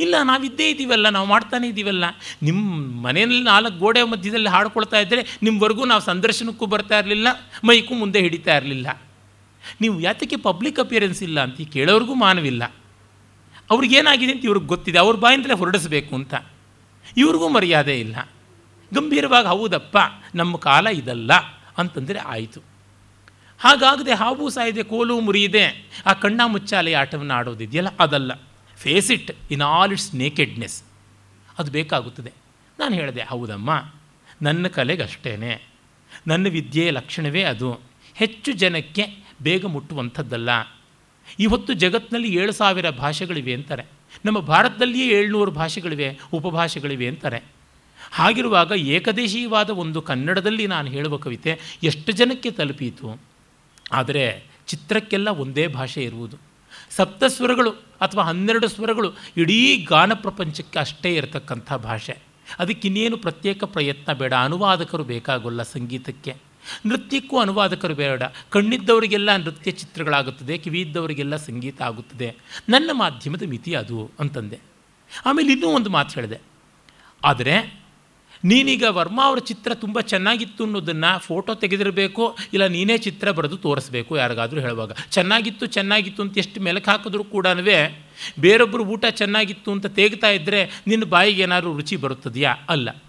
ಇಲ್ಲ, 0.01 0.15
ನಾವಿದ್ದೇ 0.23 0.71
ಇದ್ದೀವಲ್ಲ 0.71 1.09
ನಾವು 1.09 1.27
ಮಾಡ್ತಾನೆ 1.27 1.69
ಇದ್ದೀವಲ್ಲ 1.69 2.05
ನಿಮ್ಮ 2.43 2.63
ಮನೆಯಲ್ಲಿ 3.07 3.43
ನಾಲ್ಕು 3.43 3.79
ಗೋಡೆ 3.79 4.03
ಮಧ್ಯದಲ್ಲಿ 4.03 4.49
ಹಾಡ್ಕೊಳ್ತಾ 4.49 4.99
ಇದ್ದರೆ 4.99 5.23
ನಿಮ್ಮವರೆಗೂ 5.43 5.85
ನಾವು 5.85 6.03
ಸಂದರ್ಶನಕ್ಕೂ 6.03 6.67
ಬರ್ತಾ 6.67 6.99
ಇರಲಿಲ್ಲ, 6.99 7.29
ಮೈಗೂ 7.65 7.95
ಮುಂದೆ 7.95 8.21
ಹಿಡಿತಾ 8.21 8.57
ಇರಲಿಲ್ಲ. 8.57 8.87
ನೀವು 9.81 10.01
ಯಾತಕ್ಕೆ 10.01 10.37
ಪಬ್ಲಿಕ್ 10.37 10.81
ಅಪಿಯರೆನ್ಸ್ 10.81 11.23
ಇಲ್ಲ 11.23 11.41
ಅಂತ 11.41 11.61
ಕೇಳೋರಿಗೂ 11.73 12.15
ಮಾನವಿಲ್ಲ. 12.15 12.65
ಅವ್ರಿಗೇನಾಗಿದೆ 13.71 14.33
ಅಂತ 14.33 14.45
ಇವ್ರಿಗೆ 14.45 14.67
ಗೊತ್ತಿದೆ, 14.67 14.99
ಅವ್ರ 14.99 15.17
ಬಾಯಿಂದಲೇ 15.17 15.55
ಹೊರಡಿಸ್ಬೇಕು 15.55 16.15
ಅಂತ. 16.15 16.35
ಇವ್ರಿಗೂ 17.17 17.49
ಮರ್ಯಾದೆ 17.49 18.01
ಇಲ್ಲ. 18.01 18.17
ಗಂಭೀರವಾಗಿ, 18.95 19.47
ಹೌದಪ್ಪ, 19.47 19.97
ನಮ್ಮ 20.35 20.57
ಕಾಲ 20.57 20.87
ಇದಲ್ಲ 20.87 21.33
ಅಂತಂದರೆ 21.79 22.19
ಆಯಿತು. 22.19 22.74
ಹಾಗಾಗದೆ 23.61 24.13
ಹಾವು 24.13 24.51
ಸಾಯಿದೆ 24.51 24.83
ಕೋಲು 24.83 25.15
ಮುರಿಯಿದೆ 25.21 25.65
ಆ 26.07 26.13
ಕಣ್ಣ 26.13 26.41
ಮುಚ್ಚಾಲೆ 26.45 26.93
ಆಟವನ್ನು 26.93 27.35
ಆಡೋದಿದೆಯಲ್ಲ, 27.35 27.91
ಅದಲ್ಲ. 28.01 28.33
Face 28.79 29.11
it 29.11 29.31
in 29.51 29.63
all 29.63 29.93
its 29.93 30.15
nakedness 30.15 30.79
ಅದು 31.59 31.71
ಬೇಕಾಗುತ್ತದೆ. 31.71 32.33
ನಾನು 32.79 32.95
ಹೇಳಿದೆ, 32.95 33.23
ಹೌದಮ್ಮ, 33.23 33.71
ನನ್ನ 34.43 34.67
ಕಲೆಗಷ್ಟೇ 34.67 35.33
ನನ್ನ 36.27 36.47
ವಿದ್ಯೆಯ 36.49 36.91
ಲಕ್ಷಣವೇ 36.91 37.43
ಅದು. 37.43 37.81
ಹೆಚ್ಚು 38.15 38.51
ಜನಕ್ಕೆ 38.53 39.05
ಬೇಗ 39.43 39.65
ಮುಟ್ಟುವಂಥದ್ದಲ್ಲ. 39.67 40.51
ಇವತ್ತು 41.39 41.73
ಜಗತ್ತಿನಲ್ಲಿ 41.73 42.31
ಏಳು 42.37 42.53
ಸಾವಿರ 42.53 42.91
ಭಾಷೆಗಳಿವೆ 42.91 43.53
ಅಂತಾರೆ. 43.55 43.85
ನಮ್ಮ 44.25 44.39
ಭಾರತದಲ್ಲಿಯೇ 44.39 45.07
ಏಳ್ನೂರು 45.09 45.51
ಭಾಷೆಗಳಿವೆ, 45.51 46.09
ಉಪಭಾಷೆಗಳಿವೆ 46.33 47.07
ಅಂತಾರೆ. 47.09 47.41
ಹಾಗಿರುವಾಗ 48.13 48.73
ಏಕದೇಶೀಯವಾದ 48.77 49.71
ಒಂದು 49.71 50.03
ಕನ್ನಡದಲ್ಲಿ 50.03 50.67
ನಾನು 50.67 50.89
ಹೇಳುವ 50.91 51.17
ಕವಿತೆ, 51.17 51.53
ಎಷ್ಟು 51.83 52.13
ಜನಕ್ಕೆ 52.13 52.51
ತಲುಪೀತು? 52.51 53.34
ಆದರೆ 53.95 54.45
ಚಿತ್ರಕ್ಕೆಲ್ಲ 54.67 55.29
ಒಂದೇ 55.29 55.67
ಭಾಷೆ 55.67 56.03
ಇರುವುದು. 56.03 56.37
ಸಪ್ತಸ್ವರಗಳು 56.91 57.71
ಅಥವಾ 58.01 58.25
ಹನ್ನೆರಡು 58.25 58.69
ಸ್ವರಗಳು 58.69 59.13
ಇಡೀ 59.37 59.87
ಗಾನ 59.89 60.13
ಪ್ರಪಂಚಕ್ಕೆ 60.15 60.79
ಅಷ್ಟೇ 60.79 61.15
ಇರತಕ್ಕಂಥ 61.15 61.73
ಭಾಷೆ. 61.73 62.17
ಅದಕ್ಕಿನ್ನೇನು 62.59 63.17
ಪ್ರತ್ಯೇಕ 63.17 63.65
ಪ್ರಯತ್ನ 63.65 64.13
ಬೇಡ, 64.13 64.35
ಅನುವಾದಕರು 64.35 65.05
ಬೇಕಾಗೋಲ್ಲ 65.05 65.63
ಸಂಗೀತಕ್ಕೆ. 65.63 66.35
ನೃತ್ಯಕ್ಕೂ 66.87 67.39
ಅನುವಾದಕರು 67.39 67.95
ಬೇಡ. 67.95 68.23
ಕಣ್ಣಿದ್ದವರಿಗೆಲ್ಲ 68.51 69.37
ನೃತ್ಯ 69.37 69.71
ಚಿತ್ರಗಳಾಗುತ್ತದೆ, 69.71 70.59
ಕಿವಿಯಿದ್ದವರಿಗೆಲ್ಲ 70.59 71.37
ಸಂಗೀತ 71.37 71.83
ಆಗುತ್ತದೆ. 71.83 72.37
ನನ್ನ 72.69 72.91
ಮಾಧ್ಯಮದ 72.93 73.43
ಮಿತಿ 73.43 73.75
ಅದು 73.75 74.11
ಅಂತಂದೆ. 74.21 74.59
ಆಮೇಲೆ 75.27 75.53
ಇನ್ನೂ 75.53 75.69
ಒಂದು 75.69 75.91
ಮಾತು 75.91 76.15
ಹೇಳಿದೆ. 76.15 76.41
ಆದರೆ 77.25 77.84
ನೀನೀಗ 78.45 78.85
ವರ್ಮಾ 78.89 79.25
ಅವರ 79.25 79.39
ಚಿತ್ರ 79.39 79.75
ತುಂಬ 79.75 80.01
ಚೆನ್ನಾಗಿತ್ತು 80.01 80.65
ಅನ್ನೋದನ್ನು 80.65 81.19
ಫೋಟೋ 81.19 81.55
ತೆಗೆದಿರಬೇಕು 81.55 82.37
ಇಲ್ಲ 82.53 82.67
ನೀನೇ 82.67 82.99
ಚಿತ್ರ 82.99 83.31
ಬರೆದು 83.31 83.57
ತೋರಿಸ್ಬೇಕು 83.57 84.19
ಯಾರಿಗಾದರೂ 84.19 84.61
ಹೇಳುವಾಗ? 84.61 84.93
ಚೆನ್ನಾಗಿತ್ತು 85.11 85.67
ಚೆನ್ನಾಗಿತ್ತು 85.67 86.23
ಅಂತ 86.23 86.39
ಎಷ್ಟು 86.39 86.61
ಮೆಲಕ್ಕೆ 86.61 86.91
ಹಾಕಿದ್ರೂ 86.91 87.25
ಕೂಡ 87.25 87.47
ಬೇರೊಬ್ಬರು 88.41 88.85
ಊಟ 88.85 89.05
ಚೆನ್ನಾಗಿತ್ತು 89.11 89.73
ಅಂತ 89.73 89.87
ತೆಗ್ತಾ 89.87 90.31
ಇದ್ದರೆ 90.31 90.83
ನಿನ್ನ 90.87 91.05
ಬಾಯಿಗೆ 91.05 91.43
ಏನಾದರೂ 91.43 91.77
ರುಚಿ 91.77 91.97
ಬರುತ್ತದೆಯಾ? 91.97 92.55
ಅಲ್ಲ. 92.69 93.03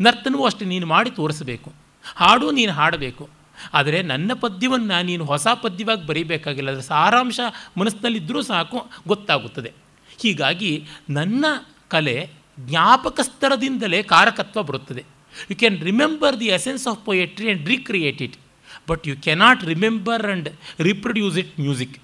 ನರ್ತನವೂ 0.00 0.44
ಅಷ್ಟು, 0.44 0.64
ನೀನು 0.64 0.86
ಮಾಡಿ 0.86 1.10
ತೋರಿಸಬೇಕು. 1.10 1.72
ಹಾಡು 2.16 2.50
ನೀನು 2.50 2.72
ಹಾಡಬೇಕು. 2.72 3.28
ಆದರೆ 3.74 4.02
ನನ್ನ 4.02 4.32
ಪದ್ಯವನ್ನು 4.34 5.04
ನೀನು 5.04 5.24
ಹೊಸ 5.24 5.46
ಪದ್ಯವಾಗಿ 5.62 6.06
ಬರೀಬೇಕಾಗಿಲ್ಲ. 6.06 6.70
ಅದರ 6.70 6.80
ಸಾರಾಂಶ 6.80 7.40
ಮನಸ್ಸಿನಲ್ಲಿದ್ದರೂ 7.78 8.42
ಸಾಕು, 8.42 8.90
ಗೊತ್ತಾಗುತ್ತದೆ. 9.08 9.72
ಹೀಗಾಗಿ 10.22 10.86
ನನ್ನ 11.10 11.44
ಕಲೆ 11.88 12.30
ಜ್ಞಾಪಕ 12.58 13.20
ಸ್ತರದಿಂದಲೇ 13.20 14.02
ಕಾರಕತ್ವ 14.02 14.62
ಬರುತ್ತದೆ. 14.62 15.02
You 15.50 15.56
can 15.56 15.78
remember 15.90 16.40
the 16.40 16.48
essence 16.58 16.86
of 16.92 17.00
poetry 17.04 17.46
and 17.46 17.68
recreate 17.68 18.22
it 18.22 18.36
but 18.88 19.08
you 19.08 19.16
cannot 19.16 19.64
remember 19.64 20.26
and 20.26 20.48
reproduce 20.80 21.38
it 21.38 21.60
music 21.60 21.96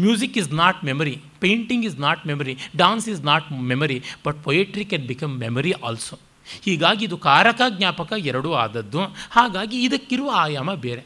music 0.00 0.38
is 0.38 0.52
not 0.52 0.80
memory 0.84 1.16
painting 1.40 1.84
is 1.84 1.98
not 2.00 2.26
memory 2.26 2.54
dance 2.76 3.08
is 3.08 3.22
not 3.24 3.46
memory 3.52 3.98
but 4.24 4.44
poetry 4.44 4.84
can 4.84 5.06
become 5.06 5.38
memory 5.38 5.72
also 5.72 6.18
ಹೀಗಾಗಿ 6.64 7.04
ಇದು 7.04 7.16
ಕಾರಕ 7.16 7.60
ಜ್ಞಾಪಕ 7.68 8.12
ಎರಡೂ 8.18 8.52
ಆದದ್ದು, 8.52 9.00
ಹಾಗಾಗಿ 9.30 9.82
ಇದಕ್ಕಿರುವ 9.82 10.30
ಆಯಾಮ 10.34 10.74
ಬೇರೆ. 10.74 11.02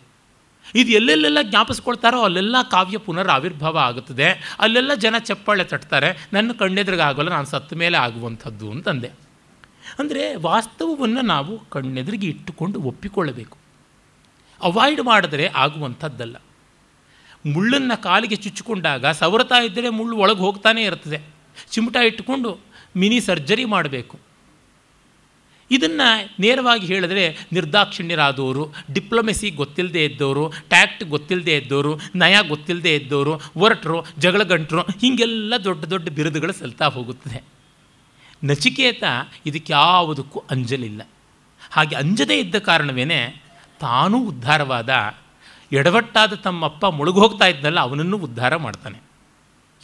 ಇದು 0.74 0.90
ಎಲ್ಲೆಲ್ಲೆಲ್ಲ 0.90 1.38
ಜ್ಞಾಪಿಸ್ಕೊಳ್ತಾರೋ 1.42 2.22
ಅಲ್ಲೆಲ್ಲ 2.22 2.56
ಕಾವ್ಯ 2.70 2.98
ಪುನರ್ 2.98 3.28
ಆವಿರ್ಭಾವ 3.28 3.78
ಆಗುತ್ತದೆ. 3.78 4.56
ಅಲ್ಲೆಲ್ಲ 4.58 4.94
ಜನ 4.94 5.14
ಚಪ್ಪಾಳೆ 5.18 5.64
ತಟ್ತಾರೆ. 5.64 6.28
ನನ್ನ 6.32 6.52
ಕಣ್ಣೆದುರಿಗಾಗಲ್ಲ 6.52 7.28
ನಾನು 7.28 7.46
ಸತ್ತ 7.46 7.74
ಮೇಲೆ 7.74 7.96
ಆಗುವಂಥದ್ದು 7.96 8.70
ಅಂತಂದೆ. 8.70 9.08
ಅಂದರೆ 9.98 10.36
ವಾಸ್ತವವನ್ನು 10.36 11.20
ನಾವು 11.20 11.70
ಕಣ್ಣೆದುರಿಗೆ 11.70 12.26
ಇಟ್ಟುಕೊಂಡು 12.26 12.80
ಒಪ್ಪಿಕೊಳ್ಳಬೇಕು. 12.80 13.58
ಅವಾಯ್ಡ್ 14.62 15.02
ಮಾಡಿದ್ರೆ 15.02 15.48
ಆಗುವಂಥದ್ದಲ್ಲ. 15.54 16.36
ಮುಳ್ಳನ್ನು 17.46 18.02
ಕಾಲಿಗೆ 18.02 18.36
ಚುಚ್ಚಿಕೊಂಡಾಗ 18.36 19.06
ಸವರ್ತಾ 19.06 19.54
ಇದ್ದರೆ 19.54 19.88
ಮುಳ್ಳು 19.88 20.16
ಒಳಗೆ 20.16 20.38
ಹೋಗ್ತಾನೇ 20.38 20.82
ಇರ್ತದೆ. 20.82 21.20
ಚಿಮಟ 21.70 21.96
ಇಟ್ಟುಕೊಂಡು 21.96 22.58
ಮಿನಿ 22.96 23.20
ಸರ್ಜರಿ 23.20 23.64
ಮಾಡಬೇಕು. 23.64 24.31
ಇದನ್ನು 25.72 26.34
ನೇರವಾಗಿ 26.40 26.86
ಹೇಳಿದ್ರೆ 26.86 27.46
ನಿರ್ದಾಕ್ಷಿಣ್ಯರಾದವರು, 27.52 28.74
ಡಿಪ್ಲೊಮೆಸಿ 28.92 29.50
ಗೊತ್ತಿಲ್ಲದೆ 29.50 30.04
ಇದ್ದವರು, 30.04 30.52
ಟ್ಯಾಕ್ಟ್ 30.68 31.04
ಗೊತ್ತಿಲ್ಲದೆ 31.04 31.56
ಇದ್ದವರು, 31.56 32.00
ನಯ 32.16 32.36
ಗೊತ್ತಿಲ್ಲದೆ 32.48 32.94
ಇದ್ದವರು, 32.94 33.40
ಒರಟರು, 33.56 34.04
ಜಗಳಗಂಟರು, 34.18 34.80
ಹೀಗೆಲ್ಲ 34.80 35.54
ದೊಡ್ಡ 35.64 35.84
ದೊಡ್ಡ 35.84 36.08
ಬಿರುದುಗಳು 36.08 36.52
ಸಲ್ತಾ 36.52 36.86
ಹೋಗುತ್ತದೆ. 36.86 37.42
ನಚಿಕೇತ 38.44 39.04
ಇದಕ್ಕೆ 39.46 39.72
ಯಾವುದಕ್ಕೂ 39.72 40.42
ಅಂಜಲಿಲ್ಲ. 40.50 41.02
ಹಾಗೆ 41.70 41.96
ಅಂಜದೇ 41.96 42.40
ಇದ್ದ 42.40 42.54
ಕಾರಣವೇ 42.54 43.42
ತಾನೂ 43.80 44.28
ಉದ್ಧಾರವಾದ, 44.28 45.14
ಎಡವಟ್ಟಾದ 45.72 46.32
ತಮ್ಮಪ್ಪ 46.32 46.86
ಮುಳುಗೋಗ್ತಾ 46.86 47.46
ಇದ್ದಲ್ಲ 47.46 47.80
ಅವನನ್ನು 47.80 48.16
ಉದ್ಧಾರ 48.16 48.56
ಮಾಡ್ತಾನೆ. 48.56 48.98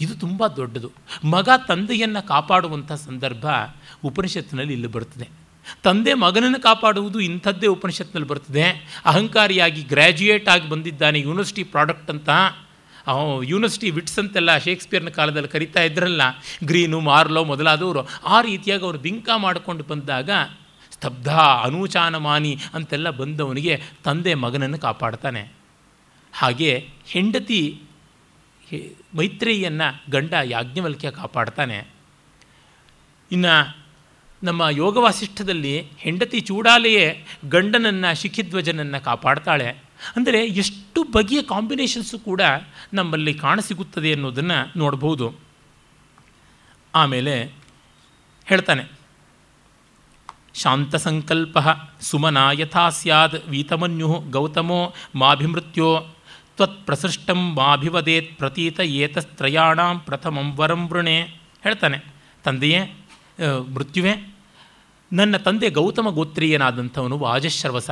ಇದು 0.00 0.14
ತುಂಬ 0.14 0.46
ದೊಡ್ಡದು. 0.46 0.90
ಮಗ 1.24 1.48
ತಂದೆಯನ್ನು 1.68 2.26
ಕಾಪಾಡುವಂಥ 2.26 2.92
ಸಂದರ್ಭ 2.92 3.46
ಉಪನಿಷತ್ತಿನಲ್ಲಿ 4.04 4.72
ಇಲ್ಲಿ 4.72 4.86
ಬರ್ತದೆ 4.86 5.47
ತಂದೆ 5.84 6.14
ಮಗನನ್ನು 6.14 6.60
ಕಾಪಾಡುವುದು 6.60 7.20
ಇಂಥದ್ದೇ 7.20 7.66
ಉಪನಿಷತ್ನಲ್ಲಿ 7.66 8.28
ಬರ್ತದೆ. 8.28 8.64
ಅಹಂಕಾರಿಯಾಗಿ 9.04 9.82
ಗ್ರ್ಯಾಜುಯೇಟ್ 9.82 10.48
ಆಗಿ 10.48 10.68
ಬಂದಿದ್ದಾನೆ 10.68 11.20
ಯೂನಿವರ್ಸಿಟಿ 11.20 11.64
ಪ್ರಾಡಕ್ಟ್ 11.64 12.10
ಅಂತ. 12.10 12.28
ಯೂನಿವರ್ಸಿಟಿ 13.44 13.90
ವಿಟ್ಸ್ 13.90 14.18
ಅಂತೆಲ್ಲ 14.18 14.58
ಶೇಕ್ಸ್ಪಿಯರ್ನ 14.58 15.08
ಕಾಲದಲ್ಲಿ 15.08 15.48
ಕರಿತಾ 15.48 15.82
ಇದ್ರಲ್ಲ, 15.82 16.22
ಗ್ರೀನು, 16.64 17.00
ಮಾರ್ಲೋ 17.00 17.44
ಮೊದಲಾದವರು. 17.44 18.08
ಆ 18.24 18.40
ರೀತಿಯಾಗಿ 18.40 18.84
ಅವರು 18.84 18.98
ಬಿಂಕ 18.98 19.28
ಮಾಡಿಕೊಂಡು 19.36 19.84
ಬಂದಾಗ 19.84 20.30
ಸ್ತಬ್ಧ, 20.90 21.28
ಅನೂಚಾನಮಾನಿ 21.64 22.58
ಅಂತೆಲ್ಲ 22.74 23.10
ಬಂದವನಿಗೆ 23.10 23.82
ತಂದೆ 24.04 24.34
ಮಗನನ್ನು 24.34 24.78
ಕಾಪಾಡ್ತಾನೆ. 24.78 25.52
ಹಾಗೆ 26.34 26.88
ಹೆಂಡತಿ 27.06 27.82
ಮೈತ್ರೇಯಿಯನ್ನು 29.16 30.10
ಗಂಡ 30.10 30.34
ಯಾಜ್ಞವಲ್ಕ್ಯ 30.44 31.10
ಕಾಪಾಡ್ತಾನೆ. 31.10 31.78
ಇನ್ನು 33.32 33.77
ನಮ್ಮ 34.42 34.68
ಯೋಗ 34.70 34.96
ವಾಸಿಷ್ಠದಲ್ಲಿ 34.96 35.88
ಹೆಂಡತಿ 35.98 36.40
ಚೂಡಾಲೆಯೇ 36.40 37.26
ಗಂಡನನ್ನು, 37.48 38.20
ಶಿಖಿಧ್ವಜನನ್ನು 38.20 39.04
ಕಾಪಾಡ್ತಾಳೆ. 39.04 39.70
ಅಂದರೆ 40.16 40.46
ಎಷ್ಟು 40.46 41.04
ಬಗೆಯ 41.04 41.42
ಕಾಂಬಿನೇಷನ್ಸು 41.42 42.18
ಕೂಡ 42.18 42.40
ನಮ್ಮಲ್ಲಿ 42.94 43.34
ಕಾಣಸಿಗುತ್ತದೆ 43.34 44.12
ಅನ್ನೋದನ್ನು 44.12 44.78
ನೋಡ್ಬೋದು. 44.78 45.34
ಆಮೇಲೆ 46.94 47.52
ಹೇಳ್ತಾನೆ. 48.44 48.98
ಶಾಂತ 50.54 50.96
ಶಾಂತಸಂಕಲ್ಪ 50.96 51.58
ಸುಮನ 52.00 52.36
ಯಥಾ 52.52 52.88
ಸ್ಯಾದ್ 52.88 53.48
ವೀತಮನ್ಯು 53.48 54.24
ಗೌತಮೋ 54.30 54.94
ಮಾಭಿಮೃತ್ಯೋ 55.14 56.14
ತ್ವತ್ಪ್ರಸೃಷ್ಟಂ 56.56 57.54
ಮಾಭಿವದೇತ್ 57.54 58.38
ಪ್ರತೀತ 58.38 58.80
ಏತಸ್ತ್ರಯಾಣಾಂ 58.80 59.98
ಪ್ರಥಮಂ 59.98 60.56
ವರಂ 60.56 60.88
ವೃಣೆ 60.88 61.22
ಹೇಳ್ತಾನೆ. 61.64 61.98
ತಂದೆಯೇ 62.44 63.07
ಮೃತ್ಯುವೆ. 63.74 64.34
ನನ್ನ 65.12 65.36
ತಂದೆ 65.36 65.70
ಗೌತಮ 65.70 66.08
ಗೋತ್ರೀಯನಾದಂಥವನು 66.08 67.18
ವಾಜಶ್ರವಸ. 67.18 67.90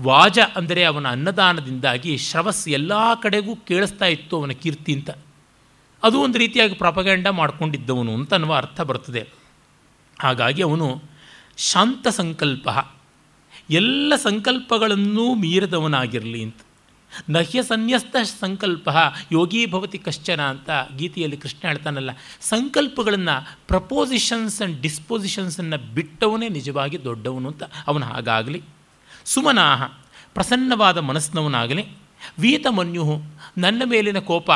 ವಾಜ 0.00 0.38
ಅಂದರೆ 0.56 0.84
ಅವನ 0.84 1.08
ಅನ್ನದಾನದಿಂದಾಗಿ 1.08 2.16
ಶ್ರವಸ್ 2.16 2.68
ಎಲ್ಲ 2.68 2.92
ಕಡೆಗೂ 3.22 3.56
ಕೇಳಿಸ್ತಾ 3.56 4.06
ಇತ್ತು 4.06 4.40
ಅವನ 4.40 4.50
ಕೀರ್ತಿ 4.50 4.94
ಅಂತ. 4.94 5.10
ಅದು 6.02 6.20
ಒಂದು 6.20 6.38
ರೀತಿಯಾಗಿ 6.38 6.74
ಪ್ರಾಪಗಂಡ 6.74 7.26
ಮಾಡಿಕೊಂಡಿದ್ದವನು 7.26 8.14
ಅಂತ 8.14 8.34
ಅನ್ನುವ 8.34 8.54
ಅರ್ಥ 8.54 8.80
ಬರ್ತದೆ. 8.80 9.28
ಹಾಗಾಗಿ 10.20 10.62
ಅವನು 10.62 11.02
ಶಾಂತ 11.56 12.08
ಸಂಕಲ್ಪ. 12.08 12.68
ಎಲ್ಲ 13.70 14.12
ಸಂಕಲ್ಪಗಳನ್ನೂ 14.16 15.34
ಮೀರಿದವನಾಗಿರಲಿ 15.34 16.42
ಅಂತ. 16.42 16.56
ನಹ್ಯ 17.30 17.62
ಸನ್ಯಸ್ತ 17.62 18.16
ಸಂಕಲ್ಪ, 18.40 18.88
ಯೋಗೀ 19.32 19.60
ಭವತಿ 19.66 19.98
ಕಶ್ಚನ 19.98 20.40
ಅಂತ 20.42 20.70
ಗೀತೆಯಲ್ಲಿ 20.96 21.36
ಕೃಷ್ಣ 21.36 21.62
ಹೇಳ್ತಾನಲ್ಲ. 21.68 22.10
ಸಂಕಲ್ಪಗಳನ್ನು 22.40 23.36
ಪ್ರಪೋಸಿಷನ್ಸ್ 23.68 24.56
ಆ್ಯಂಡ್ 24.60 24.76
ಡಿಸ್ಪೊಸಿಷನ್ಸನ್ನು 24.80 25.78
ಬಿಟ್ಟವನೇ 25.94 26.48
ನಿಜವಾಗಿ 26.48 26.98
ದೊಡ್ಡವನು 27.04 27.48
ಅಂತ 27.48 27.62
ಅವನು 27.86 28.06
ಹಾಗಾಗಲಿ. 28.06 28.62
ಸುಮನಾಹ, 29.24 29.82
ಪ್ರಸನ್ನವಾದ 30.34 30.98
ಮನಸ್ಸಿನವನಾಗಲಿ. 30.98 31.84
ವೀತಮನ್ಯು 32.38 33.04
ನನ್ನ 33.58 33.82
ಮೇಲಿನ 33.84 34.18
ಕೋಪ 34.18 34.50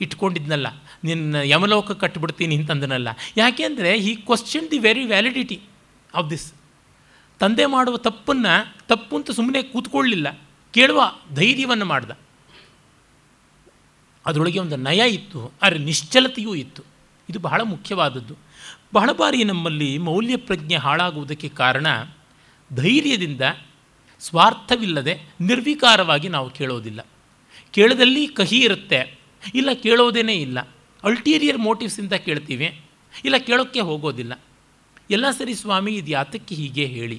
ಇಟ್ಕೊಂಡಿದ್ನಲ್ಲ, 0.00 0.66
ನಿನ್ನ 1.04 1.36
ಯಮಲೋಕ 1.44 1.92
ಕಟ್ಟಿಬಿಡ್ತೀನಿ 1.92 2.56
ಅಂತಂದನಲ್ಲ. 2.56 3.08
ಯಾಕೆಂದರೆ 3.36 3.90
ಈ 3.98 4.14
question 4.14 4.70
the 4.70 4.78
very 4.78 5.04
validity 5.04 5.58
of 6.14 6.30
this 6.30 6.46
ತಂದೆ 7.40 7.66
ಮಾಡುವ 7.66 7.96
ತಪ್ಪನ್ನು 7.96 8.54
ತಪ್ಪು 8.88 9.16
ಅಂತ 9.16 9.30
ಸುಮ್ಮನೆ 9.30 9.60
ಕೂತ್ಕೊಳ್ಳಲಿಲ್ಲ 9.62 10.28
ಕೇಳುವ 10.74 11.00
ಧೈರ್ಯವನ್ನು 11.34 11.84
ಮಾಡ್ದ. 11.84 12.10
ಅದರೊಳಗೆ 14.26 14.58
ಒಂದು 14.58 14.76
ನಯ 14.76 15.02
ಇತ್ತು, 15.14 15.40
ಆದರೆ 15.62 15.78
ನಿಶ್ಚಲತೆಯೂ 15.78 16.54
ಇತ್ತು. 16.54 16.82
ಇದು 17.28 17.38
ಬಹಳ 17.38 17.60
ಮುಖ್ಯವಾದದ್ದು. 17.64 18.34
ಬಹಳ 18.94 19.10
ಬಾರಿ 19.12 19.44
ನಮ್ಮಲ್ಲಿ 19.44 19.90
ಮೌಲ್ಯ 19.98 20.36
ಪ್ರಜ್ಞೆ 20.36 20.76
ಹಾಳಾಗುವುದಕ್ಕೆ 20.76 21.48
ಕಾರಣ 21.48 21.86
ಧೈರ್ಯದಿಂದ 22.70 23.40
ಸ್ವಾರ್ಥವಿಲ್ಲದೆ 24.20 25.14
ನಿರ್ವಿಕಾರವಾಗಿ 25.40 26.28
ನಾವು 26.28 26.50
ಕೇಳೋದಿಲ್ಲ. 26.50 27.00
ಕೇಳದಲ್ಲಿ 27.72 28.22
ಕಹಿ 28.28 28.58
ಇರುತ್ತೆ, 28.58 29.00
ಇಲ್ಲ 29.54 29.70
ಕೇಳೋದೇನೇ 29.72 30.34
ಇಲ್ಲ. 30.34 30.58
ಅಲ್ಟೀರಿಯರ್ 31.04 31.58
ಮೋಟಿವ್ಸಿಂದ 31.58 32.12
ಕೇಳ್ತೀವಿ, 32.12 32.68
ಇಲ್ಲ 33.24 33.36
ಕೇಳೋಕ್ಕೆ 33.36 33.80
ಹೋಗೋದಿಲ್ಲ. 33.80 34.32
ಎಲ್ಲ 35.10 35.26
ಸರಿ 35.30 35.54
ಸ್ವಾಮಿ 35.54 35.92
ಇದು 35.96 36.10
ಯಾತಕ್ಕೆ 36.10 36.54
ಹೀಗೆ 36.54 36.84
ಹೇಳಿ. 36.86 37.18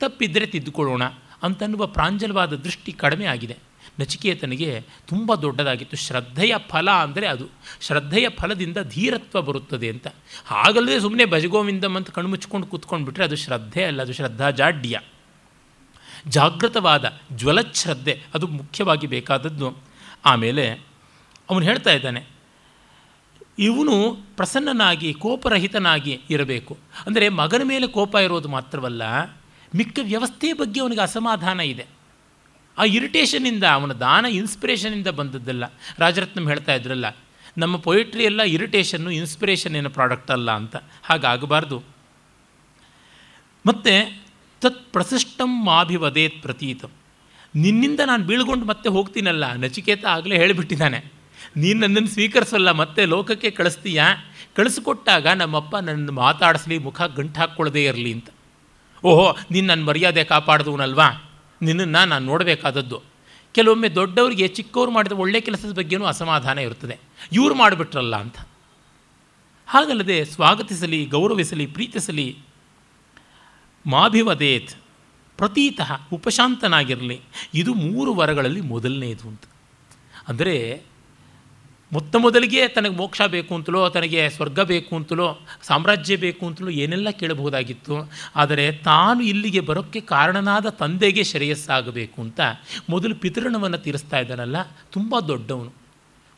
ತಪ್ಪಿದ್ದರೆ 0.00 0.46
ತಿದ್ದುಕೊಳ್ಳೋಣ 0.46 1.02
ಅಂತನ್ನುವ 1.42 1.86
ಪ್ರಾಂಜಲವಾದ 1.96 2.56
ದೃಷ್ಟಿ 2.64 2.92
ಕಡಿಮೆ 2.92 3.26
ಆಗಿದೆ. 3.26 3.56
ನಚಿಕೇತನಿಗೆ 4.00 4.68
ತುಂಬ 5.08 5.34
ದೊಡ್ಡದಾಗಿತ್ತು. 5.34 5.96
ಶ್ರದ್ಧೆಯ 5.96 6.54
ಫಲ 6.68 6.88
ಅಂದರೆ 7.04 7.26
ಅದು. 7.26 7.46
ಶ್ರದ್ಧೆಯ 7.80 8.26
ಫಲದಿಂದ 8.38 8.78
ಧೀರತ್ವ 8.88 9.40
ಬರುತ್ತದೆ 9.42 9.88
ಅಂತ. 9.88 10.06
ಹಾಗಲ್ಲದೆ 10.46 10.98
ಸುಮ್ಮನೆ 11.00 11.24
ಭಜಗೋವಿಂದಂ 11.24 11.96
ಅಂತ 11.96 12.10
ಕಣ್ಮುಚ್ಕೊಂಡು 12.10 12.66
ಕೂತ್ಕೊಂಡ್ಬಿಟ್ರೆ 12.66 13.24
ಅದು 13.24 13.36
ಶ್ರದ್ಧೆ 13.36 13.82
ಅಲ್ಲ, 13.84 13.98
ಅದು 14.02 14.12
ಶ್ರದ್ಧಾ 14.12 14.48
ಜಾಡ್ಯ 14.50 15.00
ಜಾಗೃತವಾದ 16.28 17.04
ಜ್ವಲಚ್ಛ್ರದ್ಧೆ, 17.32 18.14
ಅದು 18.34 18.46
ಮುಖ್ಯವಾಗಿ 18.58 19.06
ಬೇಕಾದದ್ದು. 19.06 19.68
ಆಮೇಲೆ 20.26 20.66
ಅವನು 21.48 21.64
ಹೇಳ್ತಾ 21.64 21.90
ಇದ್ದಾನೆ, 21.90 22.20
ಇವನು 23.58 23.96
ಪ್ರಸನ್ನನಾಗಿ, 24.36 25.08
ಕೋಪರಹಿತನಾಗಿ 25.14 26.14
ಇರಬೇಕು. 26.30 26.74
ಅಂದರೆ 27.06 27.26
ಮಗನ 27.40 27.62
ಮೇಲೆ 27.64 27.86
ಕೋಪ 27.86 28.14
ಇರೋದು 28.14 28.48
ಮಾತ್ರವಲ್ಲ 28.48 29.02
ಮಿಕ್ಕ 29.74 29.98
ವ್ಯವಸ್ಥೆ 30.02 30.52
ಬಗ್ಗೆ 30.52 30.80
ಅವನಿಗೆ 30.80 31.00
ಅಸಮಾಧಾನ 31.00 31.60
ಇದೆ. 31.60 31.86
ಆ 32.78 32.84
ಇರಿಟೇಷನಿಂದ 32.84 33.64
ಅವನ 33.64 33.92
ದಾನ 33.92 34.26
ಇನ್ಸ್ಪಿರೇಷನಿಂದ 34.26 35.06
ಬಂದದ್ದಲ್ಲ. 35.06 35.64
ರಾಜರತ್ನಂ 35.98 36.48
ಹೇಳ್ತಾ 36.48 36.74
ಇದ್ರಲ್ಲ, 36.74 37.16
ನಮ್ಮ 37.58 37.76
ಪೊಯಿಟ್ರಿ 37.76 38.24
ಎಲ್ಲ 38.24 38.42
ಇರಿಟೇಷನ್ನು 38.42 39.10
ಇನ್ಸ್ಪಿರೇಷನ್ 39.10 39.76
ಏನೋ 39.76 39.88
ಪ್ರಾಡಕ್ಟ್ 39.88 40.30
ಅಲ್ಲ 40.30 40.50
ಅಂತ. 40.50 40.76
ಹಾಗಾಗಬಾರ್ದು. 41.02 41.82
ಮತ್ತು, 43.66 44.22
ತತ್ 44.60 44.92
ಪ್ರಸಿಷ್ಟಂ 44.92 45.64
ಮಾಭಿವದೇತ್ 45.64 46.42
ಪ್ರತೀತಂ. 46.42 46.90
ನಿನ್ನಿಂದ 47.54 48.00
ನಾನು 48.00 48.24
ಬೀಳ್ಕೊಂಡು 48.24 48.66
ಮತ್ತೆ 48.66 48.88
ಹೋಗ್ತೀನಲ್ಲ, 48.88 49.52
ನಚಿಕೇತ 49.52 50.04
ಆಗಲೇ 50.04 50.36
ಹೇಳಿಬಿಟ್ಟಿದ್ದಾನೆ. 50.36 51.12
ನೀನು 51.56 51.80
ನನ್ನನ್ನು 51.80 52.08
ಸ್ವೀಕರಿಸಲ್ಲ, 52.08 52.70
ಮತ್ತೆ 52.70 53.04
ಲೋಕಕ್ಕೆ 53.04 53.50
ಕಳಿಸ್ತೀಯಾ? 53.50 54.14
ಕಳಿಸ್ಕೊಟ್ಟಾಗ 54.54 55.26
ನಮ್ಮಪ್ಪ 55.26 55.76
ನನ್ನ 55.76 56.10
ಮಾತಾಡಿಸ್ಲಿ, 56.10 56.78
ಮುಖ 56.78 57.02
ಗಂಟು 57.02 57.40
ಹಾಕ್ಕೊಳ್ಳದೇ 57.40 57.84
ಇರಲಿ 57.84 58.12
ಅಂತ. 58.12 58.28
ಓಹೋ 59.04 59.36
ನೀನು 59.50 59.66
ನನ್ನ 59.66 59.84
ಮರ್ಯಾದೆ 59.84 60.24
ಕಾಪಾಡಿದವನಲ್ವಾ? 60.24 61.30
ನಿನ್ನನ್ನು 61.62 62.08
ನಾನು 62.08 62.26
ನೋಡಬೇಕಾದದ್ದು. 62.26 63.02
ಕೆಲವೊಮ್ಮೆ 63.52 63.88
ದೊಡ್ಡವರಿಗೆ 63.88 64.48
ಚಿಕ್ಕವ್ರು 64.48 64.92
ಮಾಡಿದ 64.92 65.12
ಒಳ್ಳೆ 65.12 65.40
ಕೆಲಸದ 65.40 65.72
ಬಗ್ಗೆನೂ 65.72 66.04
ಅಸಮಾಧಾನ 66.04 66.58
ಇರುತ್ತದೆ. 66.58 66.98
ಇವ್ರು 67.32 67.54
ಮಾಡಿಬಿಟ್ರಲ್ಲ 67.54 68.16
ಅಂತ. 68.16 68.36
ಹಾಗಲ್ಲದೆ 69.66 70.24
ಸ್ವಾಗತಿಸಲಿ, 70.24 71.06
ಗೌರವಿಸಲಿ, 71.06 71.66
ಪ್ರೀತಿಸಲಿ, 71.66 72.38
ಮಾಭಿವದೇತ್, 73.86 74.70
ಪ್ರತೀತಃ 75.36 75.92
ಉಪಶಾಂತನಾಗಿರಲಿ. 76.12 77.20
ಇದು 77.54 77.74
ಮೂರು 77.74 78.14
ವರಗಳಲ್ಲಿ 78.14 78.60
ಮೊದಲನೇದು 78.60 79.28
ಅಂತ. 79.28 79.42
ಅಂದರೆ 80.28 80.82
ಮೊತ್ತ 81.92 82.16
ಮೊದಲಿಗೆ 82.16 82.60
ತನಗೆ 82.68 82.94
ಮೋಕ್ಷ 83.00 83.22
ಬೇಕು 83.34 83.52
ಅಂತಲೋ, 83.54 83.80
ತನಗೆ 83.88 84.20
ಸ್ವರ್ಗ 84.36 84.60
ಬೇಕು 84.70 84.92
ಅಂತಲೋ, 84.98 85.26
ಸಾಮ್ರಾಜ್ಯ 85.68 86.16
ಬೇಕು 86.16 86.42
ಅಂತಲೋ 86.46 86.70
ಏನೆಲ್ಲ 86.84 87.08
ಕೇಳಬಹುದಾಗಿತ್ತು. 87.20 87.96
ಆದರೆ 88.36 88.64
ತಾನು 88.88 89.20
ಇಲ್ಲಿಗೆ 89.32 89.60
ಬರೋಕ್ಕೆ 89.60 90.00
ಕಾರಣನಾದ 90.14 90.68
ತಂದೆಗೆ 90.82 91.24
ಶ್ರೇಯಸ್ಸಾಗಬೇಕು 91.32 92.18
ಅಂತ 92.22 92.40
ಮೊದಲು 92.90 93.16
ಪಿತೃಣವನ್ನು 93.24 93.80
ತೀರಿಸ್ತಾ 93.86 94.20
ಇದ್ದಾನಲ್ಲ, 94.24 94.56
ತುಂಬ 94.92 95.20
ದೊಡ್ಡವನು. 95.30 95.72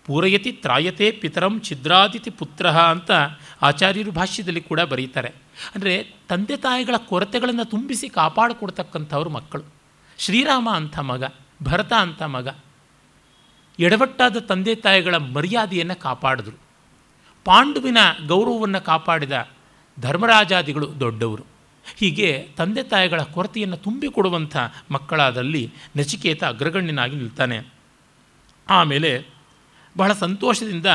ಪೂರಯತಿ 0.07 0.51
ತ್ರಾಯತೆ 0.65 1.07
ಪಿತರಂ 1.21 1.55
ಛಿದ್ರಾದಿತಿ 1.61 2.31
ಪುತ್ರ 2.31 2.67
ಅಂತ 2.95 3.13
ಆಚಾರ್ಯರು 3.63 4.13
ಭಾಷ್ಯದಲ್ಲಿ 4.19 4.63
ಕೂಡ 4.71 4.81
ಬರೀತಾರೆ. 4.91 5.31
ಅಂದರೆ 5.75 5.95
ತಂದೆ 6.31 6.57
ತಾಯಿಗಳ 6.57 6.97
ಕೊರತೆಗಳನ್ನು 7.11 7.65
ತುಂಬಿಸಿ 7.71 8.07
ಕಾಪಾಡಿಕೊಡ್ತಕ್ಕಂಥವ್ರು 8.19 9.31
ಮಕ್ಕಳು. 9.31 9.65
ಶ್ರೀರಾಮ 10.19 10.69
ಅಂಥ 10.81 10.99
ಮಗ, 11.11 11.25
ಭರತ 11.63 11.93
ಅಂಥ 12.05 12.23
ಮಗ 12.37 12.49
ಎಡವಟ್ಟಾದ 13.79 14.37
ತಂದೆ 14.39 14.75
ತಾಯಿಗಳ 14.75 15.17
ಮರ್ಯಾದೆಯನ್ನು 15.17 15.97
ಕಾಪಾಡಿದ್ರು. 16.01 16.57
ಪಾಂಡುವಿನ 17.45 17.99
ಗೌರವವನ್ನು 18.27 18.81
ಕಾಪಾಡಿದ 18.81 19.49
ಧರ್ಮರಾಜಾದಿಗಳು 20.01 21.01
ದೊಡ್ಡವರು. 21.01 21.45
ಹೀಗೆ 21.97 22.49
ತಂದೆ 22.57 22.83
ತಾಯಿಗಳ 22.83 23.23
ಕೊರತೆಯನ್ನು 23.23 23.77
ತುಂಬಿಕೊಡುವಂಥ 23.77 24.57
ಮಕ್ಕಳಾದಲ್ಲಿ 24.91 25.73
ನಚಿಕೇತ 25.97 26.45
ಅಗ್ರಗಣ್ಯನಾಗಿ 26.45 27.17
ನಿಲ್ತಾನೆ. 27.17 27.59
ಆಮೇಲೆ 28.71 29.27
ಬಹಳ 29.97 30.13
ಸಂತೋಷದಿಂದ 30.13 30.87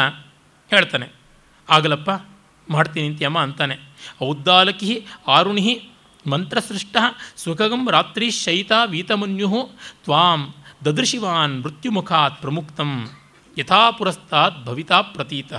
ಹೇಳ್ತಾನೆ, 0.70 1.08
ಆಗಲಪ್ಪ, 1.70 2.10
ಮಾಡ್ತೀನಿ 2.70 3.08
ಅಂತ್ಯಮ್ಮ 3.08 3.40
ಅಂತಾನೆ. 3.40 3.76
ಔದ್ದಾಲಕಿ 4.24 5.06
ಆರುಣಿ 5.28 5.90
ಮಂತ್ರಸೃಷ್ಟ 6.26 6.98
ಸುಖಗಂ 7.38 7.90
ರಾತ್ರಿ 7.92 8.32
ಶೈತ 8.32 8.72
ವೀತಮನ್ಯು 8.86 9.70
ತ್ವಾಂ 10.04 10.42
ದದೃಶಿವಾನ್ 10.86 11.64
ಮೃತ್ಯುಮುಖಾತ್ 11.64 12.42
ಪ್ರಮುಕ್ತಂ 12.42 12.92
ಯಥಾ 13.58 13.92
ಪುರಸ್ತಾತ್ 13.92 14.66
ಭವಿತಾ 14.66 15.02
ಪ್ರತೀತ. 15.02 15.54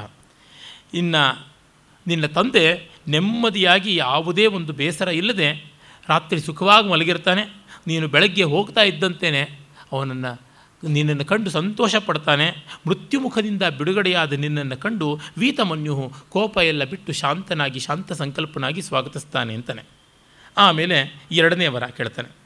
ಇನ್ನು 0.95 1.23
ನಿನ್ನ 2.07 2.27
ತಂದೆ 2.27 2.65
ನೆಮ್ಮದಿಯಾಗಿ 3.09 3.97
ಯಾವುದೇ 3.97 4.47
ಒಂದು 4.47 4.73
ಬೇಸರ 4.73 5.09
ಇಲ್ಲದೆ 5.09 5.49
ರಾತ್ರಿ 6.09 6.41
ಸುಖವಾಗಿ 6.41 6.89
ಮಲಗಿರ್ತಾನೆ, 6.89 7.43
ನೀನು 7.87 8.09
ಬೆಳಗ್ಗೆ 8.09 8.43
ಹೋಗ್ತಾ 8.43 8.83
ಇದ್ದಂತೆಯೇ 8.83 9.43
ಅವನನ್ನು 9.93 10.33
ನಿನ್ನನ್ನು 10.89 11.25
ಕಂಡು 11.25 11.51
ಸಂತೋಷ 11.51 11.95
ಪಡ್ತಾನೆ 11.97 12.47
ಮೃತ್ಯುಮುಖದಿಂದ 12.87 13.63
ಬಿಡುಗಡೆಯಾದ 13.63 14.33
ನಿನ್ನನ್ನು 14.33 14.77
ಕಂಡು 14.77 15.09
ವೀತಮನ್ಯು 15.39 16.13
ಕೋಪ 16.29 16.57
ಎಲ್ಲ 16.57 16.85
ಬಿಟ್ಟು 16.85 17.13
ಶಾಂತನಾಗಿ, 17.13 17.81
ಶಾಂತ 17.81 18.13
ಸಂಕಲ್ಪನಾಗಿ 18.13 18.83
ಸ್ವಾಗತಿಸ್ತಾನೆ 18.83 19.55
ಅಂತಾನೆ. 19.55 19.83
ಆಮೇಲೆ 20.57 20.99
ಎರಡನೇ 21.33 21.67
ವರ 21.67 21.87
ಕೇಳ್ತಾನೆ. 21.87 22.40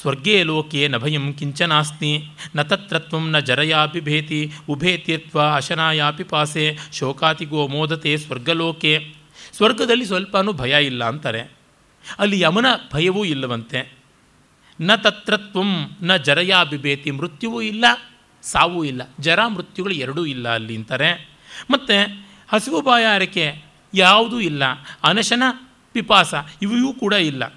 ಸ್ವರ್ಗೇ 0.00 0.42
ಲೋಕೆ 0.42 0.88
ನ 0.88 0.96
ಭಯಂ 0.96 1.32
ಕಿಂಚನಾಸ್ತಿ 1.32 2.28
ನ 2.56 2.62
ತತ್ರತ್ವ 2.62 3.18
ನ 3.18 3.38
ಜರಯಾಪಿ 3.38 4.00
ಭೇತಿ, 4.00 4.52
ಉಭೇ 4.68 4.96
ತೀರ್ಥ 4.96 5.36
ಅಶನಾಯಾಪಿ 5.36 6.24
ಪಾಸೆ, 6.24 6.78
ಶೋಕಾತಿಗೋ 6.92 7.66
ಮೋದತೆ 7.66 8.16
ಸ್ವರ್ಗಲೋಕೆ 8.16 9.14
ಸ್ವರ್ಗದಲ್ಲಿ 9.52 10.06
ಸ್ವಲ್ಪನೂ 10.06 10.52
ಭಯ 10.52 10.86
ಇಲ್ಲ 10.86 11.04
ಅಂತಾರೆ. 11.04 11.52
ಅಲ್ಲಿ 12.18 12.40
ಯಮನ 12.40 12.66
ಭಯವೂ 12.94 13.24
ಇಲ್ಲವಂತೆ. 13.24 13.92
ನ 14.80 14.94
ತತ್ರತ್ವ 14.94 15.62
ನ 16.02 16.16
ಜರಯಾ 16.16 16.64
ಬಿಬೇತಿ 16.64 17.10
ಮೃತ್ಯುವೂ 17.10 17.60
ಇಲ್ಲ, 17.60 17.84
ಸಾವೂ 18.42 18.84
ಇಲ್ಲ. 18.84 19.02
ಜರ 19.20 19.46
ಮೃತ್ಯುಗಳು 19.46 19.94
ಎರಡೂ 19.94 20.26
ಇಲ್ಲ 20.26 20.54
ಅಲ್ಲಿ 20.54 20.76
ಅಂತಾರೆ. 20.76 21.38
ಮತ್ತು 21.70 22.26
ಹಸಿವು 22.48 22.80
ಬಾಯಾರಿಕೆ 22.80 23.64
ಯಾವುದೂ 23.94 24.40
ಇಲ್ಲ, 24.40 24.62
ಅನಶನ, 25.02 25.42
ಪಿಪಾಸ, 25.92 26.34
ಇವೆಯೂ 26.62 26.92
ಕೂಡ 26.92 27.12
ಇಲ್ಲ. 27.12 27.54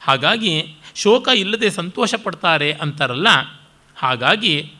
ಹಾಗಾಗಿ 0.00 0.76
ಶೋಕ 0.94 1.28
ಇಲ್ಲದೆ 1.28 1.70
ಸಂತೋಷ 1.70 2.14
ಪಡ್ತಾರೆ 2.14 2.72
ಅಂತಾರಲ್ಲ? 2.72 3.28
ಹಾಗಾಗಿ 3.96 4.72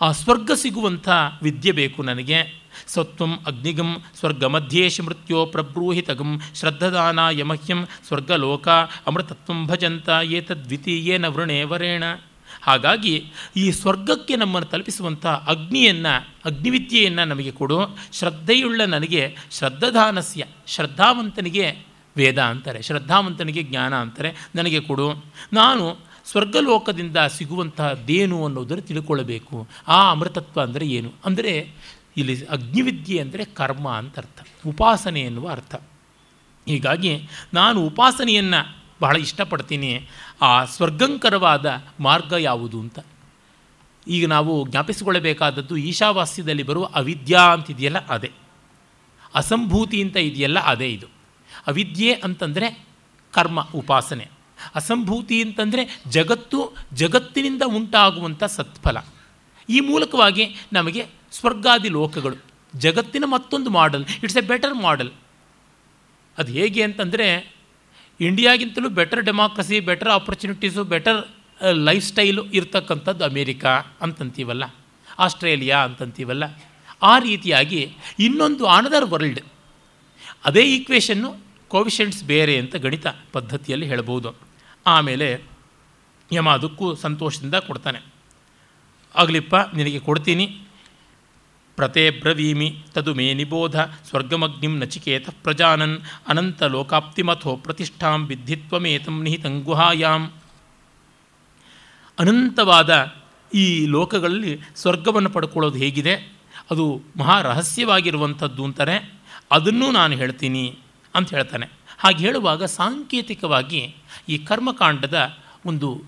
ಆ 0.00 0.12
ಸ್ವರ್ಗ 0.12 0.50
ಸಿಗುವಂಥ 0.52 1.08
ವಿದ್ಯೆ 1.42 1.72
ಬೇಕು 1.72 2.02
ನನಗೆ. 2.02 2.66
ಸತ್ವಂ 2.86 3.38
ಅಗ್ನಿಗಂ 3.46 4.02
ಸ್ವರ್ಗ 4.18 4.44
ಮಧ್ಯೇಶ 4.44 5.00
ಮೃತ್ಯೋ 5.00 5.46
ಪ್ರಬ್ರೂಹಿತಗಂ 5.46 6.40
ಶ್ರದ್ಧದಾನ 6.54 7.18
ಯಮಹ್ಯಂ 7.30 7.86
ಸ್ವರ್ಗಲೋಕ 8.06 8.68
ಅಮೃತತ್ವಂ 9.06 9.66
ಭಜಂತ 9.66 10.08
ಏತದ್ವಿತೀಯೇನ 10.08 11.26
ವೃಣೇ 11.26 11.62
ವರೇಣ 11.62 12.04
ಹಾಗಾಗಿ 12.62 13.32
ಈ 13.56 13.70
ಸ್ವರ್ಗಕ್ಕೆ 13.70 14.36
ನಮ್ಮನ್ನು 14.36 14.70
ತಲುಪಿಸುವಂಥ 14.70 15.26
ಅಗ್ನಿಯನ್ನು, 15.26 16.28
ಅಗ್ನಿವಿದ್ಯೆಯನ್ನು 16.44 17.24
ನಮಗೆ 17.24 17.50
ಕೊಡು. 17.50 17.98
ಶ್ರದ್ಧೆಯುಳ್ಳ 18.12 18.80
ನನಗೆ 18.80 19.36
ಶ್ರದ್ಧದಾನಸ್ಯ, 19.50 20.44
ಶ್ರದ್ಧಾವಂತನಿಗೆ 20.66 21.86
ವೇದ 22.16 22.38
ಅಂತಾರೆ. 22.38 22.82
ಶ್ರದ್ಧಾವಂತನಿಗೆ 22.82 23.62
ಜ್ಞಾನ 23.62 23.94
ಅಂತಾರೆ. 23.94 24.34
ನನಗೆ 24.54 24.80
ಕೊಡು. 24.80 25.24
ನಾನು 25.52 25.96
ಸ್ವರ್ಗಲೋಕದಿಂದ 26.24 27.16
ಸಿಗುವಂತಹದ್ದೇನು 27.16 28.44
ಅನ್ನೋದನ್ನು 28.44 28.82
ತಿಳ್ಕೊಳ್ಬೇಕು. 28.82 29.68
ಆ 29.88 30.10
ಅಮೃತತ್ವ 30.10 30.60
ಅಂದರೆ 30.60 30.86
ಏನು? 30.86 31.12
ಅಂದರೆ 31.24 31.72
ಇಲ್ಲಿ 32.16 32.46
ಅಗ್ನಿವಿದ್ಯೆ 32.46 33.20
ಅಂದರೆ 33.20 33.44
ಕರ್ಮ 33.44 33.90
ಅಂತ 33.90 34.18
ಅರ್ಥ. 34.18 34.46
ಉಪಾಸನೆ 34.66 35.20
ಎನ್ನುವ 35.20 35.48
ಅರ್ಥ. 35.48 35.74
ಹೀಗಾಗಿ 36.66 37.28
ನಾನು 37.54 37.86
ಉಪಾಸನೆಯನ್ನು 37.86 38.86
ಬಹಳ 39.00 39.16
ಇಷ್ಟಪಡ್ತೀನಿ. 39.16 40.08
ಆ 40.42 40.64
ಸ್ವರ್ಗಂಕರವಾದ 40.64 41.84
ಮಾರ್ಗ 42.00 42.32
ಯಾವುದು 42.32 42.80
ಅಂತ. 42.80 42.98
ಈಗ 44.08 44.26
ನಾವು 44.26 44.68
ಜ್ಞಾಪಿಸಿಕೊಳ್ಳಬೇಕಾದದ್ದು 44.68 45.76
ಈಶಾವಾಸ್ಯದಲ್ಲಿ 45.76 46.62
ಬರುವ 46.62 46.84
ಅವಿದ್ಯಾ 46.84 47.40
ಅಂತಿದೆಯಲ್ಲ 47.40 48.06
ಅದೇ. 48.06 48.30
ಅಸಂಭೂತಿ 49.34 50.02
ಅಂತ 50.02 50.16
ಇದೆಯಲ್ಲ 50.16 50.58
ಅದೇ 50.58 50.88
ಇದು. 50.88 51.15
ಅವಿದ್ಯೆ 51.66 52.12
ಅಂತಂದರೆ 52.26 52.68
ಕರ್ಮ, 53.34 53.60
ಉಪಾಸನೆ. 53.74 54.26
ಅಸಂಭೂತಿ 54.74 55.42
ಅಂತಂದರೆ 55.42 55.82
ಜಗತ್ತು, 56.08 56.58
ಜಗತ್ತಿನಿಂದ 56.92 57.62
ಉಂಟಾಗುವಂಥ 57.66 58.44
ಸತ್ಫಲ. 58.44 58.98
ಈ 59.68 59.80
ಮೂಲಕವಾಗಿ 59.80 60.44
ನಮಗೆ 60.72 61.02
ಸ್ವರ್ಗಾದಿ 61.32 61.88
ಲೋಕಗಳು, 61.88 62.36
ಜಗತ್ತಿನ 62.74 63.24
ಮತ್ತೊಂದು 63.26 63.70
model 63.70 64.04
it's 64.24 64.36
a 64.36 64.40
better 64.40 64.74
model 64.74 65.10
ಅದು 66.38 66.52
ಹೇಗೆ 66.52 66.82
ಅಂತಂದರೆ, 66.82 67.26
ಇಂಡಿಯಾಗಿಂತಲೂ 68.20 68.88
better 68.88 69.22
democracy 69.22 69.80
better 69.80 70.08
opportunities 70.08 70.84
better 70.84 71.20
life 71.88 72.04
style 72.04 72.42
ಇರ್ತಕ್ಕಂಥದ್ದು 72.44 73.24
ಅಮೇರಿಕಾ 73.24 73.72
ಅಂತಂತೀವಲ್ಲ, 74.02 74.64
ಆಸ್ಟ್ರೇಲಿಯಾ 75.18 75.78
ಅಂತಂತೀವಲ್ಲ. 75.78 76.44
ಆ 77.02 77.18
ರೀತಿಯಾಗಿ 77.18 77.82
ಇನ್ನೊಂದು 78.18 78.66
ಆನದರ್ 78.66 79.06
ವರ್ಲ್ಡ್ 79.10 79.40
ಅದೇ 80.44 80.62
ಈಕ್ವೇಷನ್ನು 80.76 81.30
ಕೋವಿಷೆಂಟ್ಸ್ 81.68 82.24
ಬೇರೆ 82.24 82.58
ಅಂತ 82.58 82.76
ಗಣಿತ 82.76 83.06
ಪದ್ಧತಿಯಲ್ಲಿ 83.32 83.86
ಹೇಳ್ಬೋದು. 83.86 84.34
ಆಮೇಲೆ 84.86 85.42
ಯಮ 86.32 86.50
ಅದಕ್ಕೂ 86.50 86.94
ಸಂತೋಷದಿಂದ 86.94 87.54
ಕೊಡ್ತಾನೆ. 87.54 88.00
ಆಗಲಿಪ್ಪ 89.16 89.54
ನಿನಗೆ 89.74 89.98
ಕೊಡ್ತೀನಿ. 89.98 90.60
ಪ್ರತೇ 91.76 92.10
ಬ್ರವೀಮಿ 92.10 92.82
ತದು 92.94 93.14
ಮೇ 93.14 93.34
ನಿಬೋಧ 93.34 93.80
ಸ್ವರ್ಗಮಗ್ನಿಂ 93.80 94.78
ನಚಿಕೇತ 94.78 95.28
ಪ್ರಜಾನನ್ 95.42 95.98
ಅನಂತ 96.28 96.62
ಲೋಕಾಪ್ತಿಮಥೋ 96.62 97.56
ಪ್ರತಿಷ್ಠಾಂ 97.56 98.26
ವಿದ್ಧಿತ್ವಮೇತಂ 98.26 99.22
ನಿಹಿತಂ 99.22 99.62
ಗುಹಾಯಾಂ. 99.62 100.32
ಅನಂತವಾದ 102.18 103.12
ಈ 103.54 103.86
ಲೋಕಗಳಲ್ಲಿ 103.86 104.60
ಸ್ವರ್ಗವನ್ನು 104.76 105.30
ಪಡ್ಕೊಳ್ಳೋದು 105.30 105.78
ಹೇಗಿದೆ? 105.78 106.32
ಅದು 106.70 107.02
ಮಹಾ 107.16 107.42
ರಹಸ್ಯವಾಗಿರುವಂಥದ್ದು 107.42 108.64
ಅದನ್ನೂ 109.50 109.90
ನಾನು 109.90 110.16
ಹೇಳ್ತೀನಿ. 110.16 110.78
ಅಂತ 111.16 111.34
ಹೇಳ್ತಾನೆ. 111.34 111.66
ಹಾಗೆ 111.98 112.18
ಹೇಳುವಾಗ 112.18 112.64
ಸಾಂಕೇತಿಕವಾಗಿ 112.64 113.94
ಈ 114.28 114.38
ಕರ್ಮಕಾಂಡದ 114.38 115.36
ಒಂದು 115.66 116.02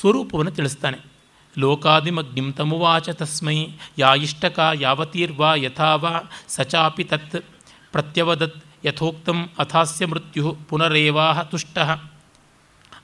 ಸ್ವರೂಪವನ್ನು 0.00 0.50
ತಿಳಿಸ್ತಾನೆ. 0.50 0.98
ಲೋಕಾದಿಮಗ್ನಿಂ 1.58 2.52
ತಮುವಾಚ 2.52 3.08
ತಸ್ಮೈ, 3.08 3.66
ಯಾ 3.98 4.14
ಇಷ್ಟಕ 4.14 4.70
ಯಾವತೀರ್ವಾ 4.74 5.54
ಯಥಾವಾ, 5.54 6.20
ಸಚಾಪಿ 6.48 7.04
ತತ್ 7.04 7.36
ಪ್ರತ್ಯವದತ್ 7.92 8.86
ಯಥೋಕ್ತಂ 8.86 9.48
ಅಥಾಸ್ಯ 9.58 10.06
ಮೃತ್ಯು 10.06 10.58
ಪುನರೇವಾಹ 10.68 11.42
ತುಷ್ಟ. 11.42 11.78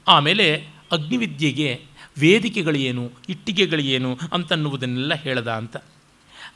ಆಮೇಲೆ 0.08 0.68
ಅಗ್ನಿವಿದ್ಯೆಗೆ 0.92 1.84
ವೇದಿಕೆಗಳೇನು, 2.20 3.12
ಇಟ್ಟಿಗೆಗಳೇನು 3.28 4.18
ಅಂತನ್ನುವುದನ್ನೆಲ್ಲ 4.32 5.14
ಹೇಳ್ದ 5.14 5.48
ಅಂತ. 5.48 5.76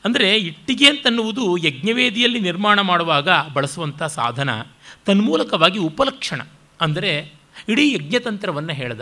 ಅಂದರೆ 0.07 0.29
ಇಟ್ಟಿಗೆ 0.39 0.87
ಅಂತನ್ನುವುದು 0.89 1.43
ಯಜ್ಞವೇದಿಯಲ್ಲಿ 1.57 2.39
ನಿರ್ಮಾಣ 2.39 2.81
ಮಾಡುವಾಗ 2.81 3.29
ಬಳಸುವಂಥ 3.53 4.03
ಸಾಧನ, 4.03 4.49
ತನ್ಮೂಲಕವಾಗಿ 5.05 5.79
ಉಪಲಕ್ಷಣ. 5.79 6.41
ಅಂದರೆ 6.81 7.13
ಇಡೀ 7.69 7.85
ಯಜ್ಞತಂತ್ರವನ್ನು 7.93 8.73
ಹೇಳ್ದ. 8.73 9.01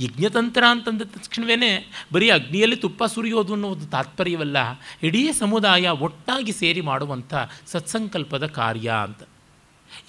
ಯಜ್ಞತಂತ್ರ 0.00 0.62
ಅಂತಂದ 0.70 1.02
ತಕ್ಷಣವೇ 1.14 1.72
ಬರೀ 2.12 2.26
ಅಗ್ನಿಯಲ್ಲಿ 2.30 2.76
ತುಪ್ಪ 2.76 3.04
ಸುರಿಯೋದು 3.04 3.52
ಅನ್ನೋದು 3.52 3.86
ತಾತ್ಪರ್ಯವಲ್ಲ, 3.86 4.58
ಇಡೀ 5.02 5.22
ಸಮುದಾಯ 5.32 5.88
ಒಟ್ಟಾಗಿ 5.98 6.52
ಸೇರಿ 6.52 6.80
ಮಾಡುವಂಥ 6.80 7.34
ಸತ್ಸಂಕಲ್ಪದ 7.66 8.46
ಕಾರ್ಯ 8.46 8.88
ಅಂತ. 9.02 9.22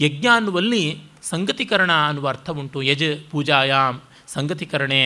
ಯಜ್ಞ 0.02 0.28
ಅನ್ನುವಲ್ಲಿ 0.34 0.84
ಸಂಗತಿಕರಣ 1.24 1.92
ಅನ್ನುವ 2.08 2.28
ಅರ್ಥ 2.28 2.50
ಉಂಟು. 2.50 2.80
ಯಜ, 2.82 3.04
ಪೂಜಾಯಾಮ್, 3.32 4.00
ಸಂಗತಿಕರಣೆ, 4.28 5.04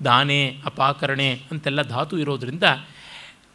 ದಾನೆ, 0.00 0.42
ಅಪಾಕರಣೆ 0.64 1.30
ಅಂತೆಲ್ಲ 1.50 1.82
ಧಾತು 1.82 2.14
ಇರೋದರಿಂದ 2.18 2.66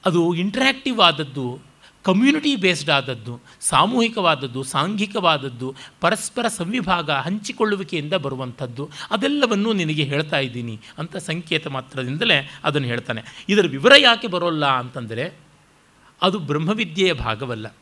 ಅದು 0.05 0.35
ಇಂಟ್ರ್ಯಾಕ್ಟಿವ್ 0.35 0.99
ಆದದ್ದು 0.99 1.71
ಕಮ್ಯುನಿಟಿ 2.03 2.55
ಬೇಸ್ಡ್ 2.55 2.89
ಆದದ್ದು, 2.89 3.41
ಸಾಮೂಹಿಕವಾದದ್ದು, 3.59 4.63
ಸಾಂಘಿಕವಾದದ್ದು, 4.63 5.75
ಪರಸ್ಪರ 6.01 6.47
ಸಂವಿಭಾಗ 6.47 7.11
ಹಂಚಿಕೊಳ್ಳುವಿಕೆಯಿಂದ 7.11 8.13
ಬರುವಂಥದ್ದು, 8.13 8.89
ಅದೆಲ್ಲವನ್ನೂ 9.11 9.73
ನಿನಗೆ 9.73 10.03
ಹೇಳ್ತಾ 10.03 10.39
ಇದ್ದೀನಿ 10.39 10.79
ಅಂತ 10.97 11.17
ಸಂಕೇತ 11.17 11.67
ಮಾತ್ರದಿಂದಲೇ 11.67 12.49
ಅದನ್ನು 12.63 12.87
ಹೇಳ್ತಾನೆ. 12.87 13.45
ಇದರ 13.49 13.65
ವಿವರ 13.67 13.91
ಯಾಕೆ 13.97 14.27
ಬರೋಲ್ಲ 14.27 14.65
ಅಂತಂದರೆ, 14.65 15.37
ಅದು 16.21 16.39
ಬ್ರಹ್ಮವಿದ್ಯೆಯ 16.39 17.13
ಭಾಗವಲ್ಲ. 17.13 17.75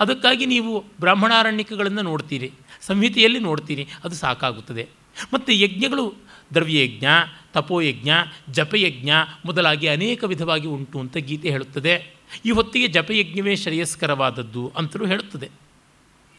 ಅದಕ್ಕಾಗಿ 0.00 0.46
ನೀವು 0.46 0.84
ಬ್ರಾಹ್ಮಣಾರಣ್ಯಕಗಳನ್ನು 1.00 2.02
ನೋಡ್ತೀರಿ, 2.02 2.52
ಸಂಹಿತೆಯಲ್ಲಿ 2.80 3.38
ನೋಡ್ತೀರಿ, 3.38 3.88
ಅದು 4.04 4.14
ಸಾಕಾಗುತ್ತದೆ. 4.14 4.88
ಮತ್ತು 5.34 5.52
ಯಜ್ಞಗಳು 5.52 6.29
ದ್ರವ್ಯಯಜ್ಞ, 6.54 7.04
ತಪೋಯಜ್ಞ, 7.52 8.08
ಜಪಯಜ್ಞ 8.50 9.10
ಮೊದಲಾಗಿ 9.44 9.86
ಅನೇಕ 9.86 10.24
ವಿಧವಾಗಿ 10.24 10.66
ಉಂಟು 10.66 11.00
ಅಂತ 11.00 11.16
ಗೀತೆ 11.16 11.50
ಹೇಳುತ್ತದೆ. 11.50 12.14
ಈ 12.46 12.50
ಹೊತ್ತಿಗೆ 12.50 12.88
ಜಪಯಜ್ಞವೇ 12.88 13.56
ಶ್ರೇಯಸ್ಕರವಾದದ್ದು 13.56 14.72
ಅಂತಲೂ 14.76 15.06
ಹೇಳುತ್ತದೆ. 15.06 15.50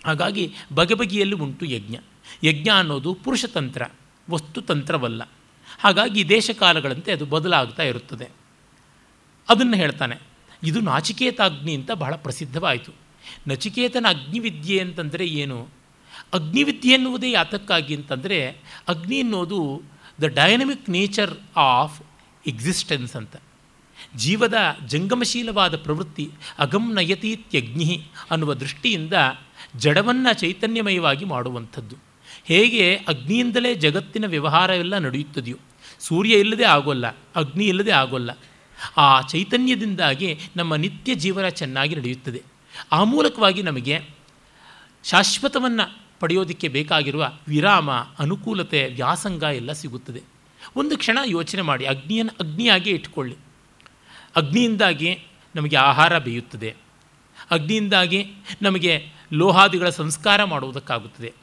ಹಾಗಾಗಿ 0.05 0.53
ಬಗೆ 0.73 0.93
ಬಗೆಯಲ್ಲಿ 0.93 1.35
ಉಂಟು 1.35 1.65
ಯಜ್ಞ. 1.65 1.95
ಯಜ್ಞ 2.43 2.69
ಅನ್ನೋದು 2.69 3.13
ಪುರುಷತಂತ್ರ 3.13 3.81
ವಸ್ತುತಂತ್ರವಲ್ಲ 4.29 5.29
ಹಾಗಾಗಿ 5.79 6.29
ದೇಶಕಾಲಗಳಂತೆ 6.29 7.11
ಅದು 7.11 7.25
ಬದಲಾಗ್ತಾ 7.25 7.83
ಇರುತ್ತದೆ. 7.83 8.29
ಅದನ್ನು 9.49 9.77
ಹೇಳ್ತಾನೆ, 9.77 10.17
ಇದು 10.63 10.81
ನಾಚಿಕೇತಾಗ್ನಿ 10.81 11.75
ಅಂತ 11.75 11.91
ಬಹಳ 11.91 12.15
ಪ್ರಸಿದ್ಧವಾಯಿತು. 12.15 12.91
ನಚಿಕೇತನ 13.47 14.05
ಅಗ್ನಿವಿದ್ಯೆ 14.09 14.79
ಅಂತಂದರೆ 14.79 15.27
ಏನು? 15.27 15.67
ಅಗ್ನಿವಿದ್ಯೆ 16.33 16.93
ಎನ್ನುವುದೇ 16.93 17.31
ಯಾತಕ್ಕಾಗಿ 17.31 17.95
ಅಂತಂದರೆ, 17.95 18.47
ಅಗ್ನಿ 18.87 19.21
ಅನ್ನೋದು 19.21 19.81
the 20.21 20.23
dynamic 20.23 20.89
nature 20.89 21.31
of 21.55 22.01
existence 22.47 23.15
ಅಂತ. 23.15 23.35
ಜೀವದ 24.15 24.53
ಜಂಗಮಶೀಲವಾದ 24.87 25.77
ಪ್ರವೃತ್ತಿ 25.77 26.29
ಅಗಮ್ 26.59 26.95
ನಯತೀತ್ಯಗ್ನಿ 26.95 28.07
ಅನ್ನುವ 28.31 28.53
ದೃಷ್ಟಿಯಿಂದ 28.53 29.13
ಜಡವನ್ನು 29.77 30.33
ಚೈತನ್ಯಮಯವಾಗಿ 30.33 31.25
ಮಾಡುವಂಥದ್ದು. 31.25 31.95
ಹೇಗೆ 32.45 32.95
ಅಗ್ನಿಯಿಂದಲೇ 32.95 33.75
ಜಗತ್ತಿನ 33.75 34.25
ವ್ಯವಹಾರ 34.25 34.69
ಎಲ್ಲ 34.69 34.97
ನಡೆಯುತ್ತದೆಯೋ, 34.97 35.57
ಸೂರ್ಯ 35.99 36.39
ಇಲ್ಲದೆ 36.39 36.63
ಆಗೋಲ್ಲ, 36.63 37.07
ಅಗ್ನಿ 37.35 37.65
ಇಲ್ಲದೆ 37.65 37.91
ಆಗೋಲ್ಲ, 37.91 38.37
ಆ 38.97 39.21
ಚೈತನ್ಯದಿಂದಾಗಿ 39.21 40.39
ನಮ್ಮ 40.55 40.75
ನಿತ್ಯ 40.75 41.15
ಜೀವನ 41.15 41.47
ಚೆನ್ನಾಗಿ 41.47 41.95
ನಡೆಯುತ್ತದೆ. 41.95 42.41
ಆ 42.91 43.03
ಮೂಲಕವಾಗಿ 43.03 43.63
ನಮಗೆ 43.63 43.99
ಶಾಶ್ವತವನ್ನು 45.03 46.00
ಪಡೆಯೋದಕ್ಕೆ 46.21 46.67
ಬೇಕಾಗಿರುವ 46.67 47.31
ವಿರಾಮ, 47.47 47.91
ಅನುಕೂಲತೆ, 47.91 48.87
ವ್ಯಾಸಂಗ 48.87 49.43
ಎಲ್ಲ 49.43 49.71
ಸಿಗುತ್ತದೆ. 49.71 50.21
ಒಂದು 50.75 50.97
ಕ್ಷಣ 50.97 51.17
ಯೋಚನೆ 51.25 51.61
ಮಾಡಿ 51.61 51.85
ಅಗ್ನಿಯನ್ನು 51.85 52.47
ಅಗ್ನಿಯಾಗಿ 52.47 52.89
ಇಟ್ಕೊಳ್ಳಿ 52.89 53.35
ಅಗ್ನಿಯಿಂದಾಗಿ 54.35 55.23
ನಮಗೆ 55.55 55.75
ಆಹಾರ 55.75 56.17
ಬೇಯುತ್ತದೆ. 56.17 56.75
ಅಗ್ನಿಯಿಂದಾಗಿ 57.51 58.33
ನಮಗೆ 58.61 59.07
ಲೋಹಾದಿಗಳ 59.33 59.89
ಸಂಸ್ಕಾರ 59.89 60.43
ಮಾಡುವುದಕ್ಕಾಗುತ್ತದೆ. 60.43 61.33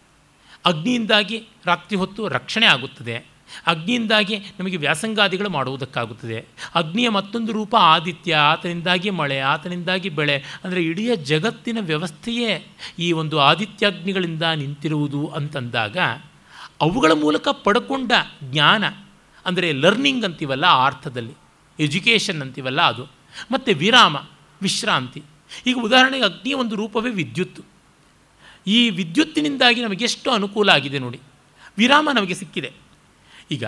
ಅಗ್ನಿಯಿಂದಾಗಿ 0.65 1.49
ರಾತ್ರಿ 1.65 1.97
ಹೊತ್ತು 1.97 2.29
ರಕ್ಷಣೆ 2.29 2.67
ಆಗುತ್ತದೆ. 2.67 3.38
ಅಗ್ನಿಯಿಂದಾಗಿ 3.67 4.39
ನಮಗೆ 4.39 4.77
ವ್ಯಾಸಂಗಾದಿಗಳು 4.77 5.51
ಮಾಡುವುದಕ್ಕಾಗುತ್ತದೆ. 5.51 6.47
ಅಗ್ನಿಯ 6.75 7.09
ಮತ್ತೊಂದು 7.09 7.53
ರೂಪ 7.53 7.77
ಆದಿತ್ಯ, 7.79 8.35
ಆತನಿಂದಾಗಿ 8.35 9.11
ಮಳೆ, 9.11 9.39
ಆತನಿಂದಾಗಿ 9.39 10.09
ಬೆಳೆ. 10.09 10.45
ಅಂದರೆ 10.65 10.83
ಇಡೀ 10.83 11.17
ಜಗತ್ತಿನ 11.17 11.79
ವ್ಯವಸ್ಥೆಯೇ 11.81 12.77
ಈ 12.99 13.13
ಒಂದು 13.13 13.41
ಆದಿತ್ಯಾಗ್ನಿಗಳಿಂದ 13.41 14.43
ನಿಂತಿರುವುದು 14.43 15.27
ಅಂತಂದಾಗ 15.27 15.97
ಅವುಗಳ 16.81 17.13
ಮೂಲಕ 17.13 17.49
ಪಡ್ಕೊಂಡ 17.49 18.13
ಜ್ಞಾನ, 18.43 18.85
ಅಂದರೆ 19.47 19.73
ಲರ್ನಿಂಗ್ 19.73 20.25
ಅಂತೀವಲ್ಲ 20.25 20.65
ಆ 20.65 20.87
ಅರ್ಥದಲ್ಲಿ. 20.87 21.33
ಎಜುಕೇಷನ್ 21.81 22.43
ಅಂತೀವಲ್ಲ 22.43 22.83
ಅದು. 22.83 23.05
ಮತ್ತು 23.53 23.73
ವಿರಾಮ, 23.73 24.17
ವಿಶ್ರಾಂತಿ. 24.63 25.23
ಈಗ 25.67 25.77
ಉದಾಹರಣೆಗೆ 25.85 26.25
ಅಗ್ನಿಯ 26.25 26.55
ಒಂದು 26.55 26.77
ರೂಪವೇ 26.77 27.11
ವಿದ್ಯುತ್ 27.11 27.61
ಈ 28.67 28.91
ವಿದ್ಯುತ್ತಿನಿಂದಾಗಿ 28.91 29.83
ನಮಗೆ 29.83 30.05
ಎಷ್ಟು 30.05 30.31
ಅನುಕೂಲ 30.31 30.69
ಆಗಿದೆ 30.69 30.99
ನೋಡಿ. 30.99 31.21
ವಿರಾಮ 31.79 32.11
ನಮಗೆ 32.15 32.35
ಸಿಕ್ಕಿದೆ. 32.35 32.73
ಈಗ 33.51 33.65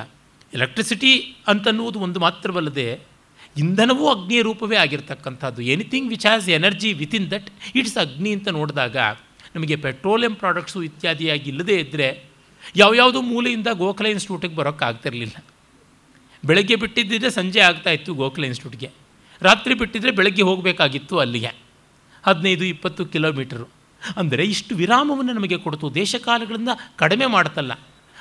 ಎಲೆಕ್ಟ್ರಿಸಿಟಿ 0.55 1.37
ಅಂತನ್ನುವುದು 1.47 1.99
ಒಂದು 1.99 2.21
ಮಾತ್ರವಲ್ಲದೆ 2.21 3.01
ಇಂಧನವೂ 3.57 4.09
ಅಗ್ನಿಯ 4.09 4.43
ರೂಪವೇ 4.43 4.77
ಆಗಿರ್ತಕ್ಕಂಥದ್ದು. 4.77 5.63
Anything 5.63 6.09
which 6.09 6.27
has 6.27 6.49
energy 6.49 6.93
within 6.93 7.31
that 7.31 7.51
it's 7.75 7.97
ಅಗ್ನಿ 7.97 8.33
ಅಂತ 8.33 8.49
ನೋಡಿದಾಗ 8.49 8.97
ನಮಗೆ 9.57 9.77
ಪೆಟ್ರೋಲಿಯಂ 9.77 10.35
ಪ್ರಾಡಕ್ಟ್ಸು 10.35 10.83
ಇತ್ಯಾದಿಯಾಗಿ 10.83 11.51
ಇಲ್ಲದೇ 11.51 11.77
ಇದ್ದರೆ 11.77 12.25
ಯಾವ್ಯಾವುದೋ 12.77 13.21
ಮೂಲೆಯಿಂದ 13.21 13.67
ಗೋಖಲೆ 13.73 14.11
ಇನ್ಸ್ಟಿಟ್ಯೂಟಿಗೆ 14.11 14.57
ಬರೋಕ್ಕಾಗ್ತಿರಲಿಲ್ಲ 14.57 15.45
ಬೆಳಗ್ಗೆ 16.45 16.77
ಬಿಟ್ಟಿದ್ದರೆ 16.77 17.31
ಸಂಜೆ 17.31 17.61
ಆಗ್ತಾಯಿತ್ತು 17.61 18.15
ಗೋಖಲೆ 18.15 18.47
ಇನ್ಸ್ಟಿಟ್ಯೂಟ್ಗೆ 18.47 18.91
ರಾತ್ರಿ 19.43 19.75
ಬಿಟ್ಟಿದ್ದರೆ 19.75 20.11
ಬೆಳಗ್ಗೆ 20.11 20.43
ಹೋಗಬೇಕಾಗಿತ್ತು 20.43 21.19
ಅಲ್ಲಿಗೆ. 21.19 21.51
ಹದಿನೈದು, 22.25 22.65
ಇಪ್ಪತ್ತು 22.65 23.07
ಕಿಲೋಮೀಟರು. 23.07 23.65
ಅಂದರೆ 24.17 24.45
ಇಷ್ಟು 24.45 24.77
ವಿರಾಮವನ್ನು 24.77 25.33
ನಮಗೆ 25.33 25.59
ಕೊಡ್ತು. 25.59 25.95
ದೇಶಕಾಲಗಳಿಂದ 25.95 26.69
ಕಡಿಮೆ 26.97 27.27
ಮಾಡ್ತಲ್ಲ. 27.27 27.73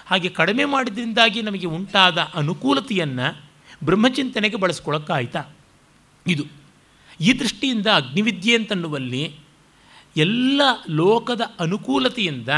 ಹಾಗೆ 0.10 0.30
ಕಡಿಮೆ 0.30 0.65
ಮಾಡಿದ್ರಿಂದಾಗಿ 0.65 1.41
ನಮಗೆ 1.41 1.68
ಉಂಟಾದ 1.68 2.18
ಅನುಕೂಲತೆಯನ್ನು 2.18 3.49
ಬ್ರಹ್ಮಚಿಂತನೆಗೆ 3.84 4.56
ಬಳಸ್ಕೊಳ್ಳೋಕ್ಕಾಯ್ತಾ 4.56 5.44
ಇದು. 6.27 6.44
ಈ 7.22 7.40
ದೃಷ್ಟಿಯಿಂದ 7.40 7.88
ಅಗ್ನಿವಿದ್ಯೆ 7.95 8.56
ಅಂತನ್ನುವಲ್ಲಿ 8.56 9.36
ಎಲ್ಲ 10.18 10.61
ಲೋಕದ 10.90 11.41
ಅನುಕೂಲತೆಯಿಂದ 11.60 12.49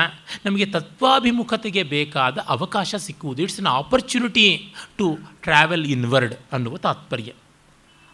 ನಮಗೆ 0.45 0.65
ತತ್ವಾಭಿಮುಖತೆಗೆ 0.65 1.83
ಬೇಕಾದ 1.83 2.37
ಅವಕಾಶ 2.47 2.95
ಸಿಕ್ಕುವುದು. 2.95 3.41
It's 3.41 3.59
an 3.59 3.67
opportunity 3.67 4.73
to 4.97 5.17
travel 5.41 5.85
inward 5.85 6.35
ಅನ್ನುವ 6.51 6.77
ತಾತ್ಪರ್ಯ. 6.77 7.31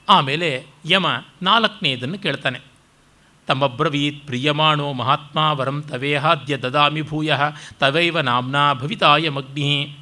ಆಮೇಲೆ 0.10 0.66
ಯಮ 0.86 1.06
ನಾಲ್ಕನೇದನ್ನು 1.42 2.20
ಕೇಳ್ತಾನೆ. 2.20 2.60
ತಮಬ್ರವೀತ್ 3.48 4.26
ಪ್ರಿಯಮಾಣೋ 4.26 4.94
ಮಹಾತ್ಮ 4.94 5.52
ವರಂ 5.52 5.84
ತವೇಹಾದ್ಯ 5.84 6.58
ದದಾಮಿ 6.58 7.02
ಭೂಯ 7.02 7.34
ತವೈವ 7.80 8.20
ನಾಮ್ನಾ 8.20 8.74
ಭವಿತಾಯ 8.74 9.30
ಮಗ್ನಿ 9.30 9.98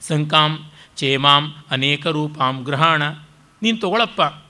ಸಂಕಾಂ 0.00 0.70
ಚೇಮಾಂ 0.96 1.54
ಅನೇಕ 1.70 2.06
ರೂಪಾಂ 2.06 2.62
ಗ್ರಹಣ 2.62 3.02
ನೀನು 3.62 3.80
ತಗೊಳಪ್ಪ. 3.80 4.44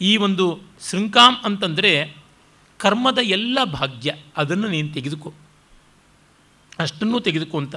ಈ 0.00 0.16
ಒಂದು 0.16 0.60
ಶೃಂಕಾಂ 0.90 1.36
ಅಂತಂದರೆ 1.44 2.16
ಕರ್ಮದ 2.78 3.18
ಎಲ್ಲ 3.22 3.58
ಭಾಗ್ಯ, 3.64 4.14
ಅದನ್ನು 4.36 4.68
ನೀನು 4.68 4.88
ತೆಗೆದುಕೋ. 4.88 5.32
ಅಷ್ಟನ್ನು 6.78 7.20
ತೆಗೆದುಕೋ 7.20 7.58
ಅಂತ. 7.58 7.76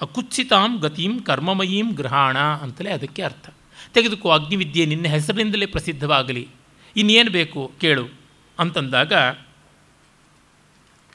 ಅಕುತ್ಸಿತಾಂ 0.00 0.76
ಗತಿಂ 0.76 1.18
ಕರ್ಮಮಯೀಂ 1.18 1.88
ಗ್ರಹಾಣ 1.88 2.38
ಅಂತಲೇ 2.38 2.90
ಅದಕ್ಕೆ 2.90 3.22
ಅರ್ಥ. 3.22 3.48
ತೆಗೆದುಕೋ, 3.92 4.30
ಅಗ್ನಿವಿದ್ಯೆ 4.30 4.86
ನಿನ್ನ 4.86 5.06
ಹೆಸರಿನಿಂದಲೇ 5.06 5.66
ಪ್ರಸಿದ್ಧವಾಗಲಿ. 5.66 6.48
ಇನ್ನೇನು 6.96 7.30
ಬೇಕು 7.30 7.72
ಕೇಳು. 7.80 8.15
ಅಂತಂದಾಗ 8.58 9.12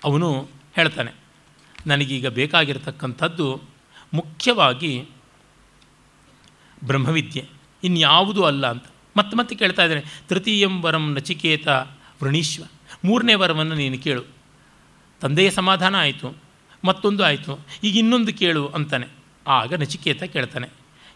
ಅವನು 0.03 0.29
ಹೇಳ್ತಾನೆ, 0.75 1.11
ನನಗೀಗ 1.87 2.27
ಬೇಕಾಗಿರತಕ್ಕಂಥದ್ದು 2.27 3.47
ಮುಖ್ಯವಾಗಿ 4.13 4.93
ಬ್ರಹ್ಮವಿದ್ಯೆ, 6.83 7.43
ಇನ್ಯಾವುದೂ 7.83 8.41
ಅಲ್ಲ 8.43 8.65
ಅಂತ. 8.67 8.85
ಮತ್ತೆ 9.17 9.37
ಮತ್ತೆ 9.37 9.55
ಕೇಳ್ತಾ 9.55 9.83
ಇದ್ದಾನೆ, 9.83 10.03
ತೃತೀಯಂ 10.29 10.75
ವರಂ 10.81 11.05
ನಚಿಕೇತ 11.13 11.67
ವೃಣೀಶ್ವ, 12.23 12.63
ಮೂರನೇ 13.05 13.33
ವರವನ್ನು 13.33 13.75
ನೀನು 13.75 13.97
ಕೇಳು. 13.99 14.23
ತಂದೆಯ 15.21 15.49
ಸಮಾಧಾನ 15.51 15.95
ಆಯಿತು, 15.95 16.29
ಮತ್ತೊಂದು 16.83 17.23
ಆಯಿತು, 17.23 17.53
ಈಗ 17.83 17.95
ಇನ್ನೊಂದು 17.97 18.33
ಕೇಳು 18.33 18.63
ಅಂತಾನೆ. 18.67 19.07
ಆಗ 19.47 19.73
ನಚಿಕೇತ 19.73 20.23
ಕೇಳ್ತಾನೆ 20.23 20.67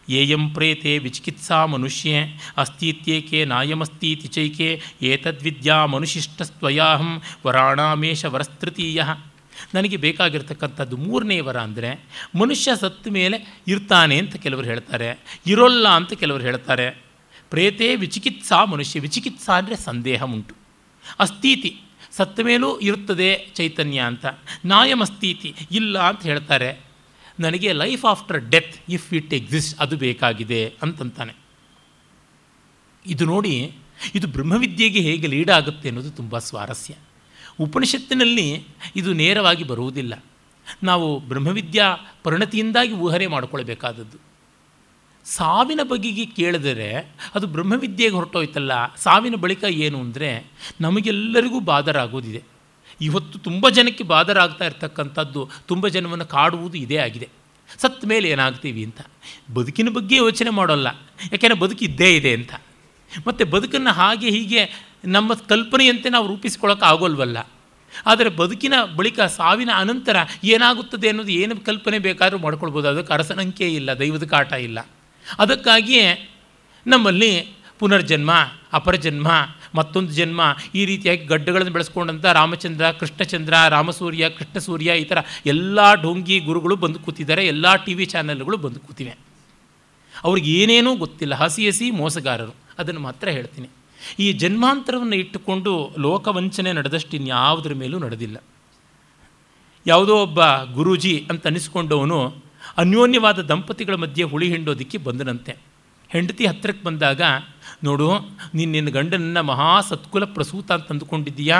ಏಯಂ 0.08 0.50
ಪ್ರೇತೆ 0.50 0.98
ವಿಚಿಕಿತ್ಸಾ 0.98 1.66
ಮನುಷ್ಯೇ, 1.66 2.40
ಅಸ್ತೀತ್ಯೇಕೆ 2.56 3.44
ನಾಯಮಸ್ತೀತಿ 3.44 4.28
ಚೈಕೆ 4.28 4.82
ಏತದ್ವಿದ್ಯಾ 5.02 5.86
ಮನುಶಿಷ್ಟಸ್ತ್ವಯಾಹಂ 5.86 7.22
ವರಾಣಾಮೇಶ 7.46 8.24
ವರಸ್ತೃತೀಯ 8.24 9.02
ನನಗೆ 9.74 9.96
ಬೇಕಾಗಿರ್ತಕ್ಕಂಥದ್ದು 9.96 10.96
ಮೂರನೇ 10.96 11.40
ವರ 11.40 11.58
ಅಂದರೆ, 11.58 11.90
ಮನುಷ್ಯ 12.36 12.76
ಸತ್ತ 12.76 13.08
ಮೇಲೆ 13.08 13.62
ಇರ್ತಾನೆ 13.68 14.18
ಅಂತ 14.18 14.36
ಕೆಲವರು 14.36 14.66
ಹೇಳ್ತಾರೆ, 14.66 15.18
ಇರೋಲ್ಲ 15.46 15.88
ಅಂತ 15.88 16.12
ಕೆಲವರು 16.12 16.42
ಹೇಳ್ತಾರೆ. 16.42 16.86
ಪ್ರೇತೆ 17.50 17.96
ವಿಚಿಕಿತ್ಸಾ 17.96 18.64
ಮನುಷ್ಯ, 18.64 19.00
ವಿಚಿಕಿತ್ಸಾ 19.00 19.52
ಅಂದರೆ 19.56 19.76
ಸಂದೇಹ 19.76 20.22
ಉಂಟು. 20.22 20.54
ಅಸ್ತೀತಿ 21.20 21.80
ಸತ್ತ 22.16 22.40
ಮೇಲೂ 22.40 22.78
ಇರುತ್ತದೆ 22.78 23.52
ಚೈತನ್ಯ 23.54 23.98
ಅಂತ, 24.00 24.26
ನಾಯಮಸ್ತೀತಿ 24.64 25.54
ಇಲ್ಲ 25.70 25.98
ಅಂತ 25.98 26.22
ಹೇಳ್ತಾರೆ. 26.22 26.85
ನನಗೆ 27.44 27.70
life 27.82 28.04
after 28.12 28.40
death 28.52 28.76
if 28.96 29.08
it 29.18 29.32
exist 29.38 29.74
ಅದು 29.84 29.94
ಬೇಕಾಗಿದೆ 30.04 30.60
ಅಂತಂತಾನೆ. 30.84 31.34
ಇದು 33.04 33.24
ನೋಡಿ, 33.32 33.54
ಇದು 34.18 34.26
ಬ್ರಹ್ಮವಿದ್ಯೆಗೆ 34.36 35.00
ಹೇಗೆ 35.08 35.26
ಲೀಡ್ 35.34 35.52
ಆಗುತ್ತೆ 35.58 35.86
ಅನ್ನೋದು 35.90 36.12
ತುಂಬ 36.20 36.38
ಸ್ವಾರಸ್ಯ. 36.48 36.94
ಉಪನಿಷತ್ತಿನಲ್ಲಿ 37.64 38.48
ಇದು 39.00 39.10
ನೇರವಾಗಿ 39.22 39.64
ಬರುವುದಿಲ್ಲ. 39.72 40.14
ನಾವು 40.88 41.06
ಬ್ರಹ್ಮವಿದ್ಯಾ 41.30 41.86
ಪರಿಣತಿಯಿಂದಾಗಿ 42.24 42.94
ಊಹನೆ 43.04 43.26
ಮಾಡಿಕೊಳ್ಬೇಕಾದದ್ದು 43.34 44.18
ಸಾವಿನ 45.26 45.82
ಬಗೆಗೆ 45.90 46.24
ಕೇಳಿದರೆ 46.38 46.90
ಅದು 47.36 47.46
ಬ್ರಹ್ಮವಿದ್ಯೆಗೆ 47.54 48.16
ಹೊರಟೋಯ್ತಲ್ಲ, 48.18 48.72
ಸಾವಿನ 49.04 49.36
ಬಳಿಕ 49.44 49.64
ಏನು 49.84 49.98
ಅಂದರೆ 50.04 50.30
ನಮಗೆಲ್ಲರಿಗೂ 50.80 51.60
ಬಾದರಾಗೋದಿದೆ 51.70 52.42
ಇವತ್ತು 53.00 53.38
ತುಂಬ 53.38 53.68
ಜನಕ್ಕೆ 53.68 54.04
ಬಾದರಾಗ್ತಾ 54.04 54.64
ಇರ್ತಕ್ಕಂಥದ್ದು 54.64 55.50
ತುಂಬ 55.66 55.88
ಜನವನ್ನು 55.88 56.26
ಕಾಡುವುದು 56.26 56.78
ಇದೇ 56.78 56.96
ಆಗಿದೆ. 56.96 57.28
ಸತ್ತ 57.78 58.04
ಮೇಲೆ 58.04 58.28
ಏನಾಗ್ತೀವಿ 58.28 58.84
ಅಂತ? 58.84 59.00
ಬದುಕಿನ 59.54 59.88
ಬಗ್ಗೆ 59.88 60.16
ಯೋಚನೆ 60.16 60.50
ಮಾಡೋಲ್ಲ. 60.50 60.86
ಯಾಕೆಂದರೆ 61.32 61.58
ಬದುಕು 61.58 61.84
ಇದ್ದೇ 61.84 62.16
ಇದೆ 62.16 62.32
ಅಂತ. 62.32 62.54
ಮತ್ತು 63.26 63.46
ಬದುಕನ್ನು 63.46 63.90
ಹಾಗೆ 63.90 64.30
ಹೀಗೆ 64.30 64.86
ನಮ್ಮ 65.04 65.34
ಕಲ್ಪನೆಯಂತೆ 65.34 66.08
ನಾವು 66.08 66.26
ರೂಪಿಸ್ಕೊಳ್ಳೋಕೆ 66.26 66.84
ಆಗೋಲ್ವಲ್ಲ? 66.84 67.38
ಆದರೆ 68.06 68.28
ಬದುಕಿನ 68.28 68.72
ಬಳಿಕ 68.96 69.20
ಸಾವಿನ 69.20 69.70
ಅನಂತರ 69.76 70.16
ಏನಾಗುತ್ತದೆ 70.44 71.08
ಅನ್ನೋದು 71.08 71.32
ಏನು 71.32 71.56
ಕಲ್ಪನೆ 71.56 71.98
ಬೇಕಾದರೂ 71.98 72.38
ಮಾಡ್ಕೊಳ್ಬೋದು. 72.38 72.88
ಅದಕ್ಕೆ 72.88 73.12
ಅರಸನಂಕೆ 73.12 73.74
ಇಲ್ಲ, 73.74 73.98
ದೈವದ 73.98 74.24
ಕಾಟ 74.24 74.52
ಇಲ್ಲ. 74.52 74.86
ಅದಕ್ಕಾಗಿಯೇ 75.38 76.30
ನಮ್ಮಲ್ಲಿ 76.86 77.56
ಪುನರ್ಜನ್ಮ, 77.78 78.30
ಅಪರಜನ್ಮ 78.72 79.28
ಮತ್ತೊಂದು 79.78 80.12
ಜನ್ಮ 80.18 80.40
ಈ 80.80 80.82
ರೀತಿಯಾಗಿ 80.90 81.22
ಗಡ್ಡಗಳನ್ನು 81.32 81.72
ಬೆಳೆಸ್ಕೊಂಡಂಥ 81.76 82.26
ರಾಮಚಂದ್ರ, 82.40 82.84
ಕೃಷ್ಣಚಂದ್ರ, 83.00 83.54
ರಾಮಸೂರ್ಯ, 83.76 84.30
ಕೃಷ್ಣಸೂರ್ಯ 84.38 84.98
ಈ 85.02 85.06
ಥರ 85.10 85.18
ಎಲ್ಲ 85.54 85.78
ಢೋಂಗಿ 86.04 86.38
ಗುರುಗಳು 86.48 86.76
ಬಂದು 86.84 86.98
ಕೂತಿದ್ದಾರೆ, 87.06 87.44
ಎಲ್ಲ 87.52 87.66
ಟಿ 87.86 87.94
ವಿ 87.98 88.06
ಚಾನೆಲ್ಗಳು 88.14 88.58
ಬಂದು 88.66 88.80
ಕೂತಿವೆ. 88.86 89.14
ಅವ್ರಿಗೆ 90.24 90.50
ಏನೇನೂ 90.60 90.92
ಗೊತ್ತಿಲ್ಲ, 91.04 91.34
ಹಸಿ 91.42 91.64
ಹಸಿ 91.68 91.88
ಮೋಸಗಾರರು, 92.02 92.54
ಅದನ್ನು 92.78 93.02
ಮಾತ್ರ 93.08 93.28
ಹೇಳ್ತೀನಿ. 93.38 93.68
ಈ 94.24 94.26
ಜನ್ಮಾಂತರವನ್ನು 94.42 95.16
ಇಟ್ಟುಕೊಂಡು 95.22 95.72
ಲೋಕವಂಚನೆ 96.06 96.70
ನಡೆದಷ್ಟು 96.78 97.14
ಇನ್ಯಾವುದ್ರ 97.20 97.74
ಮೇಲೂ 97.82 97.98
ನಡೆದಿಲ್ಲ. 98.06 98.36
ಯಾವುದೋ 99.86 100.14
ಒಬ್ಬ 100.26 100.40
ಗುರೂಜಿ 100.78 101.14
ಅಂತ 101.30 101.42
ಅನಿಸ್ಕೊಂಡವನು 101.46 102.18
ಅನ್ಯೋನ್ಯವಾದ 102.82 103.40
ದಂಪತಿಗಳ 103.50 103.96
ಮಧ್ಯೆ 104.04 104.24
ಹುಳಿ 104.32 104.46
ಹಿಂಡೋದಕ್ಕೆ 104.54 104.98
ಬಂದನಂತೆ. 105.06 105.52
ಹೆಂಡತಿ 106.10 106.44
ಹತ್ತಿರಕ್ಕೆ 106.46 106.84
ಬಂದಾಗ 106.88 107.22
ನೋಡು, 107.88 108.08
ನೀನು 108.56 108.70
ನಿನ್ನ 108.76 108.90
ಗಂಡನನ್ನು 108.96 109.42
ಮಹಾ 109.50 109.70
ಸತ್ಕುಲ 109.90 110.24
ಪ್ರಸೂತ 110.36 110.68
ಅಂತ 110.76 110.86
ತಂದುಕೊಂಡಿದ್ದೀಯಾ 110.90 111.58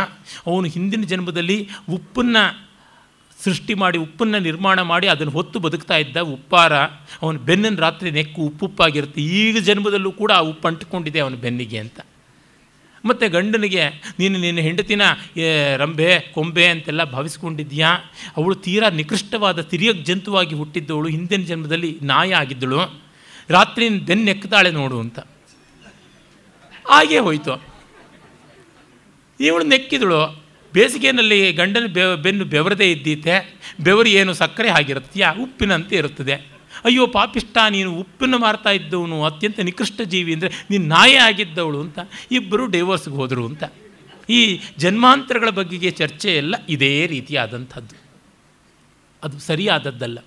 ಅವನು 0.49 0.67
ಹಿಂದಿನ 0.75 1.05
ಜನ್ಮದಲ್ಲಿ 1.13 1.59
ಉಪ್ಪನ್ನು 1.97 2.45
ಸೃಷ್ಟಿ 3.39 3.75
ಮಾಡಿ, 3.81 3.99
ಉಪ್ಪನ್ನು 4.07 4.39
ನಿರ್ಮಾಣ 4.47 4.79
ಮಾಡಿ 4.91 5.07
ಅದನ್ನು 5.15 5.33
ಹೊತ್ತು 5.39 5.59
ಬದುಕ್ತಾ 5.65 5.97
ಇದ್ದ 6.05 6.19
ಉಪ್ಪಾರ. 6.37 6.73
ಅವನ 7.23 7.37
ಬೆನ್ನನ್ನು 7.49 7.81
ರಾತ್ರಿ 7.87 8.11
ನೆಕ್ಕು 8.19 8.41
ಉಪ್ಪುಪ್ಪಾಗಿರುತ್ತೆ 8.51 9.23
ಈಗ 9.41 9.57
ಜನ್ಮದಲ್ಲೂ 9.69 10.13
ಕೂಡ 10.21 10.31
ಆ 10.37 10.45
ಉಪ್ಪು 10.53 10.69
ಅಂಟಿಕೊಂಡಿದೆ 10.71 11.21
ಅವನ 11.25 11.37
ಬೆನ್ನಿಗೆ 11.45 11.79
ಅಂತ. 11.85 11.99
ಮತ್ತು 13.05 13.25
ಗಂಡನಿಗೆ, 13.35 13.83
ನೀನು 14.21 14.37
ನಿನ್ನ 14.45 14.61
ಹೆಂಡತಿನ 14.67 15.03
ರಂಬೆ 15.83 16.09
ಕೊಂಬೆ 16.35 16.65
ಅಂತೆಲ್ಲ 16.73 17.03
ಭಾವಿಸ್ಕೊಂಡಿದ್ದೀಯಾ? 17.13 17.91
ಅವಳು 18.39 18.55
ತೀರಾ 18.65 18.89
ನಿಕೃಷ್ಟವಾದ 19.01 19.61
ತಿರಿಯ 19.73 19.91
ಜಂತುವಾಗಿ 20.09 20.55
ಹುಟ್ಟಿದ್ದವಳು, 20.61 21.09
ಹಿಂದಿನ 21.09 21.43
ಜನ್ಮದಲ್ಲಿ 21.51 21.91
ನಾಯ 22.13 22.33
ಆಗಿದ್ದಳು. 22.43 22.81
ರಾತ್ರಿ 23.51 23.87
ಬೆನ್ನೆಕ್ತಾಳೆ 24.09 24.71
ನೋಡು 24.81 24.99
ಅಂತ. 25.05 25.19
ಹಾಗೇ 26.89 27.19
ಹೋಯಿತು. 27.19 27.63
ಇವಳು 29.41 29.65
ನೆಕ್ಕಿದಳು. 29.65 30.47
ಬೇಸಿಗೆಯಲ್ಲಿ 30.73 31.53
ಗಂಡನ 31.53 31.87
ಬೆ, 31.87 32.17
ಬೆನ್ನು 32.23 32.45
ಬೆವರದೇ 32.45 32.93
ಇದ್ದೀತೆ 32.93 33.61
ಬೆವರು 33.81 34.09
ಏನು 34.09 34.35
ಸಕ್ಕರೆ 34.35 34.69
ಆಗಿರುತ್ತೀಯ 34.69 35.27
ಉಪ್ಪಿನಂತೆ 35.43 35.97
ಇರುತ್ತದೆ. 35.97 36.33
ಅಯ್ಯೋ 36.85 37.07
ಪಾಪಿಷ್ಟ 37.07 37.59
ನೀನು 37.71 37.95
ಉಪ್ಪನ್ನು 37.95 38.39
ಮಾರ್ತಾ 38.39 38.71
ಇದ್ದವನು, 38.71 39.25
ಅತ್ಯಂತ 39.25 39.61
ನಿಕೃಷ್ಟ 39.61 40.01
ಜೀವಿ 40.01 40.33
ಅಂದರೆ 40.33 40.51
ನೀನು 40.71 40.87
ನಾಯೇ 40.87 41.15
ಆಗಿದ್ದವಳು 41.15 41.81
ಅಂತ 41.81 41.99
ಇಬ್ಬರು 42.31 42.67
ಡೈವೋರ್ಸ್ಗೆ 42.67 43.15
ಹೋದರು 43.15 43.47
ಅಂತ. 43.47 43.65
ಈ 44.31 44.61
ಜನ್ಮಾಂತರಗಳ 44.79 45.51
ಬಗ್ಗೆ 45.51 45.91
ಚರ್ಚೆ 45.91 46.37
ಎಲ್ಲ 46.37 46.55
ಇದೇ 46.69 47.07
ರೀತಿಯಾದಂಥದ್ದು. 47.07 47.97
ಅದು 49.23 49.39
ಸರಿಯಾದದ್ದಲ್ಲ. 49.39 50.19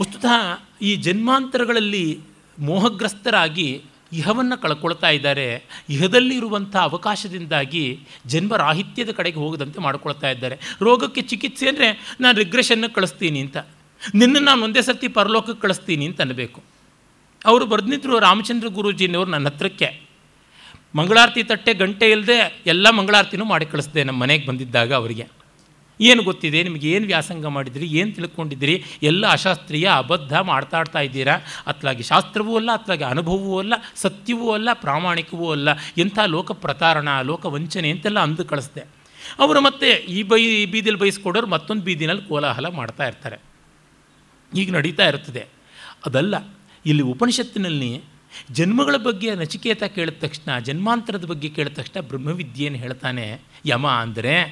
ವಸ್ತುತಃ 0.00 0.62
ಈ 0.82 0.96
ಜನ್ಮಾಂತರಗಳಲ್ಲಿ 0.96 2.20
ಮೋಹಗ್ರಸ್ತರಾಗಿ 2.58 3.82
ಇಹವನ್ನು 4.12 4.62
ಕಳ್ಕೊಳ್ತಾ 4.62 5.10
ಇದ್ದಾರೆ. 5.10 5.64
ಇಹದಲ್ಲಿರುವಂಥ 5.88 6.76
ಅವಕಾಶದಿಂದಾಗಿ 6.76 7.98
ಜನ್ಮರಾಹಿತ್ಯದ 8.26 9.10
ಕಡೆಗೆ 9.10 9.36
ಹೋಗದಂತೆ 9.36 9.80
ಮಾಡ್ಕೊಳ್ತಾ 9.80 10.30
ಇದ್ದಾರೆ. 10.30 10.58
ರೋಗಕ್ಕೆ 10.80 11.22
ಚಿಕಿತ್ಸೆ 11.22 11.68
ಅಂದರೆ 11.68 12.16
ನಾನು 12.20 12.38
ರಿಗ್ರೆಷನ್ನು 12.38 12.94
ಕಳಿಸ್ತೀನಿ 12.94 13.40
ಅಂತ. 13.40 13.56
ನಿನ್ನ 14.14 14.36
ನಾನು 14.40 14.64
ಒಂದೇ 14.64 14.82
ಸರ್ತಿ 14.82 15.08
ಪರಲೋಕಕ್ಕೆ 15.08 15.62
ಕಳಿಸ್ತೀನಿ 15.62 16.06
ಅಂತ 16.06 16.20
ಅನ್ನಬೇಕು. 16.20 16.62
ಅವರು 17.46 17.66
ಬರೆದಿದ್ರು 17.66 18.18
ರಾಮಚಂದ್ರ 18.18 18.68
ಗುರೂಜಿನವರು 18.68 19.30
ನನ್ನ 19.30 19.48
ಹತ್ರಕ್ಕೆ. 19.48 20.08
ಮಂಗಳಾರತಿ 20.94 21.42
ತಟ್ಟೆ 21.42 21.74
ಗಂಟೆ 21.74 22.10
ಇಲ್ಲದೆ 22.10 22.62
ಎಲ್ಲ 22.66 22.90
ಮಂಗಳಾರತಿನೂ 22.90 23.44
ಮಾಡಿ 23.44 23.66
ಕಳಿಸ್ದೆ 23.66 24.04
ನಮ್ಮ 24.04 24.22
ಮನೆಗೆ 24.22 24.46
ಬಂದಿದ್ದಾಗ 24.46 24.92
ಅವರಿಗೆ. 24.92 25.37
ಏನು 26.00 26.22
ಗೊತ್ತಿದೆ? 26.22 26.62
ನಿಮಗೆ 26.62 26.90
ಏನು 26.90 27.06
ವ್ಯಾಸಂಗ 27.06 27.46
ಮಾಡಿದಿರಿ? 27.46 27.86
ಏನು 27.86 28.12
ತಿಳ್ಕೊಂಡಿದ್ದೀರಿ? 28.12 28.84
ಎಲ್ಲ 29.02 29.26
ಅಶಾಸ್ತ್ರೀಯ 29.26 29.88
ಅಬದ್ಧ 29.96 30.38
ಮಾಡ್ತಾಡ್ತಾ 30.38 31.00
ಇದ್ದೀರಾ? 31.00 31.34
ಅತ್ಲಾಗಿ 31.66 32.02
ಶಾಸ್ತ್ರವೂ 32.02 32.56
ಅಲ್ಲ, 32.56 32.70
ಅತ್ಲಾಗಿ 32.72 33.04
ಅನುಭವವೂ 33.04 33.58
ಅಲ್ಲ, 33.58 33.74
ಸತ್ಯವೂ 33.96 34.52
ಅಲ್ಲ, 34.52 34.68
ಪ್ರಾಮಾಣಿಕವೂ 34.72 35.52
ಅಲ್ಲ. 35.52 35.68
ಎಂಥ 35.98 36.18
ಲೋಕ 36.26 36.52
ಪ್ರತಾರಣ, 36.52 37.08
ಲೋಕ 37.22 37.46
ವಂಚನೆ 37.46 37.90
ಅಂತೆಲ್ಲ 37.90 38.18
ಅಂದು 38.18 38.44
ಕಳಿಸ್ದೆ. 38.44 38.80
ಅವರು 39.38 39.60
ಮತ್ತೆ 39.60 39.88
ಈ 39.90 40.22
ಬೈ, 40.22 40.42
ಈ 40.42 40.66
ಬೀದಿಲಿ 40.66 40.98
ಬಯಸ್ಕೊಡೋರು 40.98 41.46
ಮತ್ತೊಂದು 41.46 41.82
ಬೀದಿನಲ್ಲಿ 41.82 42.28
ಕೋಲಾಹಲ 42.28 42.68
ಮಾಡ್ತಾ 42.68 43.06
ಇರ್ತಾರೆ. 43.06 43.38
ಈಗ 44.54 44.72
ನಡೀತಾ 44.72 45.08
ಇರ್ತದೆ 45.08 45.48
ಅದಲ್ಲ, 46.06 46.34
ಇಲ್ಲಿ 46.86 47.02
ಉಪನಿಷತ್ತಿನಲ್ಲಿ 47.02 48.17
ಜನ್ಮಗಳ 48.52 48.96
ಬಗ್ಗೆ 48.96 49.34
ನಚಿಕೇತ 49.34 49.84
ಕೇಳಿದ 49.84 50.14
ತಕ್ಷಣ, 50.20 50.58
ಜನ್ಮಾಂತರದ 50.58 51.24
ಬಗ್ಗೆ 51.24 51.48
ಕೇಳಿದ 51.48 51.72
ತಕ್ಷಣ 51.72 52.00
ಬ್ರಹ್ಮವಿದ್ಯೆಯನ್ನು 52.00 52.78
ಹೇಳ್ತಾನೆ, 52.78 53.40
ಯಮ 53.66 53.88
ಅಂದರೆ 53.88 54.42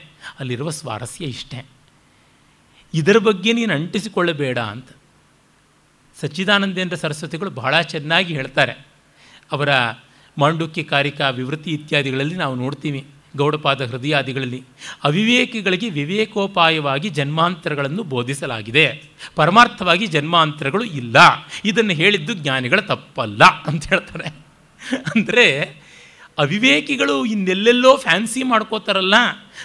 ಅಲ್ಲಿರುವ 0.41 0.71
ಸ್ವಾರಸ್ಯ 0.71 1.25
ಇಷ್ಟೇ. 1.25 1.67
ಇದರ 2.95 3.19
ಬಗ್ಗೆ 3.19 3.53
ನೀನು 3.53 3.75
ಅಂಟಿಸಿಕೊಳ್ಳಬೇಡ 3.75 4.59
ಅಂತ. 4.59 4.89
ಸಚ್ಚಿದಾನಂದೇಂದ್ರ 6.21 6.97
ಸರಸ್ವತಿಗಳು 6.97 7.51
ಬಹಳ 7.51 7.81
ಚೆನ್ನಾಗಿ 7.81 8.35
ಹೇಳ್ತಾರೆ. 8.35 8.87
ಅವರ 9.53 9.69
ಮಾಂಡುಕ್ಯ 10.39 10.83
ಕಾರಿಕಾ 10.83 11.31
ವಿವೃತಿ 11.31 11.71
ಇತ್ಯಾದಿಗಳಲ್ಲಿ 11.71 12.35
ನಾವು 12.35 12.55
ನೋಡ್ತೀವಿ. 12.55 13.07
ಗೌಡಪಾದ 13.37 13.85
ಹೃದಯಾದಿಗಳಲ್ಲಿ 13.87 14.63
ಅವಿವೇಕಿಗಳಿಗೆ 15.05 15.91
ವಿವೇಕೋಪಾಯವಾಗಿ 15.91 17.09
ಜನ್ಮಾಂತರಗಳನ್ನು 17.09 18.03
ಬೋಧಿಸಲಾಗಿದೆ. 18.03 19.03
ಪರಮಾರ್ಥವಾಗಿ 19.35 20.07
ಜನ್ಮಾಂತರಗಳು 20.07 20.85
ಇಲ್ಲ. 20.85 21.17
ಇದನ್ನು 21.65 21.93
ಹೇಳಿದ್ದು 21.93 22.35
ಜ್ಞಾನಿಗಳ 22.35 22.81
ತಪ್ಪಲ್ಲ 22.81 23.45
ಅಂತ 23.45 23.89
ಹೇಳ್ತಾರೆ. 23.89 24.47
ಅಂದರೆ 25.15 25.77
ಅವಿವೇಕಿಗಳು 26.39 27.25
ಇನ್ನೆಲ್ಲೆಲ್ಲೋ 27.25 27.97
ಫ್ಯಾನ್ಸಿ 27.97 28.43
ಮಾಡ್ಕೋತಾರಲ್ಲ. 28.43 29.15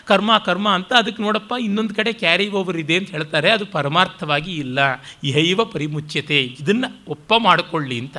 ಕರ್ಮ 0.05 0.37
ಕರ್ಮ 0.37 0.69
ಅಂತ 0.69 0.93
ಅದಕ್ಕೆ 0.93 1.23
ನೋಡಪ್ಪ, 1.23 1.53
ಇನ್ನೊಂದು 1.61 1.95
ಕಡೆ 1.95 2.13
ಕ್ಯಾರಿ 2.13 2.49
ಓವರ್ 2.49 2.77
ಇದೆ 2.77 2.95
ಅಂತ 2.95 3.09
ಹೇಳ್ತಾರೆ. 3.09 3.51
ಅದು 3.51 3.65
ಪರಮಾರ್ಥವಾಗಿ 3.65 4.51
ಇಲ್ಲ. 4.51 4.79
ಇಹೈವ 5.23 5.65
ಪರಿಮುಚ್ಯತೆ. 5.65 6.41
ಇದನ್ನು 6.41 7.01
ಒಪ್ಪ 7.07 7.33
ಮಾಡಿಕೊಳ್ಳಿ 7.37 7.99
ಅಂತ. 7.99 8.17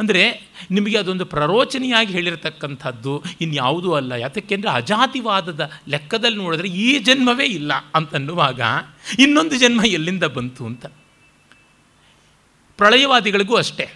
ಅಂದರೆ 0.00 0.50
ನಿಮಗೆ 0.70 0.98
ಅದೊಂದು 0.98 1.24
ಪ್ರರೋಚನೆಯಾಗಿ 1.26 2.12
ಹೇಳಿರತಕ್ಕಂಥದ್ದು 2.12 3.22
ಇನ್ಯಾವುದೂ 3.40 3.92
ಅಲ್ಲ. 3.92 4.12
ಯಾತಕ್ಕೆಂದರೆ 4.12 4.70
ಅಜಾತಿವಾದದ 4.70 5.70
ಲೆಕ್ಕದಲ್ಲಿ 5.88 6.36
ನೋಡಿದ್ರೆ 6.36 6.68
ಈ 6.68 6.98
ಜನ್ಮವೇ 6.98 7.44
ಇಲ್ಲ 7.44 7.72
ಅಂತನ್ನುವಾಗ 7.94 8.60
ಇನ್ನೊಂದು 9.18 9.58
ಜನ್ಮ 9.58 9.84
ಎಲ್ಲಿಂದ 9.84 10.24
ಬಂತು 10.24 10.66
ಅಂತ. 10.66 10.86
ಪ್ರಳಯವಾದಿಗಳಿಗೂ 12.76 13.56
ಅಷ್ಟೇ. 13.56 13.88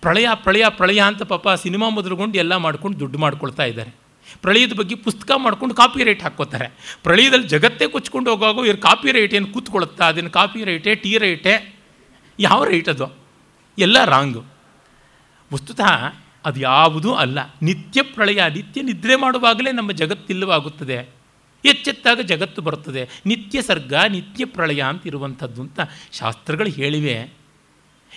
ಪ್ರಳಯ 0.00 0.28
ಪ್ರಳಯ 0.34 0.64
ಪ್ರಳಯ 0.68 1.00
ಅಂತ 1.00 1.22
ಪಾಪ 1.22 1.48
ಸಿನಿಮಾ 1.50 1.88
ಮೊದಲುಗೊಂಡು 1.88 2.38
ಎಲ್ಲ 2.38 2.56
ಮಾಡ್ಕೊಂಡು 2.56 3.00
ದುಡ್ಡು 3.00 3.18
ಮಾಡ್ಕೊಳ್ತಾ 3.18 3.64
ಇದ್ದಾರೆ. 3.64 3.94
ಪ್ರಳಯದ 4.42 4.72
ಬಗ್ಗೆ 4.72 4.94
ಪುಸ್ತಕ 4.94 5.30
ಮಾಡ್ಕೊಂಡು 5.36 5.74
ಕಾಪಿ 5.74 6.04
ರೈಟ್ 6.04 6.22
ಹಾಕ್ಕೋತಾರೆ. 6.22 6.98
ಪ್ರಳಯದಲ್ಲಿ 7.02 7.48
ಜಗತ್ತೇ 7.48 7.86
ಕೊಚ್ಕೊಂಡು 7.86 8.30
ಹೋಗುವಾಗ 8.30 8.66
ಇವ್ರು 8.66 8.78
ಕಾಪಿ 8.78 9.12
ರೈಟ್ 9.12 9.34
ಏನು 9.34 9.46
ಕೂತ್ಕೊಳುತ್ತಾ? 9.46 10.08
ಅದನ್ನು 10.08 10.30
ಕಾಪಿ 10.30 10.64
ರೈಟೇ 10.64 10.94
ಟೀ 10.94 11.18
ರೈಟೇ 11.18 11.78
ಯಾವ 12.38 12.64
ರೈಟ್ 12.64 12.88
ಅದು? 12.88 13.06
ಎಲ್ಲ 13.78 14.04
ರಾಂಗು 14.04 14.57
ವಸ್ತುತಃ 15.52 16.14
ಅದು 16.44 16.60
ಯಾವುದೂ 16.60 17.14
ಅಲ್ಲ. 17.14 17.38
ನಿತ್ಯ 17.62 18.02
ಪ್ರಳಯ, 18.02 18.42
ನಿತ್ಯ 18.54 18.82
ನಿದ್ರೆ 18.82 19.16
ಮಾಡುವಾಗಲೇ 19.16 19.72
ನಮ್ಮ 19.72 19.92
ಜಗತ್ತಿಲ್ಲವಾಗುತ್ತದೆ 19.92 21.18
ಎಚ್ಚೆತ್ತಾಗ 21.64 22.20
ಜಗತ್ತು 22.20 22.62
ಬರುತ್ತದೆ. 22.62 23.08
ನಿತ್ಯ 23.26 23.62
ಸರ್ಗ, 23.62 23.94
ನಿತ್ಯ 24.08 24.44
ಪ್ರಳಯ 24.44 24.82
ಅಂತ 24.82 25.06
ಇರುವಂಥದ್ದು 25.06 25.62
ಅಂತ 25.62 25.80
ಶಾಸ್ತ್ರಗಳು 26.12 26.68
ಹೇಳಿವೆ. 26.68 27.34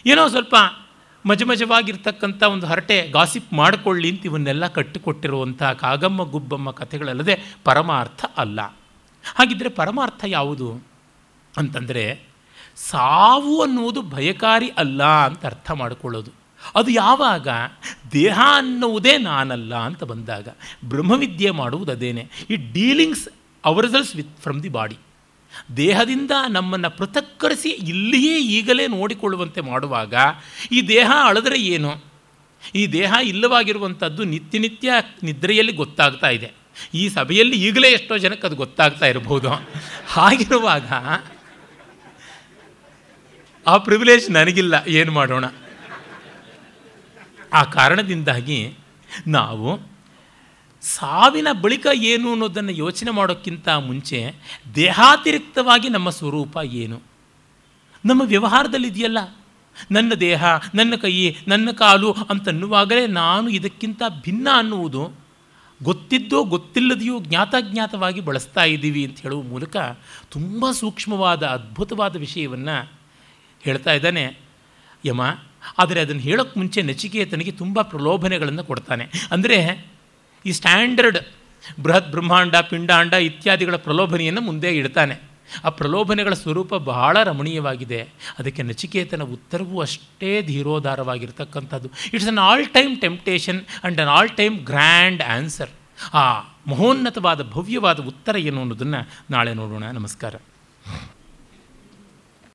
ಏನೋ 0.06 0.28
ಸ್ವಲ್ಪ 0.28 0.56
ಮಜಮಜವಾಗಿರ್ತಕ್ಕಂಥ 1.26 2.44
ಒಂದು 2.44 2.68
ಹರಟೆ 2.68 3.10
ಗಾಸಿಪ್ 3.10 3.54
ಮಾಡಿಕೊಳ್ಳಿ 3.54 4.12
ಅಂತ 4.12 4.26
ಇವನ್ನೆಲ್ಲ 4.26 4.68
ಕಟ್ಟಿಕೊಟ್ಟಿರುವಂಥ 4.68 5.64
ಕಾಗಮ್ಮ, 5.64 6.24
ಗುಬ್ಬಮ್ಮ 6.24 6.72
ಕಥೆಗಳಲ್ಲದೆ 6.72 7.40
ಪರಮಾರ್ಥ 7.64 8.26
ಅಲ್ಲ. 8.38 8.62
ಹಾಗಿದ್ದರೆ 9.36 9.70
ಪರಮಾರ್ಥ 9.70 10.26
ಯಾವುದು? 10.28 10.84
ಅಂತಂದರೆ 11.58 12.24
ಸಾವು 12.76 13.62
ಅನ್ನುವುದು 13.62 14.02
ಭಯಕಾರಿ 14.02 14.70
ಅಲ್ಲ 14.70 15.04
ಅಂತ 15.04 15.46
ಅರ್ಥ 15.46 15.72
ಮಾಡಿಕೊಳ್ಳೋದು. 15.72 16.41
ಅದು 16.76 16.92
ಯಾವಾಗ? 16.92 17.48
ದೇಹ 18.12 18.40
ಅನ್ನುವುದೇ 18.56 19.18
ನಾನಲ್ಲ 19.18 19.76
ಅಂತ 19.76 20.04
ಬಂದಾಗ 20.04 20.48
ಬ್ರಹ್ಮವಿದ್ಯೆ 20.86 21.52
ಮಾಡುವುದು 21.52 21.92
ಅದೇನೆ. 21.92 22.28
ಈ 22.50 22.56
dealings 22.56 23.30
ourselves 23.66 24.16
with 24.16 24.42
from 24.42 24.64
the 24.64 24.70
body. 24.70 24.98
ದೇಹದಿಂದ 25.78 26.32
ನಮ್ಮನ್ನು 26.50 26.98
ಪೃಥಕ್ಕರಿಸಿ 26.98 27.70
ಇಲ್ಲಿಯೇ 27.70 28.40
ಈಗಲೇ 28.40 28.88
ನೋಡಿಕೊಳ್ಳುವಂತೆ 28.88 29.62
ಮಾಡುವಾಗ 29.62 30.14
ಈ 30.72 30.88
ದೇಹ 30.88 31.12
ಅಳೆದರೆ 31.24 31.62
ಏನು? 31.62 32.04
ಈ 32.76 32.88
ದೇಹ 32.88 33.14
ಇಲ್ಲವಾಗಿರುವಂಥದ್ದು 33.24 34.24
ನಿತ್ಯ 34.24 34.60
ನಿತ್ಯ 34.60 34.92
ನಿದ್ರೆಯಲ್ಲಿ 35.24 35.74
ಗೊತ್ತಾಗ್ತಾ 35.74 36.30
ಇದೆ. 36.30 36.52
ಈ 36.94 37.10
ಸಭೆಯಲ್ಲಿ 37.10 37.56
ಈಗಲೇ 37.66 37.88
ಎಷ್ಟೋ 37.88 38.18
ಜನಕ್ಕೆ 38.18 38.48
ಅದು 38.48 38.56
ಗೊತ್ತಾಗ್ತಾ 38.56 39.06
ಇರಬಹುದು. 39.06 39.50
ಹಾಗಿರುವಾಗ 40.08 40.86
ಆ 43.68 43.78
ಪ್ರಿವಿಲೇಜ್ 43.78 44.32
ನನಗಿಲ್ಲ. 44.32 44.84
ಏನು 44.88 45.12
ಮಾಡೋಣ? 45.12 45.46
ಆ 47.54 47.64
ಕಾರಣದಿಂದಾಗಿ 47.64 48.74
ನಾವು 49.28 49.80
ಸಾವಿನ 50.82 51.48
ಬಳಿಕ 51.62 51.88
ಏನು 51.94 52.32
ಅನ್ನೋದನ್ನು 52.32 52.72
ಯೋಚನೆ 52.72 53.12
ಮಾಡೋಕ್ಕಿಂತ 53.12 53.70
ಮುಂಚೆ 53.70 54.34
ದೇಹಾತಿರಿಕ್ತವಾಗಿ 54.76 55.90
ನಮ್ಮ 55.90 56.10
ಸ್ವರೂಪ 56.10 56.58
ಏನು? 56.64 57.02
ನಮ್ಮ 58.06 58.22
ವ್ಯವಹಾರದಲ್ಲಿ 58.26 58.88
ಇದೆಯಲ್ಲ, 58.88 59.18
ನನ್ನ 59.92 60.14
ದೇಹ, 60.14 60.44
ನನ್ನ 60.76 60.96
ಕೈ, 60.96 61.36
ನನ್ನ 61.48 61.72
ಕಾಲು 61.72 62.12
ಅಂತನ್ನುವಾಗಲೇ 62.12 63.08
ನಾನು 63.08 63.50
ಇದಕ್ಕಿಂತ 63.50 64.02
ಭಿನ್ನ 64.22 64.48
ಅನ್ನುವುದು 64.54 65.12
ಗೊತ್ತಿದ್ದೋ 65.84 66.44
ಗೊತ್ತಿಲ್ಲದೆಯೋ 66.44 67.20
ಜ್ಞಾತಾಜ್ಞಾತವಾಗಿ 67.20 68.22
ಬಳಸ್ತಾ 68.22 68.64
ಇದ್ದೀವಿ 68.64 69.06
ಅಂತ 69.06 69.20
ಹೇಳುವ 69.20 69.42
ಮೂಲಕ 69.42 69.78
ತುಂಬ 70.30 70.72
ಸೂಕ್ಷ್ಮವಾದ 70.72 71.44
ಅದ್ಭುತವಾದ 71.44 72.16
ವಿಷಯವನ್ನು 72.16 72.92
ಹೇಳ್ತಾ 73.62 73.92
ಇದ್ದಾನೆ. 73.92 74.38
ಯಮ 75.06 75.22
ಆದರೆ 75.78 76.02
ಅದನ್ನು 76.02 76.22
ಹೇಳೋಕ್ಕೆ 76.22 76.60
ಮುಂಚೆ 76.60 76.82
ನಚಿಕೇತನಿಗೆ 76.82 77.52
ತುಂಬ 77.52 77.82
ಪ್ರಲೋಭನೆಗಳನ್ನು 77.82 78.64
ಕೊಡ್ತಾನೆ. 78.64 79.28
ಅಂದರೆ 79.32 79.86
ಈ 80.46 80.52
ಸ್ಟ್ಯಾಂಡರ್ಡ್ 80.52 81.18
ಬೃಹತ್ 81.80 82.12
ಬ್ರಹ್ಮಾಂಡ, 82.12 82.56
ಪಿಂಡಾಂಡ 82.56 83.14
ಇತ್ಯಾದಿಗಳ 83.14 83.76
ಪ್ರಲೋಭನೆಯನ್ನು 83.76 84.42
ಮುಂದೆ 84.42 84.76
ಇಡ್ತಾನೆ. 84.76 85.32
ಆ 85.64 85.70
ಪ್ರಲೋಭನೆಗಳ 85.70 86.34
ಸ್ವರೂಪ 86.34 86.76
ಬಹಳ 86.76 87.24
ರಮಣೀಯವಾಗಿದೆ. 87.24 88.08
ಅದಕ್ಕೆ 88.40 88.64
ನಚಿಕೇತನ 88.64 89.22
ಉತ್ತರವೂ 89.22 89.82
ಅಷ್ಟೇ 89.82 90.42
ಧೀರೋದಾರವಾಗಿರ್ತಕ್ಕಂಥದ್ದು. 90.42 91.90
It's 92.14 92.28
an 92.28 92.38
all 92.38 92.68
time 92.68 93.02
temptation 93.02 93.62
and 93.62 94.00
an 94.02 94.08
all 94.08 94.30
time 94.30 94.60
grand 94.60 95.22
answer 95.22 95.70
ಆ 96.14 96.40
ಮಹೋನ್ನತವಾದ 96.68 97.44
ಭವ್ಯವಾದ 97.44 98.00
ಉತ್ತರ 98.00 98.38
ಏನು 98.38 98.62
ಅನ್ನೋದನ್ನು 98.62 99.10
ನಾಳೆ 99.32 99.54
ನೋಡೋಣ. 99.54 99.84
ನಮಸ್ಕಾರ. 99.84 100.36